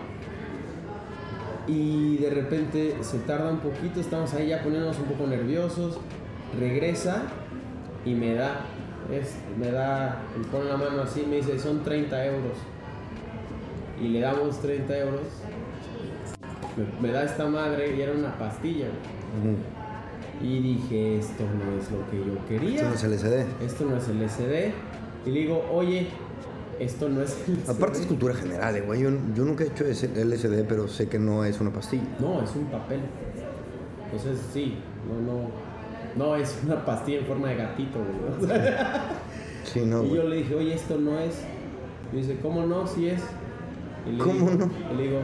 Y 1.67 2.17
de 2.17 2.29
repente 2.29 2.95
se 3.01 3.19
tarda 3.19 3.49
un 3.51 3.59
poquito, 3.59 3.99
estamos 4.01 4.33
ahí 4.33 4.47
ya 4.47 4.61
poniéndonos 4.63 4.97
un 4.99 5.05
poco 5.05 5.27
nerviosos. 5.27 5.97
Regresa 6.59 7.23
y 8.05 8.15
me 8.15 8.33
da, 8.35 8.61
es, 9.11 9.33
me 9.59 9.71
da, 9.71 10.21
me 10.37 10.45
pone 10.45 10.65
la 10.65 10.77
mano 10.77 11.01
así, 11.01 11.25
me 11.27 11.37
dice, 11.37 11.59
son 11.59 11.83
30 11.83 12.25
euros. 12.25 12.57
Y 14.01 14.09
le 14.09 14.21
damos 14.21 14.59
30 14.61 14.97
euros. 14.97 15.21
Me, 16.77 17.07
me 17.07 17.13
da 17.13 17.23
esta 17.23 17.45
madre 17.45 17.95
y 17.95 18.01
era 18.01 18.13
una 18.13 18.37
pastilla. 18.37 18.87
Y 20.41 20.59
dije, 20.59 21.19
esto 21.19 21.43
no 21.43 21.79
es 21.79 21.91
lo 21.91 22.09
que 22.09 22.17
yo 22.17 22.45
quería. 22.47 22.91
Esto 22.91 23.07
no 23.07 23.13
es 23.13 23.23
LSD. 23.23 23.63
Esto 23.63 23.85
no 23.85 23.97
es 23.97 24.07
el 24.07 24.29
SD. 24.29 24.73
Y 25.25 25.31
le 25.31 25.39
digo, 25.41 25.63
oye, 25.71 26.07
esto 26.79 27.07
no 27.07 27.21
es 27.21 27.37
el 27.47 27.59
Aparte 27.67 27.99
es 27.99 28.05
cultura 28.07 28.33
general, 28.33 28.81
güey. 28.83 29.01
Yo, 29.01 29.09
yo 29.35 29.45
nunca 29.45 29.63
he 29.63 29.67
hecho 29.67 29.85
LSD, 29.85 30.65
pero 30.67 30.87
sé 30.87 31.07
que 31.07 31.19
no 31.19 31.45
es 31.45 31.61
una 31.61 31.71
pastilla. 31.71 32.03
No, 32.19 32.41
es 32.41 32.53
un 32.55 32.65
papel. 32.65 33.01
Entonces, 34.05 34.39
sí, 34.53 34.75
no, 35.07 35.21
no. 35.21 35.72
No 36.15 36.35
es 36.35 36.57
una 36.65 36.85
pastilla 36.85 37.19
en 37.19 37.25
forma 37.25 37.49
de 37.49 37.55
gatito, 37.55 37.99
güey. 37.99 38.43
O 38.43 38.47
sea, 38.47 39.05
Sí, 39.63 39.81
no, 39.85 40.03
y 40.03 40.09
yo 40.15 40.23
le 40.27 40.35
dije, 40.37 40.55
oye, 40.55 40.73
esto 40.75 40.97
no 40.97 41.17
es. 41.19 41.35
Y 42.11 42.17
dice, 42.17 42.37
¿cómo 42.41 42.65
no? 42.65 42.85
Sí 42.85 43.07
es. 43.07 43.21
Y 44.07 44.11
le 44.11 44.17
¿Cómo 44.17 44.49
digo- 44.49 44.65
no? 44.65 44.93
Y 44.93 44.97
le 44.97 45.03
digo, 45.03 45.19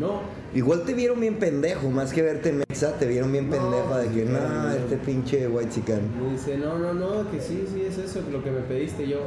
no. 0.00 0.20
Igual 0.54 0.82
te 0.84 0.94
vieron 0.94 1.20
bien 1.20 1.36
pendejo, 1.38 1.90
más 1.90 2.12
que 2.12 2.22
verte 2.22 2.48
en 2.48 2.58
Mexa, 2.68 2.98
te 2.98 3.06
vieron 3.06 3.30
bien 3.30 3.48
No, 3.48 3.56
pendejo 3.56 3.96
de 3.98 4.08
que, 4.08 4.24
no, 4.24 4.70
este 4.72 4.96
pinche 4.96 5.46
white 5.46 5.70
chican. 5.70 6.00
Me 6.20 6.32
dice, 6.32 6.56
no, 6.58 6.76
no, 6.78 6.92
no, 6.94 7.30
que 7.30 7.40
sí, 7.40 7.64
sí 7.72 7.82
es 7.86 7.98
eso, 7.98 8.20
lo 8.32 8.42
que 8.42 8.50
me 8.50 8.60
pediste. 8.60 9.04
Y 9.04 9.10
yo, 9.10 9.18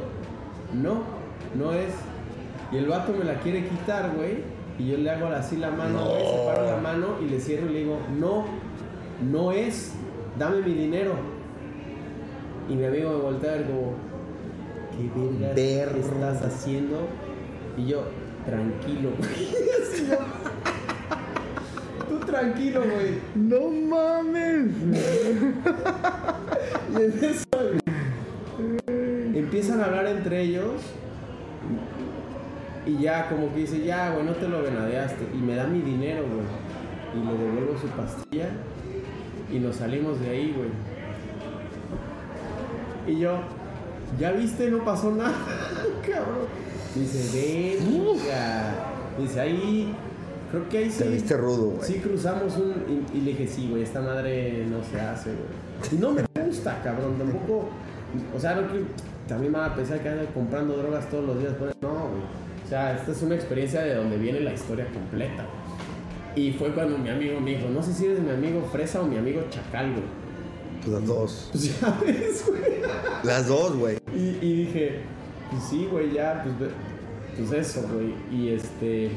no, 0.74 1.02
no 1.54 1.72
es. 1.72 1.88
Y 2.72 2.76
el 2.76 2.86
vato 2.88 3.14
me 3.16 3.24
la 3.24 3.38
quiere 3.40 3.66
quitar, 3.68 4.12
güey. 4.16 4.38
Y 4.78 4.88
yo 4.90 4.98
le 4.98 5.08
hago 5.08 5.26
así 5.28 5.56
la 5.56 5.70
mano, 5.70 6.00
No. 6.00 6.10
güey, 6.10 6.26
separo 6.26 6.66
la 6.66 6.76
mano 6.78 7.06
y 7.24 7.30
le 7.30 7.40
cierro 7.40 7.70
y 7.70 7.72
le 7.72 7.78
digo, 7.84 7.98
no, 8.18 8.44
no 9.30 9.52
es, 9.52 9.92
dame 10.38 10.62
mi 10.62 10.74
dinero. 10.74 11.14
Y 12.68 12.74
mi 12.74 12.84
amigo 12.86 13.10
me 13.10 13.16
voltea 13.16 13.52
a 13.52 13.56
ver 13.56 13.66
como, 13.66 13.94
¿qué 14.96 15.54
vergas 15.54 16.06
estás 16.06 16.42
haciendo? 16.42 17.06
Y 17.76 17.86
yo, 17.86 18.04
tranquilo, 18.46 19.10
güey. 19.18 19.48
Tú 22.08 22.18
tranquilo, 22.20 22.82
güey. 22.82 23.20
No 23.34 23.68
mames. 23.70 24.70
Y 26.94 26.96
en 26.96 27.24
eso 27.24 27.44
empiezan 29.34 29.80
a 29.80 29.86
hablar 29.86 30.06
entre 30.06 30.42
ellos. 30.42 30.82
Y 32.86 32.98
ya, 32.98 33.28
como 33.28 33.52
que 33.52 33.60
dice, 33.60 33.84
ya, 33.84 34.10
güey, 34.10 34.26
no 34.26 34.32
te 34.32 34.46
lo 34.46 34.62
venadeaste. 34.62 35.26
Y 35.32 35.38
me 35.38 35.56
da 35.56 35.66
mi 35.66 35.80
dinero, 35.80 36.22
güey. 36.22 36.44
Y 37.14 37.26
le 37.26 37.32
devuelvo 37.44 37.78
su 37.78 37.88
pastilla. 37.88 38.48
Y 39.54 39.60
nos 39.60 39.76
salimos 39.76 40.18
de 40.20 40.30
ahí, 40.30 40.52
güey. 40.56 40.68
Y 43.06 43.20
yo, 43.20 43.38
¿ya 44.18 44.32
viste? 44.32 44.68
No 44.68 44.84
pasó 44.84 45.12
nada, 45.12 45.32
cabrón. 46.02 46.48
Dice, 46.96 47.78
venga. 47.86 48.74
Dice, 49.16 49.40
ahí. 49.40 49.94
Creo 50.50 50.68
que 50.68 50.78
ahí 50.78 50.90
sí. 50.90 51.04
Te 51.04 51.08
viste 51.08 51.36
rudo, 51.36 51.70
güey. 51.70 51.88
Sí, 51.88 52.00
cruzamos 52.00 52.56
un. 52.56 53.06
Y, 53.14 53.18
y 53.18 53.20
le 53.20 53.30
dije, 53.30 53.46
sí, 53.46 53.68
güey, 53.70 53.84
esta 53.84 54.00
madre 54.00 54.66
no 54.66 54.82
se 54.82 55.00
hace, 55.00 55.30
güey. 55.30 55.92
Y 55.92 55.96
no 56.02 56.10
me 56.10 56.22
gusta, 56.44 56.80
cabrón. 56.82 57.16
Tampoco. 57.16 57.68
O 58.36 58.40
sea, 58.40 58.56
no 58.56 58.66
que. 58.72 58.82
También 59.28 59.52
me 59.52 59.58
va 59.58 59.66
a 59.66 59.74
pensar 59.76 60.00
que 60.00 60.08
ando 60.08 60.26
comprando 60.34 60.76
drogas 60.76 61.08
todos 61.08 61.26
los 61.26 61.38
días. 61.38 61.52
No, 61.80 61.92
güey. 61.92 62.22
O 62.64 62.68
sea, 62.68 62.96
esta 62.96 63.12
es 63.12 63.22
una 63.22 63.36
experiencia 63.36 63.82
de 63.82 63.94
donde 63.94 64.16
viene 64.16 64.40
la 64.40 64.52
historia 64.52 64.86
completa, 64.92 65.44
güey. 65.44 65.63
Y 66.36 66.52
fue 66.52 66.72
cuando 66.72 66.98
mi 66.98 67.08
amigo 67.08 67.40
me 67.40 67.56
dijo, 67.56 67.68
no 67.68 67.82
sé 67.82 67.92
si 67.92 68.06
eres 68.06 68.20
mi 68.20 68.30
amigo 68.30 68.68
Fresa 68.72 69.00
o 69.00 69.06
mi 69.06 69.16
amigo 69.16 69.42
Chacal, 69.50 69.92
güey. 69.92 70.04
Pues 70.80 70.92
las 70.92 71.06
dos. 71.06 71.48
Pues 71.52 71.80
ya 71.80 71.98
ves, 72.04 72.44
güey. 72.46 72.82
Las 73.22 73.48
dos, 73.48 73.76
güey. 73.76 73.98
Y, 74.14 74.38
y 74.44 74.64
dije, 74.64 75.00
pues 75.50 75.62
sí, 75.64 75.88
güey, 75.90 76.12
ya, 76.12 76.42
pues, 76.42 76.70
pues 77.38 77.52
eso, 77.52 77.88
güey. 77.92 78.14
Y 78.30 78.50
este. 78.50 79.10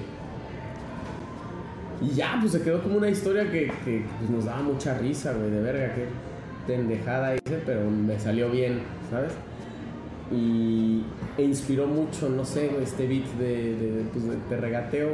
Y 1.99 2.09
ya, 2.13 2.37
pues 2.39 2.51
se 2.51 2.61
quedó 2.61 2.83
como 2.83 2.97
una 2.97 3.09
historia 3.09 3.51
que, 3.51 3.71
que, 3.83 4.05
pues, 4.19 4.29
nos 4.29 4.45
daba 4.45 4.61
mucha 4.61 4.97
risa, 4.97 5.33
güey, 5.33 5.49
de 5.49 5.61
verga, 5.61 5.95
qué 5.95 6.05
pendejada 6.67 7.35
hice, 7.35 7.59
pero 7.65 7.89
me 7.89 8.19
salió 8.19 8.51
bien, 8.51 8.81
¿sabes? 9.09 9.33
Y 10.31 11.03
e 11.37 11.43
inspiró 11.43 11.87
mucho, 11.87 12.29
no 12.29 12.45
sé, 12.45 12.67
güey, 12.67 12.83
este 12.83 13.07
beat 13.07 13.25
de, 13.39 13.75
de, 13.75 14.03
pues, 14.13 14.25
de, 14.25 14.37
de 14.49 14.57
regateo. 14.57 15.09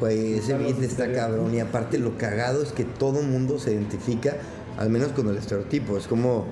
Güey, 0.00 0.34
ese 0.34 0.56
beat 0.56 0.82
está 0.82 1.12
cabrón. 1.12 1.54
Y 1.54 1.60
aparte, 1.60 1.98
lo 1.98 2.16
cagado 2.16 2.62
es 2.62 2.72
que 2.72 2.84
todo 2.84 3.22
mundo 3.22 3.58
se 3.58 3.72
identifica, 3.72 4.36
al 4.78 4.88
menos 4.88 5.12
con 5.12 5.28
el 5.28 5.36
estereotipo. 5.36 5.96
Es 5.96 6.06
como. 6.06 6.46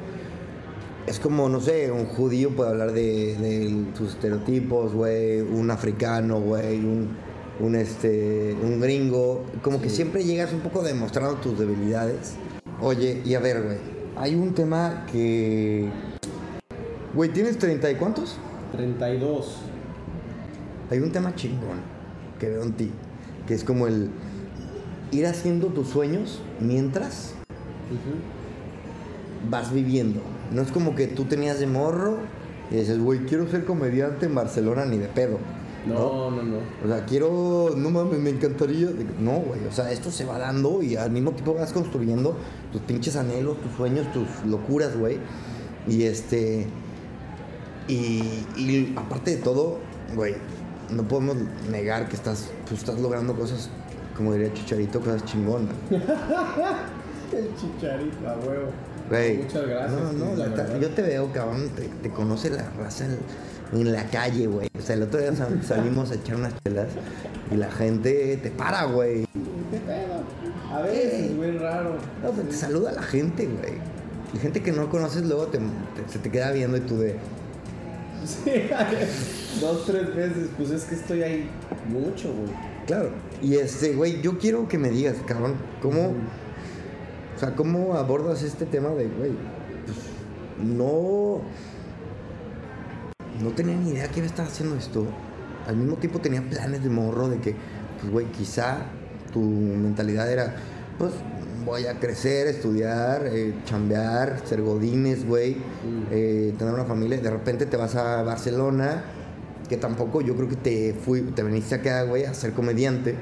Es 1.07 1.19
como, 1.19 1.49
no 1.49 1.59
sé, 1.59 1.91
un 1.91 2.05
judío 2.05 2.55
puede 2.55 2.69
hablar 2.69 2.93
de, 2.93 3.35
de 3.37 3.87
sus 3.97 4.11
estereotipos, 4.11 4.93
güey. 4.93 5.41
Un 5.41 5.71
africano, 5.71 6.39
güey. 6.39 6.77
Un, 6.81 7.17
un, 7.61 7.75
este, 7.77 8.55
un 8.63 8.79
gringo. 8.79 9.45
Como 9.63 9.81
que 9.81 9.89
siempre 9.89 10.23
llegas 10.23 10.53
un 10.53 10.61
poco 10.61 10.83
demostrando 10.83 11.37
tus 11.37 11.59
debilidades. 11.59 12.35
Oye, 12.83 13.23
y 13.25 13.35
a 13.35 13.41
ver, 13.41 13.63
güey. 13.63 13.79
Hay 14.17 14.35
un 14.35 14.53
tema 14.53 15.07
que. 15.11 15.89
Güey, 17.15 17.33
¿tienes 17.33 17.57
30 17.57 17.91
y 17.91 17.95
cuántos? 17.95 18.37
32. 18.73 19.63
Hay 20.91 20.99
un 20.99 21.11
tema 21.11 21.35
chingón 21.35 21.81
que 22.39 22.49
veo 22.49 22.63
en 22.63 22.73
ti, 22.73 22.91
que 23.49 23.55
es 23.55 23.65
como 23.65 23.87
el 23.87 24.11
ir 25.11 25.27
haciendo 25.27 25.69
tus 25.69 25.89
sueños 25.89 26.43
mientras 26.61 27.33
vas 29.51 29.73
viviendo. 29.73 30.21
No 30.53 30.61
es 30.61 30.71
como 30.71 30.95
que 30.95 31.07
tú 31.07 31.25
tenías 31.25 31.59
de 31.59 31.67
morro 31.67 32.19
y 32.71 32.77
dices, 32.77 33.01
güey, 33.01 33.21
quiero 33.21 33.51
ser 33.51 33.65
comediante 33.65 34.27
en 34.27 34.35
Barcelona 34.35 34.85
ni 34.85 34.99
de 34.99 35.09
pedo. 35.09 35.39
No, 35.87 36.31
no, 36.31 36.43
no. 36.43 36.59
O 36.85 36.89
sea, 36.89 37.07
quiero, 37.07 37.75
no 37.75 37.89
mames, 37.89 38.19
me 38.19 38.31
encantaría. 38.31 38.89
No, 39.19 39.39
güey, 39.41 39.65
o 39.67 39.73
sea, 39.73 39.91
esto 39.91 40.11
se 40.11 40.27
va 40.27 40.39
dando 40.39 40.83
y 40.83 40.97
al 40.97 41.11
mismo 41.11 41.33
tiempo 41.33 41.55
vas 41.55 41.73
construyendo 41.73 42.37
tus 42.73 42.83
pinches 42.83 43.17
anhelos, 43.17 43.59
tus 43.63 43.73
sueños, 43.73 44.13
tus 44.13 44.29
locuras, 44.47 44.97
güey. 44.97 45.17
Y 45.87 46.03
este. 46.03 46.67
Y, 47.87 48.21
y 48.59 48.93
aparte 48.99 49.37
de 49.37 49.37
todo, 49.39 49.79
güey, 50.15 50.35
no 50.91 51.05
podemos 51.05 51.37
negar 51.71 52.09
que 52.09 52.17
estás, 52.17 52.51
pues, 52.69 52.81
estás 52.81 52.99
logrando 53.01 53.35
cosas, 53.35 53.71
como 54.17 54.33
diría 54.35 54.53
Chicharito, 54.53 55.01
cosas 55.01 55.25
chingonas. 55.25 55.75
El 57.33 57.49
chicharito, 57.57 58.29
a 58.29 58.37
huevo. 58.37 58.71
Güey. 59.11 59.39
Muchas 59.39 59.67
gracias. 59.67 60.01
No, 60.01 60.13
no, 60.13 60.37
la 60.37 60.47
la 60.49 60.55
ta- 60.55 60.79
yo 60.79 60.89
te 60.91 61.03
veo, 61.03 61.33
cabrón, 61.33 61.69
te, 61.77 61.83
te 61.89 62.11
conoce 62.11 62.51
la 62.51 62.69
raza 62.79 63.07
en, 63.07 63.81
en 63.81 63.93
la 63.93 64.05
calle, 64.05 64.47
güey. 64.47 64.69
O 64.79 64.83
sea, 64.83 64.97
el 64.97 65.03
otro 65.03 65.21
día 65.21 65.35
sal- 65.35 65.63
salimos 65.67 66.11
a 66.11 66.15
echar 66.15 66.37
unas 66.37 66.55
chelas 66.65 66.89
y 67.51 67.57
la 67.57 67.71
gente 67.71 68.39
te 68.43 68.51
para, 68.51 68.85
güey. 68.85 69.25
¿Qué 69.71 69.79
pedo? 69.79 70.23
A 70.75 70.83
veces, 70.83 71.37
güey, 71.37 71.57
raro. 71.59 71.97
No, 72.23 72.31
pues 72.31 72.49
te 72.49 72.55
saluda 72.55 72.93
la 72.93 73.03
gente, 73.03 73.47
güey. 73.47 73.75
Y 74.35 74.39
gente 74.39 74.63
que 74.63 74.73
no 74.73 74.89
conoces 74.91 75.25
luego 75.25 75.47
te, 75.47 75.59
te- 75.59 76.11
se 76.13 76.19
te 76.19 76.31
queda 76.31 76.51
viendo 76.53 76.77
y 76.77 76.81
tú 76.81 76.99
de... 76.99 77.17
Sí, 78.25 78.51
dos, 79.61 79.87
tres 79.87 80.15
veces. 80.15 80.49
Pues 80.57 80.71
es 80.71 80.85
que 80.85 80.95
estoy 80.95 81.23
ahí 81.23 81.51
mucho, 81.89 82.33
güey. 82.33 82.51
Claro. 82.87 83.11
Y 83.43 83.55
este, 83.57 83.95
güey, 83.95 84.21
yo 84.23 84.39
quiero 84.39 84.69
que 84.69 84.79
me 84.79 84.91
digas, 84.91 85.17
cabrón, 85.27 85.55
¿cómo... 85.83 86.15
O 87.37 87.39
sea, 87.39 87.55
¿cómo 87.55 87.95
abordas 87.95 88.43
este 88.43 88.67
tema 88.67 88.91
de, 88.91 89.07
güey? 89.07 89.33
Pues 89.85 89.99
no... 90.67 91.43
No 93.43 93.51
tenía 93.51 93.77
ni 93.77 93.91
idea 93.91 94.09
que 94.09 94.19
iba 94.19 94.27
a 94.27 94.31
estar 94.31 94.47
haciendo 94.47 94.75
esto. 94.77 95.07
Al 95.69 95.77
mismo 95.77 95.97
tiempo 95.97 96.19
tenía 96.19 96.43
planes 96.43 96.83
de 96.83 96.91
morro 96.91 97.29
de 97.29 97.39
que, 97.39 97.55
pues, 98.01 98.13
güey, 98.13 98.27
quizá 98.33 98.87
tu 99.33 99.41
mentalidad 99.41 100.33
era, 100.33 100.57
pues, 100.99 101.13
voy 101.69 101.87
a 101.87 102.01
crecer, 102.01 102.47
estudiar, 102.47 103.27
eh, 103.27 103.55
chambear, 103.67 104.41
ser 104.47 104.63
godines, 104.63 105.27
güey, 105.29 105.57
eh, 106.11 106.55
tener 106.59 106.73
una 106.73 106.85
familia. 106.85 107.19
De 107.19 107.31
repente 107.31 107.67
te 107.67 107.77
vas 107.77 107.95
a 107.95 108.23
Barcelona, 108.23 109.03
que 109.69 109.77
tampoco 109.77 110.23
yo 110.23 110.35
creo 110.35 110.49
que 110.49 110.57
te 110.57 110.95
fui, 110.95 111.21
te 111.21 111.43
viniste 111.43 111.75
acá, 111.75 112.05
güey, 112.05 112.25
a 112.25 112.33
ser 112.33 112.53
comediante. 112.55 113.17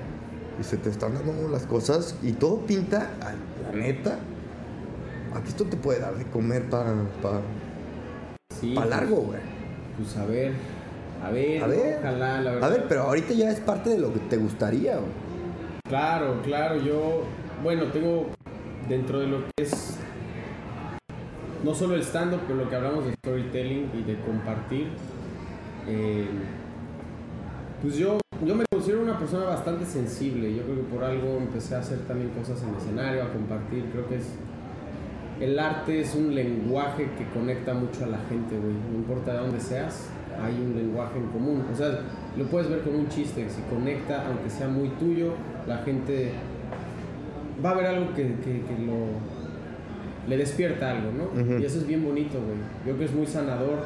Y 0.61 0.65
se 0.65 0.77
te 0.77 0.89
están 0.91 1.13
dando 1.15 1.49
las 1.49 1.67
cosas 1.67 2.15
y 2.23 2.33
todo 2.33 2.61
pinta, 2.61 3.11
ay, 3.21 3.35
la 3.65 3.77
neta, 3.79 4.19
aquí 5.35 5.49
esto 5.49 5.65
te 5.65 5.77
puede 5.77 5.99
dar 6.01 6.15
de 6.17 6.25
comer 6.27 6.63
para 6.71 6.95
pa, 7.21 7.41
Sí. 8.61 8.75
pa 8.75 8.87
largo, 8.87 9.17
güey. 9.17 9.41
Pues 9.99 10.17
a 10.17 10.25
ver. 10.25 10.53
A 11.23 11.31
ver, 11.31 11.63
A 11.65 11.67
ver. 11.67 11.99
ojalá, 11.99 12.41
la 12.43 12.51
verdad. 12.53 12.69
A 12.71 12.73
ver, 12.73 12.85
pero 12.89 13.03
ahorita 13.03 13.35
ya 13.35 13.51
es 13.51 13.59
parte 13.61 13.91
de 13.91 13.99
lo 13.99 14.13
que 14.13 14.21
te 14.21 14.37
gustaría, 14.37 14.95
güey. 14.97 15.11
Claro, 15.89 16.41
claro, 16.43 16.77
yo, 16.81 17.25
bueno, 17.63 17.85
tengo 17.93 18.29
dentro 18.89 19.21
de 19.21 19.27
lo 19.27 19.39
que 19.39 19.63
es 19.63 19.99
no 21.65 21.75
solo 21.75 21.95
el 21.95 22.03
stand-up, 22.03 22.41
pero 22.47 22.61
lo 22.61 22.71
que 22.71 22.77
hablamos 22.77 23.07
de 23.07 23.15
storytelling 23.15 23.91
y 23.99 24.03
de 24.03 24.21
compartir, 24.21 24.89
eh, 25.89 26.27
pues 27.83 27.97
yo, 27.97 28.21
yo 28.45 28.55
me 28.55 28.65
considero 28.71 29.03
una 29.03 29.19
persona 29.19 29.47
bastante 29.47 29.85
sensible, 29.85 30.55
yo 30.55 30.63
creo 30.63 30.77
que 30.77 30.83
por 30.83 31.03
algo 31.03 31.39
empecé 31.39 31.75
a 31.75 31.81
hacer 31.81 31.99
también 32.01 32.31
cosas 32.31 32.63
en 32.63 32.75
escenario, 32.75 33.25
a 33.25 33.33
compartir, 33.33 33.85
creo 33.93 34.09
que 34.09 34.17
es... 34.17 34.27
El 35.41 35.59
arte 35.59 36.01
es 36.01 36.15
un 36.15 36.35
lenguaje 36.35 37.11
que 37.19 37.29
conecta 37.39 37.75
mucho 37.75 38.05
a 38.05 38.07
la 38.07 38.17
gente, 38.31 38.57
güey. 38.57 38.73
No 38.91 38.97
importa 38.97 39.35
de 39.35 39.41
dónde 39.41 39.61
seas, 39.61 40.09
hay 40.43 40.55
un 40.55 40.75
lenguaje 40.75 41.19
en 41.19 41.27
común. 41.27 41.63
O 41.71 41.77
sea, 41.77 42.01
lo 42.39 42.45
puedes 42.47 42.71
ver 42.71 42.81
como 42.81 43.01
un 43.01 43.09
chiste. 43.11 43.47
Si 43.51 43.61
conecta, 43.69 44.27
aunque 44.27 44.49
sea 44.49 44.67
muy 44.67 44.89
tuyo, 44.99 45.35
la 45.67 45.77
gente 45.79 46.33
va 47.65 47.71
a 47.71 47.75
ver 47.75 47.87
algo 47.87 48.15
que, 48.15 48.23
que- 48.23 48.63
que 48.63 48.83
lo 48.87 49.37
le 50.29 50.37
despierta 50.37 50.91
algo, 50.91 51.11
¿no? 51.13 51.41
Y 51.61 51.65
eso 51.65 51.79
es 51.79 51.87
bien 51.87 52.05
bonito, 52.05 52.39
güey. 52.41 52.57
Yo 52.79 52.83
creo 52.85 52.99
que 52.99 53.05
es 53.05 53.15
muy 53.15 53.27
sanador, 53.27 53.79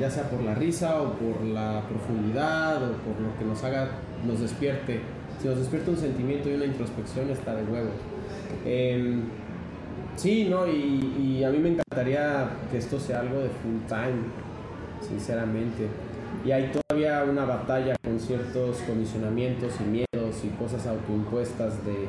ya 0.00 0.08
sea 0.10 0.22
por 0.30 0.40
la 0.42 0.54
risa 0.54 1.02
o 1.02 1.12
por 1.12 1.42
la 1.44 1.82
profundidad 1.88 2.76
o 2.76 2.92
por 2.92 3.20
lo 3.20 3.38
que 3.38 3.44
nos 3.44 3.62
haga, 3.64 3.88
nos 4.26 4.40
despierte. 4.40 5.00
Si 5.42 5.46
nos 5.46 5.58
despierta 5.58 5.90
un 5.90 5.96
sentimiento 5.98 6.48
y 6.48 6.54
una 6.54 6.64
introspección, 6.64 7.28
está 7.30 7.54
de 7.54 7.64
huevos. 7.64 7.92
Em, 8.64 9.22
Sí, 10.16 10.48
¿no? 10.50 10.66
Y, 10.66 11.14
y 11.38 11.44
a 11.44 11.50
mí 11.50 11.58
me 11.58 11.68
encantaría 11.68 12.48
que 12.72 12.78
esto 12.78 12.98
sea 12.98 13.20
algo 13.20 13.38
de 13.38 13.48
full 13.50 13.78
time, 13.86 14.18
sinceramente. 15.06 15.86
Y 16.44 16.50
hay 16.50 16.72
todavía 16.72 17.24
una 17.30 17.44
batalla 17.44 17.94
con 18.02 18.18
ciertos 18.18 18.78
condicionamientos 18.78 19.74
y 19.80 19.84
miedos 19.84 20.42
y 20.44 20.48
cosas 20.60 20.86
autoimpuestas 20.88 21.84
de, 21.84 22.08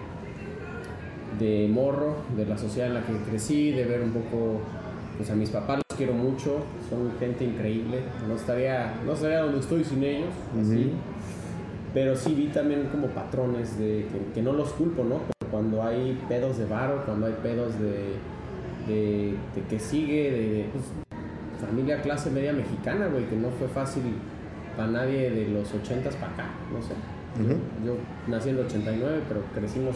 de 1.37 1.69
morro, 1.71 2.15
de 2.35 2.45
la 2.45 2.57
sociedad 2.57 2.87
en 2.87 2.95
la 2.95 3.05
que 3.05 3.13
crecí, 3.29 3.71
de 3.71 3.85
ver 3.85 4.01
un 4.01 4.11
poco, 4.11 4.61
pues 5.17 5.29
a 5.29 5.35
mis 5.35 5.49
papás 5.49 5.77
los 5.77 5.97
quiero 5.97 6.13
mucho, 6.13 6.63
son 6.89 7.11
gente 7.19 7.43
increíble, 7.43 7.99
no 8.27 8.35
estaría, 8.35 8.95
no 9.05 9.13
estaría 9.13 9.41
donde 9.41 9.59
estoy 9.59 9.83
sin 9.83 10.03
ellos, 10.03 10.33
así. 10.59 10.91
Pero 11.93 12.15
sí 12.15 12.33
vi 12.35 12.47
también 12.47 12.87
como 12.91 13.07
patrones 13.07 13.77
de 13.79 14.05
que, 14.11 14.33
que 14.33 14.41
no 14.41 14.53
los 14.53 14.69
culpo, 14.73 15.03
¿no? 15.03 15.21
Pero 15.27 15.51
cuando 15.51 15.83
hay 15.83 16.19
pedos 16.29 16.57
de 16.57 16.65
varo, 16.65 17.03
cuando 17.05 17.25
hay 17.25 17.33
pedos 17.41 17.79
de, 17.79 18.13
de, 18.87 19.33
de 19.55 19.61
que 19.69 19.79
sigue, 19.79 20.31
de, 20.31 20.65
pues, 20.71 20.85
familia 21.59 22.01
clase 22.01 22.29
media 22.29 22.53
mexicana, 22.53 23.07
güey, 23.07 23.25
que 23.25 23.35
no 23.35 23.49
fue 23.49 23.67
fácil 23.67 24.03
para 24.77 24.91
nadie 24.91 25.29
de 25.31 25.47
los 25.49 25.73
80s 25.73 26.13
para 26.15 26.33
acá, 26.33 26.49
no 26.71 26.81
sé. 26.81 26.93
Yo 27.85 27.95
nací 28.27 28.49
en 28.49 28.55
el 28.55 28.65
89, 28.65 29.21
pero 29.27 29.41
crecimos 29.53 29.95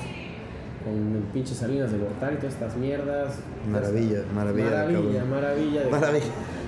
con 0.83 1.15
el 1.15 1.23
pinche 1.33 1.53
Salinas 1.55 1.91
de 1.91 1.97
Gortari 1.99 2.35
y 2.35 2.37
todas 2.37 2.53
estas 2.53 2.75
mierdas. 2.75 3.35
Maravilla, 3.69 4.23
maravilla 4.33 4.69
de 4.69 4.71
Maravilla, 4.93 5.23
maravilla. 5.25 5.81
de- 5.83 5.89
Maravilla. 5.89 6.25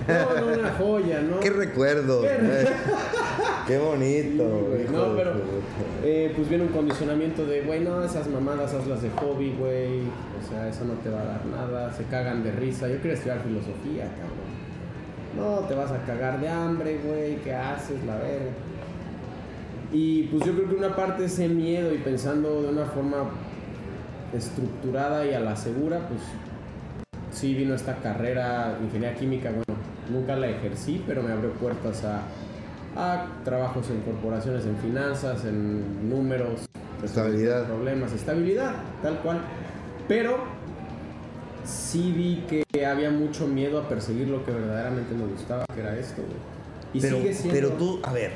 No, 0.07 0.39
no, 0.53 0.59
una 0.59 0.71
joya, 0.73 1.21
¿no? 1.21 1.39
Qué 1.39 1.49
recuerdo. 1.49 2.21
Qué-. 2.21 2.67
Qué 3.67 3.77
bonito. 3.79 4.43
hijo 4.83 4.91
No, 4.91 5.13
de 5.13 5.17
pero 5.17 5.31
eh, 6.03 6.31
pues 6.35 6.47
viene 6.47 6.65
un 6.65 6.69
condicionamiento 6.69 7.43
de, 7.47 7.61
güey, 7.61 7.81
no, 7.83 8.03
esas 8.03 8.27
mamadas 8.27 8.71
hazlas 8.73 9.01
de 9.01 9.09
hobby, 9.09 9.55
güey. 9.59 10.01
O 10.01 10.47
sea, 10.47 10.67
eso 10.69 10.85
no 10.85 10.93
te 10.95 11.09
va 11.09 11.21
a 11.21 11.25
dar 11.25 11.45
nada. 11.47 11.91
Se 11.93 12.03
cagan 12.03 12.43
de 12.43 12.51
risa. 12.51 12.87
Yo 12.87 12.97
quería 12.97 13.13
estudiar 13.13 13.39
filosofía, 13.41 14.03
cabrón. 14.03 14.45
No, 15.61 15.67
te 15.67 15.73
vas 15.73 15.91
a 15.91 15.97
cagar 16.05 16.39
de 16.39 16.49
hambre, 16.49 16.99
güey. 17.03 17.37
¿Qué 17.37 17.53
haces? 17.55 18.03
La 18.05 18.17
verga. 18.17 18.51
Y 19.91 20.23
pues 20.23 20.45
yo 20.45 20.53
creo 20.53 20.69
que 20.69 20.75
una 20.75 20.95
parte 20.95 21.25
ese 21.25 21.47
miedo 21.47 21.93
y 21.93 21.97
pensando 21.99 22.61
de 22.61 22.67
una 22.69 22.85
forma 22.85 23.29
estructurada 24.33 25.25
y 25.25 25.33
a 25.33 25.39
la 25.39 25.55
segura, 25.55 26.07
pues 26.07 26.21
sí 27.31 27.53
vino 27.53 27.75
esta 27.75 27.95
carrera, 27.97 28.77
ingeniería 28.81 29.17
química, 29.17 29.49
bueno, 29.49 29.79
nunca 30.09 30.35
la 30.35 30.47
ejercí, 30.47 31.03
pero 31.05 31.21
me 31.23 31.31
abrió 31.33 31.51
puertas 31.53 32.03
a, 32.05 32.21
a 32.95 33.27
trabajos 33.43 33.89
en 33.89 34.01
corporaciones, 34.01 34.65
en 34.65 34.77
finanzas, 34.77 35.43
en 35.45 36.09
números, 36.09 36.65
Estabilidad. 37.03 37.65
problemas, 37.65 38.13
estabilidad, 38.13 38.73
tal 39.01 39.19
cual. 39.19 39.41
Pero 40.07 40.37
sí 41.65 42.13
vi 42.15 42.43
que 42.47 42.85
había 42.85 43.09
mucho 43.11 43.47
miedo 43.47 43.79
a 43.79 43.89
perseguir 43.89 44.27
lo 44.29 44.43
que 44.45 44.51
verdaderamente 44.51 45.13
me 45.13 45.25
gustaba, 45.25 45.65
que 45.73 45.81
era 45.81 45.97
esto, 45.97 46.21
güey. 46.21 46.37
Y 46.93 47.01
pero, 47.01 47.17
sigue 47.17 47.33
siendo... 47.33 47.53
pero 47.53 47.69
tú, 47.73 47.99
a 48.03 48.13
ver, 48.13 48.31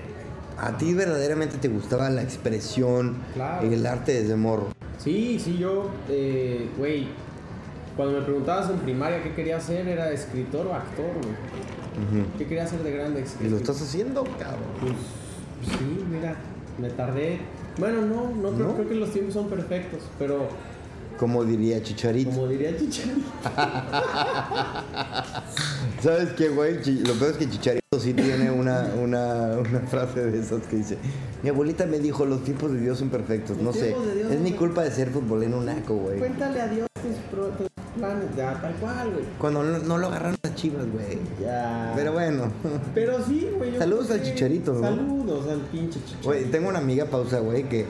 a 0.60 0.76
ti 0.78 0.94
verdaderamente 0.94 1.57
te 1.57 1.68
gustaba 1.70 2.10
la 2.10 2.22
expresión, 2.22 3.16
Claro. 3.34 3.66
el 3.72 3.86
arte 3.86 4.22
desde 4.22 4.36
morro. 4.36 4.72
Sí, 4.99 5.39
sí, 5.39 5.57
yo, 5.57 5.89
eh, 6.09 6.69
güey, 6.77 7.07
cuando 7.95 8.19
me 8.19 8.26
preguntabas 8.26 8.69
en 8.69 8.80
primaria 8.80 9.23
qué 9.23 9.34
quería 9.34 9.57
hacer, 9.57 9.88
era 9.88 10.11
escritor 10.11 10.67
o 10.67 10.73
actor, 10.73 11.11
güey. 11.21 12.23
¿Qué 12.38 12.45
quería 12.45 12.63
hacer 12.63 12.84
de 12.84 12.91
grande? 12.91 13.26
Y 13.43 13.49
lo 13.49 13.57
estás 13.57 13.81
haciendo, 13.81 14.23
cabrón. 14.38 14.59
Pues, 14.80 14.93
pues 15.63 15.77
sí, 15.77 16.05
mira, 16.09 16.35
me 16.77 16.89
tardé. 16.89 17.39
Bueno, 17.77 18.01
no, 18.01 18.30
no 18.35 18.55
creo, 18.55 18.67
¿No? 18.67 18.73
creo 18.76 18.89
que 18.89 18.95
los 18.95 19.11
tiempos 19.11 19.34
son 19.34 19.47
perfectos, 19.49 20.01
pero 20.17 20.47
Como 21.19 21.43
diría 21.43 21.83
Chicharito. 21.83 22.29
como 22.31 22.47
diría 22.47 22.75
Chicharito. 22.77 23.27
¿Sabes 26.01 26.29
qué, 26.37 26.49
güey? 26.49 26.75
Lo 27.03 27.13
peor 27.15 27.31
es 27.31 27.37
que 27.37 27.49
Chicharito 27.49 27.99
sí 27.99 28.13
tiene 28.13 28.51
una, 28.51 28.91
una, 29.01 29.57
una 29.57 29.79
frase 29.89 30.25
de 30.31 30.39
esas 30.39 30.61
que 30.67 30.77
dice: 30.77 30.97
Mi 31.43 31.49
abuelita 31.49 31.85
me 31.85 31.99
dijo, 31.99 32.25
los 32.25 32.43
tiempos 32.43 32.71
de 32.71 32.79
Dios 32.79 32.97
son 32.99 33.09
perfectos. 33.09 33.57
Los 33.57 33.65
No 33.65 33.73
sé, 33.73 33.87
Dios 33.89 34.31
es 34.31 34.39
mi 34.39 34.53
culpa 34.53 34.83
de 34.83 34.91
ser 34.91 35.09
futbolero 35.09 35.61
naco, 35.61 35.95
güey. 35.95 36.19
Cuéntale 36.19 36.61
a 36.61 36.67
Dios 36.69 36.87
tus, 37.01 37.15
pro- 37.29 37.49
tus 37.49 37.67
planes, 37.97 38.25
ya, 38.37 38.61
tal 38.61 38.73
cual, 38.75 39.11
güey. 39.11 39.25
Cuando 39.39 39.63
no, 39.63 39.79
no 39.79 39.97
lo 39.97 40.07
agarraron 40.07 40.37
las 40.41 40.55
chivas, 40.55 40.85
güey. 40.89 41.19
Ya. 41.41 41.91
Pero 41.95 42.13
bueno. 42.13 42.49
Pero 42.95 43.17
sí, 43.25 43.49
güey. 43.57 43.77
Saludos 43.77 44.09
al 44.11 44.23
Chicharito, 44.23 44.73
¿no? 44.73 44.81
Saludos 44.81 45.49
al 45.49 45.59
pinche 45.61 45.99
Chicharito. 45.99 46.29
Güey, 46.29 46.45
tengo 46.45 46.69
una 46.69 46.79
amiga, 46.79 47.05
pausa, 47.05 47.39
güey, 47.39 47.67
que 47.67 47.85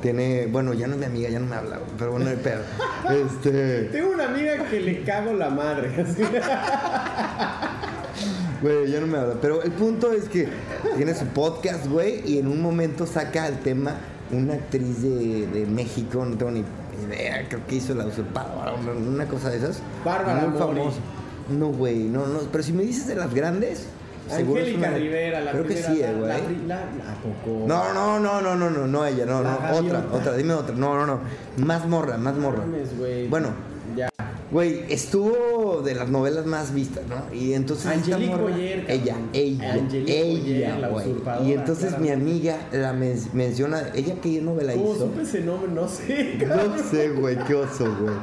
tiene. 0.00 0.46
Bueno, 0.46 0.72
ya 0.74 0.86
no 0.86 0.94
es 0.94 1.00
mi 1.00 1.06
amiga, 1.06 1.28
ya 1.28 1.38
no 1.38 1.46
me 1.46 1.56
habla, 1.56 1.78
güey, 1.78 1.90
pero 1.98 2.12
bueno, 2.12 2.28
el 2.30 2.38
pedo. 2.38 2.62
Este. 3.10 3.84
Tengo 3.84 4.12
una 4.12 4.26
amiga 4.26 4.64
que 4.66 4.80
le 4.80 5.02
cago 5.02 5.32
la 5.32 5.50
madre. 5.50 5.90
así. 6.02 6.22
Güey, 8.62 8.90
ya 8.90 9.00
no 9.00 9.06
me 9.06 9.16
habla. 9.16 9.36
Pero 9.40 9.62
el 9.62 9.70
punto 9.70 10.12
es 10.12 10.28
que 10.28 10.46
tiene 10.96 11.14
su 11.14 11.24
podcast, 11.28 11.86
güey, 11.86 12.22
y 12.30 12.38
en 12.38 12.46
un 12.46 12.60
momento 12.60 13.06
saca 13.06 13.44
al 13.44 13.60
tema 13.60 13.94
una 14.30 14.52
actriz 14.54 15.00
de, 15.02 15.46
de 15.46 15.66
México, 15.66 16.24
no 16.26 16.36
tengo 16.36 16.52
ni 16.52 16.64
idea, 17.06 17.46
creo 17.48 17.66
que 17.66 17.76
hizo 17.76 17.94
la 17.94 18.04
usurpadora, 18.04 18.74
una, 18.74 18.92
una 18.92 19.26
cosa 19.26 19.48
de 19.50 19.56
esas. 19.56 19.80
Bárbara 20.04 20.46
Muy 20.46 20.58
famosa. 20.58 20.98
No, 21.48 21.68
güey, 21.68 22.04
no, 22.04 22.26
no. 22.26 22.40
Pero 22.52 22.62
si 22.62 22.72
me 22.72 22.82
dices 22.82 23.06
de 23.06 23.16
las 23.16 23.34
grandes, 23.34 23.86
seguro 24.36 24.60
es 24.60 24.66
Angélica 24.68 24.88
una- 24.88 24.98
Rivera, 24.98 25.40
la 25.40 25.50
Creo 25.52 25.66
que 25.66 25.76
sí, 25.76 26.00
la- 26.02 26.12
güey. 26.12 26.28
la 26.28 26.36
pri- 26.38 26.62
la- 26.66 26.76
¿A 26.76 27.14
poco? 27.22 27.64
No, 27.66 27.92
no, 27.94 28.18
no, 28.20 28.40
no, 28.40 28.54
no, 28.56 28.70
no, 28.70 28.86
no 28.86 29.06
ella, 29.06 29.26
no, 29.26 29.42
no, 29.42 29.58
otra, 29.72 30.04
otra, 30.12 30.34
dime 30.34 30.54
otra, 30.54 30.74
no, 30.74 30.94
no, 30.94 31.06
no, 31.06 31.20
más 31.58 31.86
morra, 31.86 32.16
más 32.16 32.34
morra. 32.36 32.64
Bueno, 33.28 33.48
Ya. 33.96 34.08
Güey, 34.50 34.84
estuvo 34.88 35.82
de 35.84 35.94
las 35.94 36.08
novelas 36.08 36.46
más 36.46 36.74
vistas, 36.74 37.04
¿no? 37.08 37.34
Y 37.34 37.52
entonces 37.54 37.86
Angelique 37.86 38.30
morra- 38.32 38.42
Boyer, 38.42 38.84
ella, 38.88 39.16
ella, 39.32 39.74
Angelique 39.74 40.22
Boyer, 40.24 40.56
ella, 40.56 40.78
la 40.78 40.88
güey. 40.88 41.06
Y 41.46 41.52
entonces 41.52 41.98
mi 41.98 42.10
amiga 42.10 42.56
la 42.72 42.92
men- 42.92 43.18
menciona, 43.32 43.82
ella 43.94 44.14
qué 44.22 44.40
novela 44.40 44.72
¿Cómo 44.74 44.94
hizo? 44.94 45.06
supe 45.06 45.22
ese 45.22 45.40
nombre? 45.42 45.70
No 45.72 45.88
sé, 45.88 46.36
cabrón. 46.40 46.72
No 46.76 46.82
sé, 46.90 47.08
güey, 47.10 47.36
qué 47.46 47.54
oso, 47.54 47.84
güey. 48.00 48.14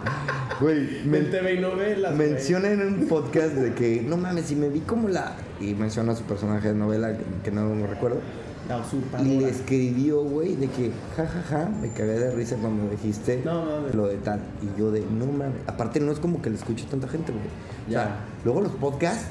Güey, 0.60 0.98
En 1.04 1.12
men- 1.12 1.32
TV 1.32 1.54
y 1.54 1.60
novelas, 1.60 2.16
menciona 2.16 2.72
en 2.72 2.82
un 2.82 3.08
podcast 3.08 3.54
de 3.54 3.74
que, 3.74 4.02
no 4.02 4.18
mames, 4.18 4.45
si 4.45 4.56
me 4.56 4.70
vi 4.70 4.80
como 4.82 5.08
la... 5.08 5.36
Y 5.62 5.74
menciona 5.76 6.12
a 6.12 6.16
su 6.16 6.24
personaje 6.24 6.68
de 6.70 6.74
novela, 6.76 7.16
que, 7.18 7.24
que 7.44 7.52
no 7.52 7.74
me 7.74 7.88
recuerdo. 7.88 8.20
La 8.68 8.77
usurpadora. 8.77 9.30
Y 9.30 9.39
le 9.39 9.49
escribió, 9.49 10.22
güey, 10.23 10.56
de 10.56 10.68
que, 10.68 10.91
jajaja, 11.15 11.41
ja, 11.41 11.64
ja, 11.65 11.69
me 11.69 11.89
cagué 11.94 12.19
de 12.19 12.31
risa 12.35 12.56
cuando 12.57 12.89
dijiste 12.91 13.41
No 13.45 13.64
mames. 13.65 13.95
lo 13.95 14.07
de 14.07 14.18
tal. 14.18 14.41
Y 14.61 14.80
yo 14.80 14.91
de, 14.91 15.02
no 15.02 15.26
mames. 15.26 15.61
Aparte, 15.68 15.99
no 15.99 16.11
es 16.11 16.19
como 16.19 16.41
que 16.41 16.49
le 16.49 16.56
escuche 16.57 16.85
tanta 16.89 17.07
gente, 17.07 17.31
güey. 17.31 17.44
O 17.88 17.91
sea, 17.91 18.03
Ya. 18.03 18.15
luego 18.44 18.61
los 18.61 18.72
podcasts 18.73 19.26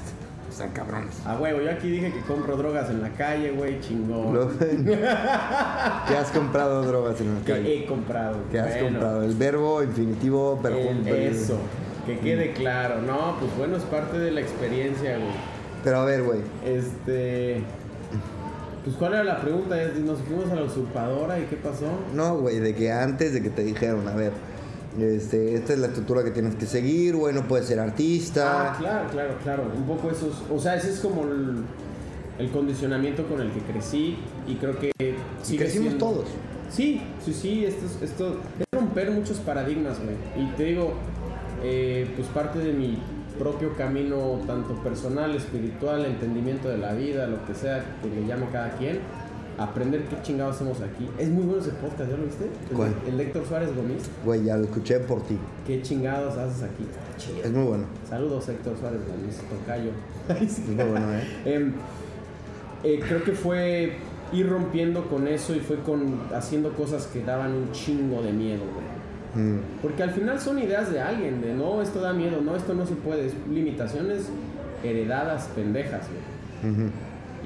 están 0.51 0.71
cabrones. 0.71 1.15
A 1.27 1.39
huevo, 1.39 1.61
yo 1.61 1.71
aquí 1.71 1.91
dije 1.91 2.11
que 2.13 2.21
compro 2.21 2.57
drogas 2.57 2.89
en 2.89 3.03
la 3.03 3.11
calle, 3.11 3.51
güey, 3.51 3.79
chingón. 3.81 4.49
Que 6.09 6.17
has 6.17 6.31
comprado 6.31 6.83
drogas 6.85 7.21
en 7.21 7.35
la 7.35 7.41
que 7.41 7.53
calle. 7.53 7.79
he 7.79 7.87
comprado. 7.87 8.39
Que 8.51 8.59
has 8.61 8.77
comprado. 8.83 9.23
El 9.23 9.35
verbo 9.35 9.83
infinitivo, 9.83 10.55
el- 10.57 10.63
perjunto. 10.73 11.15
eso, 11.15 11.59
que 12.07 12.19
quede 12.21 12.53
claro. 12.53 13.03
No, 13.03 13.37
pues 13.39 13.55
bueno, 13.59 13.77
es 13.77 13.83
parte 13.85 14.19
de 14.19 14.31
la 14.31 14.41
experiencia, 14.41 15.17
güey. 15.19 15.31
Pero 15.85 15.99
a 16.01 16.05
ver, 16.05 16.23
güey. 16.23 16.41
Este. 16.65 17.63
Pues, 18.87 18.97
¿cuál 18.97 19.15
era 19.15 19.25
la 19.25 19.41
pregunta? 19.41 19.77
Nos 20.05 20.21
fuimos 20.21 20.49
a 20.51 20.55
la 20.55 20.63
usurpadora 20.63 21.39
y 21.41 21.43
¿qué 21.47 21.57
pasó? 21.57 21.87
No, 22.15 22.39
güey, 22.39 22.61
de 22.61 22.73
que 22.75 22.93
antes 22.93 23.33
de 23.35 23.43
que 23.43 23.51
te 23.51 23.65
dijeron, 23.65 24.07
a 24.07 24.15
ver, 24.15 24.31
este, 24.99 25.55
esta 25.57 25.73
es 25.73 25.81
la 25.81 25.89
estructura 25.89 26.23
que 26.23 26.31
tienes 26.31 26.55
que 26.55 26.67
seguir, 26.67 27.17
güey, 27.17 27.35
no 27.35 27.43
puedes 27.49 27.67
ser 27.67 27.81
artista. 27.81 28.73
Ah, 28.75 28.77
claro, 28.79 29.09
claro, 29.11 29.35
claro. 29.43 29.63
Un 29.77 29.83
poco 29.89 30.11
eso. 30.11 30.29
es- 30.29 30.51
O 30.57 30.61
sea, 30.61 30.77
ese 30.77 30.91
es 30.91 31.01
como 31.01 31.25
el, 31.25 31.65
el 32.39 32.51
condicionamiento 32.53 33.27
con 33.27 33.41
el 33.41 33.51
que 33.51 33.61
crecí 33.61 34.17
y 34.47 34.55
creo 34.55 34.79
que 34.79 34.93
Y 34.99 35.57
crecimos 35.57 35.89
siendo- 35.89 35.99
todos. 35.99 36.29
Sí, 36.71 37.03
sí, 37.25 37.33
sí. 37.35 37.65
Esto 37.65 37.87
es, 37.87 38.11
esto 38.11 38.41
es 38.61 38.67
romper 38.73 39.11
muchos 39.11 39.39
paradigmas, 39.39 39.99
güey. 40.01 40.17
Y 40.47 40.49
te 40.57 40.63
digo, 40.65 40.95
eh, 41.65 42.09
pues 42.15 42.29
parte 42.29 42.61
de 42.61 42.73
mi 42.73 42.99
propio 43.39 43.75
camino, 43.77 44.41
tanto 44.47 44.75
personal, 44.83 45.35
espiritual, 45.35 46.05
entendimiento 46.05 46.69
de 46.69 46.79
la 46.79 46.93
vida, 46.95 47.27
lo 47.27 47.45
que 47.47 47.55
sea 47.55 47.85
que 48.03 48.09
le 48.09 48.27
llame 48.27 48.47
cada 48.53 48.71
quien, 48.77 48.99
aprender 49.59 50.03
qué 50.05 50.17
chingados 50.23 50.57
hacemos 50.57 50.81
aquí. 50.81 51.09
Es 51.19 51.29
muy 51.31 51.45
bueno 51.45 51.61
ese 51.63 51.71
podcast, 51.73 52.11
¿ya 52.11 52.17
lo 52.17 52.25
viste? 52.25 52.45
El- 52.71 52.77
¿Cuál? 52.77 52.95
El, 53.07 53.17
de 53.17 53.23
Héctor 53.25 53.47
Suárez 53.47 53.75
Gómez. 53.75 54.03
Güey, 54.25 54.45
ya 54.45 54.57
lo 54.57 54.65
escuché 54.65 54.99
por 55.01 55.23
ti. 55.23 55.39
¿Qué 55.67 55.81
chingados 55.83 56.37
haces 56.37 56.63
aquí? 56.63 56.85
Chido. 57.17 57.45
Es 57.45 57.51
muy 57.53 57.65
bueno. 57.65 57.85
Saludos 58.09 58.49
Héctor 58.49 58.77
Suárez 58.79 59.01
Gómez, 59.07 59.41
tocayo. 59.49 59.91
Es 60.45 60.59
muy 60.69 60.85
bueno, 60.85 61.13
¿eh? 61.15 61.23
Em, 61.47 61.73
eh, 62.85 63.01
creo 63.07 63.25
que 63.25 63.33
fue 63.33 63.93
ir 64.33 64.49
rompiendo 64.49 65.07
con 65.09 65.27
eso 65.29 65.55
y 65.55 65.61
fue 65.61 65.77
con 65.79 66.21
haciendo 66.35 66.73
cosas 66.75 67.07
que 67.07 67.23
daban 67.23 67.53
un 67.53 67.71
chingo 67.73 68.23
de 68.23 68.33
miedo, 68.33 68.63
güey. 68.75 68.96
Mm. 69.37 69.59
Porque 69.83 70.03
al 70.03 70.11
final 70.11 70.41
son 70.41 70.59
ideas 70.59 70.91
de 70.91 71.01
alguien, 71.01 71.43
de 71.43 71.55
no, 71.55 71.83
esto 71.83 72.01
da 72.01 72.13
miedo, 72.13 72.41
no, 72.41 72.57
esto 72.57 72.75
no 72.75 72.87
se 72.87 72.95
puede, 72.95 73.27
es 73.27 73.35
limitaciones 73.49 74.31
heredadas 74.83 75.49
pendejas, 75.55 76.07
güey. 76.09 76.91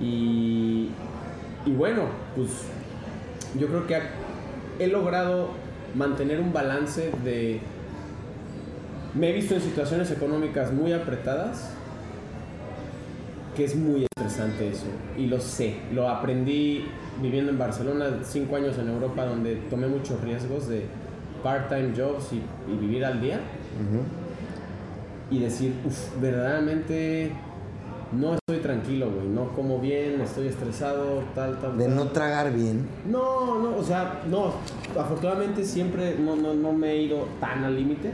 Y, 0.01 0.91
y 1.67 1.73
bueno, 1.73 2.05
pues 2.37 2.49
yo 3.59 3.67
creo 3.67 3.87
que 3.87 3.99
he 4.79 4.87
logrado 4.87 5.51
mantener 5.95 6.41
un 6.41 6.53
balance 6.53 7.11
de... 7.25 7.61
Me 9.15 9.31
he 9.31 9.33
visto 9.33 9.55
en 9.55 9.61
situaciones 9.61 10.11
económicas 10.13 10.73
muy 10.73 10.93
apretadas, 10.93 11.71
que 13.57 13.65
es 13.65 13.75
muy 13.75 14.05
estresante 14.05 14.69
eso, 14.69 14.87
y 15.19 15.27
lo 15.27 15.41
sé, 15.41 15.75
lo 15.93 16.09
aprendí 16.09 16.85
viviendo 17.21 17.51
en 17.51 17.59
Barcelona, 17.59 18.21
cinco 18.23 18.55
años 18.55 18.79
en 18.79 18.89
Europa, 18.89 19.25
donde 19.25 19.57
tomé 19.69 19.89
muchos 19.89 20.21
riesgos 20.21 20.69
de 20.69 20.85
part-time 21.43 21.93
jobs 21.97 22.33
y, 22.33 22.43
y 22.73 22.77
vivir 22.77 23.05
al 23.05 23.21
día, 23.21 23.37
Ujú. 23.37 25.35
y 25.35 25.39
decir, 25.41 25.75
uff, 25.85 26.21
verdaderamente 26.21 27.33
no 28.13 28.35
estoy 28.35 28.59
tranquilo, 28.59 29.09
güey, 29.11 29.29
no 29.29 29.51
como 29.55 29.79
bien, 29.79 30.21
estoy 30.21 30.49
estresado, 30.49 31.23
tal, 31.35 31.59
tal, 31.61 31.79
De 31.79 31.85
tal. 31.87 31.95
no 31.95 32.07
tragar 32.09 32.53
bien. 32.53 32.87
No, 33.09 33.59
no, 33.61 33.77
o 33.77 33.83
sea, 33.85 34.23
no, 34.29 34.53
afortunadamente 34.99 35.65
siempre 35.65 36.17
no, 36.19 36.35
no, 36.35 36.53
no 36.55 36.73
me 36.73 36.91
he 36.93 37.03
ido 37.03 37.27
tan 37.41 37.63
al 37.65 37.77
límite. 37.77 38.13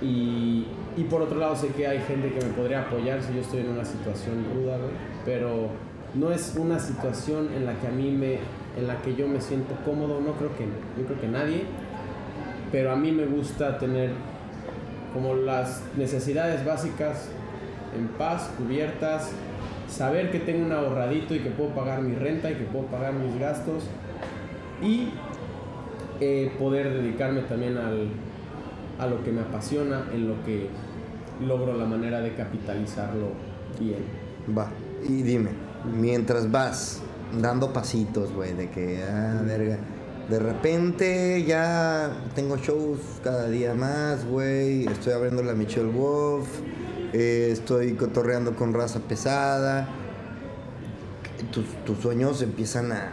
Y, 0.00 0.66
y 0.96 1.04
por 1.08 1.22
otro 1.22 1.38
lado 1.38 1.54
sé 1.56 1.68
que 1.68 1.86
hay 1.86 2.00
gente 2.00 2.32
que 2.32 2.44
me 2.44 2.52
podría 2.52 2.82
apoyar 2.82 3.22
si 3.22 3.34
yo 3.34 3.40
estoy 3.40 3.60
en 3.60 3.68
una 3.70 3.84
situación 3.84 4.44
ruda, 4.54 4.76
güey. 4.78 4.90
Pero 5.24 5.68
no 6.14 6.30
es 6.32 6.54
una 6.58 6.78
situación 6.78 7.50
en 7.54 7.66
la 7.66 7.74
que 7.80 7.86
a 7.86 7.90
mí 7.90 8.10
me, 8.10 8.38
en 8.76 8.86
la 8.86 9.00
que 9.02 9.14
yo 9.14 9.26
me 9.28 9.40
siento 9.40 9.74
cómodo, 9.84 10.20
no 10.20 10.32
creo 10.32 10.50
que, 10.56 10.64
yo 11.00 11.06
creo 11.06 11.20
que 11.20 11.28
nadie. 11.28 11.62
Pero 12.72 12.90
a 12.90 12.96
mí 12.96 13.12
me 13.12 13.26
gusta 13.26 13.78
tener 13.78 14.10
como 15.12 15.34
las 15.34 15.82
necesidades 15.96 16.64
básicas 16.64 17.28
en 17.96 18.08
paz, 18.08 18.50
cubiertas, 18.56 19.30
saber 19.88 20.30
que 20.30 20.40
tengo 20.40 20.64
un 20.64 20.72
ahorradito 20.72 21.34
y 21.34 21.40
que 21.40 21.50
puedo 21.50 21.70
pagar 21.70 22.00
mi 22.00 22.14
renta 22.14 22.50
y 22.50 22.54
que 22.54 22.64
puedo 22.64 22.86
pagar 22.86 23.12
mis 23.12 23.38
gastos 23.38 23.84
y 24.82 25.10
eh, 26.20 26.50
poder 26.58 26.94
dedicarme 26.94 27.42
también 27.42 27.76
al, 27.76 28.08
a 28.98 29.06
lo 29.06 29.22
que 29.22 29.32
me 29.32 29.42
apasiona, 29.42 30.06
en 30.12 30.28
lo 30.28 30.42
que 30.44 30.68
logro 31.46 31.76
la 31.76 31.84
manera 31.84 32.20
de 32.20 32.34
capitalizarlo 32.34 33.28
bien. 33.78 34.04
Va. 34.56 34.68
Y 35.06 35.22
dime, 35.22 35.50
mientras 35.98 36.50
vas 36.50 37.02
dando 37.40 37.72
pasitos, 37.72 38.32
güey, 38.32 38.54
de 38.54 38.70
que, 38.70 39.02
ah, 39.02 39.42
verga. 39.44 39.78
De 40.28 40.38
repente 40.38 41.44
ya 41.46 42.10
tengo 42.34 42.56
shows 42.56 43.00
cada 43.22 43.48
día 43.48 43.74
más, 43.74 44.24
güey. 44.24 44.86
Estoy 44.86 45.12
abriendo 45.12 45.42
la 45.42 45.52
Michelle 45.54 45.90
Wolf. 45.90 46.48
eh, 47.12 47.50
estoy 47.52 47.94
cotorreando 47.94 48.54
con 48.56 48.72
raza 48.72 49.00
pesada. 49.00 49.88
Tus, 51.50 51.66
tus 51.84 51.98
sueños 51.98 52.40
empiezan 52.40 52.92
a, 52.92 53.10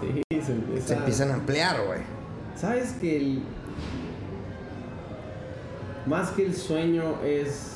Sí, 0.00 0.22
se 0.44 0.52
empieza... 0.52 0.88
se 0.88 0.94
empiezan 0.94 1.30
a 1.30 1.34
ampliar, 1.34 1.76
güey. 1.86 2.00
¿Sabes 2.56 2.92
que 3.00 3.16
el... 3.16 3.42
Más 6.06 6.30
que 6.30 6.46
el 6.46 6.54
sueño 6.54 7.22
es... 7.24 7.72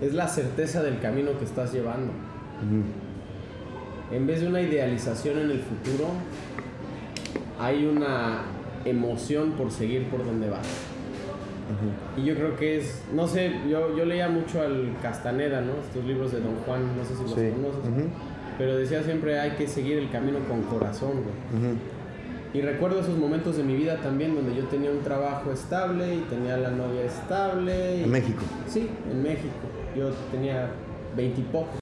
Es 0.00 0.12
la 0.14 0.26
certeza 0.26 0.82
del 0.82 1.00
camino 1.00 1.38
que 1.38 1.44
estás 1.44 1.72
llevando. 1.72 2.12
En 4.10 4.26
vez 4.26 4.40
de 4.40 4.48
una 4.48 4.60
idealización 4.60 5.38
en 5.38 5.50
el 5.50 5.60
futuro, 5.60 6.08
hay 7.58 7.86
una 7.86 8.42
emoción 8.84 9.52
por 9.52 9.70
seguir 9.70 10.04
por 10.08 10.24
donde 10.24 10.50
vas. 10.50 10.66
Y 12.16 12.24
yo 12.24 12.34
creo 12.34 12.56
que 12.56 12.78
es, 12.78 13.02
no 13.14 13.26
sé, 13.26 13.52
yo, 13.68 13.96
yo 13.96 14.04
leía 14.04 14.28
mucho 14.28 14.60
al 14.60 14.94
Castaneda, 15.00 15.62
¿no? 15.62 15.72
Estos 15.86 16.04
libros 16.04 16.30
de 16.32 16.40
Don 16.40 16.54
Juan, 16.66 16.96
no 16.96 17.04
sé 17.04 17.14
si 17.16 17.22
los 17.22 17.32
Sí. 17.32 17.50
conoces. 17.54 18.10
Pero 18.58 18.76
decía 18.76 19.02
siempre 19.02 19.40
hay 19.40 19.52
que 19.52 19.66
seguir 19.66 19.98
el 19.98 20.10
camino 20.10 20.38
con 20.48 20.62
corazón, 20.62 21.12
güey. 21.12 21.74
Y 22.52 22.60
recuerdo 22.60 23.00
esos 23.00 23.16
momentos 23.18 23.56
de 23.56 23.64
mi 23.64 23.74
vida 23.74 23.96
también 23.96 24.34
donde 24.34 24.54
yo 24.54 24.64
tenía 24.66 24.90
un 24.90 25.00
trabajo 25.00 25.50
estable 25.50 26.14
y 26.14 26.18
tenía 26.30 26.56
la 26.56 26.70
novia 26.70 27.02
estable. 27.04 27.96
y- 28.00 28.02
En 28.04 28.10
México. 28.10 28.42
Sí, 28.68 28.88
en 29.10 29.22
México. 29.22 29.48
Yo 29.96 30.10
tenía 30.30 30.68
veintipocos. 31.16 31.80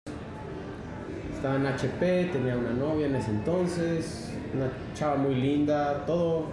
Estaba 1.34 1.56
en 1.56 1.66
HP, 1.66 2.30
tenía 2.32 2.56
una 2.56 2.70
novia 2.70 3.06
en 3.06 3.16
ese 3.16 3.30
entonces, 3.32 4.31
una 4.54 4.70
chava 4.94 5.16
muy 5.16 5.34
linda, 5.34 6.04
todo, 6.06 6.44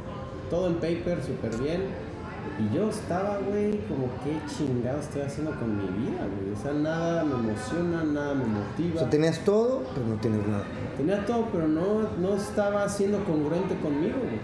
todo 0.50 0.68
en 0.68 0.76
paper, 0.76 1.22
súper 1.24 1.58
bien. 1.58 2.10
Y 2.58 2.76
yo 2.76 2.90
estaba, 2.90 3.38
güey, 3.40 3.80
como 3.88 4.08
qué 4.24 4.38
chingado 4.48 5.00
estoy 5.00 5.22
haciendo 5.22 5.52
con 5.52 5.78
mi 5.78 5.84
vida, 5.84 6.20
güey. 6.20 6.54
O 6.54 6.62
sea, 6.62 6.74
nada 6.74 7.24
me 7.24 7.36
emociona, 7.36 8.04
nada 8.04 8.34
me 8.34 8.44
O 8.44 8.48
motiva. 8.48 9.00
sea, 9.00 9.10
tenías 9.10 9.40
todo, 9.46 9.84
pero 9.94 10.08
no 10.08 10.16
tienes 10.16 10.46
nada. 10.48 10.64
Tenía 10.98 11.26
todo, 11.26 11.48
pero 11.52 11.68
no, 11.68 12.10
no 12.20 12.36
estaba 12.36 12.88
siendo 12.90 13.24
congruente 13.24 13.76
conmigo, 13.76 14.18
güey. 14.20 14.40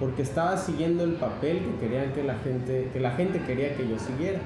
Porque 0.00 0.22
estaba 0.22 0.56
siguiendo 0.56 1.04
el 1.04 1.12
papel 1.14 1.60
que 1.60 1.86
querían 1.86 2.12
que 2.12 2.24
la 2.24 2.34
gente, 2.36 2.90
que 2.92 3.00
la 3.00 3.12
gente 3.12 3.40
quería 3.42 3.76
que 3.76 3.88
yo 3.88 3.98
siguiera. 3.98 4.40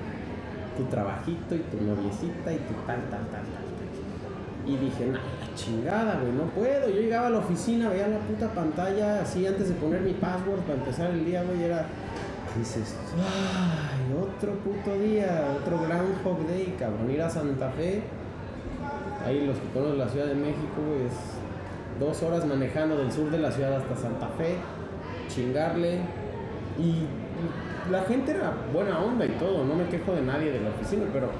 Tu 0.77 0.85
trabajito 0.85 1.57
y 1.57 1.59
tu 1.59 1.83
noviecita 1.83 2.53
y 2.53 2.57
tu 2.59 2.75
tal, 2.87 3.01
tal, 3.11 3.11
tal, 3.11 3.31
tal. 3.31 3.43
tal. 3.43 4.71
Y 4.71 4.77
dije, 4.77 5.07
nah, 5.07 5.19
la 5.19 5.38
chingada, 5.59 6.21
güey, 6.21 6.33
no 6.33 6.45
puedo. 6.45 6.89
Yo 6.89 7.01
llegaba 7.01 7.27
a 7.27 7.31
la 7.31 7.39
oficina, 7.39 7.89
veía 7.89 8.09
la 8.09 8.19
puta 8.19 8.49
pantalla 8.49 9.23
así 9.23 9.47
antes 9.47 9.69
de 9.69 9.75
poner 9.75 10.03
mi 10.03 10.13
password 10.13 10.61
para 10.61 10.79
empezar 10.79 11.11
el 11.11 11.25
día, 11.25 11.43
güey, 11.43 11.65
era... 11.65 11.87
Dices, 12.57 12.97
Ay, 13.15 14.17
otro 14.19 14.55
puto 14.55 14.99
día, 14.99 15.55
otro 15.61 15.79
Groundhog 15.81 16.49
Day, 16.49 16.75
cabrón. 16.79 17.11
Ir 17.11 17.23
a 17.23 17.31
Santa 17.31 17.71
Fe. 17.71 18.03
Ahí 19.25 19.47
los 19.47 19.59
que 19.59 19.69
conocen 19.69 19.99
la 19.99 20.09
Ciudad 20.09 20.27
de 20.27 20.35
México, 20.35 20.81
güey, 20.89 21.07
es 21.07 21.13
dos 22.01 22.23
horas 22.23 22.47
manejando 22.47 22.97
del 22.97 23.13
sur 23.13 23.31
de 23.31 23.39
la 23.39 23.53
ciudad 23.53 23.77
hasta 23.77 23.95
Santa 23.97 24.29
Fe, 24.39 24.57
chingarle. 25.29 26.01
Y, 26.79 27.05
la 27.91 28.03
gente 28.03 28.33
era 28.33 28.53
buena 28.73 28.99
onda 28.99 29.25
y 29.25 29.31
todo, 29.39 29.65
no 29.65 29.75
me 29.75 29.87
quejo 29.87 30.13
de 30.13 30.23
nadie 30.23 30.53
de 30.53 30.61
la 30.61 30.71
oficina, 30.71 31.05
pero 31.13 31.31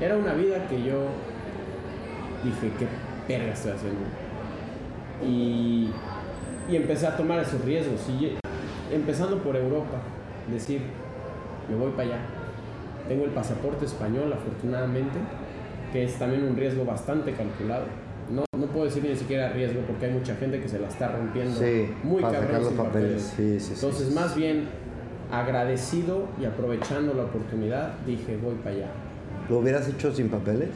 era 0.00 0.16
una 0.16 0.34
vida 0.34 0.66
que 0.66 0.82
yo 0.82 1.06
dije, 2.42 2.72
¿qué 2.78 2.86
verga 3.28 3.52
estoy 3.52 3.72
haciendo? 3.72 4.00
Y, 5.26 5.90
y 6.70 6.76
empecé 6.76 7.06
a 7.06 7.16
tomar 7.16 7.40
esos 7.40 7.64
riesgos. 7.64 8.00
Y 8.08 8.36
empezando 8.92 9.38
por 9.42 9.56
Europa, 9.56 9.98
decir, 10.50 10.82
me 11.68 11.76
voy 11.76 11.90
para 11.92 12.02
allá. 12.08 12.18
Tengo 13.08 13.24
el 13.24 13.30
pasaporte 13.30 13.84
español, 13.84 14.32
afortunadamente, 14.32 15.18
que 15.92 16.04
es 16.04 16.14
también 16.18 16.44
un 16.44 16.56
riesgo 16.56 16.84
bastante 16.84 17.32
calculado. 17.32 17.84
No, 18.30 18.44
no 18.56 18.66
puedo 18.66 18.86
decir 18.86 19.04
ni 19.04 19.14
siquiera 19.16 19.52
riesgo 19.52 19.80
porque 19.86 20.06
hay 20.06 20.12
mucha 20.12 20.34
gente 20.36 20.60
que 20.60 20.68
se 20.68 20.78
la 20.78 20.88
está 20.88 21.08
rompiendo 21.08 21.58
Sí, 21.58 21.88
muy 22.02 22.22
para 22.22 22.40
sacar 22.40 22.62
los 22.62 22.72
papeles. 22.72 23.34
Sí, 23.36 23.60
sí, 23.60 23.72
Entonces, 23.74 24.12
más 24.12 24.34
bien 24.34 24.68
agradecido 25.30 26.28
y 26.40 26.44
aprovechando 26.44 27.14
la 27.14 27.24
oportunidad, 27.24 27.94
dije, 28.06 28.38
voy 28.42 28.54
para 28.56 28.76
allá. 28.76 28.86
¿Lo 29.48 29.58
hubieras 29.58 29.88
hecho 29.88 30.14
sin 30.14 30.28
papeles? 30.28 30.70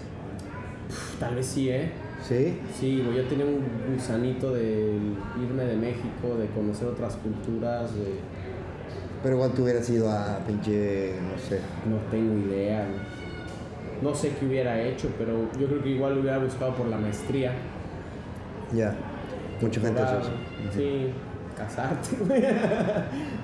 Tal 1.20 1.35
vez 1.35 1.47
sí, 1.47 1.70
¿eh? 1.70 1.90
Sí. 2.23 2.61
Sí, 2.79 3.03
güey, 3.05 3.19
yo 3.19 3.25
tenía 3.25 3.45
un 3.45 3.65
gusanito 3.95 4.53
de 4.53 4.99
irme 5.41 5.65
de 5.65 5.77
México, 5.77 6.37
de 6.39 6.47
conocer 6.49 6.89
otras 6.89 7.17
culturas, 7.17 7.95
de... 7.95 8.21
Pero 9.23 9.37
igual 9.37 9.53
tú 9.53 9.63
hubieras 9.63 9.89
ido 9.91 10.11
a 10.11 10.39
pinche, 10.47 11.15
no 11.21 11.39
sé. 11.39 11.61
No 11.89 11.97
tengo 12.11 12.37
idea. 12.49 12.87
No 14.03 14.15
sé 14.15 14.33
qué 14.39 14.47
hubiera 14.47 14.81
hecho, 14.81 15.09
pero 15.17 15.51
yo 15.59 15.67
creo 15.67 15.83
que 15.83 15.89
igual 15.91 16.19
hubiera 16.19 16.39
buscado 16.39 16.75
por 16.75 16.87
la 16.87 16.99
maestría. 16.99 17.53
Ya. 18.73 18.95
Mucha 19.61 19.81
gente 19.81 20.01
hace 20.01 20.19
eso. 20.19 20.31
Sí, 20.75 21.13
casarte, 21.57 22.17
güey. 22.27 22.43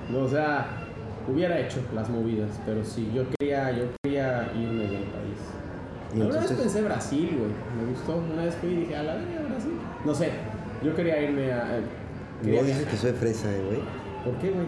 No, 0.09 0.19
o 0.19 0.29
sea, 0.29 0.67
hubiera 1.27 1.59
hecho 1.59 1.81
las 1.95 2.09
movidas, 2.09 2.59
pero 2.65 2.83
sí, 2.83 3.11
yo 3.13 3.23
quería, 3.39 3.71
yo 3.71 3.85
quería 4.03 4.51
irme 4.55 4.83
del 4.83 5.03
país. 5.03 5.39
Y 6.15 6.21
Alguna 6.21 6.39
vez 6.41 6.51
pensé 6.51 6.81
Brasil, 6.81 7.37
güey. 7.37 7.51
Me 7.85 7.91
gustó. 7.91 8.17
Una 8.33 8.43
vez 8.45 8.55
fui 8.55 8.69
y 8.69 8.75
dije, 8.81 8.95
a 8.95 9.03
la 9.03 9.15
verga, 9.15 9.41
Brasil. 9.49 9.71
No 10.05 10.13
sé, 10.13 10.29
yo 10.83 10.95
quería 10.95 11.21
irme 11.21 11.51
a. 11.51 11.77
eh, 11.79 11.83
quería 12.43 12.63
dices 12.63 12.85
que 12.87 12.97
soy 12.97 13.11
fresa, 13.13 13.51
eh, 13.51 13.61
güey. 13.65 13.79
¿Por 14.23 14.35
qué, 14.41 14.51
güey? 14.51 14.67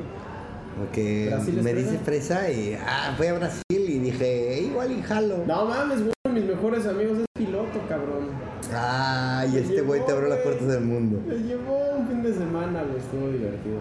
Porque 0.77 1.27
¿Brasil 1.31 1.57
es 1.57 1.63
me 1.63 1.73
dice 1.73 1.97
fresa 1.99 2.51
y 2.51 2.77
ah, 2.85 3.13
fui 3.15 3.27
a 3.27 3.33
Brasil 3.35 3.61
y 3.69 3.99
dije, 3.99 4.55
"Eh, 4.57 4.61
igual 4.63 4.91
y 4.91 5.01
jalo. 5.01 5.43
No 5.47 5.65
mames, 5.67 5.99
güey. 6.01 6.11
Mis 6.33 6.43
mejores 6.43 6.85
amigos 6.85 7.19
es 7.19 7.25
piloto, 7.37 7.79
cabrón. 7.87 8.27
Ay, 8.73 9.51
Me 9.53 9.59
este 9.59 9.81
güey 9.81 10.05
te 10.05 10.11
abrió 10.11 10.27
las 10.27 10.39
puertas 10.39 10.67
del 10.67 10.81
mundo. 10.81 11.21
Me 11.25 11.35
llevó 11.37 11.95
un 11.97 12.07
fin 12.07 12.23
de 12.23 12.33
semana, 12.33 12.83
güey. 12.83 12.97
Estuvo 12.97 13.29
divertido. 13.29 13.77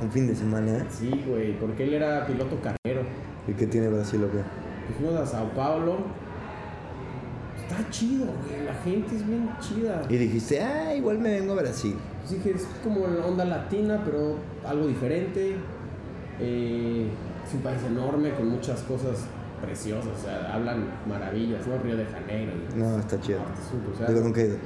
Un 0.00 0.10
fin 0.10 0.26
de 0.28 0.34
semana, 0.34 0.78
¿eh? 0.78 0.84
Sí, 0.88 1.10
güey, 1.28 1.58
porque 1.58 1.84
él 1.84 1.94
era 1.94 2.26
piloto 2.26 2.56
carrero. 2.62 3.02
¿Y 3.46 3.52
qué 3.52 3.66
tiene 3.66 3.88
Brasil 3.88 4.22
o 4.24 4.30
qué? 4.30 4.38
Y 4.38 4.92
Fuimos 4.94 5.20
a 5.20 5.26
Sao 5.26 5.50
Paulo. 5.50 5.98
Está 7.70 7.90
chido, 7.90 8.24
güey. 8.26 8.64
La 8.66 8.74
gente 8.82 9.14
es 9.16 9.26
bien 9.26 9.48
chida. 9.60 10.02
Y 10.08 10.16
dijiste, 10.16 10.60
ah, 10.62 10.94
igual 10.94 11.18
me 11.18 11.30
vengo 11.40 11.52
a 11.52 11.56
Brasil. 11.62 11.94
Pues 12.20 12.32
dije, 12.32 12.56
es 12.56 12.66
como 12.82 13.06
la 13.06 13.24
onda 13.26 13.44
latina, 13.44 14.00
pero 14.04 14.36
algo 14.66 14.86
diferente. 14.88 15.56
Eh, 16.40 17.08
es 17.46 17.54
un 17.54 17.60
país 17.60 17.78
enorme 17.86 18.30
con 18.34 18.48
muchas 18.48 18.80
cosas 18.82 19.24
preciosas. 19.62 20.10
O 20.18 20.22
sea, 20.22 20.54
hablan 20.54 20.84
maravillas, 21.08 21.66
¿no? 21.66 21.78
Río 21.78 21.96
de 21.96 22.06
Janeiro. 22.06 22.52
y- 22.74 22.78
No, 22.78 22.98
está 22.98 23.20
chido. 23.20 23.40
O 23.40 23.96
sea, 23.96 24.08
Digo, 24.08 24.20
nunca 24.20 24.40
he 24.40 24.46
ido. 24.46 24.56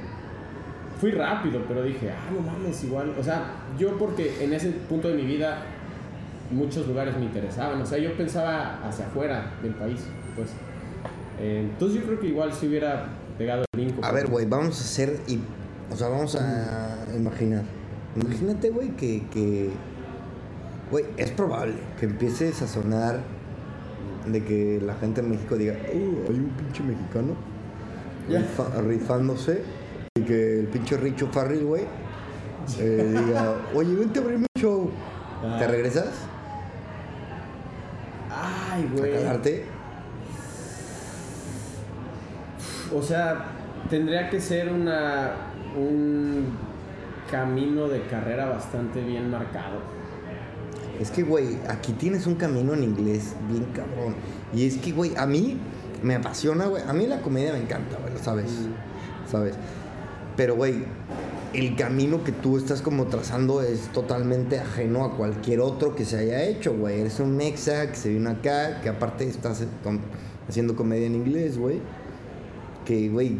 fui 0.99 1.11
rápido, 1.11 1.61
pero 1.67 1.83
dije, 1.83 2.09
ah, 2.09 2.31
no 2.33 2.41
mames, 2.41 2.83
igual. 2.85 3.13
O 3.19 3.23
sea, 3.23 3.43
yo 3.77 3.97
porque 3.97 4.43
en 4.43 4.53
ese 4.53 4.71
punto 4.71 5.09
de 5.09 5.15
mi 5.15 5.25
vida 5.25 5.59
muchos 6.51 6.87
lugares 6.87 7.15
me 7.17 7.25
interesaban. 7.25 7.81
O 7.81 7.85
sea, 7.85 7.97
yo 7.97 8.15
pensaba 8.17 8.79
hacia 8.87 9.05
afuera 9.07 9.51
del 9.61 9.73
país, 9.75 10.01
pues. 10.35 10.49
Eh, 11.39 11.67
entonces 11.71 11.99
yo 11.99 12.05
creo 12.05 12.19
que 12.19 12.27
igual 12.27 12.53
si 12.53 12.67
hubiera 12.67 13.07
pegado 13.37 13.61
el 13.61 13.67
brinco. 13.73 14.05
A 14.05 14.11
ver, 14.11 14.27
güey, 14.27 14.45
vamos 14.45 14.79
a 14.79 14.83
hacer. 14.83 15.19
Y, 15.27 15.39
o 15.91 15.95
sea, 15.95 16.07
vamos 16.09 16.35
a 16.35 17.05
imaginar. 17.15 17.63
Imagínate, 18.15 18.69
güey, 18.69 18.89
que. 18.91 19.23
que 19.31 19.69
güey, 20.91 21.05
es 21.17 21.31
probable 21.31 21.73
que 21.99 22.05
empieces 22.05 22.61
a 22.61 22.67
sonar 22.67 23.19
de 24.27 24.43
que 24.43 24.79
la 24.85 24.93
gente 24.95 25.21
en 25.21 25.29
México 25.31 25.55
diga, 25.55 25.73
uh, 25.73 26.31
hay 26.31 26.35
un 26.39 26.49
pinche 26.57 26.83
mexicano 26.83 27.33
rifa- 28.29 28.81
rifándose. 28.81 29.63
Y 30.17 30.21
que 30.21 30.59
el 30.61 30.67
pinche 30.67 30.95
Richo 30.95 31.27
Farrell, 31.27 31.65
güey, 31.65 31.83
eh, 32.79 33.13
diga, 33.25 33.55
oye, 33.75 33.93
vente 33.95 34.19
a 34.19 34.21
abrir 34.21 34.39
mi 34.39 34.45
show. 34.57 34.89
Ah. 35.43 35.57
¿Te 35.59 35.67
regresas? 35.67 36.07
Ay, 38.29 38.89
A 38.89 38.97
güey. 38.99 39.13
cagarte. 39.13 39.65
O 42.93 43.01
sea, 43.01 43.45
tendría 43.89 44.29
que 44.29 44.39
ser 44.39 44.71
una 44.71 45.33
un 45.75 46.45
camino 47.29 47.87
de 47.87 48.01
carrera 48.03 48.45
bastante 48.45 49.01
bien 49.01 49.29
marcado. 49.29 49.79
Es 50.99 51.11
que, 51.11 51.23
güey, 51.23 51.57
aquí 51.67 51.91
tienes 51.93 52.25
un 52.25 52.35
camino 52.35 52.73
en 52.73 52.83
inglés 52.83 53.35
bien 53.49 53.65
cabrón. 53.73 54.15
Y 54.53 54.65
es 54.65 54.77
que, 54.77 54.91
güey, 54.91 55.13
a 55.17 55.25
mí 55.25 55.57
me 56.01 56.15
apasiona, 56.15 56.67
güey. 56.67 56.83
A 56.87 56.93
mí 56.93 57.05
la 57.05 57.21
comedia 57.21 57.51
me 57.51 57.59
encanta, 57.59 57.97
güey, 57.97 58.13
lo 58.13 58.19
sabes. 58.19 58.51
¿Sabes? 59.29 59.55
Pero, 60.37 60.55
güey, 60.55 60.85
el 61.53 61.75
camino 61.75 62.23
que 62.23 62.31
tú 62.31 62.57
estás 62.57 62.81
como 62.81 63.05
trazando 63.05 63.61
es 63.61 63.89
totalmente 63.89 64.59
ajeno 64.59 65.03
a 65.03 65.17
cualquier 65.17 65.59
otro 65.59 65.95
que 65.95 66.05
se 66.05 66.17
haya 66.17 66.43
hecho, 66.43 66.73
güey. 66.77 67.01
Eres 67.01 67.19
un 67.19 67.35
mexa 67.35 67.87
que 67.87 67.95
se 67.95 68.09
vino 68.09 68.29
acá, 68.29 68.79
que 68.81 68.89
aparte 68.89 69.27
estás 69.27 69.65
haciendo 70.47 70.75
comedia 70.75 71.07
en 71.07 71.15
inglés, 71.15 71.57
güey. 71.57 71.81
Que, 72.85 73.09
güey, 73.09 73.39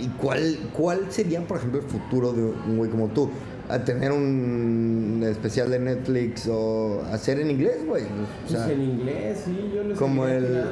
¿y 0.00 0.08
cuál, 0.20 0.56
cuál 0.72 1.00
sería, 1.10 1.40
por 1.46 1.58
ejemplo, 1.58 1.80
el 1.80 1.86
futuro 1.86 2.32
de 2.32 2.42
un 2.42 2.76
güey 2.78 2.90
como 2.90 3.08
tú? 3.08 3.30
A 3.68 3.84
tener 3.84 4.12
un 4.12 5.22
especial 5.28 5.70
de 5.70 5.78
Netflix 5.78 6.48
o 6.50 7.02
hacer 7.12 7.38
en 7.40 7.50
inglés, 7.50 7.84
güey. 7.86 8.04
O 8.04 8.48
sea, 8.48 8.64
Pues 8.64 8.76
en 8.78 8.82
inglés, 8.82 9.42
sí, 9.44 9.70
yo 9.74 9.84
lo 9.84 9.94
como 9.94 10.24
seguiré 10.26 10.46
el- 10.48 10.64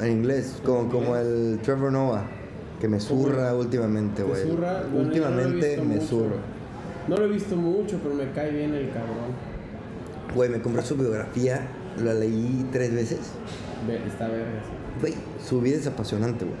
en 0.00 0.12
inglés, 0.12 0.56
como, 0.64 0.90
como 0.90 1.16
el 1.16 1.60
Trevor 1.62 1.92
Noah, 1.92 2.24
que 2.80 2.88
me 2.88 2.98
zurra 2.98 3.54
últimamente, 3.54 4.22
¿Te 4.22 4.28
güey. 4.28 4.42
zurra? 4.42 4.82
Bueno, 4.82 4.96
no 4.98 5.04
últimamente 5.06 5.76
me 5.78 5.94
mucho. 5.94 6.06
zurra. 6.06 6.36
No 7.06 7.16
lo 7.16 7.24
he 7.26 7.28
visto 7.28 7.54
mucho, 7.54 8.00
pero 8.02 8.14
me 8.16 8.28
cae 8.32 8.50
bien 8.50 8.74
el 8.74 8.88
cabrón. 8.88 9.30
Güey, 10.34 10.50
me 10.50 10.60
compré 10.60 10.82
su 10.82 10.96
biografía, 10.96 11.68
la 12.02 12.12
leí 12.12 12.66
tres 12.72 12.92
veces. 12.92 13.20
Ve- 13.86 14.00
Está 14.04 14.26
verga. 14.26 14.46
Güey, 15.00 15.14
su 15.46 15.60
vida 15.60 15.76
es 15.76 15.86
apasionante, 15.86 16.44
güey. 16.44 16.56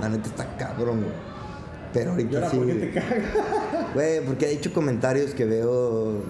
La 0.00 0.08
neta 0.08 0.28
está 0.28 0.56
cabrón, 0.56 1.00
güey. 1.02 1.12
Pero 1.92 2.06
¿Y 2.06 2.12
ahorita 2.12 2.36
ahora 2.38 2.50
sí. 2.50 2.56
por 2.56 2.66
qué 2.66 2.74
te 2.74 2.90
cagas? 2.90 3.22
Güey, 3.94 4.24
porque 4.24 4.46
ha 4.46 4.48
hecho 4.48 4.72
comentarios 4.72 5.34
que 5.34 5.44
veo 5.44 6.22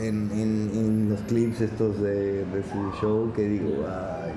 en, 0.00 0.30
en- 0.30 0.70
en 0.72 1.10
los 1.10 1.20
clips 1.22 1.60
estos 1.62 2.00
de, 2.00 2.44
de 2.44 2.62
su 2.62 2.92
show 3.00 3.32
que 3.34 3.42
digo, 3.42 3.84
ay, 3.88 4.32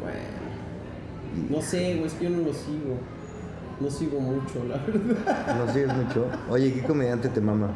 Bueno. 0.00 1.50
No 1.56 1.62
sé, 1.62 1.94
güey, 1.96 2.06
es 2.06 2.12
que 2.14 2.24
yo 2.24 2.30
no 2.30 2.38
lo 2.46 2.52
sigo. 2.52 2.98
No 3.80 3.90
sigo 3.90 4.20
mucho, 4.20 4.62
la 4.68 4.76
verdad. 4.76 4.92
güey. 4.94 5.66
No 5.66 5.72
sigues 5.72 5.96
mucho. 5.96 6.26
Oye, 6.50 6.72
¿qué 6.72 6.82
comediante 6.82 7.28
te 7.28 7.40
mama? 7.40 7.70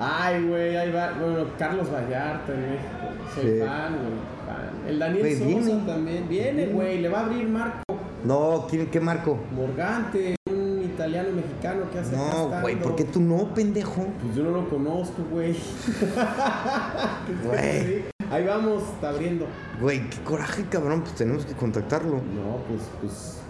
Ay, 0.00 0.46
güey, 0.46 0.76
ahí 0.76 0.90
va. 0.90 1.12
Bueno, 1.20 1.44
Carlos 1.58 1.88
Vallarta 1.92 2.52
México. 2.54 3.34
Soy 3.34 3.44
Sí. 3.44 3.58
fan, 3.60 3.92
güey. 3.92 4.14
Fan. 4.46 4.88
El 4.88 4.98
Daniel 4.98 5.36
Güey, 5.38 5.62
Sosa 5.64 5.86
también. 5.86 6.28
Viene, 6.28 6.66
güey. 6.68 7.00
Le 7.02 7.08
va 7.08 7.20
a 7.20 7.24
abrir 7.26 7.46
Marco 7.48 7.82
No, 8.24 8.66
¿quién, 8.70 8.86
¿qué 8.86 9.00
marco? 9.00 9.38
Morgante, 9.52 10.36
un 10.50 10.82
italiano 10.84 11.30
mexicano 11.32 11.90
que 11.90 11.98
hace 11.98 12.16
No, 12.16 12.60
güey. 12.60 12.76
¿por 12.80 12.94
qué 12.94 13.04
tú 13.04 13.20
no, 13.20 13.52
pendejo? 13.52 14.06
Pues 14.22 14.36
yo 14.36 14.44
no 14.44 14.50
lo 14.52 14.68
conozco, 14.68 15.24
güey. 15.30 15.56
Güey. 17.44 18.04
Ahí 18.30 18.46
vamos, 18.46 18.82
está 18.94 19.10
abriendo. 19.10 19.46
Güey, 19.80 20.08
qué 20.08 20.18
coraje, 20.22 20.64
cabrón, 20.70 21.02
pues 21.02 21.14
tenemos 21.14 21.44
que 21.44 21.52
contactarlo. 21.54 22.16
No, 22.16 22.58
pues, 22.68 22.82
pues, 23.00 23.40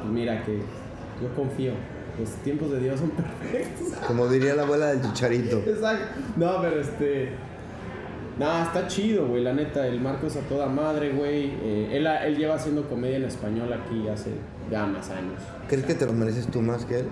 pues 0.00 0.12
mira 0.12 0.42
que 0.44 0.58
yo 1.22 1.34
confío. 1.36 1.72
Los 2.18 2.28
tiempos 2.42 2.70
de 2.70 2.80
Dios 2.80 3.00
son 3.00 3.10
perfectos. 3.10 3.88
Como 4.06 4.26
diría 4.28 4.54
la 4.54 4.62
abuela 4.62 4.86
del 4.88 5.02
chicharito. 5.02 5.58
Exacto. 5.58 6.20
No, 6.36 6.60
pero 6.60 6.80
este. 6.80 7.32
No, 8.38 8.62
está 8.62 8.86
chido, 8.88 9.26
güey, 9.26 9.42
la 9.42 9.52
neta. 9.52 9.86
El 9.86 10.00
Marcos 10.00 10.36
a 10.36 10.40
toda 10.40 10.66
madre, 10.66 11.10
güey. 11.10 11.50
Eh, 11.62 11.90
él, 11.92 12.06
él 12.06 12.36
lleva 12.36 12.54
haciendo 12.54 12.88
comedia 12.88 13.16
en 13.18 13.24
español 13.24 13.72
aquí 13.72 14.08
hace 14.08 14.30
ya 14.70 14.86
más 14.86 15.10
años. 15.10 15.40
¿Crees 15.68 15.84
que 15.84 15.94
te 15.94 16.06
lo 16.06 16.12
mereces 16.12 16.46
tú 16.46 16.62
más 16.62 16.84
que 16.84 17.00
él? 17.00 17.06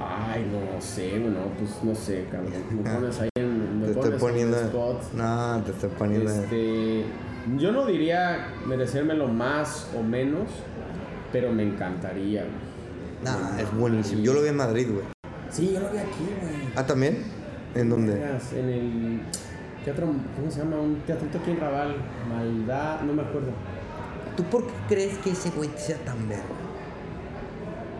Ay, 0.00 0.46
no 0.52 0.80
sé, 0.80 1.18
bueno, 1.18 1.38
pues 1.58 1.70
no 1.82 1.94
sé, 1.94 2.26
cabrón. 2.30 2.52
Me 2.70 2.90
pones 2.94 3.20
ahí 3.20 3.28
en. 3.36 3.80
Me 3.80 3.84
Te 3.86 3.92
estoy 3.92 4.04
pones 4.10 4.20
poniendo. 4.20 4.56
en 4.56 4.62
el 4.62 4.68
spot. 4.68 5.12
No, 5.14 5.62
te 5.64 5.70
estoy 5.72 5.90
poniendo. 5.98 6.30
Este, 6.30 7.04
yo 7.58 7.72
no 7.72 7.86
diría 7.86 8.48
merecérmelo 8.66 9.28
más 9.28 9.90
o 9.98 10.02
menos, 10.02 10.48
pero 11.32 11.52
me 11.52 11.62
encantaría. 11.62 12.42
güey. 12.42 12.66
No, 13.24 13.58
es 13.58 13.74
buenísimo. 13.78 14.22
Yo 14.22 14.34
lo 14.34 14.42
vi 14.42 14.48
en 14.48 14.56
Madrid, 14.56 14.88
güey. 14.90 15.04
Sí, 15.50 15.70
yo 15.74 15.80
lo 15.80 15.90
vi 15.90 15.98
aquí, 15.98 16.24
güey. 16.42 16.72
Ah, 16.76 16.86
¿también? 16.86 17.24
¿En 17.74 17.88
dónde? 17.90 18.12
En 18.54 18.68
el 18.68 19.20
teatro, 19.86 20.08
¿cómo 20.34 20.50
se 20.50 20.58
llama? 20.58 20.80
Un 20.80 20.96
teatrito 21.06 21.38
aquí 21.38 21.52
en 21.52 21.60
Raval, 21.60 21.94
Maldad, 22.28 23.02
no 23.02 23.12
me 23.12 23.22
acuerdo. 23.22 23.52
¿Tú 24.36 24.42
por 24.44 24.66
qué 24.66 24.72
crees 24.88 25.16
que 25.18 25.30
ese 25.30 25.50
güey 25.50 25.70
sea 25.76 25.96
tan 25.98 26.28
verga? 26.28 26.42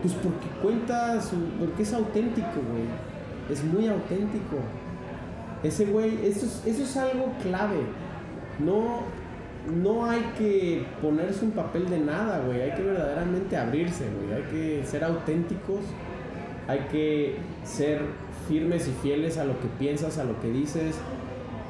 Pues 0.01 0.13
porque 0.15 0.47
cuenta 0.61 1.21
su, 1.21 1.37
porque 1.57 1.83
es 1.83 1.93
auténtico, 1.93 2.59
güey. 2.71 2.83
Es 3.49 3.63
muy 3.63 3.87
auténtico. 3.87 4.57
Ese 5.63 5.85
güey, 5.85 6.27
eso 6.27 6.45
es, 6.45 6.61
eso 6.65 6.83
es 6.83 6.97
algo 6.97 7.33
clave. 7.41 7.79
No, 8.59 9.03
no 9.73 10.09
hay 10.09 10.21
que 10.37 10.85
ponerse 11.01 11.45
un 11.45 11.51
papel 11.51 11.89
de 11.89 11.99
nada, 11.99 12.41
güey. 12.45 12.63
Hay 12.63 12.75
que 12.75 12.83
verdaderamente 12.83 13.55
abrirse, 13.55 14.03
güey. 14.09 14.41
Hay 14.41 14.43
que 14.51 14.85
ser 14.85 15.05
auténticos. 15.05 15.79
Hay 16.67 16.79
que 16.91 17.37
ser 17.63 18.01
firmes 18.49 18.89
y 18.89 18.91
fieles 19.01 19.37
a 19.37 19.45
lo 19.45 19.57
que 19.61 19.67
piensas, 19.79 20.17
a 20.17 20.25
lo 20.25 20.37
que 20.41 20.51
dices. 20.51 20.97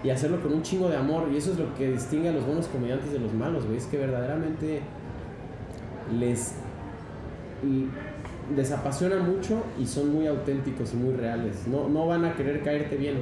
Y 0.03 0.10
hacerlo 0.10 0.41
con 0.41 0.53
un 0.53 0.61
chingo 0.61 0.90
de 0.90 0.98
amor. 0.98 1.30
Y 1.32 1.38
eso 1.38 1.52
es 1.52 1.60
lo 1.60 1.74
que 1.76 1.91
distingue 1.91 2.30
a 2.30 2.32
los 2.32 2.45
buenos 2.45 2.68
comediantes 2.68 3.11
de 3.11 3.19
los 3.19 3.34
malos, 3.34 3.65
güey. 3.65 3.78
Es 3.78 3.86
que 3.86 3.98
verdaderamente 3.98 4.82
les 6.18 6.53
les 8.56 8.72
apasiona 8.72 9.18
mucho 9.18 9.64
y 9.80 9.86
son 9.86 10.14
muy 10.14 10.28
auténticos 10.28 10.94
y 10.94 10.98
muy 10.98 11.14
reales. 11.14 11.68
No, 11.68 11.90
no 11.90 12.07
van 12.07 12.26
a 12.26 12.36
querer 12.36 12.64
caerte 12.64 12.95
bien. 12.95 13.18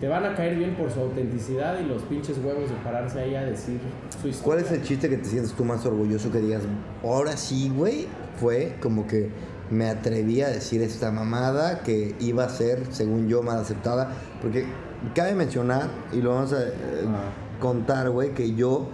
Te 0.00 0.08
van 0.08 0.26
a 0.26 0.34
caer 0.34 0.56
bien 0.56 0.74
por 0.74 0.90
su 0.90 1.00
autenticidad 1.00 1.80
y 1.80 1.84
los 1.84 2.02
pinches 2.02 2.36
huevos 2.38 2.68
de 2.68 2.76
pararse 2.84 3.18
ahí 3.18 3.34
a 3.34 3.44
decir 3.46 3.80
su 4.20 4.28
historia. 4.28 4.44
¿Cuál 4.44 4.58
es 4.58 4.70
el 4.70 4.82
chiste 4.82 5.08
que 5.08 5.16
te 5.16 5.24
sientes 5.24 5.52
tú 5.54 5.64
más 5.64 5.86
orgulloso 5.86 6.30
que 6.30 6.38
digas, 6.38 6.62
ahora 7.02 7.36
sí, 7.36 7.72
güey? 7.74 8.06
Fue 8.38 8.76
como 8.82 9.06
que 9.06 9.30
me 9.70 9.88
atreví 9.88 10.42
a 10.42 10.48
decir 10.48 10.82
esta 10.82 11.10
mamada 11.10 11.80
que 11.82 12.14
iba 12.20 12.44
a 12.44 12.48
ser, 12.48 12.84
según 12.90 13.28
yo, 13.28 13.42
mal 13.42 13.58
aceptada. 13.58 14.12
Porque 14.40 14.66
cabe 15.14 15.34
mencionar, 15.34 15.90
y 16.12 16.20
lo 16.20 16.34
vamos 16.34 16.52
a 16.52 16.62
eh, 16.62 16.70
Ah. 17.06 17.30
contar, 17.60 18.10
güey, 18.10 18.32
que 18.34 18.54
yo, 18.54 18.88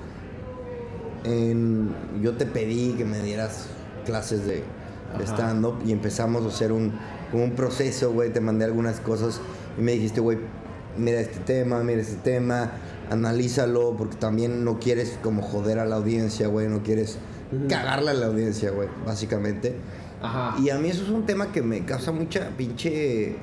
en, 1.24 1.94
yo 2.22 2.36
te 2.36 2.46
pedí 2.46 2.92
que 2.94 3.04
me 3.04 3.20
dieras 3.20 3.66
clases 4.04 4.44
de, 4.46 4.64
de 5.18 5.24
stand-up 5.26 5.76
y 5.86 5.92
empezamos 5.92 6.44
a 6.44 6.48
hacer 6.48 6.72
un, 6.72 6.92
como 7.30 7.44
un 7.44 7.52
proceso, 7.52 8.12
güey. 8.12 8.32
Te 8.32 8.40
mandé 8.40 8.64
algunas 8.64 9.00
cosas 9.00 9.40
y 9.78 9.82
me 9.82 9.92
dijiste, 9.92 10.20
güey, 10.20 10.38
mira 10.96 11.20
este 11.20 11.38
tema, 11.40 11.82
mira 11.82 12.00
este 12.00 12.16
tema, 12.16 12.72
analízalo, 13.10 13.94
porque 13.96 14.16
también 14.16 14.64
no 14.64 14.78
quieres 14.78 15.18
como 15.22 15.42
joder 15.42 15.78
a 15.78 15.84
la 15.84 15.96
audiencia, 15.96 16.48
güey, 16.48 16.68
no 16.68 16.82
quieres 16.82 17.18
Ujú. 17.52 17.68
cagarle 17.68 18.10
a 18.10 18.14
la 18.14 18.26
audiencia, 18.26 18.70
güey, 18.70 18.88
básicamente. 19.06 19.76
Ajá. 20.22 20.56
Y 20.60 20.70
a 20.70 20.78
mí 20.78 20.88
eso 20.88 21.02
es 21.02 21.10
un 21.10 21.26
tema 21.26 21.52
que 21.52 21.62
me 21.62 21.84
causa 21.84 22.12
mucha 22.12 22.48
pinche. 22.56 23.36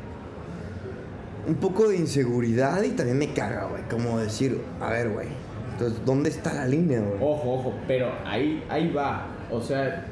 Un 1.48 1.56
poco 1.56 1.88
de 1.88 1.98
inseguridad 1.98 2.84
y 2.84 2.90
también 2.90 3.18
me 3.18 3.34
caga, 3.34 3.66
güey. 3.66 3.84
Como 3.90 4.20
decir, 4.20 4.62
a 4.80 4.90
ver, 4.90 5.10
güey. 5.10 5.28
Entonces, 5.74 6.06
¿dónde 6.06 6.30
está 6.30 6.54
la 6.54 6.68
línea, 6.68 7.00
güey? 7.00 7.16
Ojo, 7.22 7.54
ojo, 7.54 7.74
pero 7.88 8.12
ahí, 8.26 8.64
ahí 8.70 8.92
va. 8.92 9.28
O 9.50 9.62
sea, 9.62 10.06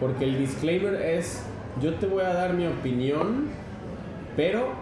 porque 0.00 0.24
el 0.24 0.38
disclaimer 0.38 0.94
es, 0.94 1.42
yo 1.80 1.94
te 1.94 2.06
voy 2.06 2.22
a 2.22 2.32
dar 2.32 2.54
mi 2.54 2.66
opinión, 2.66 3.48
pero 4.36 4.72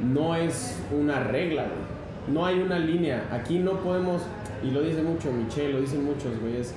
no 0.00 0.34
es 0.34 0.78
una 0.98 1.24
regla, 1.24 1.64
güey. 1.64 2.34
No 2.34 2.46
hay 2.46 2.60
una 2.60 2.78
línea. 2.78 3.28
Aquí 3.32 3.58
no 3.58 3.80
podemos, 3.80 4.22
y 4.62 4.70
lo 4.70 4.82
dice 4.82 5.02
mucho 5.02 5.32
Michelle, 5.32 5.72
lo 5.72 5.80
dicen 5.80 6.04
muchos, 6.04 6.38
güey, 6.40 6.56
es, 6.56 6.74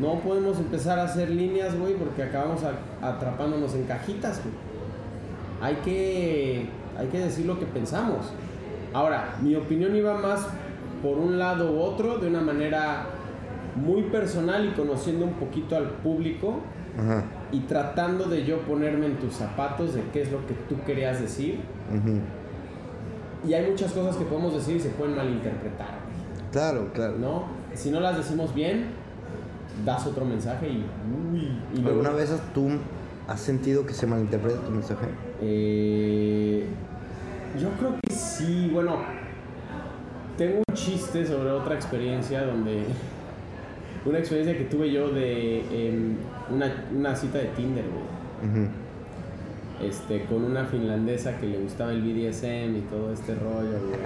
no 0.00 0.20
podemos 0.20 0.58
empezar 0.58 0.98
a 0.98 1.04
hacer 1.04 1.30
líneas, 1.30 1.78
güey, 1.78 1.94
porque 1.94 2.22
acabamos 2.22 2.62
a- 2.64 3.08
atrapándonos 3.08 3.74
en 3.74 3.84
cajitas, 3.84 4.40
güey. 4.42 4.54
Hay 5.60 5.76
que, 5.82 6.66
hay 6.98 7.06
que 7.08 7.18
decir 7.18 7.46
lo 7.46 7.58
que 7.58 7.66
pensamos. 7.66 8.32
Ahora, 8.92 9.36
mi 9.42 9.54
opinión 9.54 9.94
iba 9.96 10.14
más 10.18 10.46
por 11.02 11.18
un 11.18 11.38
lado 11.38 11.72
u 11.72 11.80
otro, 11.80 12.18
de 12.18 12.28
una 12.28 12.40
manera 12.40 13.06
muy 13.74 14.02
personal 14.04 14.64
y 14.66 14.70
conociendo 14.72 15.24
un 15.26 15.34
poquito 15.34 15.76
al 15.76 15.90
público 15.90 16.60
Ajá. 16.98 17.24
y 17.52 17.60
tratando 17.60 18.24
de 18.24 18.44
yo 18.44 18.60
ponerme 18.60 19.06
en 19.06 19.16
tus 19.16 19.34
zapatos 19.34 19.94
de 19.94 20.02
qué 20.12 20.22
es 20.22 20.32
lo 20.32 20.46
que 20.46 20.54
tú 20.68 20.76
querías 20.86 21.20
decir. 21.20 21.60
Y 23.46 23.52
hay 23.54 23.70
muchas 23.70 23.92
cosas 23.92 24.16
que 24.16 24.24
podemos 24.24 24.54
decir 24.54 24.76
y 24.76 24.80
se 24.80 24.88
pueden 24.90 25.14
malinterpretar, 25.16 25.98
Claro, 26.52 26.90
claro. 26.94 27.16
¿no? 27.18 27.44
Si 27.74 27.90
no 27.90 28.00
las 28.00 28.16
decimos 28.16 28.54
bien, 28.54 28.86
das 29.84 30.06
otro 30.06 30.24
mensaje 30.24 30.68
y... 30.68 30.84
uy, 31.32 31.52
y 31.74 31.80
luego- 31.80 31.88
¿Alguna 32.00 32.10
vez 32.10 32.34
tú 32.54 32.68
has 33.28 33.40
sentido 33.40 33.84
que 33.86 33.92
se 33.94 34.06
malinterpreta 34.06 34.60
tu 34.60 34.70
mensaje? 34.70 35.06
Eh, 35.42 36.64
yo 37.60 37.68
creo 37.78 37.94
que 38.02 38.12
sí, 38.14 38.70
bueno, 38.72 38.98
tengo 40.38 40.58
un 40.68 40.74
chiste 40.74 41.26
sobre 41.26 41.50
otra 41.50 41.74
experiencia 41.74 42.44
donde, 42.44 42.84
una 44.06 44.18
experiencia 44.18 44.56
que 44.56 44.64
tuve 44.64 44.90
yo 44.92 45.08
de 45.10 45.88
em, 45.88 46.16
una, 46.50 46.84
una 46.94 47.14
cita 47.16 47.38
de 47.38 47.46
Tinder, 47.46 47.84
güey. 47.84 48.68
Este, 49.82 50.24
con 50.24 50.42
una 50.42 50.64
finlandesa 50.64 51.36
que 51.38 51.46
le 51.46 51.58
gustaba 51.58 51.92
el 51.92 52.00
BDSM 52.00 52.76
y 52.76 52.80
todo 52.88 53.12
este 53.12 53.34
rollo, 53.34 53.78
güey. 53.88 54.00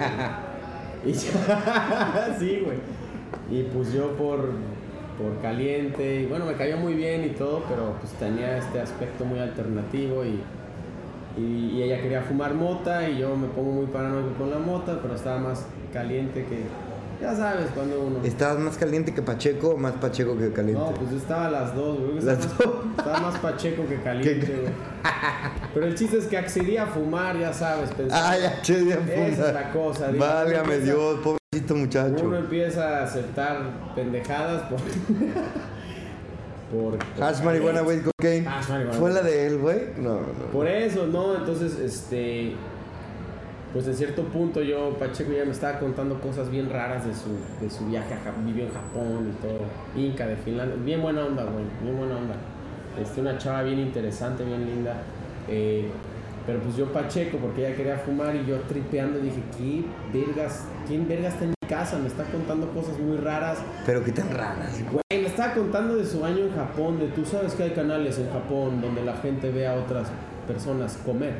y 1.05 1.13
ya- 1.13 2.35
sí, 2.39 2.61
güey. 2.65 2.77
Y 3.49 3.63
pues 3.73 3.93
yo 3.93 4.11
por, 4.17 4.49
por 5.17 5.41
caliente. 5.41 6.21
Y 6.21 6.25
bueno, 6.25 6.45
me 6.45 6.53
cayó 6.53 6.77
muy 6.77 6.93
bien 6.93 7.23
y 7.25 7.29
todo, 7.29 7.63
pero 7.69 7.95
pues 7.99 8.13
tenía 8.13 8.57
este 8.57 8.79
aspecto 8.79 9.25
muy 9.25 9.39
alternativo 9.39 10.23
y, 10.25 10.41
y, 11.39 11.71
y 11.75 11.83
ella 11.83 12.01
quería 12.01 12.21
fumar 12.21 12.53
mota 12.53 13.07
y 13.09 13.19
yo 13.19 13.35
me 13.35 13.47
pongo 13.47 13.71
muy 13.71 13.85
paranoico 13.87 14.33
con 14.37 14.49
la 14.49 14.59
mota, 14.59 14.99
pero 15.01 15.15
estaba 15.15 15.39
más 15.39 15.65
caliente 15.93 16.45
que... 16.45 16.63
Ya 17.21 17.35
sabes, 17.35 17.67
cuando 17.75 18.01
uno... 18.01 18.17
¿Estabas 18.23 18.57
más 18.57 18.77
caliente 18.79 19.13
que 19.13 19.21
Pacheco 19.21 19.69
o 19.69 19.77
más 19.77 19.93
Pacheco 19.93 20.35
que 20.35 20.51
caliente? 20.51 20.81
No, 20.83 20.91
pues 20.91 21.11
yo 21.11 21.17
estaba 21.17 21.45
a 21.45 21.51
las 21.51 21.75
dos, 21.75 21.99
güey. 21.99 22.17
Estaba, 22.17 22.33
Las 22.33 22.47
más, 22.47 22.57
dos. 22.57 22.75
estaba 22.97 23.19
más 23.19 23.37
pacheco 23.37 23.87
que 23.87 23.95
caliente, 24.01 24.47
güey. 24.47 24.73
Pero 25.71 25.85
el 25.85 25.93
chiste 25.95 26.17
es 26.17 26.25
que 26.25 26.35
accedí 26.39 26.77
a 26.77 26.87
fumar, 26.87 27.37
ya 27.37 27.53
sabes, 27.53 27.91
pensando. 27.91 28.15
Ah, 28.27 28.35
ya, 28.39 28.59
che, 28.63 28.83
ya 28.87 28.95
Esa 28.95 29.49
es 29.49 29.53
la 29.53 29.71
cosa. 29.71 30.09
Válgame 30.17 30.79
Dios, 30.79 31.19
pobrecito 31.19 31.40
muchacho. 31.53 32.23
Uno 32.23 32.37
empieza 32.37 32.99
a 32.99 33.03
aceptar 33.03 33.59
pendejadas 33.93 34.61
por. 34.69 34.79
por, 36.71 36.97
por 36.97 37.23
Hash 37.23 37.43
marihuana, 37.43 37.81
güey, 37.81 37.99
cocaine. 38.01 38.47
Hash 38.47 38.69
marihuana. 38.69 38.97
¿Fue 38.97 39.11
la 39.11 39.21
de 39.21 39.47
él, 39.47 39.57
güey? 39.57 39.79
No, 39.97 40.21
no. 40.21 40.51
Por 40.53 40.65
eso, 40.65 41.07
¿no? 41.07 41.35
Entonces, 41.35 41.77
este. 41.77 42.53
Pues 43.73 43.85
en 43.85 43.95
cierto 43.95 44.23
punto 44.23 44.61
yo, 44.61 44.97
Pacheco 44.97 45.33
ya 45.33 45.43
me 45.43 45.51
estaba 45.51 45.77
contando 45.77 46.21
cosas 46.21 46.49
bien 46.49 46.69
raras 46.69 47.05
de 47.05 47.13
su, 47.13 47.31
de 47.61 47.69
su 47.69 47.85
viaje 47.85 48.13
a 48.13 48.17
Japón, 48.19 48.45
vivió 48.45 48.63
en 48.65 48.71
Japón 48.71 49.33
y 49.33 49.41
todo, 49.41 49.59
Inca 49.95 50.27
de 50.27 50.35
Finlandia, 50.37 50.75
bien 50.83 51.01
buena 51.01 51.25
onda, 51.25 51.43
güey, 51.43 51.65
bien 51.81 51.97
buena 51.97 52.15
onda. 52.17 52.35
Este, 53.01 53.19
una 53.21 53.37
chava 53.37 53.63
bien 53.63 53.79
interesante, 53.79 54.43
bien 54.45 54.65
linda. 54.65 55.01
eh, 55.49 55.89
pero 56.45 56.59
pues 56.59 56.75
yo 56.75 56.91
Pacheco, 56.91 57.37
porque 57.37 57.65
ella 57.65 57.75
quería 57.75 57.97
fumar 57.97 58.35
y 58.35 58.45
yo 58.45 58.59
tripeando 58.61 59.19
dije, 59.19 59.41
¿qué 59.57 59.83
vergas? 60.11 60.65
¿Quién 60.87 61.07
vergas 61.07 61.33
está 61.33 61.45
en 61.45 61.49
mi 61.51 61.67
casa? 61.69 61.97
Me 61.97 62.07
está 62.07 62.23
contando 62.25 62.67
cosas 62.69 62.97
muy 62.99 63.17
raras. 63.17 63.59
Pero 63.85 64.03
qué 64.03 64.11
tan 64.11 64.29
raras. 64.29 64.79
Güey, 64.91 65.21
me 65.21 65.27
estaba 65.27 65.53
contando 65.53 65.95
de 65.95 66.05
su 66.05 66.25
año 66.25 66.45
en 66.45 66.55
Japón, 66.55 66.99
de 66.99 67.07
tú 67.07 67.25
sabes 67.25 67.53
que 67.53 67.63
hay 67.63 67.71
canales 67.71 68.17
en 68.19 68.31
Japón 68.31 68.81
donde 68.81 69.03
la 69.03 69.15
gente 69.17 69.51
ve 69.51 69.67
a 69.67 69.75
otras 69.75 70.07
personas 70.47 70.97
comer. 71.05 71.35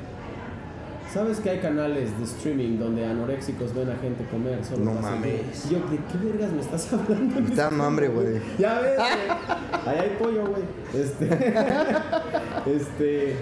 ¿Sabes 1.12 1.42
que 1.42 1.50
hay 1.50 1.60
canales 1.60 2.18
de 2.18 2.24
streaming 2.24 2.80
donde 2.80 3.06
anoréxicos 3.06 3.76
ven 3.76 3.90
a 3.90 3.96
gente 3.98 4.24
comer? 4.32 4.64
Solo 4.64 4.86
No 4.86 4.94
mames. 4.94 5.70
Yo, 5.70 5.80
¿de 5.80 5.98
qué 5.98 6.26
vergas 6.26 6.54
me 6.54 6.62
estás 6.62 6.94
hablando? 6.94 7.40
Está 7.40 7.68
hambre, 7.68 8.08
güey. 8.08 8.40
Ya 8.58 8.80
ves, 8.80 8.96
güey. 8.96 9.10
Ahí 9.88 10.00
hay 10.00 10.16
pollo, 10.18 10.46
güey. 10.46 10.64
Este. 10.94 11.26
este. 12.66 13.36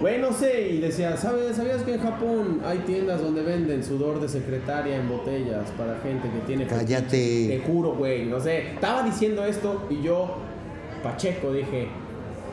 Güey, 0.00 0.18
no 0.18 0.32
sé, 0.32 0.70
y 0.70 0.80
decía, 0.80 1.14
¿sabes, 1.18 1.56
¿sabías 1.56 1.82
que 1.82 1.94
en 1.94 2.00
Japón 2.00 2.60
hay 2.64 2.78
tiendas 2.78 3.20
donde 3.20 3.42
venden 3.42 3.84
sudor 3.84 4.18
de 4.18 4.28
secretaria 4.28 4.96
en 4.96 5.08
botellas 5.08 5.70
para 5.76 5.98
gente 6.00 6.30
que 6.30 6.38
tiene... 6.46 6.66
Cállate. 6.66 7.02
fetiches? 7.04 7.48
Te 7.48 7.62
juro, 7.66 7.94
güey, 7.94 8.24
no 8.24 8.40
sé. 8.40 8.72
Estaba 8.72 9.02
diciendo 9.02 9.44
esto 9.44 9.86
y 9.90 10.02
yo, 10.02 10.36
Pacheco, 11.02 11.52
dije, 11.52 11.88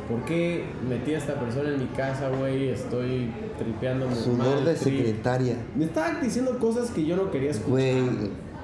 ¿por 0.09 0.25
qué 0.25 0.65
metí 0.89 1.13
a 1.13 1.19
esta 1.19 1.35
persona 1.39 1.69
en 1.69 1.79
mi 1.79 1.87
casa, 1.87 2.27
güey? 2.29 2.67
Estoy 2.67 3.31
tripeando 3.57 4.13
Sudor 4.13 4.37
mal 4.37 4.65
de 4.65 4.73
trip". 4.73 4.97
secretaria. 4.97 5.55
Me 5.73 5.85
estaba 5.85 6.19
diciendo 6.19 6.59
cosas 6.59 6.91
que 6.91 7.05
yo 7.05 7.15
no 7.15 7.31
quería 7.31 7.51
escuchar. 7.51 7.71
Güey. 7.71 7.95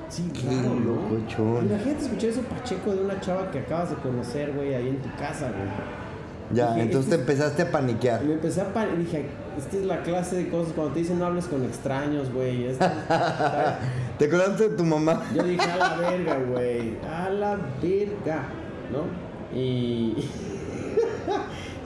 Sí, 0.09 0.29
Qué 0.33 0.41
claro, 0.41 0.75
¿no? 0.75 1.61
Imagínate 1.61 2.03
escuchar 2.03 2.29
eso 2.29 2.41
Pacheco 2.41 2.93
de 2.93 3.03
una 3.03 3.19
chava 3.21 3.49
que 3.49 3.59
acabas 3.59 3.91
de 3.91 3.95
conocer, 3.95 4.51
güey, 4.51 4.73
ahí 4.75 4.89
en 4.89 5.01
tu 5.01 5.09
casa, 5.17 5.51
güey. 5.51 6.02
Ya, 6.51 6.71
Dije, 6.73 6.81
entonces 6.83 7.09
te 7.09 7.15
este- 7.15 7.31
empezaste 7.31 7.61
a 7.63 7.71
paniquear. 7.71 8.23
Y 8.23 8.27
me 8.27 8.33
empecé 8.33 8.61
a 8.61 8.73
pan... 8.73 8.89
y 8.95 9.03
dije, 9.03 9.25
esta 9.57 9.77
es 9.77 9.85
la 9.85 10.03
clase 10.03 10.35
de 10.35 10.49
cosas 10.49 10.73
cuando 10.73 10.93
te 10.93 10.99
dicen 10.99 11.19
no 11.19 11.25
hables 11.25 11.45
con 11.45 11.63
extraños, 11.63 12.31
güey. 12.31 12.67
¿Te 14.17 14.25
acordaste 14.25 14.69
de 14.69 14.77
tu 14.77 14.83
mamá? 14.83 15.23
Yo 15.33 15.43
dije, 15.43 15.61
a 15.61 15.77
la 15.77 15.97
verga, 15.97 16.39
güey. 16.39 16.97
A 17.09 17.29
la 17.29 17.57
verga, 17.81 18.43
¿no? 18.91 19.57
Y. 19.57 20.15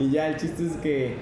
y 0.00 0.10
ya 0.10 0.28
el 0.28 0.36
chiste 0.36 0.66
es 0.66 0.76
que. 0.76 1.16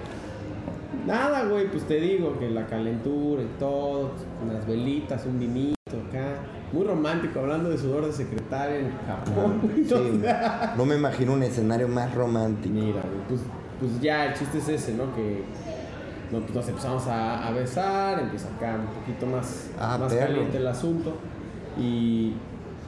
Nada, 1.07 1.45
güey, 1.45 1.71
pues 1.71 1.85
te 1.87 2.01
digo 2.01 2.39
que 2.39 2.49
la 2.51 2.67
calentura 2.67 3.43
y 3.43 3.59
todo, 3.61 4.13
unas 4.45 4.67
velitas, 4.67 5.25
un 5.27 5.39
vinito 5.39 5.77
acá. 6.09 6.39
Muy 6.73 6.85
romántico, 6.85 7.41
hablando 7.41 7.71
de 7.71 7.79
sudor 7.79 8.07
de 8.07 8.13
secretaria 8.13 8.79
en 8.81 8.91
Japón. 9.07 9.61
güey, 9.63 9.85
Sí, 9.85 9.95
o 9.95 10.21
sea. 10.21 10.75
no 10.77 10.85
me 10.85 10.97
imagino 10.97 11.33
un 11.33 11.43
escenario 11.43 11.89
más 11.89 12.15
romántico. 12.15 12.75
Mira, 12.75 13.03
pues, 13.29 13.41
pues 13.79 14.01
ya 14.01 14.27
el 14.27 14.35
chiste 14.35 14.59
es 14.59 14.69
ese, 14.69 14.95
¿no? 14.95 15.15
Que 15.15 15.43
pues 16.31 16.53
nos 16.55 16.69
empezamos 16.69 17.07
a, 17.07 17.47
a 17.47 17.51
besar, 17.53 18.19
empieza 18.19 18.49
acá 18.57 18.75
un 18.81 19.01
poquito 19.01 19.27
más, 19.27 19.69
Ah, 19.79 19.97
más 19.99 20.13
perro. 20.13 20.27
caliente 20.27 20.57
el 20.59 20.67
asunto. 20.67 21.15
Y, 21.79 22.33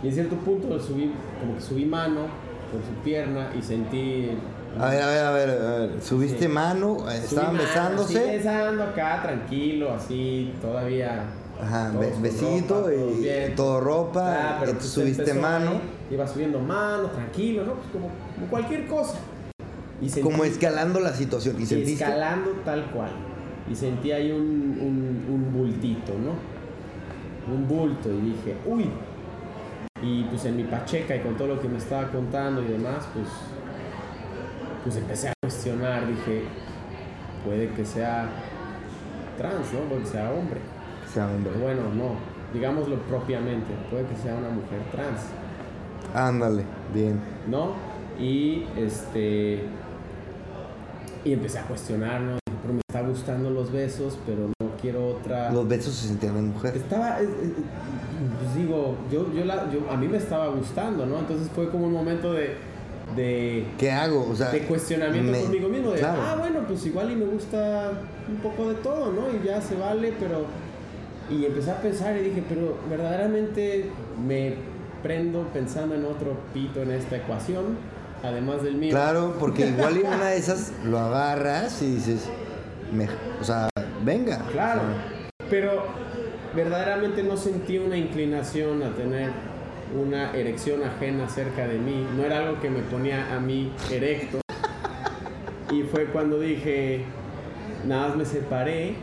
y 0.02 0.08
en 0.08 0.12
cierto 0.12 0.34
punto 0.36 0.78
subí, 0.80 1.12
como 1.40 1.54
que 1.54 1.60
subí 1.60 1.84
mano 1.84 2.22
por 2.72 2.80
su 2.82 2.92
pierna 3.04 3.50
y 3.56 3.62
sentí. 3.62 4.30
A 4.78 4.90
ver, 4.90 5.02
a 5.02 5.06
ver, 5.06 5.24
a 5.24 5.30
ver, 5.30 5.50
a 5.50 5.76
ver. 5.78 6.02
¿Subiste 6.02 6.42
Sí. 6.46 6.48
mano? 6.48 6.98
subí 6.98 7.12
¿Estaban 7.14 7.52
mano, 7.52 7.58
besándose? 7.64 8.26
Besando 8.38 8.82
acá, 8.82 9.20
tranquilo, 9.22 9.94
así, 9.94 10.52
todavía. 10.60 11.22
Ajá, 11.60 11.92
besito 12.20 12.80
ropa, 12.82 12.92
y 12.94 13.20
bien. 13.22 13.54
todo 13.56 13.80
ropa. 13.80 14.20
Ah, 14.32 14.56
pero 14.60 14.72
entonces 14.72 14.94
pues 14.94 15.16
subiste 15.16 15.34
mano. 15.34 15.70
ahí, 15.72 15.80
iba 16.14 16.26
subiendo 16.26 16.60
mano, 16.60 17.08
tranquilo, 17.10 17.64
¿no? 17.64 17.74
Pues 17.74 17.86
como, 17.92 18.08
como 18.34 18.46
cualquier 18.48 18.86
cosa. 18.86 19.18
Y 20.00 20.06
sentí- 20.08 20.22
Como 20.22 20.44
escalando 20.44 21.00
la 21.00 21.12
situación. 21.12 21.60
¿Y 21.60 21.66
sentiste? 21.66 22.04
escalando 22.04 22.52
tal 22.64 22.84
cual. 22.92 23.10
Y 23.68 23.74
sentí 23.74 24.12
ahí 24.12 24.30
un, 24.30 24.40
un, 24.40 25.26
un 25.34 25.52
bultito, 25.52 26.12
¿no? 26.14 26.34
Un 27.52 27.66
bulto. 27.66 28.08
Y 28.08 28.20
dije, 28.30 28.56
uy. 28.64 28.88
Y 30.00 30.22
pues 30.24 30.44
en 30.44 30.56
mi 30.56 30.62
pacheca 30.62 31.16
y 31.16 31.20
con 31.20 31.36
todo 31.36 31.48
lo 31.48 31.60
que 31.60 31.68
me 31.68 31.78
estaba 31.78 32.08
contando 32.12 32.62
y 32.62 32.66
demás, 32.66 33.08
pues, 33.12 33.26
pues 34.84 34.96
empecé 34.96 35.30
a 35.30 35.32
cuestionar. 35.42 36.06
Dije, 36.06 36.44
puede 37.44 37.68
que 37.70 37.84
sea 37.84 38.28
trans, 39.36 39.72
¿no? 39.72 39.80
Puede 39.88 40.02
que 40.02 40.06
sea 40.06 40.30
hombre. 40.30 40.60
Sea, 41.12 41.26
hombre. 41.26 41.52
Bueno, 41.60 41.82
no. 41.94 42.16
Digámoslo 42.52 42.96
propiamente. 43.02 43.66
Puede 43.90 44.04
que 44.06 44.16
sea 44.16 44.34
una 44.36 44.48
mujer 44.48 44.80
trans. 44.92 45.20
Ándale, 46.14 46.62
bien. 46.94 47.20
¿no? 47.48 47.72
Y 48.18 48.64
este. 48.76 49.64
Y 51.24 51.32
empecé 51.32 51.58
a 51.58 51.62
cuestionar, 51.62 52.20
¿no? 52.20 52.32
Dije, 52.32 52.58
Pero 52.62 52.74
me 52.74 52.80
está 52.88 53.02
gustando 53.02 53.50
los 53.50 53.70
besos, 53.72 54.18
pero 54.26 54.48
no 54.60 54.68
quiero 54.80 55.06
otra. 55.08 55.50
Los 55.52 55.68
besos 55.68 55.94
se 55.94 56.08
sentían 56.08 56.34
de 56.36 56.42
mujer. 56.42 56.76
Estaba. 56.76 57.20
eh, 57.20 57.24
eh, 57.24 57.52
Pues 58.42 58.54
digo, 58.56 58.96
yo, 59.12 59.32
yo, 59.34 59.44
la, 59.44 59.70
yo- 59.70 59.90
a 59.90 59.96
mí 59.96 60.08
me 60.08 60.16
estaba 60.16 60.48
gustando, 60.48 61.04
¿no? 61.06 61.18
Entonces 61.18 61.48
fue 61.54 61.70
como 61.70 61.86
un 61.86 61.92
momento 61.92 62.32
de. 62.32 62.56
de 63.14 63.66
¿Qué 63.78 63.90
hago? 63.90 64.26
O 64.30 64.34
sea, 64.34 64.50
de 64.50 64.62
cuestionamiento 64.62 65.32
me- 65.32 65.42
conmigo 65.42 65.68
mismo, 65.68 65.90
de, 65.92 65.98
claro. 66.00 66.20
ah, 66.22 66.36
bueno, 66.38 66.60
pues 66.66 66.84
igual 66.86 67.10
y 67.10 67.16
me 67.16 67.26
gusta 67.26 67.90
un 68.28 68.36
poco 68.36 68.68
de 68.70 68.74
todo, 68.76 69.12
¿no? 69.12 69.22
Y 69.36 69.44
ya 69.46 69.60
se 69.60 69.76
vale, 69.76 70.12
pero... 70.18 70.44
Y 71.30 71.44
empecé 71.44 71.70
a 71.70 71.80
pensar 71.80 72.16
y 72.16 72.20
dije, 72.24 72.42
pero 72.48 72.76
verdaderamente 72.88 73.90
me 74.26 74.54
prendo 75.02 75.42
pensando 75.52 75.94
en 75.94 76.04
otro 76.04 76.36
pito 76.54 76.82
en 76.82 76.90
esta 76.90 77.16
ecuación, 77.16 77.76
además 78.22 78.62
del 78.62 78.76
mío. 78.76 78.90
Claro, 78.90 79.36
porque 79.38 79.66
igual 79.76 79.96
en 79.98 80.06
una 80.06 80.30
de 80.30 80.38
esas 80.38 80.72
lo 80.84 80.98
agarras 80.98 81.80
y 81.82 81.94
dices, 81.96 82.28
me- 82.92 83.08
o 83.40 83.44
sea, 83.44 83.68
venga. 84.04 84.38
Claro, 84.52 84.80
O 84.80 84.84
sea, 84.84 85.48
pero 85.50 85.84
verdaderamente 86.56 87.22
no 87.22 87.36
sentí 87.36 87.78
una 87.78 87.96
inclinación 87.96 88.82
a 88.82 88.90
tener 88.94 89.30
una 89.98 90.32
erección 90.34 90.82
ajena 90.82 91.28
cerca 91.28 91.66
de 91.66 91.78
mí. 91.78 92.06
No 92.16 92.24
era 92.24 92.38
algo 92.38 92.60
que 92.60 92.68
me 92.70 92.80
ponía 92.80 93.34
a 93.34 93.38
mí 93.40 93.72
erecto. 93.90 94.40
Y 95.70 95.82
fue 95.82 96.06
cuando 96.06 96.40
dije, 96.40 97.04
nada 97.86 98.08
más 98.08 98.16
me 98.16 98.24
separé, 98.24 98.94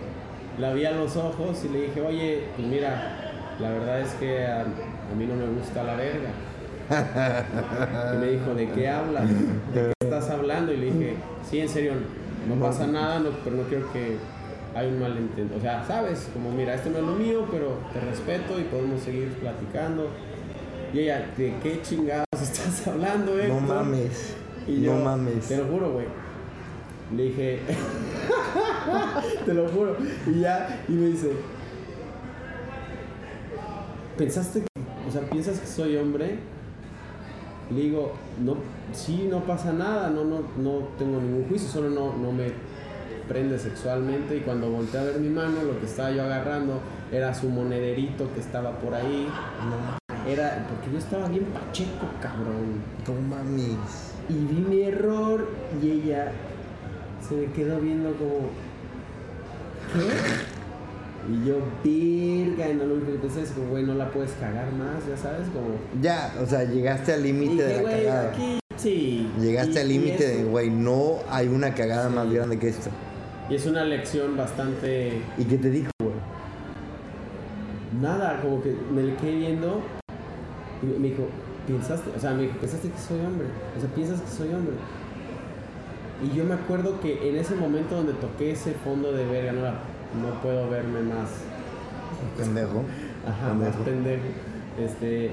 la 0.60 0.74
vi 0.74 0.86
a 0.86 0.92
los 0.92 1.16
ojos 1.18 1.64
y 1.66 1.70
le 1.70 1.82
dije, 1.88 2.02
oye, 2.02 2.44
pues 2.56 2.68
mira, 2.68 3.32
la 3.60 3.70
verdad 3.72 4.02
es 4.02 4.14
que 4.16 4.46
a, 4.46 4.62
a 4.62 5.16
mí 5.18 5.26
no 5.26 5.36
me 5.36 5.48
gusta 5.48 5.84
la 5.84 5.96
verga. 5.96 6.30
Y 8.14 8.18
me 8.20 8.28
dijo, 8.32 8.54
¿de 8.54 8.70
qué 8.72 8.90
hablas? 8.90 9.28
¿De 9.30 9.88
qué 9.88 9.94
estás 10.02 10.30
hablando? 10.30 10.72
Y 10.74 10.78
le 10.78 10.86
dije, 10.86 11.16
sí, 11.50 11.60
en 11.60 11.70
serio, 11.70 11.94
no 12.48 12.56
pasa 12.64 12.88
nada, 12.88 13.20
no- 13.20 13.30
pero 13.44 13.56
no 13.58 13.64
quiero 13.64 13.92
que 13.92 14.18
haya 14.76 14.88
un 14.90 15.00
malentendido. 15.00 15.58
O 15.58 15.62
sea, 15.62 15.84
sabes, 15.86 16.30
como 16.34 16.52
mira, 16.52 16.74
esto 16.76 16.90
no 16.90 17.00
es 17.00 17.04
lo 17.06 17.14
mío, 17.14 17.48
pero 17.52 17.78
te 17.94 18.00
respeto 18.02 18.60
y 18.60 18.64
podemos 18.64 19.02
seguir 19.02 19.30
platicando. 19.42 20.10
Y 20.94 21.00
ella, 21.00 21.26
¿de 21.38 21.54
qué 21.64 21.82
chingados 21.82 22.26
estás 22.42 22.88
hablando, 22.88 23.34
no 23.36 23.42
Héctor? 23.42 23.62
mames. 23.62 24.36
Y 24.68 24.72
no 24.78 24.84
yo, 24.84 24.96
mames. 25.04 25.48
Te 25.48 25.58
lo 25.58 25.66
juro, 25.66 25.92
güey. 25.92 26.06
Le 27.16 27.24
dije, 27.24 27.60
te 29.46 29.54
lo 29.54 29.68
juro. 29.70 29.96
Y 30.28 30.40
ya, 30.40 30.84
y 30.88 30.92
me 30.94 31.08
dice, 31.08 31.32
¿pensaste 34.18 34.62
que, 34.62 34.68
o 35.08 35.12
sea, 35.12 35.22
piensas 35.30 35.60
que 35.60 35.68
soy 35.68 35.98
hombre? 35.98 36.40
Le 37.72 37.82
digo, 37.82 38.14
no, 38.44 38.58
sí, 38.94 39.28
no 39.30 39.44
pasa 39.44 39.74
nada, 39.74 40.10
no, 40.10 40.24
no, 40.24 40.42
no 40.58 40.88
tengo 41.00 41.20
ningún 41.20 41.48
juicio, 41.48 41.68
solo 41.68 41.90
no, 41.90 42.16
no 42.16 42.32
me 42.32 42.52
prende 43.28 43.58
sexualmente. 43.58 44.38
Y 44.38 44.42
cuando 44.42 44.70
volteé 44.70 45.00
a 45.00 45.04
ver 45.04 45.20
mi 45.20 45.30
mano, 45.30 45.64
lo 45.64 45.80
que 45.80 45.86
estaba 45.86 46.12
yo 46.12 46.24
agarrando 46.24 46.80
era 47.12 47.34
su 47.34 47.50
monederito 47.50 48.32
que 48.34 48.40
estaba 48.40 48.72
por 48.80 48.94
ahí. 48.94 49.28
No 49.70 50.06
era 50.28 50.66
porque 50.68 50.92
yo 50.92 50.98
estaba 50.98 51.28
bien 51.28 51.46
pacheco, 51.46 52.08
cabrón. 52.22 52.82
No 53.08 53.36
mames. 53.36 54.14
Y 54.30 54.34
vi 54.34 54.62
mi 54.62 54.82
error 54.82 55.48
y 55.82 55.92
ella 55.92 56.32
se 57.28 57.36
me 57.36 57.46
quedó 57.52 57.80
viendo 57.80 58.14
como. 58.14 58.50
¿Qué? 59.94 61.32
Y 61.34 61.48
yo, 61.48 61.56
virga, 61.84 62.70
y 62.70 62.76
no 62.76 62.86
lo 62.86 62.96
único 62.96 63.14
que 63.14 63.18
pensé 63.18 63.42
es 63.42 63.50
como, 63.52 63.70
güey, 63.72 63.84
no 63.84 63.96
la 63.96 64.12
puedes 64.12 64.32
cagar 64.34 64.72
más, 64.74 65.08
ya 65.10 65.18
sabes, 65.18 65.48
como. 65.50 65.76
Ya, 66.02 66.34
o 66.42 66.46
sea, 66.46 66.64
llegaste 66.66 67.14
al 67.14 67.24
límite 67.24 67.64
de 67.64 67.76
la 67.78 67.82
güey, 67.82 68.06
cagada. 68.06 68.30
aquí 68.30 68.60
sí. 68.78 69.32
Llegaste 69.40 69.74
Y- 69.74 69.78
al 69.80 69.88
límite 69.90 70.28
de, 70.28 70.44
güey, 70.44 70.70
no 70.70 71.16
hay 71.30 71.48
una 71.48 71.74
cagada 71.74 72.10
más 72.10 72.32
grande 72.32 72.60
que 72.60 72.70
esta. 72.70 72.92
Y 73.50 73.56
es 73.56 73.66
una 73.66 73.84
lección 73.86 74.38
bastante. 74.38 75.22
¿Y 75.38 75.44
qué 75.46 75.58
te 75.58 75.70
dijo, 75.72 75.90
güey? 76.00 76.14
Nada, 78.02 78.42
como 78.42 78.62
que 78.62 78.76
me 78.94 79.04
le 79.04 79.16
quedé 79.16 79.36
viendo 79.36 79.82
y 80.84 80.86
me 81.00 81.10
dijo, 81.10 81.28
¿pensaste? 81.68 82.10
O 82.16 82.20
sea, 82.20 82.32
me 82.34 82.44
dijo, 82.44 82.58
¿pensaste 82.60 82.90
que 82.90 82.98
soy 83.00 83.20
hombre? 83.22 83.48
O 83.78 83.80
sea, 83.80 83.90
¿piensas 83.90 84.22
que 84.22 84.28
soy 84.30 84.50
hombre? 84.50 84.74
Y 86.24 86.36
yo 86.36 86.44
me 86.46 86.54
acuerdo 86.54 87.00
que 87.02 87.30
en 87.30 87.36
ese 87.38 87.56
momento 87.56 87.96
donde 87.96 88.14
toqué 88.14 88.52
ese 88.52 88.74
fondo 88.74 89.12
de 89.12 89.26
verga, 89.26 89.52
no, 89.52 89.62
no 90.28 90.42
puedo 90.42 90.70
verme 90.70 91.02
más. 91.02 91.30
Pendejo. 92.38 92.84
Ajá, 93.28 93.50
Pendejo. 93.50 93.78
más 93.78 93.86
pendejo. 93.86 94.24
Este, 94.80 95.32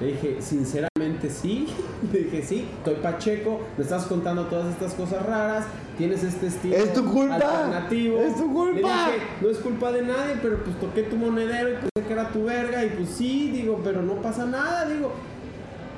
le 0.00 0.06
dije, 0.06 0.36
sinceramente 0.40 1.30
sí. 1.30 1.66
Le 2.12 2.20
dije, 2.20 2.42
sí, 2.42 2.68
estoy 2.78 2.94
pacheco, 2.96 3.60
me 3.76 3.84
estás 3.84 4.04
contando 4.06 4.44
todas 4.46 4.72
estas 4.72 4.94
cosas 4.94 5.24
raras, 5.26 5.64
tienes 5.96 6.22
este 6.22 6.46
estilo 6.48 6.76
¡Es 6.76 6.92
tu 6.92 7.04
culpa! 7.04 7.34
alternativo. 7.36 8.20
¡Es 8.20 8.36
tu 8.36 8.52
culpa! 8.52 8.74
Le 8.74 9.14
dije, 9.14 9.26
no 9.40 9.48
es 9.48 9.58
culpa 9.58 9.90
de 9.92 10.02
nadie, 10.02 10.36
pero 10.42 10.58
pues 10.62 10.78
toqué 10.78 11.02
tu 11.04 11.16
monedero 11.16 11.70
y 11.70 11.72
pensé 11.74 12.06
que 12.06 12.12
era 12.12 12.28
tu 12.30 12.44
verga 12.44 12.84
y 12.84 12.90
pues 12.90 13.08
sí, 13.08 13.50
digo, 13.50 13.80
pero 13.82 14.02
no 14.02 14.14
pasa 14.16 14.46
nada, 14.46 14.86
digo. 14.88 15.12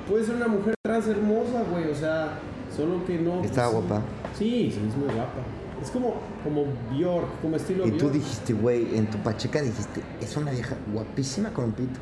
Puede 0.09 0.25
ser 0.25 0.35
una 0.35 0.47
mujer 0.47 0.73
trans 0.83 1.07
hermosa, 1.07 1.63
güey, 1.69 1.89
o 1.91 1.95
sea, 1.95 2.39
solo 2.75 3.05
que 3.05 3.17
no. 3.17 3.43
Estaba 3.43 3.71
pues, 3.71 3.87
guapa. 3.87 4.01
Sí, 4.37 4.71
sí, 4.73 4.79
es 4.87 4.95
muy 4.95 5.13
guapa. 5.13 5.41
Es 5.81 5.89
como, 5.89 6.15
como 6.43 6.65
Bjork, 6.91 7.41
como 7.41 7.55
estilo 7.55 7.87
Y 7.87 7.91
tú 7.91 8.09
dijiste, 8.09 8.53
güey, 8.53 8.95
en 8.95 9.09
tu 9.09 9.17
pacheca 9.17 9.61
dijiste, 9.61 10.01
es 10.21 10.37
una 10.37 10.51
vieja 10.51 10.75
guapísima 10.93 11.51
con 11.51 11.65
un 11.65 11.71
pito. 11.71 11.99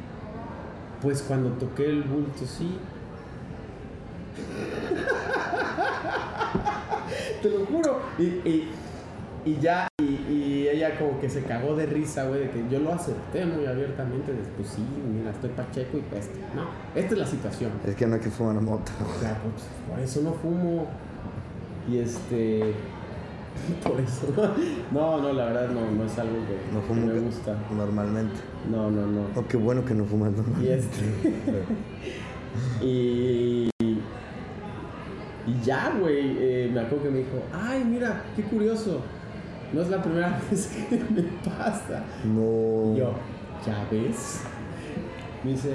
Pues 1.01 1.21
cuando 1.21 1.51
toqué 1.51 1.85
el 1.85 2.03
bulto, 2.03 2.45
sí. 2.45 2.77
Te 7.41 7.49
lo 7.49 7.65
juro. 7.65 8.01
Y, 8.17 8.23
y, 8.23 8.71
y 9.45 9.57
ya, 9.61 9.87
y, 10.71 10.75
y 10.75 10.77
ella 10.77 10.97
como 10.97 11.19
que 11.19 11.29
se 11.29 11.43
cagó 11.43 11.75
de 11.75 11.85
risa, 11.85 12.25
güey, 12.27 12.41
de 12.41 12.49
que 12.51 12.63
yo 12.69 12.79
lo 12.79 12.93
acepté 12.93 13.45
muy 13.45 13.65
abiertamente. 13.65 14.31
de, 14.31 14.39
Pues 14.57 14.69
sí, 14.69 14.83
mira, 15.17 15.31
estoy 15.31 15.49
pacheco 15.51 15.97
y 15.97 16.01
peste. 16.01 16.39
No, 16.55 16.65
esta 16.95 17.13
es 17.13 17.19
la 17.19 17.25
situación. 17.27 17.71
Es 17.85 17.95
que 17.95 18.07
no 18.07 18.15
hay 18.15 18.21
que 18.21 18.29
fumar 18.29 18.55
mota. 18.61 18.91
O 19.15 19.19
sea, 19.19 19.37
pues, 19.41 19.63
por 19.89 19.99
eso 19.99 20.21
no 20.21 20.33
fumo. 20.33 20.87
Y 21.89 21.97
este. 21.97 22.73
Por 23.83 23.99
eso. 23.99 24.27
No, 24.93 25.19
no, 25.21 25.33
la 25.33 25.45
verdad 25.45 25.69
no, 25.69 25.91
no 25.91 26.05
es 26.05 26.17
algo 26.19 26.35
que, 26.47 26.73
No 26.73 26.87
que 26.87 26.93
me 27.13 27.19
gusta. 27.19 27.57
normalmente. 27.75 28.35
No, 28.71 28.89
no, 28.91 29.05
no. 29.07 29.21
Oh, 29.35 29.43
qué 29.47 29.57
bueno 29.57 29.83
que 29.83 29.93
no 29.95 30.05
fumas 30.05 30.31
Y 30.31 30.35
normalmente. 30.37 30.75
este. 30.75 31.63
y. 32.85 33.69
Y 35.47 35.61
ya, 35.65 35.93
güey. 35.99 36.37
eh, 36.39 36.69
me 36.73 36.79
acuerdo 36.81 37.05
que 37.05 37.09
me 37.09 37.17
dijo: 37.19 37.41
Ay, 37.53 37.83
mira, 37.83 38.23
qué 38.35 38.43
curioso. 38.43 39.01
No 39.73 39.81
es 39.81 39.89
la 39.89 40.01
primera 40.01 40.39
vez 40.51 40.67
que 40.89 40.97
me 40.97 41.21
pasa. 41.47 42.03
No. 42.23 42.93
Y 42.93 42.97
yo, 42.97 43.13
¿ya 43.65 43.85
ves? 43.91 44.41
Me 45.43 45.51
dice: 45.51 45.73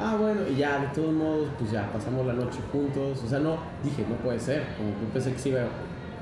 Ah, 0.00 0.16
bueno, 0.18 0.40
y 0.50 0.56
ya, 0.56 0.78
de 0.80 0.86
todos 0.88 1.12
modos, 1.12 1.48
pues 1.58 1.70
ya 1.70 1.90
pasamos 1.92 2.26
la 2.26 2.32
noche 2.32 2.58
juntos. 2.72 3.22
O 3.24 3.26
sea, 3.28 3.38
no, 3.40 3.56
dije, 3.84 4.04
no 4.08 4.16
puede 4.16 4.38
ser. 4.40 4.64
Como 4.76 4.90
que 4.98 5.06
pensé 5.12 5.32
que 5.32 5.38
se 5.38 5.48
iba 5.50 5.60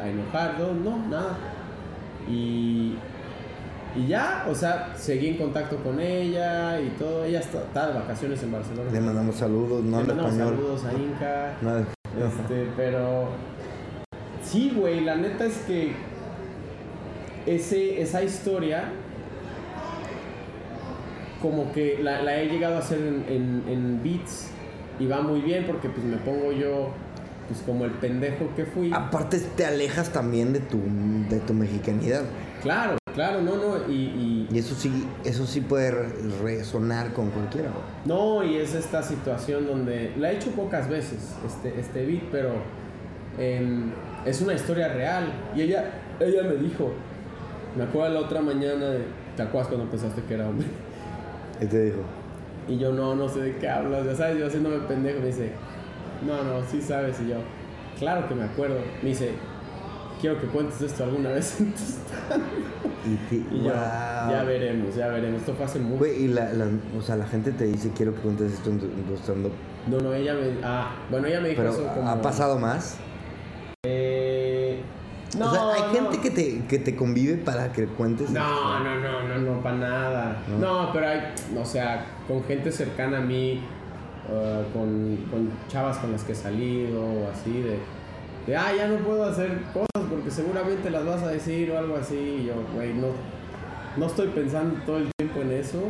a 0.01 0.09
enojar. 0.09 0.59
No, 0.59 0.73
no, 0.75 1.09
nada. 1.09 1.37
Y. 2.29 2.95
Y 3.97 4.07
ya, 4.07 4.47
o 4.49 4.55
sea, 4.55 4.93
seguí 4.97 5.31
en 5.31 5.37
contacto 5.37 5.77
con 5.79 5.99
ella 5.99 6.81
y 6.81 6.91
todo. 6.91 7.25
Ella 7.25 7.41
está, 7.41 7.59
está 7.59 7.89
de 7.89 7.95
vacaciones 7.99 8.41
en 8.43 8.53
Barcelona. 8.53 8.89
Le 8.93 9.01
mandamos 9.01 9.35
saludos, 9.35 9.83
no 9.83 10.01
Le 10.01 10.07
mandamos 10.07 10.33
español. 10.33 10.55
saludos 10.57 10.85
a 10.85 10.93
Inca. 10.93 11.53
Nada. 11.61 11.81
Este, 11.81 12.69
pero. 12.77 13.29
Sí, 14.45 14.73
güey, 14.77 15.01
la 15.01 15.17
neta 15.17 15.45
es 15.45 15.59
que. 15.67 15.93
Ese, 17.47 18.01
esa 18.03 18.23
historia. 18.23 18.85
Como 21.43 21.73
que 21.73 21.99
la, 22.03 22.23
la 22.23 22.37
he 22.41 22.47
llegado 22.49 22.77
a 22.77 22.79
hacer 22.81 22.99
en, 22.99 23.25
en, 23.29 23.63
en 23.69 24.03
beats. 24.03 24.51
Y 24.99 25.07
va 25.07 25.23
muy 25.23 25.41
bien 25.41 25.65
porque 25.67 25.89
pues 25.89 26.05
me 26.05 26.19
pongo 26.19 26.53
yo. 26.53 26.91
Pues 27.49 27.63
como 27.67 27.85
el 27.85 27.91
pendejo 27.93 28.49
que 28.55 28.65
fui. 28.65 28.91
Aparte 28.95 29.39
te 29.57 29.65
alejas 29.67 30.11
también 30.11 30.53
de 30.53 30.61
tu, 30.61 30.79
de 31.29 31.41
tu 31.41 31.53
mexicanidad. 31.53 32.23
Claro, 32.63 32.97
claro, 33.15 33.41
no, 33.43 33.57
no. 33.57 33.91
Y, 33.91 33.93
y- 33.93 34.49
Y 34.53 34.59
eso 34.59 34.75
sí, 34.77 35.05
eso 35.25 35.47
sí 35.47 35.61
puede 35.63 35.91
re- 35.91 36.09
resonar 36.45 37.13
con 37.13 37.31
cualquiera. 37.31 37.71
No, 38.05 38.45
y 38.45 38.57
es 38.57 38.75
esta 38.75 39.03
situación 39.03 39.67
donde 39.67 40.13
la 40.19 40.31
he 40.31 40.37
hecho 40.37 40.51
pocas 40.53 40.89
veces, 40.89 41.35
este, 41.45 41.81
este 41.81 42.07
beat, 42.07 42.23
pero 42.31 42.51
em, 43.39 43.91
es 44.25 44.41
una 44.43 44.53
historia 44.55 44.87
real. 44.89 45.33
Y 45.57 45.63
ella, 45.63 45.91
ella 46.21 46.45
me 46.45 46.55
dijo, 46.55 46.93
me 47.77 47.85
acuerdo 47.85 48.15
la 48.15 48.21
otra 48.21 48.41
mañana 48.41 48.87
de, 48.87 49.05
¿te 49.37 49.43
acuerdas 49.43 49.69
cuando 49.69 49.91
pensaste 49.91 50.23
que 50.23 50.35
era 50.35 50.49
hombre? 50.49 50.67
Y 51.61 51.67
te 51.67 51.85
dijo, 51.85 51.99
Y 52.69 52.79
yo, 52.79 52.93
no, 52.93 53.15
no 53.15 53.29
sé 53.29 53.41
de 53.41 53.57
qué 53.57 53.69
hablas, 53.69 54.05
ya 54.07 54.15
sabes, 54.15 54.39
yo 54.39 54.47
haciéndome 54.47 54.79
pendejo, 54.81 55.21
me 55.21 55.27
dice, 55.27 55.53
no, 56.27 56.43
no, 56.43 56.65
sí 56.71 56.81
sabes, 56.81 57.21
y 57.21 57.29
yo, 57.31 57.37
claro 57.99 58.29
que 58.29 58.35
me 58.35 58.45
acuerdo. 58.45 58.77
Me 59.03 59.11
dice, 59.11 59.33
quiero 60.21 60.41
que 60.41 60.47
cuentes 60.47 60.81
esto 60.83 61.05
alguna 61.05 61.31
vez 61.31 61.61
en 61.61 61.73
tu 61.73 61.79
stand". 61.83 62.43
y, 63.31 63.35
Y 63.57 63.65
yo, 63.65 63.73
ya 63.73 64.43
veremos, 64.47 64.95
ya 64.95 65.09
veremos, 65.09 65.41
esto 65.41 65.55
fue 65.55 65.65
hace 65.65 65.79
mucho. 65.79 65.99
Güey, 65.99 66.25
y 66.25 66.29
la, 66.29 66.53
la- 66.53 66.69
o 66.99 67.03
sea, 67.03 67.17
la 67.17 67.27
gente 67.27 67.53
te 67.53 67.65
dice, 67.65 67.91
quiero 67.97 68.15
que 68.15 68.21
cuentes 68.21 68.53
esto 68.53 68.71
en 68.71 68.79
tu, 68.79 68.87
en 68.87 69.03
tu 69.05 69.15
stand-up". 69.17 69.53
No, 69.89 69.99
no, 69.99 70.13
ella 70.13 70.35
me, 70.35 70.65
ah, 70.65 70.95
bueno, 71.11 71.27
ella 71.27 71.41
me 71.41 71.49
dijo 71.51 71.63
Pero 71.63 71.73
eso 71.75 71.87
como... 71.95 72.09
¿ha 72.09 72.21
pasado 72.23 72.59
más? 72.59 72.97
No, 75.39 75.47
o 75.47 75.51
sea, 75.51 75.75
hay 75.75 75.83
no. 75.83 76.11
gente 76.11 76.21
que 76.21 76.31
te, 76.31 76.67
que 76.67 76.79
te 76.79 76.97
convive 76.97 77.37
para 77.37 77.73
que 77.73 77.87
cuentes. 77.87 78.31
No, 78.31 78.81
no, 78.81 79.01
no, 79.01 79.29
no, 79.29 79.39
no, 79.39 79.63
para 79.63 79.77
nada. 79.77 80.43
¿No? 80.49 80.59
¿No? 80.59 80.93
pero 80.93 81.09
hay, 81.09 81.21
o 81.57 81.65
sea, 81.65 82.07
con 82.27 82.43
gente 82.45 82.73
cercana 82.73 83.19
a 83.19 83.21
mí, 83.21 83.61
uh, 84.29 84.73
con, 84.73 85.17
con 85.31 85.51
chavas 85.69 85.99
con 85.99 86.13
las 86.13 86.25
que 86.25 86.33
he 86.33 86.35
salido, 86.35 87.01
o 87.01 87.31
así, 87.31 87.63
de, 87.63 87.79
de, 88.47 88.57
ah, 88.57 88.73
ya 88.77 88.89
no 88.89 88.97
puedo 88.99 89.25
hacer 89.25 89.63
cosas 89.73 90.09
porque 90.09 90.31
seguramente 90.31 90.91
las 90.91 91.05
vas 91.07 91.23
a 91.23 91.29
decir 91.29 91.71
o 91.71 91.79
algo 91.79 91.97
así. 91.97 92.17
Y 92.17 92.47
yo, 92.47 92.55
güey, 92.75 92.93
no, 92.93 93.09
no 93.97 94.07
estoy 94.07 94.29
pensando 94.29 94.81
todo 94.85 94.99
el 94.99 95.11
tiempo 95.17 95.41
en 95.43 95.53
eso. 95.53 95.81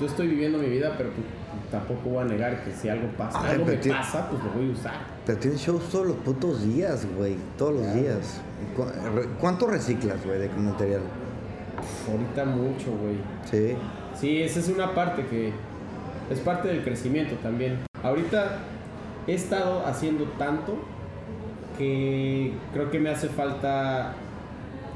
Yo 0.00 0.06
estoy 0.06 0.28
viviendo 0.28 0.58
mi 0.58 0.68
vida, 0.68 0.94
pero 0.96 1.10
pues, 1.10 1.26
tampoco 1.70 2.10
voy 2.10 2.22
a 2.22 2.24
negar 2.24 2.64
que 2.64 2.72
si 2.72 2.88
algo 2.88 3.08
pasa, 3.16 3.40
Ay, 3.42 3.52
algo 3.52 3.66
me 3.66 3.76
pasa, 3.76 4.28
pues 4.30 4.42
lo 4.44 4.50
voy 4.50 4.68
a 4.70 4.72
usar. 4.72 4.94
Pero 5.26 5.38
tienes 5.38 5.60
shows 5.60 5.88
todos 5.90 6.06
los 6.06 6.16
putos 6.16 6.62
días, 6.62 7.06
güey. 7.16 7.36
Todos 7.56 7.74
los 7.74 7.82
Claro. 7.82 8.00
días. 8.00 8.40
¿Cu- 8.76 8.84
re- 9.14 9.28
¿Cuánto 9.40 9.66
reciclas, 9.66 10.24
güey, 10.24 10.38
de 10.38 10.48
material? 10.48 11.00
Ahorita 12.10 12.44
mucho, 12.44 12.90
güey. 12.96 13.16
Sí. 13.50 13.76
Sí, 14.18 14.42
esa 14.42 14.60
es 14.60 14.68
una 14.68 14.94
parte 14.94 15.24
que 15.26 15.52
es 16.30 16.40
parte 16.40 16.68
del 16.68 16.82
crecimiento 16.82 17.34
también. 17.36 17.78
Ahorita 18.02 18.58
he 19.26 19.34
estado 19.34 19.86
haciendo 19.86 20.24
tanto 20.38 20.76
que 21.76 22.52
creo 22.72 22.90
que 22.90 22.98
me 22.98 23.10
hace 23.10 23.28
falta 23.28 24.14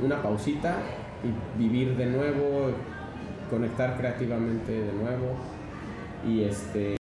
una 0.03 0.20
pausita 0.23 0.77
y 1.23 1.62
vivir 1.62 1.97
de 1.97 2.07
nuevo, 2.07 2.70
conectar 3.51 3.97
creativamente 3.97 4.73
de 4.73 4.93
nuevo 4.93 5.36
y 6.27 6.43
este 6.43 6.97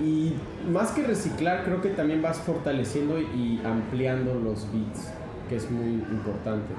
y 0.00 0.34
más 0.70 0.90
que 0.90 1.02
reciclar 1.04 1.64
creo 1.64 1.80
que 1.80 1.90
también 1.90 2.20
vas 2.20 2.38
fortaleciendo 2.38 3.20
y 3.20 3.60
ampliando 3.64 4.34
los 4.34 4.66
beats 4.72 5.12
que 5.48 5.56
es 5.56 5.70
muy 5.70 5.92
importante. 6.10 6.72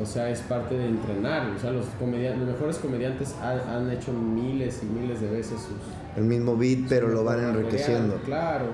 O 0.00 0.06
sea 0.06 0.30
es 0.30 0.40
parte 0.40 0.76
de 0.76 0.86
entrenar. 0.86 1.50
O 1.50 1.58
sea 1.58 1.70
los 1.72 1.86
comediantes 1.98 2.40
los 2.40 2.48
mejores 2.54 2.78
comediantes 2.78 3.34
han, 3.42 3.60
han 3.68 3.90
hecho 3.90 4.12
miles 4.12 4.82
y 4.82 4.86
miles 4.86 5.20
de 5.20 5.28
veces 5.28 5.60
sus 5.60 5.76
El 6.16 6.24
mismo 6.24 6.56
beat, 6.56 6.88
pero 6.88 7.08
lo 7.08 7.24
van 7.24 7.42
enriqueciendo. 7.42 8.16
claro. 8.24 8.66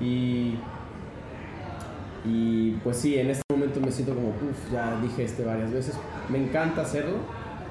Y 0.00 0.56
y 2.24 2.72
pues 2.84 2.98
sí 2.98 3.18
en 3.18 3.30
este 3.30 3.42
momento 3.50 3.80
me 3.80 3.90
siento 3.90 4.14
como 4.14 4.28
uff 4.28 4.72
ya 4.72 4.96
dije 5.00 5.24
este 5.24 5.44
varias 5.44 5.72
veces 5.72 5.96
me 6.28 6.38
encanta 6.38 6.82
hacerlo 6.82 7.16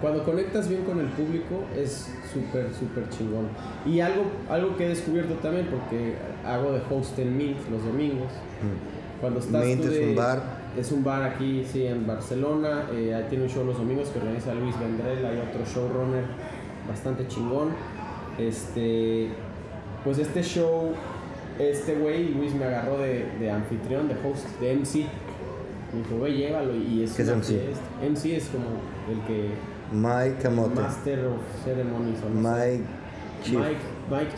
cuando 0.02 0.23
conectas 0.23 0.68
bien 0.68 0.84
con 0.84 0.99
el 0.99 1.07
público 1.07 1.64
es 1.78 2.11
súper 2.34 2.73
súper 2.73 3.07
chingón 3.10 3.48
y 3.86 3.99
algo 3.99 4.23
algo 4.49 4.76
que 4.76 4.86
he 4.86 4.90
descubierto 4.90 5.36
también 5.36 5.68
porque 5.68 6.15
hago 6.45 6.72
de 6.72 6.82
host 6.90 7.18
en 7.19 7.38
Mint 7.38 7.57
los 7.69 7.84
domingos 7.86 8.32
cuando 9.19 9.40
estás 9.40 9.64
Mint 9.65 9.82
tú 9.82 9.88
es 9.90 9.94
de- 9.99 10.10
un 10.10 10.15
bar. 10.15 10.41
es 10.78 10.91
un 10.91 11.03
bar 11.03 11.23
aquí 11.23 11.64
sí 11.72 11.86
en 11.86 12.07
Barcelona 12.07 12.86
eh, 12.94 13.14
ahí 13.14 13.26
tiene 13.30 13.44
un 13.45 13.49
show 13.49 13.64
los 13.64 13.78
domingos 13.78 14.10
que 14.10 14.19
organiza 14.19 14.53
Luis 14.56 14.78
Vendrell 14.80 15.23
hay 15.26 15.38
otro 15.38 15.64
showrunner 15.65 16.23
bastante 16.88 17.28
chingón 17.28 17.69
Este, 18.40 19.28
pues 20.03 20.18
este 20.18 20.41
show, 20.41 20.94
este 21.60 21.95
güey, 21.95 22.34
Luis 22.34 22.53
me 22.56 22.65
agarró 22.65 22.98
de, 22.98 23.26
de 23.40 23.52
anfitrión, 23.52 24.07
de 24.07 24.15
host, 24.15 24.48
de 24.60 24.73
MC. 24.73 25.06
Me 25.94 25.99
dijo, 26.02 26.18
güey, 26.18 26.38
llévalo. 26.38 26.73
Y 26.76 27.03
es 27.03 27.11
¿Qué 27.14 27.22
es 27.23 27.30
MC? 27.30 27.60
MC 28.10 28.26
es 28.38 28.45
como 28.45 28.65
el 29.11 29.19
que. 29.28 29.49
Mike 29.91 30.41
Camote. 30.41 30.76
Master 30.76 31.27
of 31.27 31.41
Ceremonies 31.63 32.19
no. 32.23 32.49
Mike 32.49 32.85
Chief. 33.43 33.59
Mike, 33.59 33.81
Mike 34.09 34.35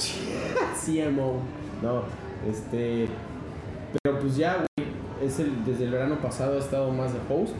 CMO. 0.75 1.39
No, 1.83 2.03
este. 2.49 3.09
Pero 3.91 4.17
pues 4.19 4.37
ya, 4.37 4.63
güey, 4.77 4.87
es 5.21 5.37
el, 5.39 5.65
desde 5.65 5.83
el 5.83 5.91
verano 5.91 6.15
pasado 6.21 6.55
he 6.55 6.59
estado 6.59 6.91
más 6.91 7.11
de 7.11 7.19
host 7.27 7.53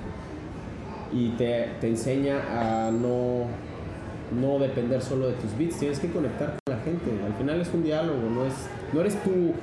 y 1.11 1.30
te, 1.32 1.72
te 1.82 1.90
enseña 1.90 2.40
a 2.49 2.90
no, 2.91 3.48
no 4.32 4.60
depender 4.60 5.02
solo 5.02 5.28
de 5.28 5.34
tus 5.34 5.57
beats, 5.57 5.78
tienes 5.78 5.99
que 5.99 6.10
conectar 6.10 6.56
con 6.65 6.76
la 6.76 6.82
gente. 6.84 7.11
Al 7.26 7.34
final 7.34 7.60
es 7.60 7.74
un 7.74 7.84
diálogo, 7.84 8.30
no, 8.30 8.45
es, 8.45 8.53
no 8.94 9.02
eres 9.02 9.22
tú 9.24 9.53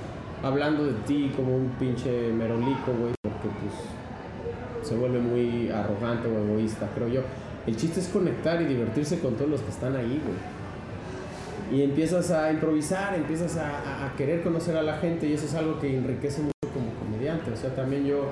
hablando 0.42 0.84
de 0.84 0.92
ti 1.06 1.32
como 1.34 1.56
un 1.56 1.70
pinche 1.78 2.30
merolico, 2.32 2.92
güey, 2.98 3.14
porque 3.22 3.48
pues 3.60 4.86
se 4.86 4.96
vuelve 4.96 5.20
muy 5.20 5.70
arrogante 5.70 6.28
o 6.28 6.38
egoísta, 6.44 6.88
creo 6.94 7.08
yo. 7.08 7.22
El 7.66 7.76
chiste 7.76 8.00
es 8.00 8.08
conectar 8.08 8.60
y 8.62 8.64
divertirse 8.64 9.18
con 9.20 9.34
todos 9.34 9.50
los 9.50 9.60
que 9.60 9.70
están 9.70 9.94
ahí, 9.96 10.20
güey. 10.24 11.80
Y 11.80 11.84
empiezas 11.84 12.30
a 12.30 12.50
improvisar, 12.50 13.14
empiezas 13.14 13.56
a, 13.56 14.06
a- 14.06 14.16
querer 14.16 14.42
conocer 14.42 14.76
a 14.76 14.82
la 14.82 14.94
gente 14.96 15.28
y 15.28 15.34
eso 15.34 15.46
es 15.46 15.54
algo 15.54 15.78
que 15.78 15.96
enriquece 15.96 16.40
mucho 16.42 16.52
como 16.74 16.90
comediante. 16.94 17.52
O 17.52 17.56
sea, 17.56 17.70
también 17.74 18.04
yo 18.04 18.30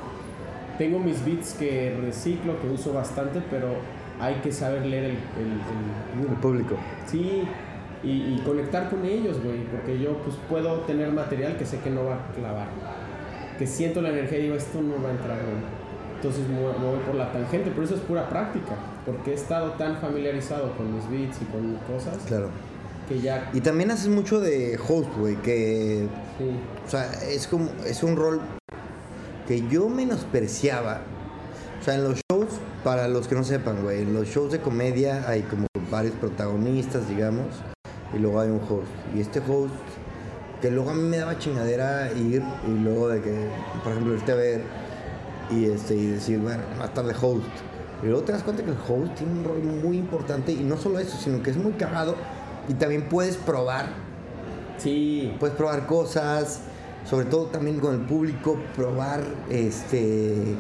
tengo 0.77 0.99
mis 0.99 1.25
beats 1.25 1.55
que 1.55 1.97
reciclo, 2.01 2.61
que 2.61 2.69
uso 2.69 2.93
bastante, 2.93 3.41
pero 3.51 3.69
hay 4.21 4.37
que 4.37 4.51
saber 4.51 4.85
leer 4.87 5.05
el, 5.05 5.11
el- 5.11 6.21
el- 6.25 6.31
El 6.31 6.37
público. 6.41 6.77
Sí, 7.07 7.43
y, 8.03 8.09
y 8.11 8.43
conectar 8.45 8.89
con 8.91 9.05
ellos, 9.05 9.41
güey, 9.43 9.65
porque 9.67 10.01
yo 10.01 10.15
pues 10.25 10.37
puedo 10.49 10.81
tener 10.81 11.13
material 11.13 11.57
que 11.57 11.67
sé 11.67 11.79
que 11.81 11.91
no 11.91 12.05
va 12.05 12.15
a 12.15 12.33
clavar, 12.33 12.67
que 13.59 13.67
siento 13.67 14.01
la 14.03 14.09
energía 14.11 14.39
y 14.39 14.43
digo, 14.45 14.55
esto 14.57 14.81
no 14.81 15.01
va 15.03 15.11
a 15.11 15.13
entrar, 15.13 15.39
güey. 15.43 15.79
Entonces 16.17 16.49
me 16.49 16.61
voy 16.61 16.99
por 17.07 17.15
la 17.15 17.31
tangente, 17.31 17.71
pero 17.71 17.85
eso 17.85 17.95
es 17.95 18.01
pura 18.01 18.29
práctica, 18.29 18.75
porque 19.09 19.31
he 19.31 19.35
estado 19.35 19.71
tan 19.73 19.99
familiarizado 20.01 20.77
con 20.77 20.95
mis 20.95 21.09
beats 21.11 21.41
y 21.41 21.45
con 21.47 21.75
cosas 21.91 22.19
Claro. 22.27 22.51
que 23.09 23.21
ya... 23.21 23.51
Y 23.55 23.61
también 23.63 23.91
haces 23.91 24.09
mucho 24.09 24.39
de 24.39 24.79
host, 24.87 25.09
güey, 25.17 25.37
que 25.37 26.07
Sí, 26.37 26.51
O 26.87 26.91
sea, 26.91 27.11
es 27.29 27.47
como 27.47 27.71
es 27.87 28.03
un 28.03 28.17
rol 28.17 28.41
que 29.47 29.67
yo 29.69 29.89
menospreciaba. 29.89 31.01
O 31.81 31.85
sea, 31.85 31.95
en 31.95 32.05
los 32.05 32.21
shows, 32.31 32.49
para 32.85 33.09
los 33.09 33.29
que 33.29 33.35
no 33.35 33.45
sepan, 33.45 33.83
güey, 33.83 34.03
en 34.03 34.13
los 34.13 34.29
shows 34.29 34.53
de 34.53 34.61
comedia 34.61 35.25
hay 35.27 35.41
como 35.43 35.67
varios 35.91 36.15
protagonistas, 36.17 37.09
digamos, 37.09 37.47
y 38.15 38.19
luego 38.19 38.41
hay 38.41 38.51
un 38.51 38.61
host. 38.69 38.89
Y 39.17 39.21
este 39.21 39.41
host, 39.41 39.73
que 40.61 40.71
luego 40.71 40.91
a 40.91 40.95
mí 40.95 41.03
me 41.03 41.17
daba 41.17 41.39
chingadera 41.39 42.13
ir 42.13 42.43
y 42.67 42.71
luego 42.83 43.09
de 43.09 43.23
que, 43.23 43.49
por 43.83 43.93
ejemplo, 43.93 44.15
irte 44.15 44.33
a 44.33 44.35
ver 44.35 44.61
y, 45.51 45.65
este, 45.65 45.95
y 45.95 46.07
decir, 46.09 46.41
bueno, 46.41 46.63
va 46.79 46.85
a 46.85 46.89
estar 46.89 47.07
de 47.07 47.15
host. 47.19 47.47
Y 48.03 48.07
luego 48.07 48.23
te 48.23 48.33
das 48.33 48.43
cuenta 48.43 48.63
que 48.63 48.71
el 48.71 48.77
host 48.77 49.15
tiene 49.15 49.33
un 49.33 49.45
rol 49.45 49.63
muy 49.63 49.99
importante 49.99 50.53
y 50.53 50.63
no 50.63 50.77
solo 50.77 50.99
eso, 50.99 51.17
sino 51.17 51.43
que 51.43 51.51
es 51.51 51.57
muy 51.57 51.73
cagado 51.73 52.15
y 52.69 52.75
también 52.75 53.09
puedes 53.09 53.37
probar 53.37 54.09
sí, 54.79 55.35
puedes 55.39 55.57
probar 55.57 55.87
cosas, 55.87 56.63
sobre 57.05 57.27
todo 57.27 57.47
también 57.47 57.81
con 57.81 57.95
el 57.95 58.01
público, 58.07 58.59
probar, 58.75 59.21
este, 59.51 60.57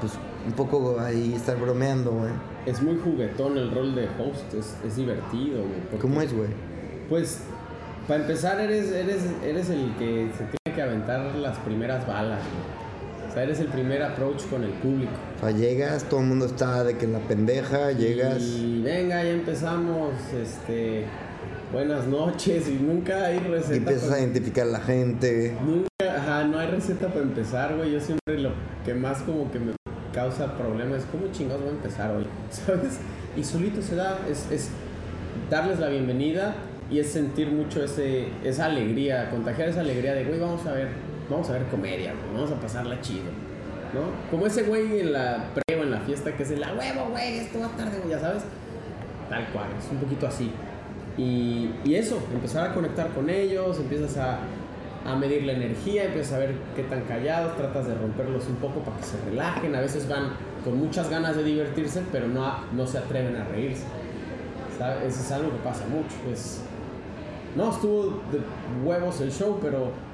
pues 0.00 0.12
un 0.46 0.52
poco 0.52 1.00
ahí 1.00 1.34
estar 1.34 1.58
bromeando, 1.58 2.12
güey. 2.12 2.32
es 2.66 2.82
muy 2.82 2.98
juguetón 2.98 3.56
el 3.58 3.70
rol 3.70 3.94
de 3.94 4.08
host, 4.18 4.54
es, 4.54 4.76
es 4.86 4.96
divertido, 4.96 5.62
güey. 5.62 6.00
¿Cómo 6.00 6.20
es, 6.20 6.32
güey? 6.32 6.48
Pues, 7.08 7.40
para 8.08 8.20
empezar, 8.20 8.60
eres, 8.60 8.90
eres, 8.90 9.22
eres 9.44 9.70
el 9.70 9.94
que 9.96 10.30
se 10.36 10.44
tiene 10.44 10.76
que 10.76 10.82
aventar 10.82 11.34
las 11.36 11.58
primeras 11.58 12.06
balas, 12.06 12.40
güey. 12.40 12.71
O 13.32 13.34
sea, 13.34 13.44
eres 13.44 13.60
el 13.60 13.68
primer 13.68 14.02
approach 14.02 14.42
con 14.50 14.62
el 14.62 14.72
público. 14.72 15.10
O 15.38 15.40
sea, 15.40 15.50
llegas, 15.52 16.04
todo 16.04 16.20
el 16.20 16.26
mundo 16.26 16.44
está 16.44 16.84
de 16.84 16.98
que 16.98 17.06
en 17.06 17.14
la 17.14 17.18
pendeja, 17.20 17.90
llegas. 17.92 18.42
Y 18.42 18.82
venga, 18.84 19.24
ya 19.24 19.30
empezamos, 19.30 20.10
este, 20.38 21.04
buenas 21.72 22.06
noches 22.06 22.68
y 22.68 22.74
nunca 22.74 23.24
hay 23.24 23.38
receta. 23.38 23.74
Y 23.74 23.78
empiezas 23.78 24.04
para- 24.10 24.16
a 24.16 24.20
identificar 24.20 24.66
a 24.66 24.70
la 24.72 24.80
gente. 24.80 25.56
Nunca, 25.64 25.88
ajá, 26.18 26.44
no 26.44 26.58
hay 26.58 26.66
receta 26.68 27.08
para 27.08 27.22
empezar, 27.22 27.74
güey. 27.74 27.92
Yo 27.92 28.00
siempre 28.00 28.38
lo 28.38 28.50
que 28.84 28.92
más 28.92 29.22
como 29.22 29.50
que 29.50 29.58
me 29.58 29.72
causa 30.12 30.54
problemas 30.58 30.98
es 30.98 31.04
cómo 31.06 31.24
chingados 31.32 31.62
voy 31.62 31.70
a 31.70 31.76
empezar 31.76 32.14
hoy, 32.14 32.26
¿sabes? 32.50 32.98
Y 33.34 33.42
solito 33.44 33.80
se 33.80 33.94
da, 33.96 34.18
es, 34.30 34.46
es 34.50 34.68
darles 35.48 35.78
la 35.78 35.88
bienvenida 35.88 36.54
y 36.90 36.98
es 36.98 37.08
sentir 37.10 37.50
mucho 37.50 37.82
ese, 37.82 38.26
esa 38.44 38.66
alegría, 38.66 39.30
contagiar 39.30 39.70
esa 39.70 39.80
alegría 39.80 40.12
de, 40.12 40.24
güey, 40.26 40.38
vamos 40.38 40.66
a 40.66 40.72
ver, 40.72 40.88
vamos 41.32 41.50
a 41.50 41.54
ver 41.54 41.64
comedia, 41.66 42.14
vamos 42.32 42.50
a 42.50 42.56
pasarla 42.56 43.00
chido, 43.00 43.30
¿no? 43.94 44.30
Como 44.30 44.46
ese 44.46 44.62
güey 44.64 45.00
en 45.00 45.12
la 45.12 45.44
pre 45.54 45.62
en 45.80 45.90
la 45.90 46.00
fiesta 46.00 46.36
que 46.36 46.42
es 46.42 46.50
el, 46.50 46.60
huevo, 46.60 47.10
güey, 47.10 47.38
esto 47.38 47.60
va 47.60 47.68
tarde, 47.68 47.98
güey, 47.98 48.10
ya 48.10 48.20
sabes. 48.20 48.42
Tal 49.28 49.46
cual, 49.48 49.66
es 49.78 49.90
un 49.90 49.98
poquito 49.98 50.26
así. 50.26 50.50
Y, 51.16 51.70
y 51.84 51.94
eso, 51.94 52.22
empezar 52.32 52.70
a 52.70 52.74
conectar 52.74 53.08
con 53.08 53.28
ellos, 53.28 53.78
empiezas 53.78 54.16
a, 54.16 54.38
a 55.04 55.16
medir 55.16 55.44
la 55.44 55.52
energía, 55.52 56.04
empiezas 56.04 56.34
a 56.34 56.38
ver 56.38 56.54
qué 56.76 56.82
tan 56.84 57.02
callados, 57.02 57.56
tratas 57.56 57.86
de 57.86 57.94
romperlos 57.94 58.46
un 58.48 58.56
poco 58.56 58.80
para 58.80 58.96
que 58.98 59.02
se 59.02 59.16
relajen. 59.24 59.74
A 59.74 59.80
veces 59.80 60.08
van 60.08 60.32
con 60.64 60.78
muchas 60.78 61.10
ganas 61.10 61.36
de 61.36 61.44
divertirse, 61.44 62.02
pero 62.12 62.28
no, 62.28 62.54
no 62.72 62.86
se 62.86 62.98
atreven 62.98 63.36
a 63.36 63.44
reírse. 63.44 63.84
¿Sabes? 64.78 65.14
Eso 65.14 65.20
es 65.22 65.32
algo 65.32 65.50
que 65.50 65.58
pasa 65.58 65.84
mucho. 65.86 66.14
Es, 66.32 66.60
no, 67.56 67.70
estuvo 67.70 68.22
de 68.30 68.40
huevos 68.84 69.20
el 69.20 69.32
show, 69.32 69.58
pero. 69.60 70.11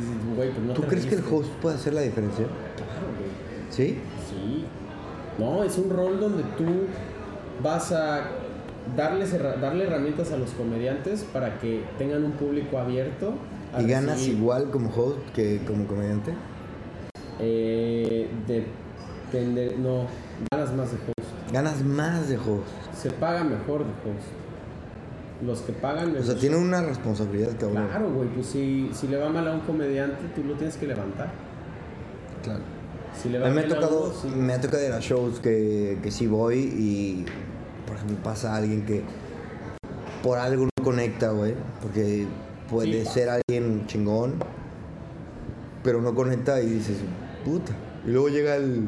Dices, 0.00 0.36
güey, 0.36 0.50
pues 0.50 0.66
no 0.66 0.74
¿Tú 0.74 0.82
te 0.82 0.88
crees 0.88 1.06
que 1.06 1.14
el 1.16 1.24
host 1.30 1.50
puede 1.60 1.76
hacer 1.76 1.94
la 1.94 2.00
diferencia? 2.02 2.46
Claro, 2.46 3.06
güey. 3.18 3.30
¿Sí? 3.70 3.98
Sí. 4.28 4.64
No, 5.38 5.64
es 5.64 5.78
un 5.78 5.90
rol 5.90 6.20
donde 6.20 6.42
tú 6.56 6.86
vas 7.62 7.92
a 7.92 8.24
darles 8.96 9.32
darle 9.60 9.84
herramientas 9.84 10.32
a 10.32 10.36
los 10.36 10.50
comediantes 10.50 11.24
para 11.32 11.58
que 11.58 11.84
tengan 11.98 12.24
un 12.24 12.32
público 12.32 12.78
abierto. 12.78 13.34
¿Y 13.78 13.84
ganas 13.86 14.16
recibir. 14.16 14.38
igual 14.38 14.70
como 14.70 14.90
host 14.90 15.18
que 15.34 15.60
como 15.66 15.86
comediante? 15.86 16.32
Eh, 17.38 18.28
depende, 18.46 19.76
no, 19.78 20.06
ganas 20.50 20.74
más 20.74 20.90
de 20.92 20.98
host. 20.98 21.52
Ganas 21.52 21.82
más 21.82 22.28
de 22.28 22.36
host. 22.36 22.68
Se 22.94 23.10
paga 23.10 23.44
mejor 23.44 23.80
de 23.80 23.90
host. 23.90 24.41
Los 25.44 25.60
que 25.62 25.72
pagan. 25.72 26.16
O 26.16 26.22
sea, 26.22 26.36
tiene 26.36 26.56
una 26.56 26.82
responsabilidad, 26.82 27.50
cabrón. 27.58 27.88
Claro, 27.88 28.12
güey, 28.12 28.28
pues 28.28 28.46
si, 28.46 28.90
si 28.92 29.08
le 29.08 29.16
va 29.16 29.28
mal 29.28 29.46
a 29.48 29.52
un 29.54 29.60
comediante, 29.60 30.18
tú 30.34 30.44
lo 30.44 30.54
tienes 30.54 30.76
que 30.76 30.86
levantar. 30.86 31.30
Claro. 32.44 32.60
Si 33.20 33.28
le 33.28 33.44
A 33.44 33.48
mí 33.48 33.54
me 33.56 33.62
ha 33.62 33.68
tocado, 33.68 34.12
sí. 34.12 34.28
me 34.28 34.52
ha 34.52 34.60
tocado 34.60 34.84
ir 34.86 34.92
a 34.92 35.00
shows 35.00 35.40
que, 35.40 35.98
que 36.02 36.10
sí 36.10 36.26
voy 36.26 36.58
y, 36.58 37.26
por 37.86 37.96
ejemplo, 37.96 38.16
pasa 38.22 38.54
alguien 38.56 38.86
que 38.86 39.02
por 40.22 40.38
algo 40.38 40.64
no 40.66 40.84
conecta, 40.84 41.30
güey. 41.30 41.54
Porque 41.82 42.26
puede 42.70 43.04
Sí. 43.04 43.10
ser 43.12 43.28
alguien 43.28 43.86
chingón, 43.86 44.34
pero 45.82 46.00
no 46.00 46.14
conecta 46.14 46.60
y 46.62 46.66
dices, 46.70 46.98
puta. 47.44 47.72
Y 48.06 48.10
luego 48.10 48.28
llega 48.28 48.54
el 48.56 48.86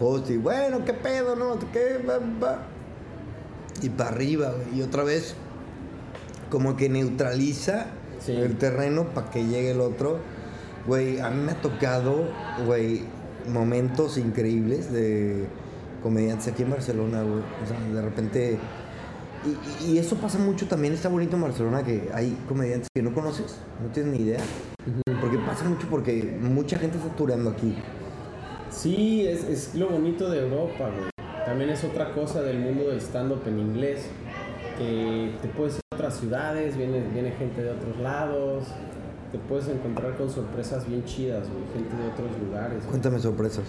host 0.00 0.30
y, 0.30 0.38
bueno, 0.38 0.82
qué 0.84 0.94
pedo, 0.94 1.36
¿no? 1.36 1.58
¿Qué? 1.72 2.02
Va, 2.08 2.18
va. 2.42 2.58
Y 3.82 3.88
para 3.90 4.10
arriba, 4.10 4.52
güey. 4.52 4.78
Y 4.78 4.82
otra 4.82 5.04
vez, 5.04 5.34
como 6.50 6.76
que 6.76 6.88
neutraliza 6.88 7.86
Sí. 8.20 8.32
el 8.32 8.56
terreno 8.58 9.06
para 9.14 9.30
que 9.30 9.44
llegue 9.44 9.70
el 9.72 9.80
otro. 9.80 10.18
Güey, 10.86 11.20
a 11.20 11.30
mí 11.30 11.42
me 11.42 11.52
ha 11.52 11.60
tocado, 11.60 12.28
güey, 12.66 13.02
momentos 13.48 14.18
increíbles 14.18 14.92
de 14.92 15.46
comediantes 16.02 16.48
aquí 16.48 16.62
en 16.62 16.70
Barcelona, 16.70 17.22
güey. 17.22 17.40
O 17.40 17.66
sea, 17.66 17.94
de 17.94 18.02
repente... 18.02 18.58
Y, 19.86 19.96
eso 19.96 20.16
pasa 20.16 20.38
mucho 20.38 20.66
también, 20.66 20.92
está 20.92 21.08
bonito 21.08 21.36
en 21.36 21.42
Barcelona 21.42 21.82
que 21.82 22.10
hay 22.12 22.36
comediantes 22.46 22.88
que 22.94 23.02
no 23.02 23.14
conoces, 23.14 23.56
no 23.82 23.90
tienes 23.90 24.12
ni 24.12 24.26
idea. 24.26 24.40
Porque 25.18 25.38
pasa 25.38 25.64
mucho 25.64 25.86
porque 25.88 26.36
mucha 26.42 26.78
gente 26.78 26.98
está 26.98 27.08
tureando 27.16 27.48
aquí. 27.48 27.74
Sí, 28.70 29.26
es, 29.26 29.44
es 29.44 29.74
lo 29.74 29.88
bonito 29.88 30.28
de 30.28 30.40
Europa, 30.40 30.90
güey. 30.90 31.10
También 31.44 31.70
es 31.70 31.84
otra 31.84 32.12
cosa 32.12 32.42
del 32.42 32.58
mundo 32.58 32.88
del 32.88 33.00
stand-up 33.00 33.42
en 33.46 33.58
inglés. 33.58 34.08
Que 34.78 35.32
te 35.42 35.48
puedes 35.48 35.74
ir 35.74 35.80
a 35.92 35.96
otras 35.96 36.16
ciudades, 36.16 36.76
viene, 36.76 37.02
viene 37.12 37.32
gente 37.32 37.62
de 37.62 37.70
otros 37.70 37.98
lados. 37.98 38.64
Te 39.32 39.38
puedes 39.38 39.68
encontrar 39.68 40.16
con 40.16 40.30
sorpresas 40.30 40.88
bien 40.88 41.04
chidas, 41.04 41.48
güey. 41.48 41.64
Gente 41.72 41.96
de 41.96 42.08
otros 42.10 42.40
lugares. 42.40 42.78
güey. 42.78 42.88
Cuéntame 42.90 43.18
sorpresas. 43.18 43.64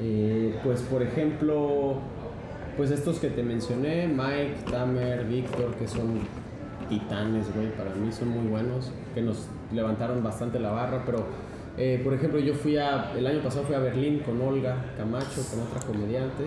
Eh, 0.00 0.58
pues, 0.64 0.80
por 0.82 1.02
ejemplo, 1.02 1.96
pues 2.76 2.90
estos 2.90 3.18
que 3.18 3.28
te 3.28 3.42
mencioné, 3.42 4.08
Mike, 4.08 4.70
Tamer, 4.70 5.24
Víctor, 5.24 5.74
que 5.76 5.86
son 5.86 6.20
titanes, 6.88 7.54
güey, 7.54 7.70
para 7.76 7.94
mí 7.94 8.10
son 8.12 8.28
muy 8.28 8.48
buenos, 8.48 8.90
que 9.14 9.22
nos 9.22 9.46
levantaron 9.72 10.22
bastante 10.22 10.58
la 10.58 10.70
barra, 10.70 11.02
pero, 11.04 11.24
eh, 11.76 12.00
por 12.02 12.14
ejemplo, 12.14 12.38
yo 12.38 12.54
fui 12.54 12.76
a, 12.76 13.12
el 13.16 13.26
año 13.26 13.42
pasado 13.42 13.64
fui 13.64 13.74
a 13.74 13.78
Berlín 13.78 14.20
con 14.20 14.40
Olga 14.40 14.92
Camacho, 14.96 15.42
con 15.50 15.60
otra 15.60 15.80
comediante, 15.86 16.44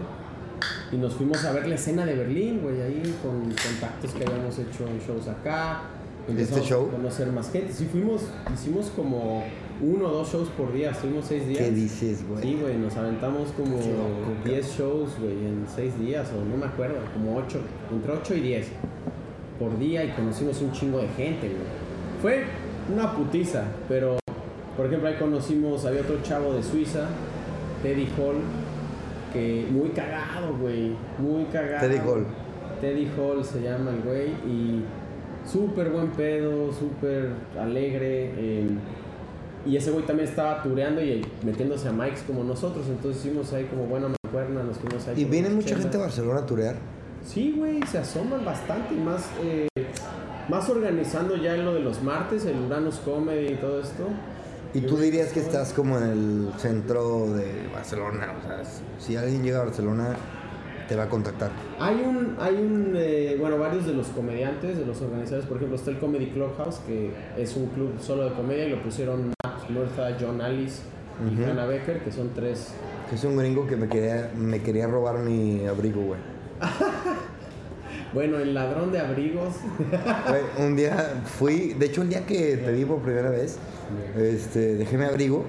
Y 0.95 0.97
nos 0.97 1.13
fuimos 1.13 1.43
a 1.43 1.51
ver 1.51 1.67
la 1.67 1.75
escena 1.75 2.05
de 2.05 2.15
Berlín, 2.15 2.61
güey, 2.61 2.81
ahí 2.81 3.03
con 3.21 3.41
contactos 3.41 4.13
que 4.13 4.23
habíamos 4.25 4.57
hecho 4.57 4.87
en 4.87 4.97
shows 5.05 5.27
acá. 5.27 5.81
Empezamos 6.25 6.59
¿Este 6.59 6.69
show? 6.69 6.87
A 6.87 6.91
conocer 6.91 7.27
más 7.33 7.51
gente. 7.51 7.73
Sí, 7.73 7.85
fuimos, 7.91 8.21
hicimos 8.53 8.91
como 8.95 9.43
uno 9.81 10.07
o 10.07 10.11
dos 10.11 10.31
shows 10.31 10.47
por 10.51 10.71
día, 10.71 10.91
estuvimos 10.91 11.25
seis 11.25 11.45
días. 11.49 11.63
¿Qué 11.63 11.71
dices, 11.71 12.25
güey? 12.25 12.41
Sí, 12.41 12.57
güey, 12.61 12.77
nos 12.77 12.95
aventamos 12.95 13.49
como 13.51 13.77
Qué 13.77 13.91
loco, 13.91 14.45
10 14.45 14.67
shows, 14.77 15.19
güey, 15.19 15.33
en 15.33 15.65
6 15.75 15.99
días, 15.99 16.29
o 16.31 16.45
no 16.45 16.55
me 16.55 16.65
acuerdo, 16.65 16.95
como 17.13 17.35
8, 17.35 17.59
entre 17.91 18.13
8 18.13 18.35
y 18.35 18.39
10 18.39 18.67
por 19.59 19.77
día 19.77 20.05
y 20.05 20.11
conocimos 20.11 20.61
un 20.61 20.71
chingo 20.71 20.99
de 20.99 21.09
gente, 21.09 21.49
güey. 21.49 22.21
Fue 22.21 22.45
una 22.93 23.13
putiza, 23.13 23.65
pero, 23.89 24.17
por 24.77 24.85
ejemplo, 24.85 25.09
ahí 25.09 25.15
conocimos, 25.15 25.83
había 25.83 26.01
otro 26.01 26.21
chavo 26.23 26.53
de 26.53 26.63
Suiza, 26.63 27.09
Teddy 27.83 28.07
Hall, 28.17 28.37
que 29.35 29.67
muy 29.69 29.89
cagado, 29.89 30.55
güey, 30.57 30.95
muy 31.19 31.43
cagado. 31.45 31.87
Teddy 31.87 31.99
Hall. 31.99 32.25
Teddy 32.79 33.11
Hall 33.17 33.43
se 33.43 33.61
llama 33.61 33.91
el 33.91 34.01
güey 34.01 34.29
y 34.47 34.83
súper 35.45 35.89
buen 35.89 36.07
pedo, 36.11 36.71
súper 36.71 37.29
alegre. 37.59 38.31
eh, 38.37 38.67
y 39.65 39.77
ese 39.77 39.89
güey 39.91 40.05
también 40.05 40.29
estaba 40.29 40.61
tureando 40.61 41.01
y 41.01 41.25
metiéndose 41.43 41.87
a 41.87 41.91
mics 41.91 42.21
como 42.21 42.43
nosotros. 42.43 42.85
Entonces 42.87 43.25
hicimos 43.25 43.51
ahí 43.51 43.65
como 43.65 43.85
buena 43.85 44.07
mancuerna, 44.23 44.63
nos 44.63 44.77
fuimos 44.77 45.07
ahí. 45.07 45.21
¿Y 45.21 45.25
viene 45.25 45.49
mucha 45.49 45.75
gente 45.75 45.97
a. 45.97 46.01
Barcelona 46.01 46.41
a 46.41 46.45
turear? 46.45 46.75
Sí, 47.25 47.55
güey, 47.57 47.81
se 47.87 47.97
asoman 47.97 48.45
bastante 48.45 48.93
y 48.93 48.97
más, 48.97 49.27
eh, 49.43 49.67
más 50.47 50.69
organizando 50.69 51.35
ya 51.35 51.57
lo 51.57 51.73
de 51.73 51.79
los 51.79 52.03
martes, 52.03 52.45
el 52.45 52.59
Uranus 52.59 52.97
Comedy 52.97 53.53
y 53.53 53.55
todo 53.55 53.81
esto. 53.81 54.03
¿Y 54.75 54.81
tú 54.81 54.97
dirías 54.97 55.31
que 55.31 55.39
está 55.39 55.61
estás 55.61 55.73
como 55.73 55.97
en 55.97 56.03
el 56.03 56.49
centro 56.57 57.33
de 57.33 57.69
Barcelona? 57.73 58.33
O 58.37 58.45
sea, 58.45 58.61
si 58.99 59.15
alguien 59.15 59.41
llega 59.41 59.61
a 59.61 59.63
Barcelona, 59.63 60.17
te 60.89 60.97
va 60.97 61.03
a 61.03 61.09
contactar. 61.09 61.49
Hay 61.79 61.95
un, 61.95 62.35
hay 62.37 62.55
un, 62.55 62.93
eh, 62.93 63.37
bueno, 63.39 63.57
varios 63.57 63.85
de 63.85 63.93
los 63.93 64.07
comediantes, 64.07 64.77
de 64.77 64.85
los 64.85 65.01
organizadores, 65.01 65.45
por 65.47 65.57
ejemplo, 65.57 65.77
está 65.77 65.91
el 65.91 65.99
Comedy 65.99 66.27
Clubhouse, 66.31 66.79
que 66.85 67.11
es 67.37 67.55
un 67.55 67.67
club 67.67 67.93
solo 68.01 68.25
de 68.25 68.35
comedia 68.35 68.65
y 68.67 68.71
lo 68.71 68.83
pusieron 68.83 69.29
Matt 69.45 69.69
Murtha, 69.69 70.17
John 70.19 70.41
Alice 70.41 70.81
y 71.25 71.33
Ujú. 71.41 71.49
Hannah 71.49 71.67
Becker, 71.67 72.03
que 72.03 72.11
son 72.11 72.31
tres. 72.35 72.73
Que 73.09 73.15
es 73.15 73.23
un 73.23 73.37
gringo 73.37 73.65
que 73.65 73.77
me 73.77 73.87
quería, 73.87 74.29
me 74.35 74.61
quería 74.61 74.87
robar 74.87 75.19
mi 75.19 75.65
abrigo, 75.65 76.01
güey. 76.01 76.19
Bueno, 78.15 78.39
el 78.39 78.53
ladrón 78.53 78.93
de 78.93 78.99
abrigos. 79.01 79.55
Un 80.57 80.77
día 80.77 81.21
fui, 81.25 81.73
de 81.73 81.87
hecho 81.87 82.01
el 82.01 82.07
día 82.07 82.25
que 82.25 82.55
te 82.55 82.71
vi 82.71 82.85
por 82.85 82.99
primera 83.01 83.29
vez, 83.29 83.57
este, 84.17 84.75
dejé 84.75 84.97
mi 84.97 85.03
abrigo 85.03 85.43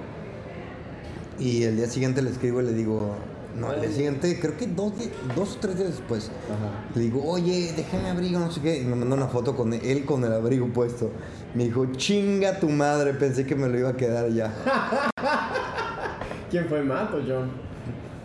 y 1.39 1.63
el 1.63 1.77
día 1.77 1.87
siguiente 1.87 2.21
le 2.21 2.29
escribo 2.29 2.61
y 2.61 2.65
le 2.65 2.73
digo, 2.73 3.15
no, 3.55 3.71
el 3.71 3.79
día 3.79 3.89
siguiente, 3.91 4.37
creo 4.41 4.57
que 4.57 4.67
dos, 4.67 4.91
dos 5.33 5.55
o 5.55 5.59
tres 5.61 5.77
días 5.77 5.91
después, 5.91 6.29
Ajá. 6.53 6.89
le 6.93 7.01
digo, 7.03 7.23
oye, 7.23 7.71
dejé 7.73 7.99
mi 7.99 8.09
abrigo, 8.09 8.37
no 8.37 8.51
sé 8.51 8.59
qué, 8.59 8.79
y 8.79 8.83
me 8.83 8.97
mandó 8.97 9.15
una 9.15 9.27
foto 9.27 9.55
con 9.55 9.71
él 9.71 10.03
con 10.03 10.25
el 10.25 10.33
abrigo 10.33 10.67
puesto. 10.67 11.09
Me 11.55 11.63
dijo, 11.63 11.85
chinga 11.95 12.59
tu 12.59 12.67
madre, 12.67 13.13
pensé 13.13 13.45
que 13.45 13.55
me 13.55 13.69
lo 13.69 13.79
iba 13.79 13.89
a 13.91 13.95
quedar 13.95 14.29
ya. 14.29 14.53
¿Quién 16.51 16.65
fue 16.65 16.83
Matt 16.83 17.13
o 17.13 17.21
John? 17.25 17.49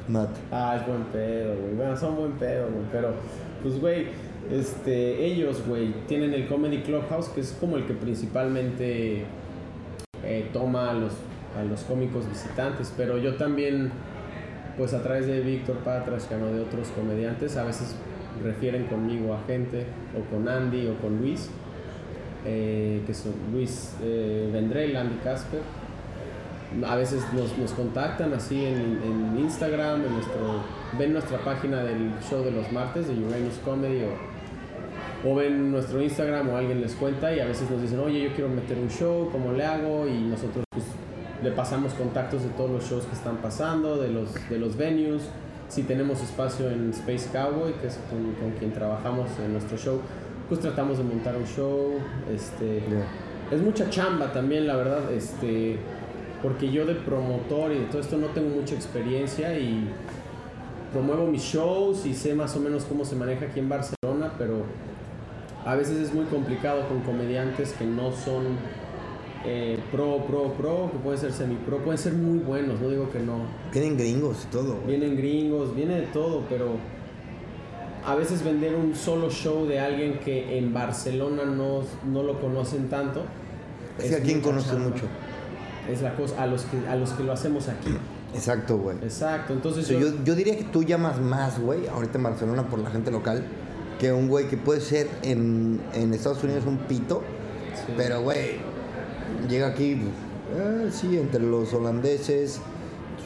Matt. 0.09 0.31
Ah, 0.51 0.79
es 0.81 0.87
buen 0.87 1.05
pedo, 1.05 1.55
güey. 1.61 1.75
Bueno, 1.77 1.97
son 1.97 2.17
buen 2.17 2.33
pedo, 2.33 2.67
güey. 2.73 2.85
Pero, 2.91 3.15
pues, 3.63 3.81
güey, 3.81 4.09
este, 4.51 5.25
ellos, 5.25 5.63
güey, 5.67 5.93
tienen 6.07 6.35
el 6.35 6.47
Comedy 6.47 6.83
Clubhouse, 6.83 7.29
que 7.29 7.41
es 7.41 7.57
como 7.59 7.77
el 7.77 7.87
que 7.87 7.95
principalmente 7.95 9.25
eh, 10.25 10.51
toma 10.53 10.91
a 10.91 10.95
los, 10.95 11.13
a 11.59 11.63
los 11.65 11.83
cómicos 11.83 12.29
visitantes. 12.29 12.93
Pero 12.97 13.19
yo 13.19 13.37
también, 13.37 13.91
pues, 14.77 14.95
a 14.95 15.03
través 15.03 15.27
de 15.27 15.41
Víctor 15.41 15.77
Patrascano, 15.79 16.47
de 16.47 16.61
otros 16.61 16.89
comediantes, 16.89 17.57
a 17.57 17.65
veces 17.65 17.95
refieren 18.43 18.87
conmigo 18.87 19.35
a 19.35 19.43
gente, 19.47 19.87
o 20.19 20.31
con 20.35 20.49
Andy, 20.49 20.89
o 20.89 20.95
con 21.01 21.19
Luis, 21.19 21.51
eh, 22.45 23.03
que 23.07 23.15
son 23.15 23.33
Luis 23.53 23.95
eh, 24.03 24.51
Vendrell, 24.53 24.97
Andy 24.97 25.17
Casper 25.23 25.61
a 26.87 26.97
veces 26.97 27.23
nos, 27.33 27.57
nos 27.59 27.73
contactan 27.73 28.33
así 28.33 28.65
en, 28.65 29.01
en 29.05 29.39
Instagram, 29.39 30.05
en 30.05 30.13
nuestro, 30.15 30.63
ven 30.99 31.13
nuestra 31.13 31.39
página 31.39 31.83
del 31.83 32.13
show 32.29 32.43
de 32.43 32.51
los 32.51 32.71
martes 32.73 33.09
de 33.09 33.15
Uranus 33.15 33.59
Comedy 33.65 34.03
o, 34.05 34.32
o 35.25 35.35
ven 35.35 35.71
nuestro 35.71 36.03
Instagram 36.03 36.49
o 36.51 36.57
alguien 36.57 36.81
les 36.81 36.95
cuenta 36.95 37.35
y 37.35 37.41
a 37.41 37.47
veces 37.47 37.71
nos 37.71 37.81
dicen, 37.81 38.01
oye, 38.01 38.23
yo 38.23 38.35
quiero 38.35 38.49
meter 38.49 38.79
un 38.79 38.89
show, 38.89 39.29
¿cómo 39.31 39.53
le 39.53 39.65
hago? 39.65 40.07
Y 40.09 40.19
nosotros 40.21 40.65
pues, 40.71 40.85
le 41.43 41.51
pasamos 41.53 41.95
contactos 41.95 42.43
de 42.43 42.49
todos 42.51 42.71
los 42.71 42.89
shows 42.89 43.05
que 43.05 43.15
están 43.15 43.37
pasando, 43.37 43.97
de 43.99 44.09
los, 44.09 44.35
de 44.49 44.59
los 44.59 44.77
venues. 44.77 45.23
Si 45.69 45.85
tenemos 45.85 46.21
espacio 46.23 46.71
en 46.71 46.91
Space 46.91 47.31
Cowboy, 47.33 47.73
que 47.75 47.87
es 47.87 47.99
con, 48.11 48.33
con 48.35 48.59
quien 48.59 48.73
trabajamos 48.73 49.31
en 49.45 49.53
nuestro 49.53 49.79
show, 49.79 50.01
pues 50.49 50.61
tratamos 50.61 50.99
de 50.99 51.05
montar 51.05 51.37
un 51.37 51.47
show. 51.47 51.95
Este, 52.31 52.83
es 53.51 53.61
mucha 53.63 53.89
chamba 53.89 54.33
también, 54.33 54.67
la 54.67 54.77
verdad, 54.77 55.13
este, 55.13 55.79
porque 56.43 56.71
yo 56.71 56.85
de 56.85 56.95
promotor 56.95 57.73
y 57.73 57.79
de 57.79 57.85
todo 57.87 58.01
esto 58.01 58.17
no 58.19 58.27
tengo 58.29 58.49
mucha 58.49 58.75
experiencia 58.75 59.59
y 59.59 59.89
promuevo 60.93 61.27
mis 61.27 61.43
shows 61.43 62.05
y 62.05 62.13
sé 62.13 62.35
más 62.35 62.55
o 62.57 62.61
menos 62.61 62.85
cómo 62.85 63.05
se 63.05 63.17
maneja 63.17 63.47
aquí 63.47 63.61
en 63.61 63.69
Barcelona, 63.69 64.33
pero 64.37 64.65
a 65.65 65.75
veces 65.75 65.99
es 65.99 66.15
muy 66.15 66.25
complicado 66.27 66.89
con 66.89 67.01
comediantes 67.01 67.73
que 67.73 67.85
no 67.85 68.13
son 68.13 68.59
eh, 69.45 69.79
pro, 69.91 70.25
pro, 70.27 70.53
pro, 70.55 70.91
que 70.93 70.99
pueden 70.99 71.21
ser 71.21 71.33
semi-pro, 71.33 71.79
pueden 71.79 71.99
ser 71.99 72.15
muy 72.15 72.39
buenos, 72.39 72.81
no 72.81 72.89
digo 72.89 73.11
que 73.11 73.21
no. 73.21 73.47
Vienen 73.73 73.97
gringos 73.97 74.45
y 74.45 74.53
todo, 74.53 74.75
güey. 74.77 74.99
Vienen 74.99 75.17
gringos, 75.17 75.75
viene 75.75 76.01
de 76.01 76.07
todo, 76.09 76.45
pero 76.49 76.77
a 78.05 78.15
veces 78.15 78.45
vender 78.45 78.75
un 78.75 78.95
solo 78.95 79.31
show 79.31 79.67
de 79.67 79.81
alguien 79.81 80.19
que 80.21 80.59
en 80.59 80.73
Barcelona 80.73 81.45
no, 81.45 81.83
no 82.11 82.23
lo 82.23 82.41
conocen 82.41 82.89
tanto. 82.89 83.25
Es 83.99 84.11
que 84.11 84.17
aquí 84.17 84.35
mucha 84.35 84.47
conoce 84.47 84.77
mucho. 84.77 85.05
Es 85.91 86.03
la 86.03 86.15
cosa, 86.15 86.43
a 86.43 86.47
los 86.47 86.63
que, 86.63 86.89
a 86.89 86.97
los 86.97 87.11
que 87.11 87.25
lo 87.25 87.33
hacemos 87.33 87.69
aquí. 87.69 87.97
Exacto, 88.35 88.79
güey. 88.79 88.97
Exacto, 89.03 89.53
entonces 89.53 89.87
yo, 89.89 89.99
yo, 89.99 90.25
yo 90.25 90.35
diría 90.35 90.57
que 90.57 90.65
tú 90.65 90.83
llamas 90.83 91.21
más, 91.21 91.61
güey, 91.61 91.87
ahorita 91.87 92.19
en 92.19 92.25
Barcelona 92.25 92.69
por 92.69 92.79
la 92.79 92.91
gente 92.91 93.11
local, 93.11 93.45
que 94.03 94.13
un 94.13 94.27
güey 94.29 94.49
que 94.49 94.57
puede 94.57 94.81
ser 94.81 95.07
en, 95.23 95.81
en 95.95 96.13
Estados 96.13 96.43
Unidos 96.43 96.65
un 96.67 96.77
pito, 96.79 97.23
Sí. 97.87 97.93
pero, 97.97 98.21
güey, 98.21 98.57
llega 99.49 99.69
aquí, 99.69 99.97
ah, 100.59 100.89
sí, 100.91 101.17
entre 101.17 101.41
los 101.41 101.73
holandeses, 101.73 102.61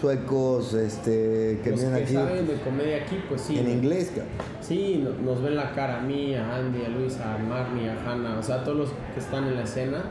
suecos, 0.01 0.75
este, 0.75 1.61
que 1.65 1.71
los 1.71 1.81
vienen 1.81 1.97
que 1.97 2.03
aquí 2.05 2.13
saben 2.15 2.47
de 2.47 2.55
comedia 2.61 2.97
aquí, 2.99 3.17
pues 3.27 3.41
sí. 3.41 3.59
en 3.59 3.71
inglés, 3.71 4.09
cabrón. 4.15 4.29
Sí, 4.61 5.03
no- 5.03 5.33
nos 5.33 5.43
ven 5.43 5.57
la 5.57 5.73
cara 5.73 5.99
a 5.99 6.03
mí, 6.03 6.35
a 6.35 6.57
Andy, 6.57 6.85
a 6.85 6.89
Luis, 6.91 7.17
a 7.21 7.39
Marnie, 7.39 7.89
a 7.89 7.97
Hannah, 8.13 8.39
o 8.39 8.43
sea, 8.43 8.63
todos 8.63 8.77
los 8.77 8.89
que 9.15 9.21
están 9.21 9.45
en 9.47 9.57
la 9.57 9.63
escena, 9.63 10.05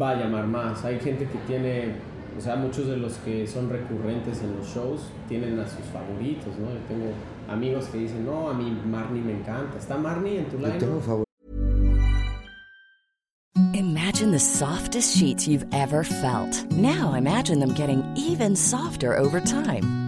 va 0.00 0.10
a 0.10 0.14
llamar 0.16 0.46
más. 0.46 0.84
Hay 0.84 1.00
gente 1.00 1.24
que 1.26 1.38
tiene, 1.46 1.92
o 2.36 2.40
sea, 2.42 2.56
muchos 2.56 2.86
de 2.86 2.96
los 2.98 3.14
que 3.24 3.46
son 3.46 3.70
recurrentes 3.70 4.42
en 4.42 4.54
los 4.56 4.66
shows 4.68 5.00
tienen 5.28 5.58
a 5.58 5.66
sus 5.66 5.84
favoritos, 5.86 6.56
¿no? 6.58 6.66
Yo 6.70 6.80
tengo 6.86 7.06
amigos 7.48 7.86
que 7.86 7.98
dicen, 7.98 8.24
no, 8.24 8.48
a 8.50 8.54
mí 8.54 8.70
Marnie 8.86 9.22
me 9.22 9.32
encanta. 9.32 9.78
¿Está 9.78 9.96
Marnie 9.96 10.38
en 10.38 10.46
tu 10.46 10.58
Yo 10.58 10.66
line? 10.66 10.78
tengo 10.78 11.00
favor. 11.00 11.24
Imagine 13.74 14.30
the 14.32 14.38
softest 14.38 15.16
sheets 15.16 15.46
you've 15.46 15.66
ever 15.72 16.02
felt. 16.04 16.64
Now 16.72 17.14
imagine 17.14 17.60
them 17.60 17.74
getting 17.74 18.02
even 18.16 18.56
softer 18.56 19.16
over 19.16 19.40
time. 19.40 20.07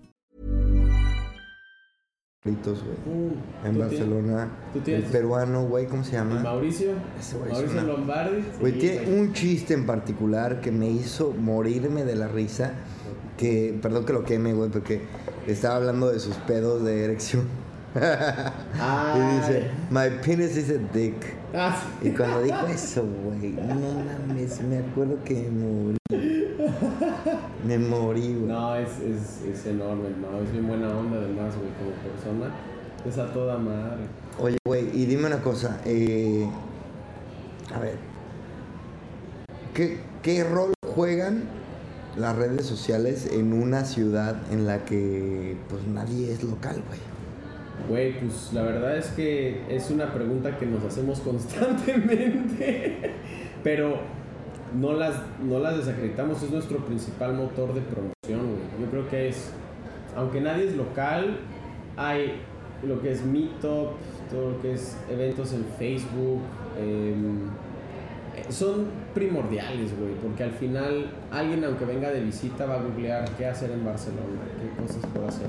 Favoritos, 2.43 2.83
güey. 2.83 3.15
Mm, 3.15 3.67
En 3.67 3.73
¿tú 3.73 3.79
Barcelona, 3.79 4.49
tú 4.73 4.91
el 4.91 5.03
peruano, 5.03 5.67
güey, 5.67 5.85
¿cómo 5.85 6.03
se 6.03 6.13
llama? 6.13 6.39
Mauricio, 6.41 6.93
Ese 7.19 7.37
güey 7.37 7.51
es 7.51 7.53
Mauricio 7.57 7.79
una- 7.83 7.87
Lombardi. 7.93 8.43
Güey, 8.59 8.73
Sí, 8.73 8.79
tiene 8.79 9.19
un 9.19 9.33
chiste 9.33 9.73
en 9.75 9.85
particular 9.85 10.59
que 10.61 10.71
me 10.71 10.89
hizo 10.89 11.33
morirme 11.37 12.03
de 12.03 12.15
la 12.15 12.27
risa. 12.27 12.73
Que, 13.37 13.77
perdón 13.81 14.05
que 14.05 14.13
lo 14.13 14.23
queme, 14.23 14.53
güey, 14.53 14.69
porque 14.71 15.01
estaba 15.47 15.75
hablando 15.77 16.09
de 16.11 16.19
sus 16.19 16.35
pedos 16.35 16.83
de 16.83 17.03
erección. 17.03 17.43
Y 17.93 19.35
dice, 19.37 19.69
my 19.89 20.09
penis 20.23 20.55
is 20.55 20.69
a 20.69 20.77
dick. 20.93 21.35
Ah, 21.53 21.75
sí. 22.01 22.07
Y 22.09 22.11
cuando 22.11 22.41
dijo 22.41 22.65
eso, 22.67 23.03
güey, 23.03 23.51
no 23.51 23.75
mames, 24.03 24.61
me 24.61 24.77
acuerdo 24.79 25.17
que 25.25 25.49
me 25.49 25.65
morí. 25.67 25.97
Me 27.67 27.77
morí, 27.77 28.35
güey. 28.35 28.47
No, 28.47 28.75
es, 28.75 28.89
es, 28.99 29.41
es 29.43 29.65
enorme, 29.65 30.09
no, 30.21 30.41
es 30.41 30.51
bien 30.51 30.67
buena 30.67 30.87
onda 30.89 31.17
además, 31.17 31.53
güey, 31.55 31.69
como 31.77 31.91
persona. 32.13 32.53
Es 33.05 33.17
a 33.17 33.33
toda 33.33 33.57
madre. 33.57 34.03
Oye, 34.39 34.57
güey, 34.65 34.89
y 34.93 35.05
dime 35.05 35.27
una 35.27 35.41
cosa. 35.41 35.81
eh, 35.85 36.47
a 37.73 37.79
ver. 37.79 37.95
¿qué, 39.73 39.99
¿Qué 40.21 40.43
rol 40.43 40.73
juegan 40.95 41.43
las 42.17 42.35
redes 42.35 42.65
sociales 42.65 43.27
en 43.31 43.53
una 43.53 43.85
ciudad 43.85 44.35
en 44.51 44.67
la 44.67 44.85
que 44.85 45.57
pues 45.69 45.87
nadie 45.87 46.31
es 46.31 46.43
local, 46.43 46.81
güey? 46.87 46.99
Güey, 47.87 48.19
pues 48.19 48.51
la 48.53 48.63
verdad 48.63 48.97
es 48.97 49.07
que 49.09 49.63
es 49.69 49.89
una 49.89 50.13
pregunta 50.13 50.57
que 50.57 50.65
nos 50.65 50.83
hacemos 50.83 51.19
constantemente, 51.21 53.11
pero 53.63 53.99
no 54.79 54.93
las, 54.93 55.15
no 55.43 55.59
las 55.59 55.77
desacreditamos, 55.77 56.41
es 56.43 56.51
nuestro 56.51 56.77
principal 56.79 57.33
motor 57.33 57.73
de 57.73 57.81
promoción, 57.81 58.55
güey. 58.55 58.81
Yo 58.81 58.89
creo 58.89 59.09
que 59.09 59.29
es, 59.29 59.51
aunque 60.15 60.41
nadie 60.41 60.67
es 60.67 60.75
local, 60.75 61.37
hay 61.97 62.41
lo 62.83 63.01
que 63.01 63.11
es 63.11 63.23
Meetup, 63.23 63.91
todo 64.29 64.51
lo 64.51 64.61
que 64.61 64.73
es 64.73 64.97
eventos 65.09 65.53
en 65.53 65.65
Facebook, 65.77 66.41
em, 66.79 67.49
son 68.49 68.85
primordiales, 69.13 69.97
güey, 69.99 70.13
porque 70.15 70.43
al 70.43 70.51
final 70.51 71.11
alguien 71.31 71.63
aunque 71.63 71.85
venga 71.85 72.09
de 72.09 72.21
visita 72.21 72.65
va 72.65 72.75
a 72.75 72.81
googlear 72.81 73.29
qué 73.37 73.45
hacer 73.45 73.71
en 73.71 73.83
Barcelona, 73.83 74.41
qué 74.59 74.81
cosas 74.81 75.05
puedo 75.13 75.27
hacer. 75.27 75.47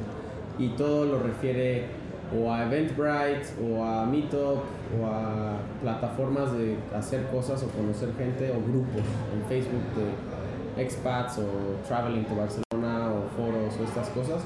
Y 0.59 0.69
todo 0.71 1.07
lo 1.07 1.23
refiere 1.23 1.87
o 2.35 2.51
a 2.51 2.65
Eventbrite 2.65 3.49
o 3.61 3.83
a 3.85 4.07
Meetup 4.07 4.63
o 4.99 5.07
a 5.07 5.59
plataformas 5.81 6.53
de 6.53 6.77
hacer 6.95 7.27
cosas 7.29 7.63
o 7.63 7.69
conocer 7.69 8.11
gente 8.17 8.51
o 8.51 8.61
grupos 8.61 9.03
en 9.35 9.45
Facebook 9.49 9.83
de 9.97 10.83
expats 10.83 11.39
o 11.39 11.77
traveling 11.87 12.25
to 12.25 12.35
Barcelona 12.35 13.13
o 13.13 13.29
foros 13.37 13.75
o 13.79 13.85
estas 13.85 14.09
cosas. 14.09 14.43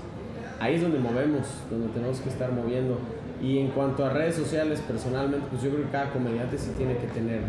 Ahí 0.59 0.75
es 0.77 0.83
donde 0.83 0.99
movemos, 0.99 1.47
donde 1.71 1.89
tenemos 1.89 2.19
que 2.21 2.31
estar 2.31 2.51
moviendo. 2.51 2.99
Y 3.43 3.59
en 3.59 3.69
cuanto 3.69 4.05
a 4.05 4.11
redes 4.11 4.35
sociales, 4.35 4.81
personalmente, 4.81 5.47
pues 5.51 5.63
yo 5.63 5.71
creo 5.71 5.85
que 5.85 5.91
cada 5.91 6.11
comediante 6.11 6.57
sí 6.57 6.73
tiene 6.77 6.97
que 6.97 7.07
tener 7.09 7.43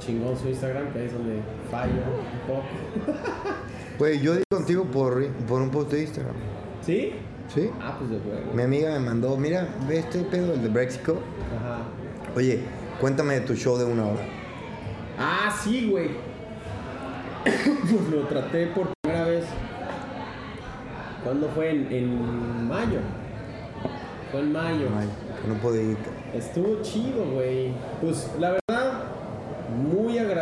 chingón 0.00 0.36
su 0.36 0.48
Instagram, 0.48 0.92
que 0.92 0.98
ahí 0.98 1.06
es 1.06 1.12
donde 1.12 1.40
fallo 1.70 1.92
un 1.92 2.46
poco. 2.46 2.66
Güey, 3.98 4.20
yo 4.20 4.34
di 4.34 4.42
contigo 4.50 4.84
por, 4.84 5.26
por 5.48 5.62
un 5.62 5.70
post 5.70 5.92
de 5.92 6.02
Instagram. 6.02 6.34
¿Sí? 6.82 7.12
¿Sí? 7.52 7.70
Ah, 7.80 7.96
pues 7.98 8.10
de 8.10 8.18
juego. 8.18 8.52
Mi 8.54 8.62
amiga 8.62 8.90
me 8.90 9.00
mandó, 9.00 9.36
mira, 9.36 9.68
ve 9.88 9.98
este 9.98 10.20
pedo, 10.20 10.54
el 10.54 10.62
de 10.62 10.68
Brexico. 10.68 11.18
Ajá. 11.58 11.78
Oye, 12.34 12.60
cuéntame 13.00 13.34
de 13.34 13.40
tu 13.40 13.54
show 13.54 13.76
de 13.78 13.84
una 13.84 14.06
hora. 14.06 14.22
Ah, 15.18 15.56
sí, 15.62 15.88
güey. 15.90 16.10
pues 17.44 18.08
lo 18.10 18.26
traté 18.26 18.66
por 18.68 18.88
primera 19.02 19.26
vez. 19.26 19.44
¿Cuándo 21.24 21.48
fue? 21.54 21.70
En, 21.70 21.92
en 21.92 22.68
mayo. 22.68 23.00
Fue 24.30 24.40
en 24.40 24.52
mayo. 24.52 24.88
Ay, 24.98 25.08
que 25.40 25.48
no 25.48 25.54
pude 25.54 25.82
ir. 25.82 25.96
Estuvo 26.34 26.82
chido, 26.82 27.24
güey. 27.32 27.72
Pues 28.00 28.30
la 28.38 28.48
verdad, 28.50 28.60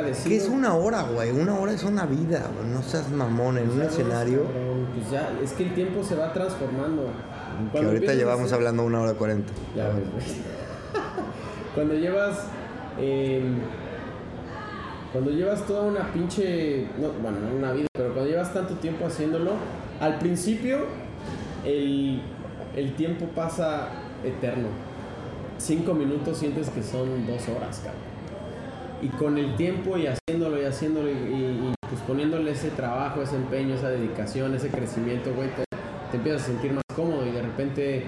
agradecido. 0.04 0.28
¿Qué 0.30 0.36
es 0.36 0.48
una 0.48 0.74
hora, 0.74 1.02
güey? 1.02 1.30
Una 1.30 1.54
hora 1.58 1.72
es 1.72 1.82
una 1.84 2.06
vida, 2.06 2.48
güey. 2.56 2.70
No 2.72 2.82
seas 2.82 3.10
mamón 3.10 3.58
en 3.58 3.70
un 3.70 3.76
¿Sabes, 3.78 3.92
escenario? 3.92 4.44
Pues 4.94 5.10
ya, 5.10 5.30
es 5.42 5.52
que 5.52 5.64
el 5.64 5.74
tiempo 5.74 6.02
se 6.04 6.14
va 6.16 6.32
transformando. 6.32 7.02
que 7.04 7.70
Cuando 7.72 7.90
ahorita 7.90 8.12
a 8.12 8.14
llevamos 8.14 8.52
hablando 8.52 8.84
una 8.84 9.00
hora 9.00 9.14
cuarenta. 9.14 9.52
Ya 9.76 9.88
ves, 9.88 10.10
güey. 10.12 10.24
Cuando 11.74 11.94
llevas. 11.94 12.38
eh, 12.98 13.42
cuando 15.12 15.30
llevas 15.30 15.64
toda 15.66 15.82
una 15.82 16.12
pinche. 16.12 16.88
No, 16.98 17.08
bueno, 17.22 17.38
no 17.38 17.56
una 17.56 17.72
vida, 17.72 17.86
pero 17.92 18.12
cuando 18.14 18.30
llevas 18.30 18.52
tanto 18.52 18.74
tiempo 18.74 19.06
haciéndolo, 19.06 19.52
al 20.00 20.18
principio 20.18 20.86
el, 21.64 22.20
el 22.74 22.94
tiempo 22.96 23.26
pasa 23.26 23.90
eterno. 24.24 24.68
Cinco 25.58 25.94
minutos 25.94 26.38
sientes 26.38 26.68
que 26.68 26.82
son 26.82 27.26
dos 27.28 27.42
horas, 27.48 27.78
cabrón. 27.84 28.13
Y 29.02 29.08
con 29.08 29.36
el 29.38 29.54
tiempo 29.56 29.96
y 29.98 30.06
haciéndolo 30.06 30.60
y 30.60 30.64
haciéndolo 30.64 31.08
y, 31.10 31.12
y- 31.12 31.16
y, 31.70 31.74
pues 31.88 32.00
poniéndole 32.02 32.52
ese 32.52 32.70
trabajo, 32.70 33.22
ese 33.22 33.36
empeño, 33.36 33.74
esa 33.74 33.88
dedicación, 33.90 34.54
ese 34.54 34.68
crecimiento, 34.68 35.32
güey, 35.34 35.48
te, 35.50 35.64
te 36.10 36.16
empiezas 36.16 36.42
a 36.42 36.46
sentir 36.46 36.72
más 36.72 36.82
cómodo 36.94 37.26
y 37.26 37.30
de 37.32 37.42
repente, 37.42 38.04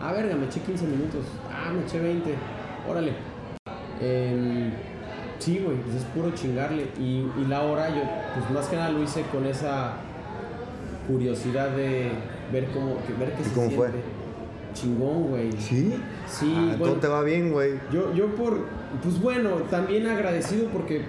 ah, 0.00 0.12
verga, 0.12 0.36
me 0.36 0.46
eché 0.46 0.60
15 0.60 0.86
minutos, 0.86 1.24
ah, 1.52 1.70
me 1.72 1.82
eché 1.82 2.00
20, 2.00 2.34
órale. 2.88 3.12
Em, 4.00 4.70
sí, 5.38 5.58
güey, 5.62 5.76
pues 5.78 5.96
es 5.96 6.04
puro 6.04 6.30
chingarle. 6.30 6.88
Y, 6.98 7.26
y 7.38 7.46
la 7.48 7.62
hora, 7.62 7.90
yo, 7.90 8.02
pues 8.34 8.50
más 8.50 8.66
que 8.68 8.76
nada 8.76 8.90
lo 8.90 9.02
hice 9.02 9.22
con 9.32 9.44
esa 9.46 9.92
curiosidad 11.06 11.70
de 11.70 12.10
ver 12.52 12.66
cómo, 12.72 12.96
que- 13.06 13.12
ver 13.14 13.32
qué 13.34 13.42
¿Y 13.42 13.44
se 13.44 13.54
cómo 13.54 13.70
fue? 13.70 13.90
Chingón, 14.72 15.28
güey. 15.28 15.52
¿Sí? 15.52 15.94
Sí, 16.26 16.52
Ah, 16.56 16.74
bueno. 16.78 16.84
todo 16.84 16.94
te 16.96 17.08
va 17.08 17.22
bien, 17.22 17.52
güey. 17.52 17.72
Yo, 17.92 18.14
yo 18.14 18.34
por, 18.34 18.66
pues 19.02 19.20
bueno, 19.20 19.50
también 19.70 20.06
agradecido 20.06 20.68
porque 20.68 21.02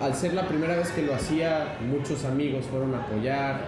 al 0.00 0.14
ser 0.14 0.34
la 0.34 0.46
primera 0.48 0.76
vez 0.76 0.90
que 0.90 1.02
lo 1.02 1.14
hacía, 1.14 1.76
muchos 1.86 2.24
amigos 2.24 2.64
fueron 2.66 2.94
a 2.94 2.98
apoyar, 3.04 3.60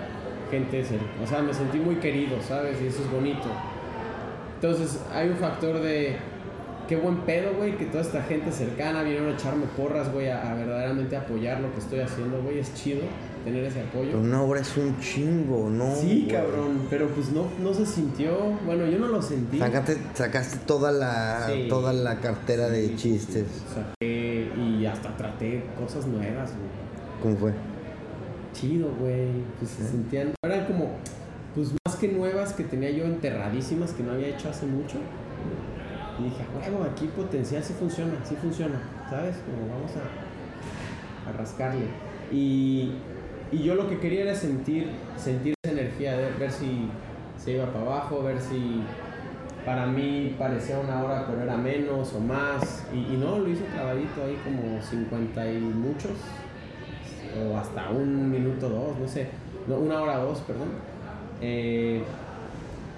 gente, 0.51 0.85
o 1.23 1.27
sea, 1.27 1.43
me 1.43 1.53
sentí 1.55 1.79
muy 1.79 1.97
querido, 1.97 2.37
¿sabes? 2.43 2.81
Y 2.83 2.87
eso 2.87 3.03
es 3.03 3.11
bonito. 3.11 3.49
Entonces 4.57 5.01
hay 5.13 5.29
un 5.29 5.37
factor 5.37 5.81
de 5.81 6.17
qué 6.89 6.97
buen 6.97 7.19
pedo, 7.19 7.55
güey, 7.57 7.77
que 7.77 7.87
toda 7.87 8.03
esta 8.03 8.23
gente 8.23 8.51
cercana 8.53 9.03
vinieron 9.03 9.29
a 9.29 9.33
echarme 9.33 9.67
porras, 9.77 10.13
güey, 10.13 10.29
a, 10.29 10.51
a 10.51 10.55
verdaderamente 10.55 11.17
apoyar 11.17 11.61
lo 11.61 11.73
que 11.73 11.79
estoy 11.81 12.01
haciendo, 12.01 12.41
güey, 12.43 12.59
es 12.59 12.75
chido 12.75 13.01
tener 13.45 13.65
ese 13.65 13.83
apoyo. 13.83 14.07
Pero 14.13 14.21
una 14.21 14.43
hora 14.43 14.61
es 14.61 14.77
un 14.77 14.99
chingo, 15.01 15.69
¿no? 15.71 15.95
Sí, 15.97 16.27
cabrón, 16.31 16.87
pero 16.91 17.09
pues 17.09 17.31
no, 17.31 17.47
no 17.63 17.73
se 17.75 17.85
sintió, 17.87 18.33
bueno, 18.65 18.87
yo 18.87 18.99
no 18.99 19.09
lo 19.09 19.21
sentí. 19.23 19.59
Sacaste, 19.59 19.99
sacaste 20.15 20.59
toda 20.67 20.91
la, 20.93 21.47
Sí. 21.53 21.67
toda 21.69 21.93
la 21.93 22.21
cartera 22.21 22.69
de 22.69 22.89
Sí, 22.89 22.97
chistes. 22.97 23.47
Saqué 23.75 24.51
y 24.57 24.87
hasta 24.87 25.17
traté 25.17 25.65
cosas 25.79 26.07
nuevas, 26.07 26.51
güey. 26.53 27.23
¿Cómo 27.23 27.37
fue? 27.37 27.53
Chido, 28.53 28.89
güey. 28.99 29.29
Pues 29.59 29.71
se 29.73 29.87
sentían. 29.89 30.33
Eran 30.43 30.67
como, 30.67 30.97
pues 31.55 31.71
más 31.85 31.97
que 31.97 32.09
nuevas 32.09 32.53
que 32.53 32.65
tenía 32.65 32.91
yo 32.91 33.05
enterradísimas 33.05 33.93
que 33.93 34.03
no 34.03 34.13
había 34.13 34.29
hecho 34.29 34.49
hace 34.49 34.67
mucho. 34.67 34.97
Y 36.19 36.25
dije, 36.25 36.45
"A 36.45 36.71
huevo, 36.71 36.85
aquí 36.85 37.07
potencial 37.09 37.63
sí 37.65 37.75
funciona, 37.79 38.13
sí 38.25 38.37
funciona, 38.41 38.81
¿sabes? 39.11 39.35
Como 39.45 39.75
vamos 39.75 39.91
a, 39.97 41.29
a 41.29 41.33
rascarle. 41.33 41.87
Y, 42.31 42.93
y 43.53 43.63
yo 43.63 43.75
lo 43.75 43.89
que 43.89 43.99
quería 43.99 44.23
era 44.23 44.35
sentir, 44.35 44.91
sentir 45.17 45.55
esa 45.63 45.73
energía, 45.73 46.17
de 46.17 46.31
ver 46.33 46.51
si 46.51 46.89
se 47.39 47.53
iba 47.53 47.67
para 47.67 47.85
abajo, 47.85 48.23
ver 48.23 48.41
si 48.41 48.83
para 49.65 49.87
mí 49.87 50.35
parecía 50.39 50.79
una 50.79 51.03
hora, 51.03 51.27
pero 51.27 51.43
era 51.43 51.57
menos 51.57 52.13
o 52.13 52.21
más. 52.21 52.85
Y, 52.93 53.15
y 53.15 53.17
no, 53.17 53.39
lo 53.39 53.49
hice 53.49 53.65
clavadito 53.67 54.25
ahí 54.25 54.39
como 54.45 54.81
50 54.81 55.53
y 55.53 55.59
muchos, 55.59 56.13
o 57.39 57.57
hasta 57.57 57.91
un 57.91 58.31
minuto 58.31 58.69
dos, 58.69 58.99
no 58.99 59.09
sé, 59.09 59.29
no, 59.67 59.77
una 59.77 60.03
hora 60.03 60.19
dos, 60.19 60.39
perdón. 60.41 60.69
Eh, 61.41 62.03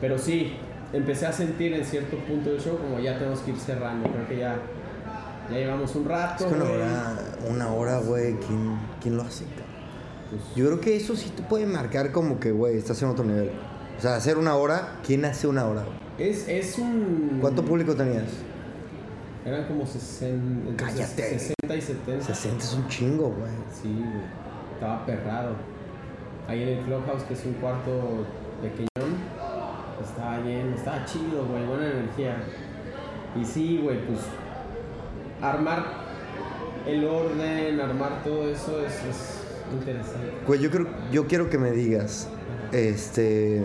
pero 0.00 0.18
sí, 0.18 0.54
empecé 0.92 1.26
a 1.26 1.32
sentir 1.32 1.72
en 1.72 1.84
cierto 1.84 2.16
punto 2.18 2.50
del 2.50 2.60
show 2.60 2.76
como 2.78 2.98
ya 3.00 3.18
tenemos 3.18 3.40
que 3.40 3.50
ir 3.52 3.56
cerrando, 3.58 4.08
creo 4.10 4.28
que 4.28 4.36
ya, 4.38 4.56
ya 5.50 5.56
llevamos 5.56 5.94
un 5.94 6.04
rato. 6.04 6.46
Es 6.46 6.52
que 6.52 6.60
una 6.60 6.70
hora, 6.70 7.18
una 7.48 7.68
hora, 7.72 7.98
güey, 8.00 8.34
¿quién, 8.34 8.78
quién 9.00 9.16
lo 9.16 9.22
hace, 9.22 9.44
Yo 10.54 10.66
creo 10.66 10.80
que 10.80 10.96
eso 10.96 11.16
sí 11.16 11.30
te 11.30 11.42
puede 11.42 11.66
marcar 11.66 12.12
como 12.12 12.40
que, 12.40 12.52
güey, 12.52 12.76
estás 12.76 13.02
en 13.02 13.08
otro 13.08 13.24
nivel. 13.24 13.50
O 13.98 14.00
sea, 14.00 14.16
hacer 14.16 14.38
una 14.38 14.56
hora, 14.56 14.98
¿quién 15.06 15.24
hace 15.24 15.46
una 15.46 15.66
hora? 15.66 15.84
es, 16.18 16.48
es 16.48 16.78
un... 16.78 17.38
¿Cuánto 17.40 17.64
público 17.64 17.94
tenías? 17.94 18.24
Eran 19.44 19.64
como 19.66 19.86
60, 19.86 20.70
entre 20.70 20.86
Cállate. 20.86 21.38
60 21.38 21.76
y 21.76 21.80
70. 21.80 22.24
60 22.24 22.64
es 22.64 22.74
un 22.74 22.88
chingo, 22.88 23.28
güey. 23.30 23.52
Sí, 23.72 23.94
güey. 23.94 24.24
Estaba 24.74 25.06
perrado. 25.06 25.52
Ahí 26.48 26.62
en 26.62 26.68
el 26.68 26.84
Clubhouse, 26.84 27.22
que 27.24 27.34
es 27.34 27.44
un 27.44 27.54
cuarto 27.54 28.26
pequeñón, 28.60 29.18
estaba 30.02 30.38
lleno, 30.38 30.74
estaba 30.74 31.04
chido, 31.04 31.46
güey, 31.46 31.64
buena 31.64 31.86
energía. 31.86 32.36
Y 33.40 33.44
sí, 33.44 33.80
güey, 33.82 34.04
pues 34.06 34.20
armar 35.40 35.84
el 36.86 37.04
orden, 37.04 37.80
armar 37.80 38.22
todo 38.22 38.48
eso 38.48 38.80
es, 38.80 38.94
es 39.04 39.45
interesante. 39.72 40.32
Güey, 40.46 40.60
yo, 40.60 40.70
creo, 40.70 40.86
yo 41.12 41.26
quiero 41.26 41.50
que 41.50 41.58
me 41.58 41.70
digas, 41.72 42.28
este... 42.72 43.62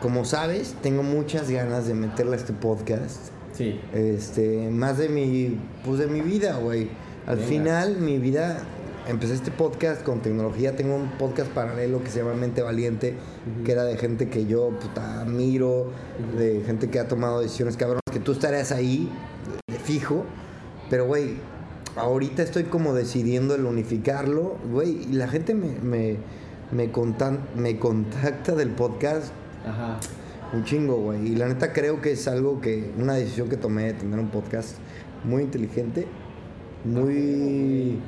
Como 0.00 0.24
sabes, 0.24 0.74
tengo 0.82 1.02
muchas 1.02 1.50
ganas 1.50 1.86
de 1.86 1.92
meterle 1.92 2.32
a 2.32 2.36
este 2.36 2.54
podcast. 2.54 3.28
Sí, 3.52 3.78
Este, 3.92 4.70
más 4.70 4.96
de 4.96 5.10
mi, 5.10 5.58
pues 5.84 5.98
de 5.98 6.06
mi 6.06 6.22
vida, 6.22 6.56
güey. 6.56 6.88
Al 7.26 7.36
Venga. 7.36 7.48
final, 7.48 7.96
mi 7.98 8.16
vida, 8.18 8.62
empecé 9.08 9.34
este 9.34 9.50
podcast 9.50 10.02
con 10.02 10.20
tecnología. 10.20 10.74
Tengo 10.74 10.96
un 10.96 11.10
podcast 11.18 11.50
paralelo 11.50 12.02
que 12.02 12.08
se 12.08 12.20
llama 12.20 12.32
Mente 12.32 12.62
Valiente, 12.62 13.14
que 13.66 13.72
era 13.72 13.84
de 13.84 13.98
gente 13.98 14.30
que 14.30 14.46
yo 14.46 14.70
puta, 14.80 15.20
admiro, 15.20 15.90
de 16.38 16.62
gente 16.64 16.88
que 16.88 16.98
ha 16.98 17.06
tomado 17.06 17.40
decisiones 17.40 17.76
cabronas, 17.76 18.00
que 18.10 18.20
tú 18.20 18.32
estarías 18.32 18.72
ahí, 18.72 19.10
de 19.66 19.78
fijo. 19.78 20.24
Pero, 20.88 21.04
güey, 21.06 21.34
ahorita 21.96 22.42
estoy 22.42 22.64
como 22.64 22.94
decidiendo 22.94 23.54
el 23.54 23.64
unificarlo, 23.64 24.56
güey. 24.70 25.02
Y 25.10 25.12
la 25.12 25.28
gente 25.28 25.54
me, 25.54 25.68
me, 25.82 26.16
me, 26.72 26.92
contan- 26.92 27.40
me 27.56 27.78
contacta 27.78 28.54
del 28.54 28.70
podcast 28.70 29.32
ajá. 29.66 29.98
Un 30.52 30.64
chingo, 30.64 30.96
güey. 30.96 31.28
Y 31.28 31.36
la 31.36 31.46
neta 31.48 31.72
creo 31.72 32.00
que 32.00 32.12
es 32.12 32.26
algo 32.26 32.60
que, 32.60 32.90
una 32.98 33.14
decisión 33.14 33.48
que 33.48 33.56
tomé 33.56 33.84
de 33.84 33.92
tener 33.94 34.18
un 34.18 34.30
podcast 34.30 34.76
muy 35.24 35.42
inteligente, 35.44 36.06
muy... 36.84 38.00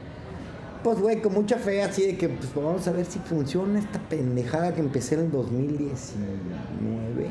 Pues, 0.82 0.98
güey, 0.98 1.22
con 1.22 1.34
mucha 1.34 1.58
fe, 1.58 1.80
así 1.84 2.04
de 2.04 2.16
que, 2.16 2.28
pues, 2.28 2.52
vamos 2.56 2.88
a 2.88 2.92
ver 2.92 3.06
si 3.06 3.20
funciona 3.20 3.78
esta 3.78 4.00
pendejada 4.00 4.74
que 4.74 4.80
empecé 4.80 5.14
en 5.14 5.20
el 5.20 5.30
2019. 5.30 7.30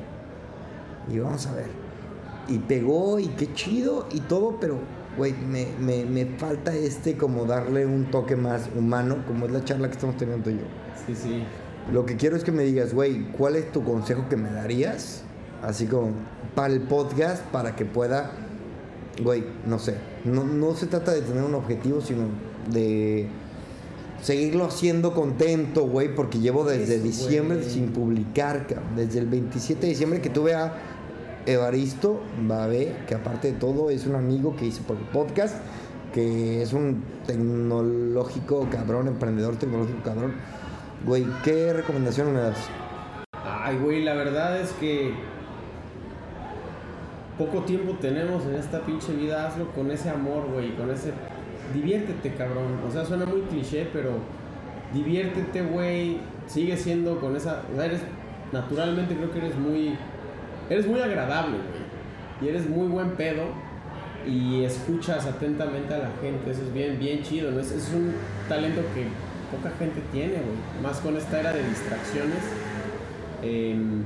Y 1.12 1.20
vamos 1.20 1.46
a 1.48 1.56
ver. 1.56 1.66
Y 2.48 2.60
pegó, 2.60 3.20
y 3.20 3.28
qué 3.28 3.54
chido, 3.54 4.08
y 4.14 4.22
todo, 4.22 4.58
pero, 4.62 4.78
güey, 5.18 5.34
me, 5.34 5.68
me, 5.80 6.06
me 6.06 6.26
falta 6.38 6.74
este 6.74 7.18
como 7.18 7.46
darle 7.46 7.86
un 7.86 8.06
toque 8.12 8.36
más 8.36 8.70
humano, 8.76 9.24
como 9.28 9.46
es 9.46 9.52
la 9.52 9.64
charla 9.64 9.88
que 9.88 9.94
estamos 9.94 10.18
teniendo 10.18 10.50
yo. 10.50 10.66
Sí, 11.06 11.16
sí. 11.16 11.44
Lo 11.92 12.06
que 12.06 12.16
quiero 12.16 12.36
es 12.36 12.44
que 12.44 12.52
me 12.52 12.64
digas, 12.64 12.94
güey, 12.94 13.32
¿cuál 13.32 13.56
es 13.56 13.72
tu 13.72 13.84
consejo 13.84 14.30
que 14.30 14.38
me 14.38 14.52
darías? 14.52 15.24
Así 15.62 15.86
como 15.86 16.12
para 16.56 16.74
el 16.74 16.82
podcast, 16.82 17.44
para 17.46 17.76
que 17.76 17.86
pueda, 17.86 18.32
güey, 19.24 19.44
no 19.66 19.80
sé. 19.80 19.96
No, 20.24 20.44
no 20.44 20.76
se 20.76 20.88
trata 20.88 21.12
de 21.12 21.22
tener 21.22 21.44
un 21.44 21.56
objetivo, 21.56 22.02
sino 22.02 22.24
de 22.72 23.28
seguirlo 24.22 24.66
haciendo 24.66 25.14
contento, 25.14 25.88
güey, 25.88 26.14
porque 26.14 26.40
llevo 26.40 26.64
desde 26.64 26.96
Eso, 26.96 27.04
diciembre 27.04 27.64
sin 27.64 27.88
publicar, 27.90 28.68
cabrón. 28.68 28.96
Desde 28.96 29.20
el 29.20 29.28
27 29.28 29.82
de 29.82 29.88
diciembre 29.88 30.22
que 30.22 30.30
tuve 30.30 30.54
a 30.54 30.74
Evaristo 31.46 32.22
Babé, 32.42 32.96
que 33.08 33.16
aparte 33.16 33.52
de 33.52 33.60
todo 33.60 33.90
es 33.90 34.06
un 34.06 34.16
amigo 34.16 34.56
que 34.56 34.66
hice 34.66 34.82
por 34.82 34.98
podcast, 34.98 35.56
que 36.14 36.62
es 36.62 36.74
un 36.74 37.04
tecnológico 37.26 38.68
cabrón, 38.70 39.08
emprendedor 39.08 39.56
tecnológico 39.58 40.04
cabrón. 40.04 40.34
Güey, 41.06 41.26
¿qué 41.44 41.74
recomendación 41.74 42.34
me 42.34 42.40
das? 42.40 42.70
Ay, 43.44 43.78
güey, 43.78 44.04
la 44.04 44.14
verdad 44.14 44.60
es 44.60 44.72
que 44.74 45.14
poco 47.38 47.64
tiempo 47.64 47.98
tenemos 48.00 48.46
en 48.46 48.56
esta 48.56 48.82
pinche 48.82 49.14
vida, 49.14 49.48
hazlo 49.48 49.72
con 49.72 49.90
ese 49.90 50.10
amor, 50.10 50.48
güey, 50.54 50.76
con 50.76 50.92
ese... 50.92 51.12
Diviértete, 51.74 52.36
cabrón. 52.36 52.80
O 52.88 52.92
sea, 52.92 53.06
suena 53.06 53.26
muy 53.26 53.42
cliché, 53.42 53.88
pero 53.92 54.12
diviértete, 54.94 55.62
güey. 55.62 56.20
Sigue 56.46 56.78
siendo 56.78 57.20
con 57.20 57.36
esa... 57.36 57.64
O 57.72 57.76
sea, 57.76 57.86
eres... 57.86 58.02
Naturalmente 58.52 59.16
creo 59.16 59.32
que 59.32 59.40
eres 59.40 59.58
muy... 59.58 59.98
Eres 60.72 60.88
muy 60.88 61.02
agradable, 61.02 61.58
güey. 61.58 61.82
Y 62.42 62.48
eres 62.48 62.70
muy 62.70 62.88
buen 62.88 63.12
pedo. 63.12 63.44
Y 64.26 64.64
escuchas 64.64 65.26
atentamente 65.26 65.94
a 65.94 65.98
la 65.98 66.12
gente. 66.22 66.50
Eso 66.50 66.62
es 66.62 66.74
bien, 66.74 66.98
bien 66.98 67.22
chido, 67.24 67.52
¿no? 67.52 67.60
Es, 67.60 67.74
es 67.74 67.92
un 67.94 68.14
talento 68.48 68.80
que 68.96 69.06
poca 69.54 69.76
gente 69.78 70.00
tiene, 70.14 70.36
güey. 70.36 70.82
Más 70.82 71.00
con 71.00 71.18
esta 71.18 71.42
era 71.42 71.52
de 71.52 71.62
distracciones. 71.68 72.40
Em, 73.44 74.04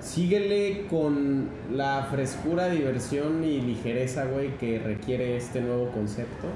síguele 0.00 0.86
con 0.88 1.50
la 1.70 2.08
frescura, 2.10 2.70
diversión 2.70 3.44
y 3.44 3.60
ligereza, 3.60 4.24
güey, 4.24 4.56
que 4.56 4.78
requiere 4.78 5.36
este 5.36 5.60
nuevo 5.60 5.90
concepto. 5.90 6.46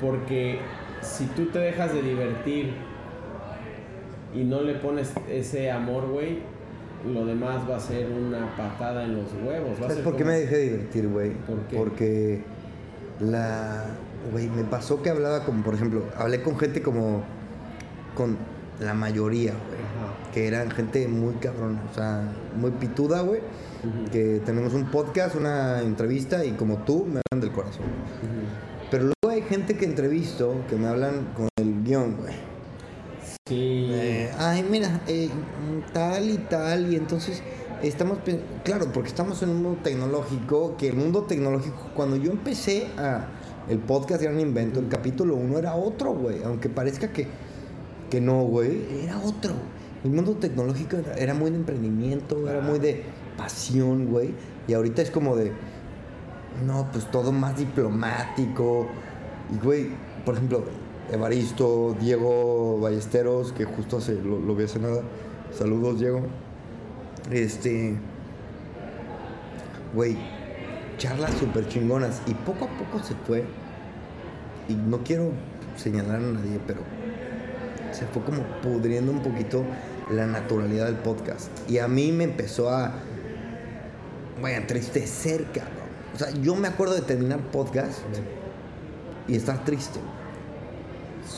Porque 0.00 0.60
si 1.02 1.26
tú 1.26 1.44
te 1.46 1.58
dejas 1.58 1.92
de 1.92 2.00
divertir 2.00 2.72
y 4.34 4.44
no 4.44 4.62
le 4.62 4.76
pones 4.76 5.12
ese 5.28 5.70
amor, 5.70 6.06
güey, 6.06 6.38
lo 7.06 7.24
demás 7.26 7.68
va 7.68 7.76
a 7.76 7.80
ser 7.80 8.08
una 8.10 8.56
patada 8.56 9.04
en 9.04 9.16
los 9.16 9.26
huevos. 9.44 9.80
Va 9.80 9.86
a 9.86 9.88
¿Sabes 9.88 10.04
por 10.04 10.16
qué 10.16 10.22
como- 10.22 10.32
me 10.34 10.40
dejé 10.40 10.56
de 10.56 10.62
divertir, 10.64 11.08
güey? 11.08 11.30
¿Por 11.32 11.58
qué? 11.66 11.76
Porque 11.76 12.44
la. 13.20 13.84
Güey, 14.30 14.48
me 14.48 14.62
pasó 14.64 15.02
que 15.02 15.10
hablaba 15.10 15.44
como, 15.44 15.64
por 15.64 15.74
ejemplo, 15.74 16.04
hablé 16.16 16.42
con 16.42 16.58
gente 16.58 16.82
como. 16.82 17.22
con 18.14 18.36
la 18.80 18.94
mayoría, 18.94 19.52
güey. 19.52 19.82
Que 20.34 20.46
eran 20.48 20.70
gente 20.70 21.06
muy 21.08 21.34
cabrona, 21.34 21.82
o 21.90 21.94
sea, 21.94 22.32
muy 22.56 22.70
pituda, 22.72 23.20
güey. 23.22 23.40
Que 24.12 24.40
tenemos 24.44 24.72
un 24.74 24.86
podcast, 24.90 25.34
una 25.34 25.80
entrevista 25.82 26.44
y 26.44 26.52
como 26.52 26.78
tú 26.84 27.04
me 27.04 27.20
hablan 27.30 27.40
del 27.40 27.52
corazón. 27.52 27.84
Pero 28.90 29.04
luego 29.04 29.34
hay 29.36 29.42
gente 29.42 29.76
que 29.76 29.84
entrevisto 29.84 30.54
que 30.70 30.76
me 30.76 30.86
hablan 30.88 31.32
con 31.34 31.48
el 31.56 31.82
guion, 31.82 32.16
güey. 32.16 32.32
Sí. 33.46 33.88
Eh, 33.90 34.30
ay, 34.38 34.62
mira, 34.62 35.00
eh, 35.08 35.28
tal 35.92 36.30
y 36.30 36.38
tal, 36.38 36.92
y 36.92 36.96
entonces 36.96 37.42
estamos, 37.82 38.18
claro, 38.62 38.92
porque 38.92 39.08
estamos 39.08 39.42
en 39.42 39.48
un 39.50 39.62
mundo 39.62 39.80
tecnológico, 39.82 40.76
que 40.76 40.88
el 40.88 40.94
mundo 40.94 41.24
tecnológico, 41.24 41.90
cuando 41.94 42.14
yo 42.14 42.30
empecé 42.30 42.86
a, 42.96 43.26
el 43.68 43.80
podcast 43.80 44.22
era 44.22 44.30
un 44.32 44.38
invento, 44.38 44.78
el 44.78 44.88
capítulo 44.88 45.34
1 45.34 45.58
era 45.58 45.74
otro, 45.74 46.14
güey, 46.14 46.44
aunque 46.44 46.68
parezca 46.68 47.12
que, 47.12 47.26
que 48.10 48.20
no, 48.20 48.42
güey, 48.44 49.02
era 49.02 49.18
otro. 49.18 49.54
El 50.04 50.12
mundo 50.12 50.36
tecnológico 50.36 50.98
era, 50.98 51.14
era 51.14 51.34
muy 51.34 51.50
de 51.50 51.56
emprendimiento, 51.56 52.48
era 52.48 52.60
muy 52.60 52.78
de 52.78 53.02
pasión, 53.36 54.06
güey, 54.06 54.34
y 54.68 54.74
ahorita 54.74 55.02
es 55.02 55.10
como 55.10 55.34
de, 55.34 55.50
no, 56.64 56.88
pues 56.92 57.10
todo 57.10 57.32
más 57.32 57.56
diplomático. 57.56 58.86
Y, 59.52 59.64
güey, 59.64 59.88
por 60.24 60.36
ejemplo, 60.36 60.64
Evaristo, 61.12 61.94
Diego 62.00 62.80
Ballesteros, 62.80 63.52
que 63.52 63.66
justo 63.66 63.98
hace, 63.98 64.14
lo, 64.14 64.38
lo 64.38 64.56
vi 64.56 64.64
hace 64.64 64.78
nada. 64.78 65.02
Saludos, 65.52 66.00
Diego. 66.00 66.22
Este. 67.30 67.94
Güey, 69.94 70.16
charlas 70.96 71.32
súper 71.34 71.68
chingonas. 71.68 72.22
Y 72.26 72.32
poco 72.32 72.64
a 72.64 72.68
poco 72.68 73.04
se 73.04 73.14
fue. 73.26 73.44
Y 74.70 74.74
no 74.74 75.04
quiero 75.04 75.32
señalar 75.76 76.16
a 76.16 76.20
nadie, 76.20 76.58
pero 76.66 76.80
se 77.92 78.06
fue 78.06 78.22
como 78.22 78.42
pudriendo 78.62 79.12
un 79.12 79.22
poquito 79.22 79.64
la 80.10 80.26
naturalidad 80.26 80.86
del 80.86 80.96
podcast. 80.96 81.50
Y 81.68 81.76
a 81.76 81.88
mí 81.88 82.10
me 82.10 82.24
empezó 82.24 82.70
a. 82.70 82.94
Güey, 84.40 84.54
a 84.54 84.56
entristecer, 84.56 85.44
cabrón. 85.52 85.92
O 86.14 86.18
sea, 86.18 86.30
yo 86.30 86.54
me 86.54 86.68
acuerdo 86.68 86.94
de 86.94 87.02
terminar 87.02 87.40
podcast 87.50 87.98
y 89.28 89.36
estar 89.36 89.62
triste. 89.64 90.00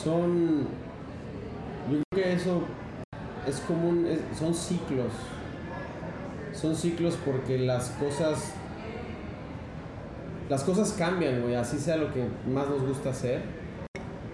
Son 0.03 0.63
yo 1.91 1.99
creo 2.11 2.25
que 2.25 2.33
eso 2.33 2.63
es 3.47 3.61
común 3.61 4.07
es- 4.07 4.39
son 4.39 4.55
ciclos. 4.55 5.13
Son 6.53 6.75
ciclos 6.75 7.19
porque 7.25 7.59
las 7.59 7.91
cosas 7.91 8.53
las 10.49 10.63
cosas 10.63 10.93
cambian 10.99 11.41
güey 11.43 11.55
así 11.55 11.79
sea 11.79 11.97
lo 11.97 12.13
que 12.13 12.23
más 12.53 12.69
nos 12.69 12.83
gusta 12.83 13.11
hacer 13.11 13.41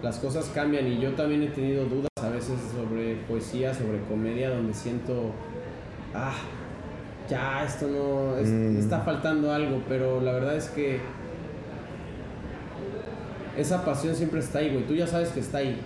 las 0.03 0.17
cosas 0.17 0.49
cambian. 0.55 0.87
Y 0.87 0.99
yo 0.99 1.13
también 1.13 1.43
he 1.43 1.47
tenido 1.49 1.85
dudas 1.85 2.09
a 2.23 2.29
veces 2.29 2.57
sobre 2.75 3.15
poesía 3.27 3.73
sobre 3.73 3.99
comedia 4.09 4.49
donde 4.49 4.73
siento 4.73 5.31
ah 6.15 6.33
ya 7.29 7.63
esto 7.65 7.87
no 7.87 8.37
es- 8.37 8.49
Mm. 8.49 8.77
está 8.77 8.99
faltando 9.01 9.51
algo 9.53 9.81
pero 9.87 10.19
la 10.21 10.33
verdad 10.33 10.55
es 10.55 10.69
que 10.69 10.99
esa 13.57 13.83
pasión 13.83 14.15
siempre 14.15 14.39
está 14.39 14.59
ahí, 14.59 14.69
güey. 14.71 14.85
Tú 14.85 14.93
ya 14.93 15.07
sabes 15.07 15.29
que 15.29 15.39
está 15.39 15.59
ahí. 15.59 15.79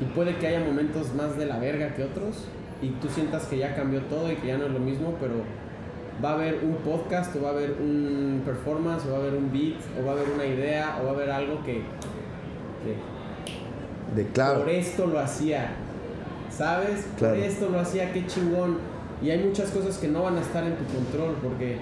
Y 0.00 0.04
puede 0.14 0.36
que 0.36 0.46
haya 0.46 0.60
momentos 0.60 1.14
más 1.14 1.36
de 1.36 1.46
la 1.46 1.58
verga 1.58 1.94
que 1.94 2.04
otros. 2.04 2.46
Y 2.80 2.88
tú 3.00 3.08
sientas 3.08 3.44
que 3.46 3.58
ya 3.58 3.74
cambió 3.74 4.00
todo 4.02 4.30
y 4.30 4.36
que 4.36 4.48
ya 4.48 4.58
no 4.58 4.66
es 4.66 4.72
lo 4.72 4.80
mismo, 4.80 5.16
pero 5.20 5.34
va 6.22 6.30
a 6.30 6.34
haber 6.34 6.60
un 6.64 6.76
podcast, 6.76 7.34
o 7.36 7.42
va 7.42 7.50
a 7.50 7.52
haber 7.52 7.72
un 7.80 8.42
performance, 8.44 9.06
o 9.06 9.12
va 9.12 9.18
a 9.18 9.20
haber 9.20 9.34
un 9.34 9.52
beat, 9.52 9.76
o 10.00 10.04
va 10.04 10.12
a 10.12 10.14
haber 10.14 10.30
una 10.30 10.44
idea, 10.44 10.98
o 11.00 11.04
va 11.04 11.10
a 11.12 11.14
haber 11.14 11.30
algo 11.30 11.62
que, 11.64 11.82
que 12.82 12.96
De 14.16 14.26
claro. 14.28 14.60
por 14.60 14.68
esto 14.68 15.06
lo 15.06 15.20
hacía. 15.20 15.70
¿Sabes? 16.50 17.06
Claro. 17.16 17.36
Por 17.36 17.44
esto 17.44 17.68
lo 17.70 17.80
hacía, 17.80 18.12
qué 18.12 18.26
chingón. 18.26 18.78
Y 19.22 19.30
hay 19.30 19.38
muchas 19.38 19.70
cosas 19.70 19.96
que 19.98 20.08
no 20.08 20.24
van 20.24 20.36
a 20.36 20.40
estar 20.40 20.64
en 20.64 20.74
tu 20.74 20.84
control 20.92 21.36
porque 21.40 21.78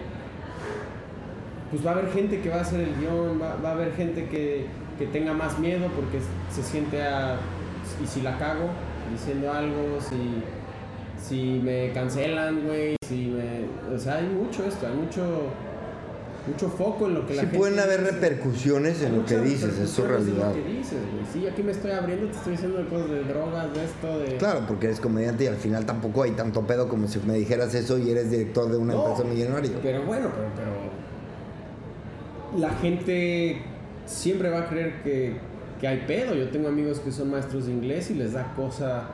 pues 1.70 1.86
va 1.86 1.90
a 1.90 1.94
haber 1.94 2.10
gente 2.10 2.40
que 2.40 2.50
va 2.50 2.56
a 2.56 2.60
hacer 2.60 2.80
el 2.80 2.96
guion, 2.96 3.40
va, 3.40 3.56
va 3.64 3.70
a 3.70 3.72
haber 3.72 3.94
gente 3.94 4.26
que, 4.26 4.66
que 5.00 5.06
tenga 5.06 5.32
más 5.32 5.58
miedo 5.58 5.88
porque 5.96 6.18
se 6.54 6.62
siente 6.62 7.02
a... 7.02 7.36
Y 8.04 8.06
si 8.06 8.20
la 8.20 8.36
cago 8.38 8.68
diciendo 9.10 9.50
algo, 9.50 9.98
si, 9.98 10.42
si 11.26 11.58
me 11.64 11.90
cancelan, 11.92 12.66
güey, 12.66 12.96
si 13.08 13.28
me... 13.28 13.94
O 13.94 13.98
sea, 13.98 14.16
hay 14.16 14.26
mucho 14.26 14.62
esto, 14.66 14.86
hay 14.86 14.92
mucho, 14.94 15.22
mucho 16.46 16.68
foco 16.68 17.06
en 17.06 17.14
lo 17.14 17.26
que 17.26 17.34
la 17.34 17.40
Sí 17.40 17.46
gente 17.46 17.58
pueden 17.58 17.80
haber 17.80 18.00
dice. 18.00 18.12
repercusiones 18.12 19.02
en 19.02 19.16
lo 19.16 19.24
que 19.24 19.38
dices, 19.38 19.78
es 19.78 19.88
su 19.88 20.02
en 20.02 20.08
realidad. 20.08 20.48
Lo 20.48 20.54
que 20.62 20.68
dices, 20.68 20.98
güey. 21.12 21.24
Sí, 21.32 21.46
aquí 21.48 21.62
me 21.62 21.72
estoy 21.72 21.92
abriendo, 21.92 22.26
te 22.26 22.36
estoy 22.36 22.52
diciendo 22.52 22.76
de 22.78 22.84
cosas 22.84 23.08
de 23.08 23.24
drogas, 23.24 23.74
de 23.74 23.84
esto, 23.84 24.18
de... 24.18 24.36
Claro, 24.36 24.64
porque 24.68 24.84
eres 24.86 25.00
comediante 25.00 25.44
y 25.44 25.46
al 25.46 25.56
final 25.56 25.86
tampoco 25.86 26.24
hay 26.24 26.32
tanto 26.32 26.66
pedo 26.66 26.90
como 26.90 27.08
si 27.08 27.18
me 27.20 27.34
dijeras 27.34 27.74
eso 27.74 27.96
y 27.96 28.10
eres 28.10 28.30
director 28.30 28.70
de 28.70 28.76
una 28.76 28.92
No, 28.92 29.08
empresa 29.08 29.24
millonaria. 29.24 29.70
Pero 29.82 30.04
bueno, 30.04 30.28
pero, 30.34 30.48
pero 30.56 32.60
la 32.60 32.70
gente 32.74 33.62
siempre 34.06 34.50
va 34.50 34.60
a 34.60 34.68
creer 34.68 35.02
que, 35.02 35.34
que 35.80 35.88
hay 35.88 36.04
pedo. 36.06 36.34
Yo 36.34 36.48
tengo 36.50 36.68
amigos 36.68 37.00
que 37.00 37.10
son 37.12 37.30
maestros 37.30 37.66
de 37.66 37.72
inglés 37.72 38.10
y 38.10 38.14
les 38.14 38.32
da 38.32 38.52
cosa 38.54 39.08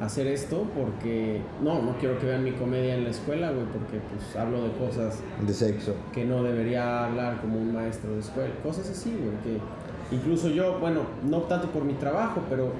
hacer 0.00 0.26
esto 0.26 0.66
porque 0.76 1.40
no, 1.62 1.80
no 1.80 1.96
quiero 1.98 2.18
que 2.18 2.26
vean 2.26 2.44
mi 2.44 2.52
comedia 2.52 2.96
en 2.96 3.04
la 3.04 3.10
escuela, 3.10 3.50
güey, 3.50 3.64
porque 3.66 3.98
pues 4.10 4.36
hablo 4.36 4.62
de 4.64 4.70
cosas 4.72 5.20
De 5.46 5.54
sexo. 5.54 5.94
que 6.12 6.26
no 6.26 6.42
debería 6.42 7.06
hablar 7.06 7.40
como 7.40 7.58
un 7.58 7.72
maestro 7.72 8.12
de 8.12 8.20
escuela, 8.20 8.50
cosas 8.62 8.90
así, 8.90 9.10
güey, 9.18 9.30
que 9.42 10.14
incluso 10.14 10.50
yo, 10.50 10.78
bueno, 10.80 11.00
no 11.26 11.38
tanto 11.44 11.68
por 11.70 11.84
mi 11.84 11.94
trabajo, 11.94 12.42
pero 12.50 12.72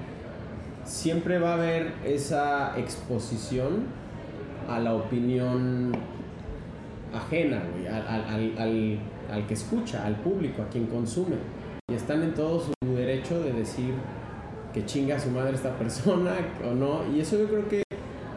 siempre 0.85 1.39
va 1.39 1.53
a 1.53 1.55
haber 1.55 1.93
esa 2.05 2.79
exposición 2.79 3.85
a 4.69 4.79
la 4.79 4.93
opinión 4.95 5.93
ajena, 7.15 7.63
güey, 7.73 7.87
al, 7.87 8.07
al- 8.07 8.25
al- 8.25 8.55
al- 8.59 8.99
al 9.31 9.47
que 9.47 9.55
escucha, 9.55 10.05
al 10.05 10.17
público, 10.17 10.63
a 10.63 10.69
quien 10.69 10.87
consume. 10.87 11.37
Y 11.91 11.95
están 11.95 12.23
en 12.23 12.35
todo 12.35 12.61
su 12.61 12.95
derecho 12.95 13.41
de 13.41 13.53
decir 13.53 13.95
que 14.73 14.85
chinga 14.85 15.17
a 15.17 15.21
su 15.21 15.31
madre 15.31 15.55
esta 15.55 15.77
persona 15.79 16.35
o 16.65 16.75
no. 16.75 17.01
Y 17.15 17.21
eso 17.21 17.39
yo 17.39 17.47
creo 17.47 17.69
que 17.69 17.83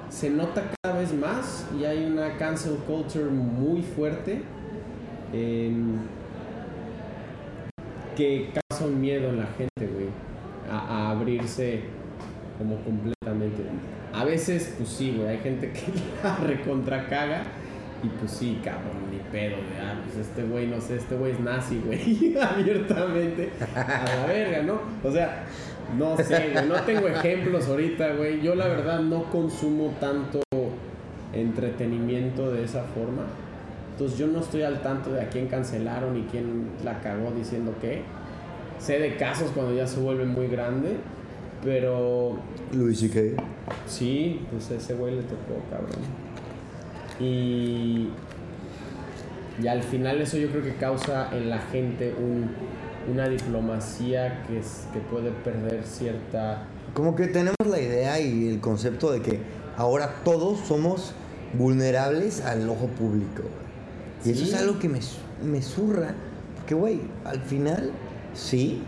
se 0.09 0.29
nota 0.29 0.71
cada 0.81 0.99
vez 0.99 1.13
más 1.13 1.67
y 1.79 1.85
hay 1.85 2.05
una 2.05 2.37
cancel 2.37 2.75
culture 2.87 3.25
muy 3.25 3.81
fuerte 3.81 4.41
que 8.15 8.51
causa 8.69 8.87
miedo 8.87 9.29
en 9.29 9.37
la 9.37 9.45
gente, 9.45 9.87
güey, 9.93 10.07
a, 10.69 11.11
abrirse 11.11 11.81
como 12.57 12.77
completamente. 12.83 13.63
A 14.13 14.25
veces, 14.25 14.73
pues 14.77 14.89
sí, 14.89 15.13
güey, 15.15 15.29
hay 15.29 15.37
gente 15.37 15.71
que 15.71 15.81
la 16.23 16.35
recontra 16.37 17.07
caga 17.07 17.43
y 18.03 18.07
pues 18.07 18.31
sí, 18.31 18.59
cabrón, 18.63 19.11
ni 19.11 19.17
pedo, 19.31 19.55
güey. 19.57 19.79
Ah, 19.81 19.95
pues 20.03 20.27
este 20.27 20.43
güey, 20.43 20.67
no 20.67 20.79
sé, 20.79 20.95
este 20.95 21.15
güey 21.15 21.33
es 21.33 21.39
nazi, 21.39 21.81
güey, 21.85 22.35
abiertamente 22.41 23.49
a 23.75 24.05
la 24.05 24.25
verga, 24.25 24.63
¿no? 24.63 24.79
O 25.03 25.11
sea, 25.11 25.45
no 25.97 26.15
sé, 26.17 26.51
güey, 26.53 26.67
no 26.67 26.75
tengo 26.83 27.07
ejemplos 27.07 27.67
ahorita, 27.67 28.13
güey. 28.13 28.41
Yo 28.41 28.55
la 28.55 28.67
verdad 28.67 28.99
no 28.99 29.23
consumo 29.25 29.93
tanto 29.99 30.41
entretenimiento 31.33 32.51
de 32.51 32.63
esa 32.63 32.83
forma. 32.83 33.23
Entonces 33.91 34.17
yo 34.17 34.27
no 34.27 34.39
estoy 34.39 34.61
al 34.61 34.81
tanto 34.81 35.11
de 35.11 35.21
a 35.21 35.29
quién 35.29 35.47
cancelaron 35.47 36.17
y 36.17 36.21
quién 36.23 36.69
la 36.83 37.01
cagó 37.01 37.31
diciendo 37.31 37.73
qué. 37.81 38.03
Sé 38.79 38.99
de 38.99 39.17
casos 39.17 39.51
cuando 39.53 39.75
ya 39.75 39.85
se 39.87 39.99
vuelve 39.99 40.25
muy 40.25 40.47
grande, 40.47 40.95
pero 41.63 42.37
Luis 42.71 43.03
y 43.03 43.09
qué. 43.09 43.35
Sí, 43.85 44.39
pues 44.51 44.71
ese 44.71 44.93
güey 44.93 45.15
le 45.15 45.23
tocó, 45.23 45.61
cabrón. 45.69 45.99
Y, 47.19 48.09
y 49.61 49.67
al 49.67 49.83
final 49.83 50.21
eso 50.21 50.37
yo 50.37 50.49
creo 50.49 50.63
que 50.63 50.75
causa 50.75 51.29
en 51.35 51.49
la 51.49 51.59
gente 51.59 52.13
un- 52.17 52.49
una 53.11 53.27
diplomacia 53.27 54.43
que, 54.47 54.59
es, 54.59 54.85
que 54.93 54.99
puede 54.99 55.31
perder 55.31 55.83
cierta... 55.85 56.63
Como 56.93 57.15
que 57.15 57.27
tenemos 57.27 57.55
la 57.67 57.79
idea 57.79 58.19
y 58.19 58.47
el 58.49 58.59
concepto 58.59 59.11
de 59.11 59.21
que 59.21 59.39
ahora 59.77 60.15
todos 60.23 60.59
somos 60.67 61.13
vulnerables 61.53 62.41
al 62.45 62.69
ojo 62.69 62.87
público. 62.87 63.43
Y 64.25 64.31
eso 64.31 64.45
Sí. 64.45 64.51
es 64.51 64.55
algo 64.55 64.79
que 64.79 64.89
me, 64.89 64.99
me 65.43 65.61
zurra. 65.61 66.13
Porque, 66.57 66.75
güey, 66.75 67.01
al 67.25 67.39
final, 67.41 67.91
sí, 68.33 68.83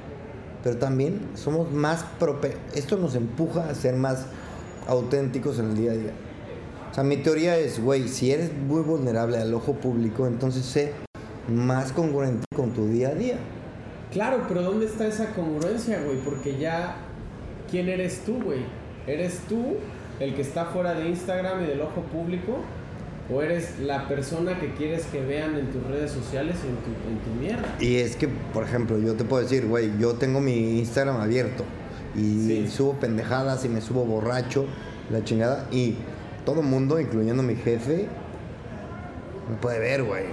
pero 0.64 0.78
también 0.78 1.20
somos 1.36 1.72
más 1.72 2.03
prope... 2.20 2.58
Esto 2.76 2.98
nos 2.98 3.16
empuja 3.16 3.70
a 3.70 3.74
ser 3.76 3.95
más 3.95 4.26
auténticos 4.88 5.58
en 5.60 5.70
el 5.72 5.78
día 5.78 5.91
a 5.91 5.95
día. 5.95 6.12
O 6.92 6.94
sea, 6.94 7.04
mi 7.04 7.18
teoría 7.18 7.58
es, 7.58 7.82
güey, 7.82 8.08
si 8.08 8.32
eres 8.32 8.52
muy 8.54 8.82
vulnerable 8.82 9.38
al 9.38 9.54
ojo 9.54 9.74
público, 9.76 10.28
entonces 10.28 10.66
sé 10.66 10.92
más 11.48 11.92
congruente 11.94 12.46
con 12.56 12.72
tu 12.72 12.88
día 12.88 13.10
a 13.10 13.16
día. 13.16 13.36
Claro, 14.12 14.44
pero 14.48 14.62
¿dónde 14.62 14.86
está 14.88 15.08
esa 15.08 15.34
congruencia, 15.34 16.02
güey? 16.04 16.18
Porque 16.18 16.58
ya, 16.58 16.98
¿quién 17.70 17.88
eres 17.88 18.20
tú, 18.26 18.42
güey? 18.44 18.60
¿Eres 19.08 19.40
tú 19.48 19.78
el 20.20 20.36
que 20.36 20.42
está 20.42 20.66
fuera 20.66 20.94
de 20.94 21.08
Instagram 21.08 21.64
y 21.64 21.68
del 21.68 21.82
ojo 21.82 22.02
público? 22.12 22.58
¿O 23.34 23.42
eres 23.42 23.80
la 23.80 24.10
persona 24.10 24.60
que 24.60 24.74
quieres 24.74 25.06
que 25.06 25.22
vean 25.24 25.56
en 25.56 25.68
tus 25.72 25.82
redes 25.88 26.12
sociales 26.12 26.58
y 26.66 26.68
en 26.68 26.76
tu, 26.76 26.90
en 27.10 27.20
tu 27.20 27.40
mierda? 27.42 27.76
Y 27.80 27.96
es 27.98 28.18
que, 28.18 28.28
por 28.28 28.64
ejemplo, 28.66 28.98
yo 29.00 29.14
te 29.14 29.24
puedo 29.24 29.42
decir, 29.42 29.66
güey, 29.66 29.92
yo 29.98 30.16
tengo 30.16 30.42
mi 30.42 30.80
Instagram 30.80 31.22
abierto 31.22 31.64
y 32.16 32.46
Sí. 32.48 32.68
subo 32.68 32.94
pendejadas 33.00 33.64
y 33.64 33.70
me 33.70 33.80
subo 33.80 34.04
borracho, 34.04 34.66
la 35.10 35.24
chingada, 35.24 35.68
y 35.72 35.96
todo 36.46 36.62
mundo, 36.62 37.00
incluyendo 37.00 37.44
mi 37.44 37.56
jefe, 37.56 38.08
me 39.50 39.56
puede 39.58 39.80
ver, 39.80 40.04
güey. 40.04 40.26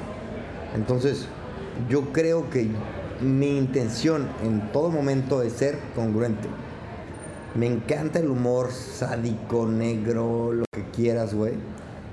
Entonces, 0.75 1.27
yo 1.89 2.13
creo 2.13 2.51
que 2.51 2.69
mi 3.21 3.59
intención 3.59 4.29
en 4.45 4.73
todo 4.73 4.91
momento 4.91 5.43
es 5.43 5.55
ser 5.55 5.79
congruente. 5.95 6.49
Me 7.55 7.67
encanta 7.67 8.19
el 8.19 8.29
humor 8.29 8.71
sádico, 8.71 9.67
negro, 9.67 10.53
lo 10.53 10.65
que 10.71 10.85
quieras, 10.91 11.35
güey. 11.35 11.55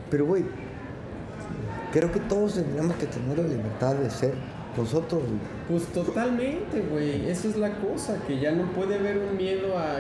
Pero, 0.10 0.26
güey, 0.26 0.46
creo 1.92 2.12
que 2.12 2.20
todos 2.22 2.56
tendríamos 2.56 2.96
que 2.96 3.06
tener 3.06 3.38
la 3.38 3.48
libertad 3.48 3.96
de 3.96 4.10
ser 4.10 4.34
nosotros, 4.78 5.24
güey. 5.24 5.40
Pues 5.70 5.86
totalmente, 5.88 6.82
güey. 6.82 7.30
Esa 7.30 7.48
es 7.48 7.58
la 7.58 7.72
cosa, 7.76 8.20
que 8.28 8.40
ya 8.40 8.52
no 8.52 8.66
puede 8.72 8.96
haber 8.96 9.18
un 9.18 9.38
miedo 9.38 9.78
a 9.78 9.98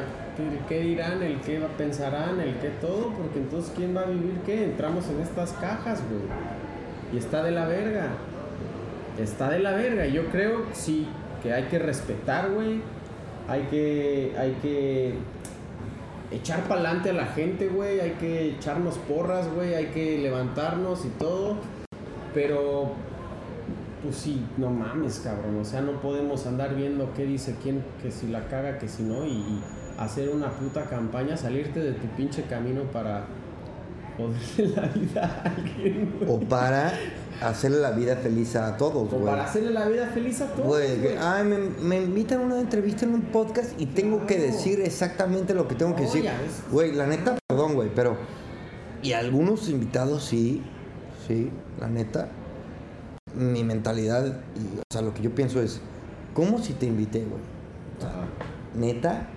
qué 0.67 0.81
dirán, 0.81 1.23
el 1.23 1.39
qué 1.41 1.61
pensarán, 1.77 2.39
el 2.39 2.55
qué 2.57 2.69
todo, 2.81 3.13
porque 3.13 3.39
entonces 3.39 3.71
¿quién 3.75 3.95
va 3.95 4.01
a 4.01 4.05
vivir 4.05 4.39
qué? 4.45 4.65
Entramos 4.65 5.07
en 5.09 5.21
estas 5.21 5.53
cajas, 5.53 6.01
güey. 6.09 6.23
Y 7.13 7.17
está 7.17 7.43
de 7.43 7.51
la 7.51 7.65
verga. 7.65 8.09
Está 9.19 9.49
de 9.49 9.59
la 9.59 9.71
verga. 9.71 10.05
Yo 10.07 10.25
creo, 10.27 10.63
sí, 10.73 11.07
que 11.41 11.53
hay 11.53 11.63
que 11.63 11.79
respetar, 11.79 12.51
güey. 12.51 12.81
Hay 13.47 13.61
que, 13.63 14.35
hay 14.37 14.51
que 14.61 15.13
echar 16.31 16.63
para 16.63 16.81
adelante 16.81 17.11
a 17.11 17.13
la 17.13 17.27
gente, 17.27 17.67
güey. 17.67 17.99
Hay 17.99 18.11
que 18.11 18.49
echarnos 18.49 18.97
porras, 18.97 19.47
güey. 19.53 19.75
Hay 19.75 19.87
que 19.87 20.17
levantarnos 20.17 21.05
y 21.05 21.09
todo. 21.09 21.57
Pero 22.33 22.93
pues 24.05 24.17
sí, 24.17 24.45
no 24.57 24.69
mames, 24.69 25.19
cabrón. 25.23 25.59
O 25.59 25.65
sea, 25.65 25.81
no 25.81 25.99
podemos 26.01 26.45
andar 26.45 26.75
viendo 26.75 27.11
qué 27.15 27.25
dice 27.25 27.55
quién, 27.61 27.83
que 28.01 28.11
si 28.11 28.27
la 28.27 28.47
caga, 28.47 28.77
que 28.77 28.87
si 28.87 29.03
no, 29.03 29.25
y, 29.25 29.43
hacer 29.97 30.29
una 30.29 30.51
puta 30.51 30.83
campaña, 30.83 31.37
salirte 31.37 31.79
de 31.79 31.93
tu 31.93 32.07
pinche 32.15 32.43
camino 32.43 32.83
para 32.91 33.25
joderle 34.17 34.75
la 34.75 34.87
vida 34.87 35.41
a 35.43 35.49
alguien, 35.49 36.13
güey. 36.19 36.31
O 36.31 36.39
para 36.39 36.93
hacerle 37.41 37.79
la 37.79 37.91
vida 37.91 38.15
feliz 38.17 38.55
a 38.55 38.77
todos, 38.77 39.11
O 39.11 39.17
güey. 39.17 39.25
para 39.25 39.45
hacerle 39.45 39.71
la 39.71 39.87
vida 39.87 40.07
feliz 40.13 40.41
a 40.41 40.47
todos. 40.47 40.67
Güey, 40.67 40.99
güey. 41.01 41.17
ay, 41.19 41.43
me, 41.45 41.57
me 41.57 42.01
invitan 42.01 42.41
a 42.41 42.43
una 42.43 42.59
entrevista 42.59 43.05
en 43.05 43.13
un 43.13 43.21
podcast 43.23 43.79
y 43.79 43.87
tengo 43.87 44.25
que 44.27 44.37
decir 44.37 44.81
exactamente 44.81 45.53
lo 45.53 45.67
que 45.67 45.75
tengo 45.75 45.95
que 45.95 46.03
decir. 46.03 46.29
Güey, 46.71 46.93
la 46.93 47.07
neta, 47.07 47.37
perdón, 47.47 47.73
güey, 47.73 47.89
pero. 47.95 48.17
Y 49.01 49.13
algunos 49.13 49.69
invitados 49.69 50.23
sí, 50.25 50.63
sí, 51.27 51.51
la 51.79 51.87
neta. 51.87 52.29
Mi 53.35 53.63
mentalidad, 53.63 54.25
y, 54.55 54.79
o 54.79 54.83
sea, 54.91 55.01
lo 55.01 55.13
que 55.13 55.21
yo 55.21 55.33
pienso 55.35 55.61
es, 55.61 55.81
¿cómo 56.33 56.59
si 56.59 56.73
te 56.73 56.85
invité, 56.85 57.19
güey? 57.19 57.41
O 57.97 58.01
sea, 58.01 58.09
Ajá. 58.09 58.25
neta, 58.75 59.27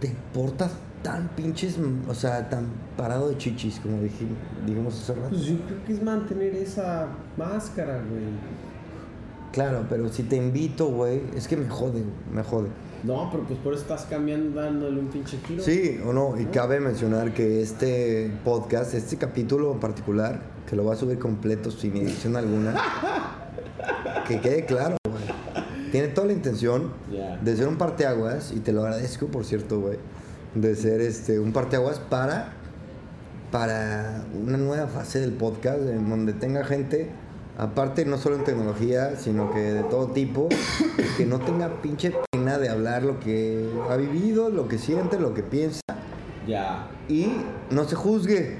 te 0.00 0.14
portas 0.32 0.72
tan 1.02 1.28
pinches, 1.28 1.76
o 2.08 2.14
sea, 2.14 2.48
tan 2.48 2.66
parado 2.96 3.28
de 3.28 3.36
chichis, 3.38 3.78
como 3.80 4.00
dije, 4.00 4.26
dijimos 4.66 5.00
hace 5.00 5.14
rato. 5.14 5.28
Pues 5.30 5.44
yo 5.44 5.56
creo 5.66 5.84
que 5.84 5.92
es 5.92 6.02
mantener 6.02 6.54
esa 6.54 7.08
máscara, 7.36 8.02
güey. 8.08 8.24
Claro, 9.52 9.86
pero 9.88 10.08
si 10.08 10.24
te 10.24 10.36
invito, 10.36 10.88
güey, 10.88 11.22
es 11.36 11.46
que 11.46 11.56
me 11.56 11.68
jode, 11.68 12.02
me 12.32 12.42
jode. 12.42 12.68
No, 13.04 13.28
pero 13.30 13.44
pues 13.44 13.58
por 13.60 13.74
eso 13.74 13.82
estás 13.82 14.06
cambiando, 14.06 14.60
dándole 14.60 14.98
un 14.98 15.08
pinche 15.08 15.38
giro. 15.46 15.62
Sí 15.62 16.00
o 16.04 16.12
no, 16.12 16.40
y 16.40 16.46
cabe 16.46 16.80
mencionar 16.80 17.34
que 17.34 17.60
este 17.60 18.32
podcast, 18.42 18.94
este 18.94 19.18
capítulo 19.18 19.72
en 19.72 19.80
particular, 19.80 20.40
que 20.68 20.76
lo 20.76 20.84
va 20.84 20.94
a 20.94 20.96
subir 20.96 21.18
completo 21.18 21.70
sin 21.70 21.96
edición 21.96 22.36
alguna, 22.36 22.74
que 24.26 24.40
quede 24.40 24.64
claro, 24.64 24.96
güey. 25.08 25.24
Tiene 25.90 26.08
toda 26.08 26.26
la 26.28 26.32
intención 26.32 26.90
de 27.42 27.56
ser 27.56 27.68
un 27.68 27.76
parteaguas, 27.76 28.52
y 28.52 28.60
te 28.60 28.72
lo 28.72 28.82
agradezco, 28.82 29.26
por 29.26 29.44
cierto, 29.44 29.80
güey, 29.80 29.98
de 30.54 30.74
ser 30.74 31.00
este 31.00 31.38
un 31.38 31.52
parteaguas 31.52 31.98
para, 31.98 32.52
para 33.52 34.24
una 34.42 34.56
nueva 34.56 34.86
fase 34.88 35.20
del 35.20 35.32
podcast, 35.32 35.80
en 35.80 36.08
donde 36.08 36.32
tenga 36.32 36.64
gente, 36.64 37.10
aparte 37.58 38.04
no 38.04 38.18
solo 38.18 38.36
en 38.36 38.44
tecnología, 38.44 39.16
sino 39.16 39.52
que 39.52 39.60
de 39.60 39.82
todo 39.84 40.08
tipo, 40.08 40.48
que 41.16 41.26
no 41.26 41.38
tenga 41.40 41.80
pinche 41.82 42.12
pena 42.32 42.58
de 42.58 42.68
hablar 42.68 43.02
lo 43.04 43.20
que 43.20 43.68
ha 43.88 43.96
vivido, 43.96 44.48
lo 44.50 44.66
que 44.66 44.78
siente, 44.78 45.20
lo 45.20 45.34
que 45.34 45.42
piensa, 45.44 45.80
Ya. 46.46 46.88
y 47.08 47.28
no 47.70 47.84
se 47.84 47.94
juzgue. 47.94 48.56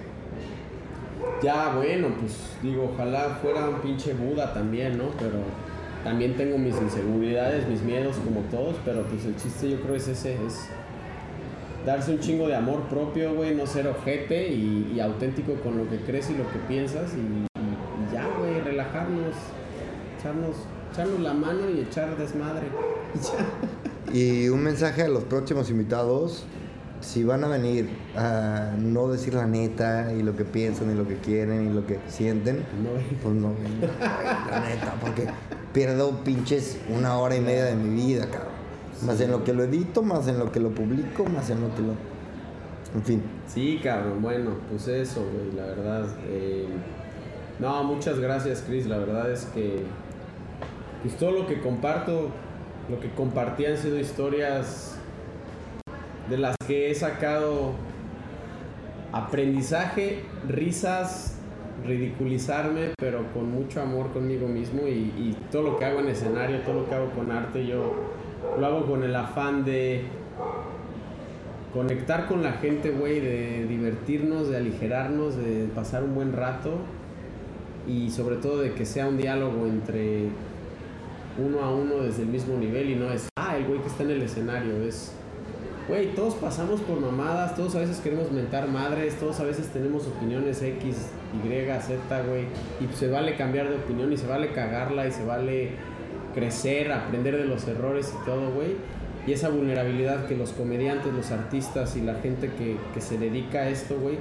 Ya, 1.44 1.74
bueno, 1.76 2.08
pues 2.18 2.32
digo, 2.62 2.90
ojalá 2.94 3.38
fuera 3.42 3.68
un 3.68 3.82
pinche 3.82 4.14
Buda 4.14 4.54
también, 4.54 4.96
¿no? 4.96 5.10
Pero 5.18 5.40
también 6.02 6.38
tengo 6.38 6.56
mis 6.56 6.74
inseguridades, 6.74 7.68
mis 7.68 7.82
miedos 7.82 8.16
como 8.16 8.40
todos, 8.50 8.76
pero 8.82 9.02
pues 9.02 9.26
el 9.26 9.36
chiste 9.36 9.70
yo 9.70 9.80
creo 9.82 9.94
es 9.94 10.08
ese, 10.08 10.34
es 10.46 10.68
darse 11.84 12.12
un 12.12 12.20
chingo 12.20 12.48
de 12.48 12.56
amor 12.56 12.84
propio, 12.84 13.34
güey, 13.34 13.54
no 13.54 13.66
ser 13.66 13.86
ojete 13.88 14.48
y, 14.48 14.98
auténtico 15.00 15.52
con 15.56 15.76
lo 15.76 15.86
que 15.90 15.98
crees 15.98 16.30
y 16.30 16.34
lo 16.34 16.50
que 16.50 16.58
piensas 16.66 17.12
y, 17.12 18.14
ya, 18.14 18.26
güey, 18.38 18.62
relajarnos, 18.62 19.34
echarnos, 20.18 20.56
echarnos 20.92 21.20
la 21.20 21.34
mano 21.34 21.68
y 21.68 21.80
echar 21.80 22.16
desmadre. 22.16 22.68
Y 24.12 24.48
un 24.48 24.62
mensaje 24.62 25.02
a 25.02 25.08
los 25.08 25.24
próximos 25.24 25.70
invitados, 25.70 26.44
si 27.04 27.22
van 27.22 27.44
a 27.44 27.48
venir 27.48 27.88
a 28.16 28.74
no 28.78 29.08
decir 29.08 29.34
la 29.34 29.46
neta 29.46 30.12
y 30.12 30.22
lo 30.22 30.34
que 30.36 30.44
piensan 30.44 30.90
y 30.90 30.94
lo 30.94 31.06
que 31.06 31.16
quieren 31.18 31.70
y 31.70 31.74
lo 31.74 31.86
que 31.86 31.98
sienten, 32.08 32.58
No, 32.82 32.90
pues 33.22 33.34
no 33.34 33.52
la 34.50 34.60
neta, 34.60 34.94
porque 35.00 35.26
pierdo 35.72 36.24
pinches 36.24 36.78
una 36.88 37.18
hora 37.18 37.36
y 37.36 37.40
media 37.40 37.64
de 37.66 37.74
mi 37.76 37.94
vida, 37.94 38.26
cabrón. 38.30 38.54
Más 39.04 39.20
en 39.20 39.30
lo 39.30 39.44
que 39.44 39.52
lo 39.52 39.64
edito, 39.64 40.02
más 40.02 40.26
en 40.28 40.38
lo 40.38 40.50
que 40.50 40.60
lo 40.60 40.70
publico, 40.70 41.24
más 41.26 41.50
en 41.50 41.60
lo 41.60 41.74
que 41.74 41.82
lo... 41.82 41.92
En 42.94 43.02
fin. 43.02 43.22
Sí, 43.46 43.80
cabrón, 43.82 44.22
bueno, 44.22 44.52
pues 44.70 44.88
eso, 44.88 45.20
güey, 45.20 45.52
la 45.54 45.66
verdad. 45.66 46.06
eh, 46.28 46.66
no, 47.58 47.84
muchas 47.84 48.18
gracias, 48.18 48.64
Chris. 48.66 48.86
La 48.86 48.98
verdad 48.98 49.30
es 49.30 49.44
que 49.46 49.84
pues 51.02 51.16
todo 51.18 51.32
lo 51.32 51.46
que 51.46 51.60
comparto, 51.60 52.30
lo 52.88 52.98
que 53.00 53.10
compartí 53.10 53.66
han 53.66 53.76
sido 53.76 53.98
historias 53.98 54.93
de 56.28 56.38
las 56.38 56.56
que 56.66 56.90
he 56.90 56.94
sacado 56.94 57.72
aprendizaje, 59.12 60.22
risas, 60.48 61.38
ridiculizarme, 61.86 62.94
pero 62.98 63.32
con 63.32 63.50
mucho 63.50 63.80
amor 63.80 64.12
conmigo 64.12 64.48
mismo 64.48 64.88
y, 64.88 65.36
todo 65.52 65.62
lo 65.62 65.78
que 65.78 65.84
hago 65.84 66.00
en 66.00 66.08
escenario, 66.08 66.60
todo 66.60 66.80
lo 66.80 66.88
que 66.88 66.94
hago 66.94 67.10
con 67.10 67.30
arte, 67.30 67.66
yo 67.66 67.94
lo 68.58 68.66
hago 68.66 68.86
con 68.86 69.02
el 69.04 69.14
afán 69.14 69.64
de 69.64 70.02
conectar 71.72 72.26
con 72.26 72.42
la 72.42 72.52
gente, 72.52 72.90
güey, 72.90 73.20
de 73.20 73.66
divertirnos, 73.66 74.48
de 74.48 74.56
aligerarnos, 74.56 75.36
de 75.36 75.68
pasar 75.74 76.02
un 76.04 76.14
buen 76.14 76.32
rato 76.32 76.78
y 77.86 78.10
sobre 78.10 78.36
todo 78.36 78.60
de 78.60 78.72
que 78.72 78.86
sea 78.86 79.06
un 79.06 79.16
diálogo 79.16 79.66
entre 79.66 80.28
uno 81.36 81.60
a 81.60 81.74
uno 81.74 81.96
desde 81.96 82.22
el 82.22 82.28
mismo 82.28 82.56
nivel 82.56 82.90
y 82.90 82.94
no 82.94 83.10
es, 83.10 83.28
ah, 83.36 83.56
el 83.56 83.64
güey 83.66 83.80
que 83.80 83.88
está 83.88 84.04
en 84.04 84.10
el 84.10 84.22
escenario, 84.22 84.82
es, 84.84 85.12
güey, 85.88 86.14
todos 86.14 86.34
pasamos 86.34 86.80
por 86.80 87.00
mamadas, 87.00 87.54
todos 87.54 87.74
a 87.76 87.80
veces 87.80 87.98
queremos 87.98 88.32
mentar 88.32 88.68
madres, 88.68 89.18
todos 89.18 89.40
a 89.40 89.44
veces 89.44 89.68
tenemos 89.68 90.06
opiniones 90.06 90.62
X, 90.62 91.10
Y, 91.34 91.82
Z, 91.82 92.22
güey, 92.22 92.44
y 92.80 92.94
se 92.94 93.08
vale 93.08 93.36
cambiar 93.36 93.68
de 93.68 93.76
opinión 93.76 94.12
y 94.12 94.16
se 94.16 94.26
vale 94.26 94.52
cagarla 94.52 95.06
y 95.06 95.12
se 95.12 95.24
vale 95.24 95.70
crecer, 96.34 96.92
aprender 96.92 97.36
de 97.36 97.44
los 97.44 97.66
errores 97.68 98.12
y 98.14 98.24
todo, 98.24 98.50
güey. 98.52 98.76
Y 99.26 99.32
esa 99.32 99.48
vulnerabilidad 99.48 100.26
que 100.26 100.36
los 100.36 100.52
comediantes, 100.52 101.12
los 101.12 101.30
artistas 101.30 101.96
y 101.96 102.02
la 102.02 102.14
gente 102.16 102.50
que, 102.58 102.76
que 102.92 103.00
se 103.00 103.16
dedica 103.16 103.60
a 103.60 103.68
esto, 103.70 103.98
güey, 103.98 104.18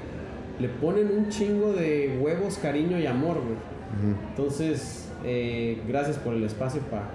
le 0.59 0.69
ponen 0.69 1.09
un 1.11 1.29
chingo 1.29 1.73
de 1.73 2.19
huevos, 2.21 2.57
cariño 2.57 2.99
y 2.99 3.05
amor, 3.05 3.41
güey. 3.41 3.57
Entonces, 4.29 5.09
eh, 5.23 5.81
gracias 5.87 6.17
por 6.17 6.33
el 6.33 6.43
espacio 6.43 6.81
para 6.81 7.09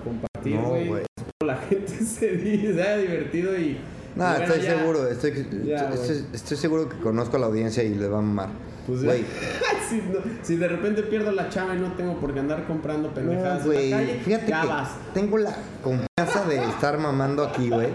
compartir, 0.00 0.27
No, 0.44 0.68
güey. 0.70 1.04
la 1.44 1.56
gente 1.56 1.92
se, 2.04 2.32
di- 2.36 2.72
se 2.72 2.82
haya 2.82 2.96
divertido 2.98 3.58
y... 3.58 3.78
No, 4.16 4.24
bueno, 4.28 4.44
estoy 4.44 4.62
ya- 4.62 4.78
seguro, 4.78 5.08
estoy, 5.08 5.46
Ya, 5.64 5.90
estoy, 6.32 6.56
seguro 6.56 6.88
que 6.88 6.96
conozco 6.98 7.36
a 7.36 7.40
la 7.40 7.46
audiencia 7.46 7.82
y 7.84 7.94
les 7.94 8.10
va 8.10 8.18
a 8.18 8.22
mamar. 8.22 8.48
Pues, 8.86 9.04
Güey, 9.04 9.22
si, 9.88 9.96
no- 9.96 10.20
si 10.42 10.56
de 10.56 10.66
repente 10.66 11.02
pierdo 11.02 11.30
la 11.30 11.48
chava 11.50 11.74
y 11.76 11.78
no 11.78 11.92
tengo 11.92 12.18
por 12.18 12.32
qué 12.34 12.40
andar 12.40 12.66
comprando 12.66 13.12
pendejadas 13.14 13.64
no, 13.66 13.72
en 13.72 13.90
la 13.90 13.96
calle, 13.98 14.20
Fíjate 14.24 14.46
ya 14.48 14.60
que 14.62 14.66
vas. 14.66 14.90
tengo 15.14 15.38
la 15.38 15.54
confianza 15.82 16.48
de 16.48 16.56
estar 16.64 16.98
mamando 16.98 17.44
aquí, 17.44 17.68
güey. 17.68 17.88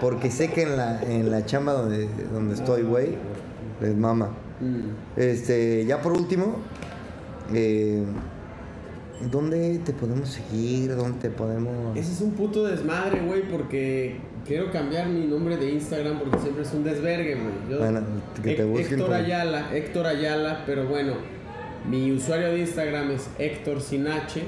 Porque 0.00 0.30
sé 0.30 0.50
que 0.50 0.62
en 0.62 0.76
la, 0.76 1.02
en 1.02 1.30
la 1.30 1.44
chamba 1.46 1.72
donde, 1.74 2.08
donde 2.32 2.54
estoy, 2.54 2.82
güey, 2.82 3.10
les 3.80 3.94
mama. 3.94 4.30
Mm. 4.60 4.90
Este, 5.20 5.84
ya 5.86 6.00
por 6.02 6.12
último, 6.12 6.56
eh, 7.54 8.02
¿dónde 9.30 9.78
te 9.84 9.92
podemos 9.92 10.28
seguir? 10.28 10.94
¿Dónde 10.96 11.18
te 11.20 11.30
podemos...? 11.30 11.96
Ese 11.96 12.12
es 12.12 12.20
un 12.20 12.32
puto 12.32 12.64
desmadre, 12.66 13.20
güey, 13.20 13.42
porque 13.42 14.16
quiero 14.46 14.70
cambiar 14.70 15.08
mi 15.08 15.26
nombre 15.26 15.56
de 15.56 15.70
Instagram 15.72 16.18
porque 16.20 16.38
siempre 16.38 16.62
es 16.62 16.72
un 16.72 16.84
desvergue, 16.84 17.34
güey. 17.36 17.78
Bueno, 17.78 18.00
que 18.42 18.54
te 18.54 18.64
busquen 18.64 18.92
Héctor 18.92 19.06
por- 19.06 19.14
Ayala, 19.16 19.76
Héctor 19.76 20.06
Ayala, 20.06 20.62
pero 20.66 20.86
bueno, 20.86 21.14
mi 21.88 22.12
usuario 22.12 22.48
de 22.48 22.60
Instagram 22.60 23.10
es 23.10 23.28
Héctor 23.38 23.80
sin 23.80 24.06
H, 24.06 24.42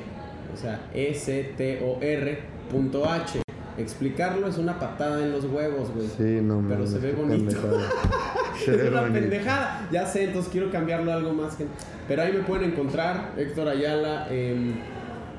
o 0.55 0.57
sea, 0.57 0.89
S-T-O-R 0.95 2.39
punto 2.71 3.09
H. 3.09 3.41
Explicarlo 3.81 4.47
es 4.49 4.59
una 4.59 4.79
patada 4.79 5.23
en 5.23 5.33
los 5.33 5.45
huevos, 5.45 5.91
güey. 5.95 6.07
Sí, 6.09 6.41
no 6.43 6.63
Pero 6.69 6.81
mames, 6.81 6.91
se 6.91 6.99
ve 6.99 7.13
bonito. 7.13 7.37
pendejada. 7.61 7.89
Se 8.65 8.71
ve 8.73 8.85
es 8.85 8.91
una 8.91 9.01
bonito. 9.03 9.21
pendejada. 9.21 9.89
Ya 9.91 10.07
sé, 10.07 10.25
entonces 10.25 10.53
quiero 10.53 10.71
cambiarlo 10.71 11.11
a 11.11 11.15
algo 11.15 11.33
más. 11.33 11.57
Que... 11.57 11.67
Pero 12.07 12.23
ahí 12.23 12.33
me 12.33 12.41
pueden 12.41 12.73
encontrar, 12.73 13.33
Héctor 13.37 13.69
Ayala. 13.69 14.27
em, 14.31 14.75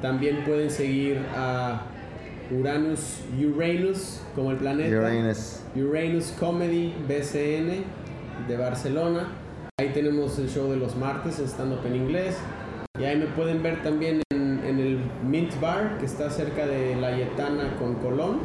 también 0.01 0.43
pueden 0.43 0.72
seguir 0.72 1.19
a 1.35 1.84
Uranus, 2.49 3.19
Uranus, 3.39 4.22
como 4.35 4.51
el 4.51 4.57
planeta. 4.57 4.97
Uranus. 4.97 5.59
Uranus 5.76 6.34
Comedy 6.39 6.93
BCN 7.07 7.84
de 8.47 8.57
Barcelona. 8.57 9.27
Ahí 9.80 9.89
tenemos 9.93 10.38
el 10.39 10.49
show 10.49 10.69
de 10.72 10.77
los 10.77 10.95
martes, 10.95 11.39
stand 11.39 11.73
up 11.73 11.85
en 11.85 11.95
inglés. 11.95 12.38
Y 12.99 13.03
ahí 13.03 13.18
me 13.18 13.27
pueden 13.27 13.61
ver 13.63 13.81
también 13.84 14.22
en, 14.31 14.40
en 14.72 14.80
el 14.80 14.99
Mint 15.27 15.60
Bar, 15.60 15.98
que 15.99 16.06
está 16.06 16.30
cerca 16.30 16.65
de 16.65 16.95
La 16.95 17.15
Yetana 17.15 17.76
con 17.77 17.95
Colón. 17.95 18.39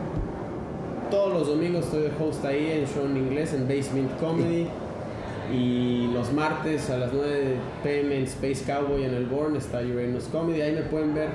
Todos 1.11 1.33
los 1.33 1.47
domingos 1.47 1.85
estoy 1.85 2.03
de 2.03 2.11
host 2.21 2.45
ahí 2.45 2.73
en 2.73 2.87
show 2.87 3.07
en 3.07 3.17
inglés 3.17 3.55
en 3.55 3.69
Basement 3.69 4.19
Comedy. 4.19 4.67
Y 5.53 6.09
los 6.13 6.33
martes 6.33 6.91
a 6.91 6.99
las 6.99 7.13
9 7.13 7.57
pm 7.85 8.19
en 8.19 8.25
Space 8.25 8.65
Cowboy 8.67 9.05
en 9.05 9.15
el 9.15 9.27
Born 9.27 9.55
está 9.55 9.79
Uranus 9.79 10.25
Comedy. 10.25 10.61
Ahí 10.61 10.73
me 10.73 10.83
pueden 10.83 11.15
ver. 11.15 11.29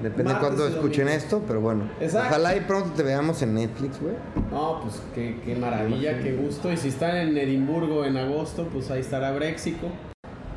Depende 0.00 0.32
de 0.32 0.38
cuándo 0.38 0.66
escuchen 0.66 1.08
esto, 1.08 1.42
pero 1.46 1.60
bueno. 1.60 1.84
Exacto. 2.00 2.28
Ojalá 2.30 2.56
y 2.56 2.60
pronto 2.60 2.90
te 2.90 3.02
veamos 3.02 3.42
en 3.42 3.54
Netflix, 3.54 4.00
güey. 4.00 4.14
No, 4.50 4.80
pues 4.82 5.02
qué, 5.14 5.40
qué 5.44 5.56
maravilla, 5.56 6.18
qué 6.20 6.32
gusto. 6.34 6.72
Y 6.72 6.76
si 6.76 6.88
están 6.88 7.16
en 7.16 7.36
Edimburgo 7.36 8.04
en 8.04 8.16
agosto, 8.16 8.68
pues 8.72 8.90
ahí 8.90 9.00
estará 9.00 9.32
Brexico. 9.32 9.88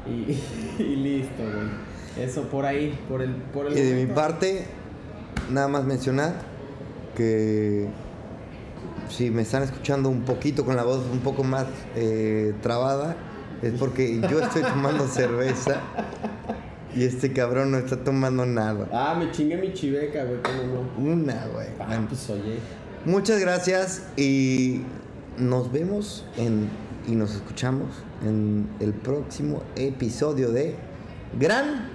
Y, 0.08 0.40
y 0.82 0.96
listo, 0.96 1.42
güey. 1.44 1.85
Eso 2.18 2.44
por 2.44 2.66
ahí, 2.66 2.98
por 3.10 3.22
el, 3.22 3.32
por 3.36 3.68
el 3.68 3.78
Y 3.78 3.82
de 3.82 4.06
mi 4.06 4.14
parte, 4.14 4.66
nada 5.52 5.68
más 5.68 5.84
mencionar 5.84 6.34
que 7.16 7.88
si 9.10 9.30
me 9.30 9.42
están 9.42 9.64
escuchando 9.64 10.10
un 10.10 10.22
poquito 10.22 10.66
con 10.66 10.76
la 10.76 10.84
voz 10.84 11.04
un 11.12 11.20
poco 11.20 11.44
más 11.44 11.66
eh, 11.96 12.54
trabada, 12.62 13.16
es 13.62 13.74
porque 13.74 14.20
yo 14.30 14.40
estoy 14.40 14.62
tomando 14.74 15.08
cerveza 15.08 15.82
y 16.96 17.04
este 17.04 17.34
cabrón 17.34 17.72
no 17.72 17.78
está 17.78 17.98
tomando 17.98 18.46
nada. 18.46 18.88
Ah, 18.92 19.16
me 19.18 19.32
chingué 19.32 19.58
mi 19.58 19.74
chiveca, 19.74 20.24
güey, 20.24 20.40
cómo 20.42 20.64
no. 20.98 21.12
Una, 21.12 21.48
güey. 21.48 21.68
Ah, 21.80 21.86
Bueno, 21.88 22.06
pues 22.08 22.30
oye. 22.30 22.60
Muchas 23.06 23.40
gracias 23.40 24.04
y 24.18 24.82
nos 25.38 25.72
vemos 25.72 26.26
en, 26.38 26.70
y 27.08 27.12
nos 27.12 27.36
escuchamos 27.36 27.90
en 28.26 28.68
el 28.80 28.94
próximo 28.94 29.62
episodio 29.76 30.52
de 30.52 30.76
Gran 31.40 31.95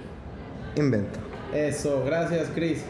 Invento. 0.75 1.19
Eso, 1.53 2.03
gracias, 2.05 2.47
Chris. 2.55 2.83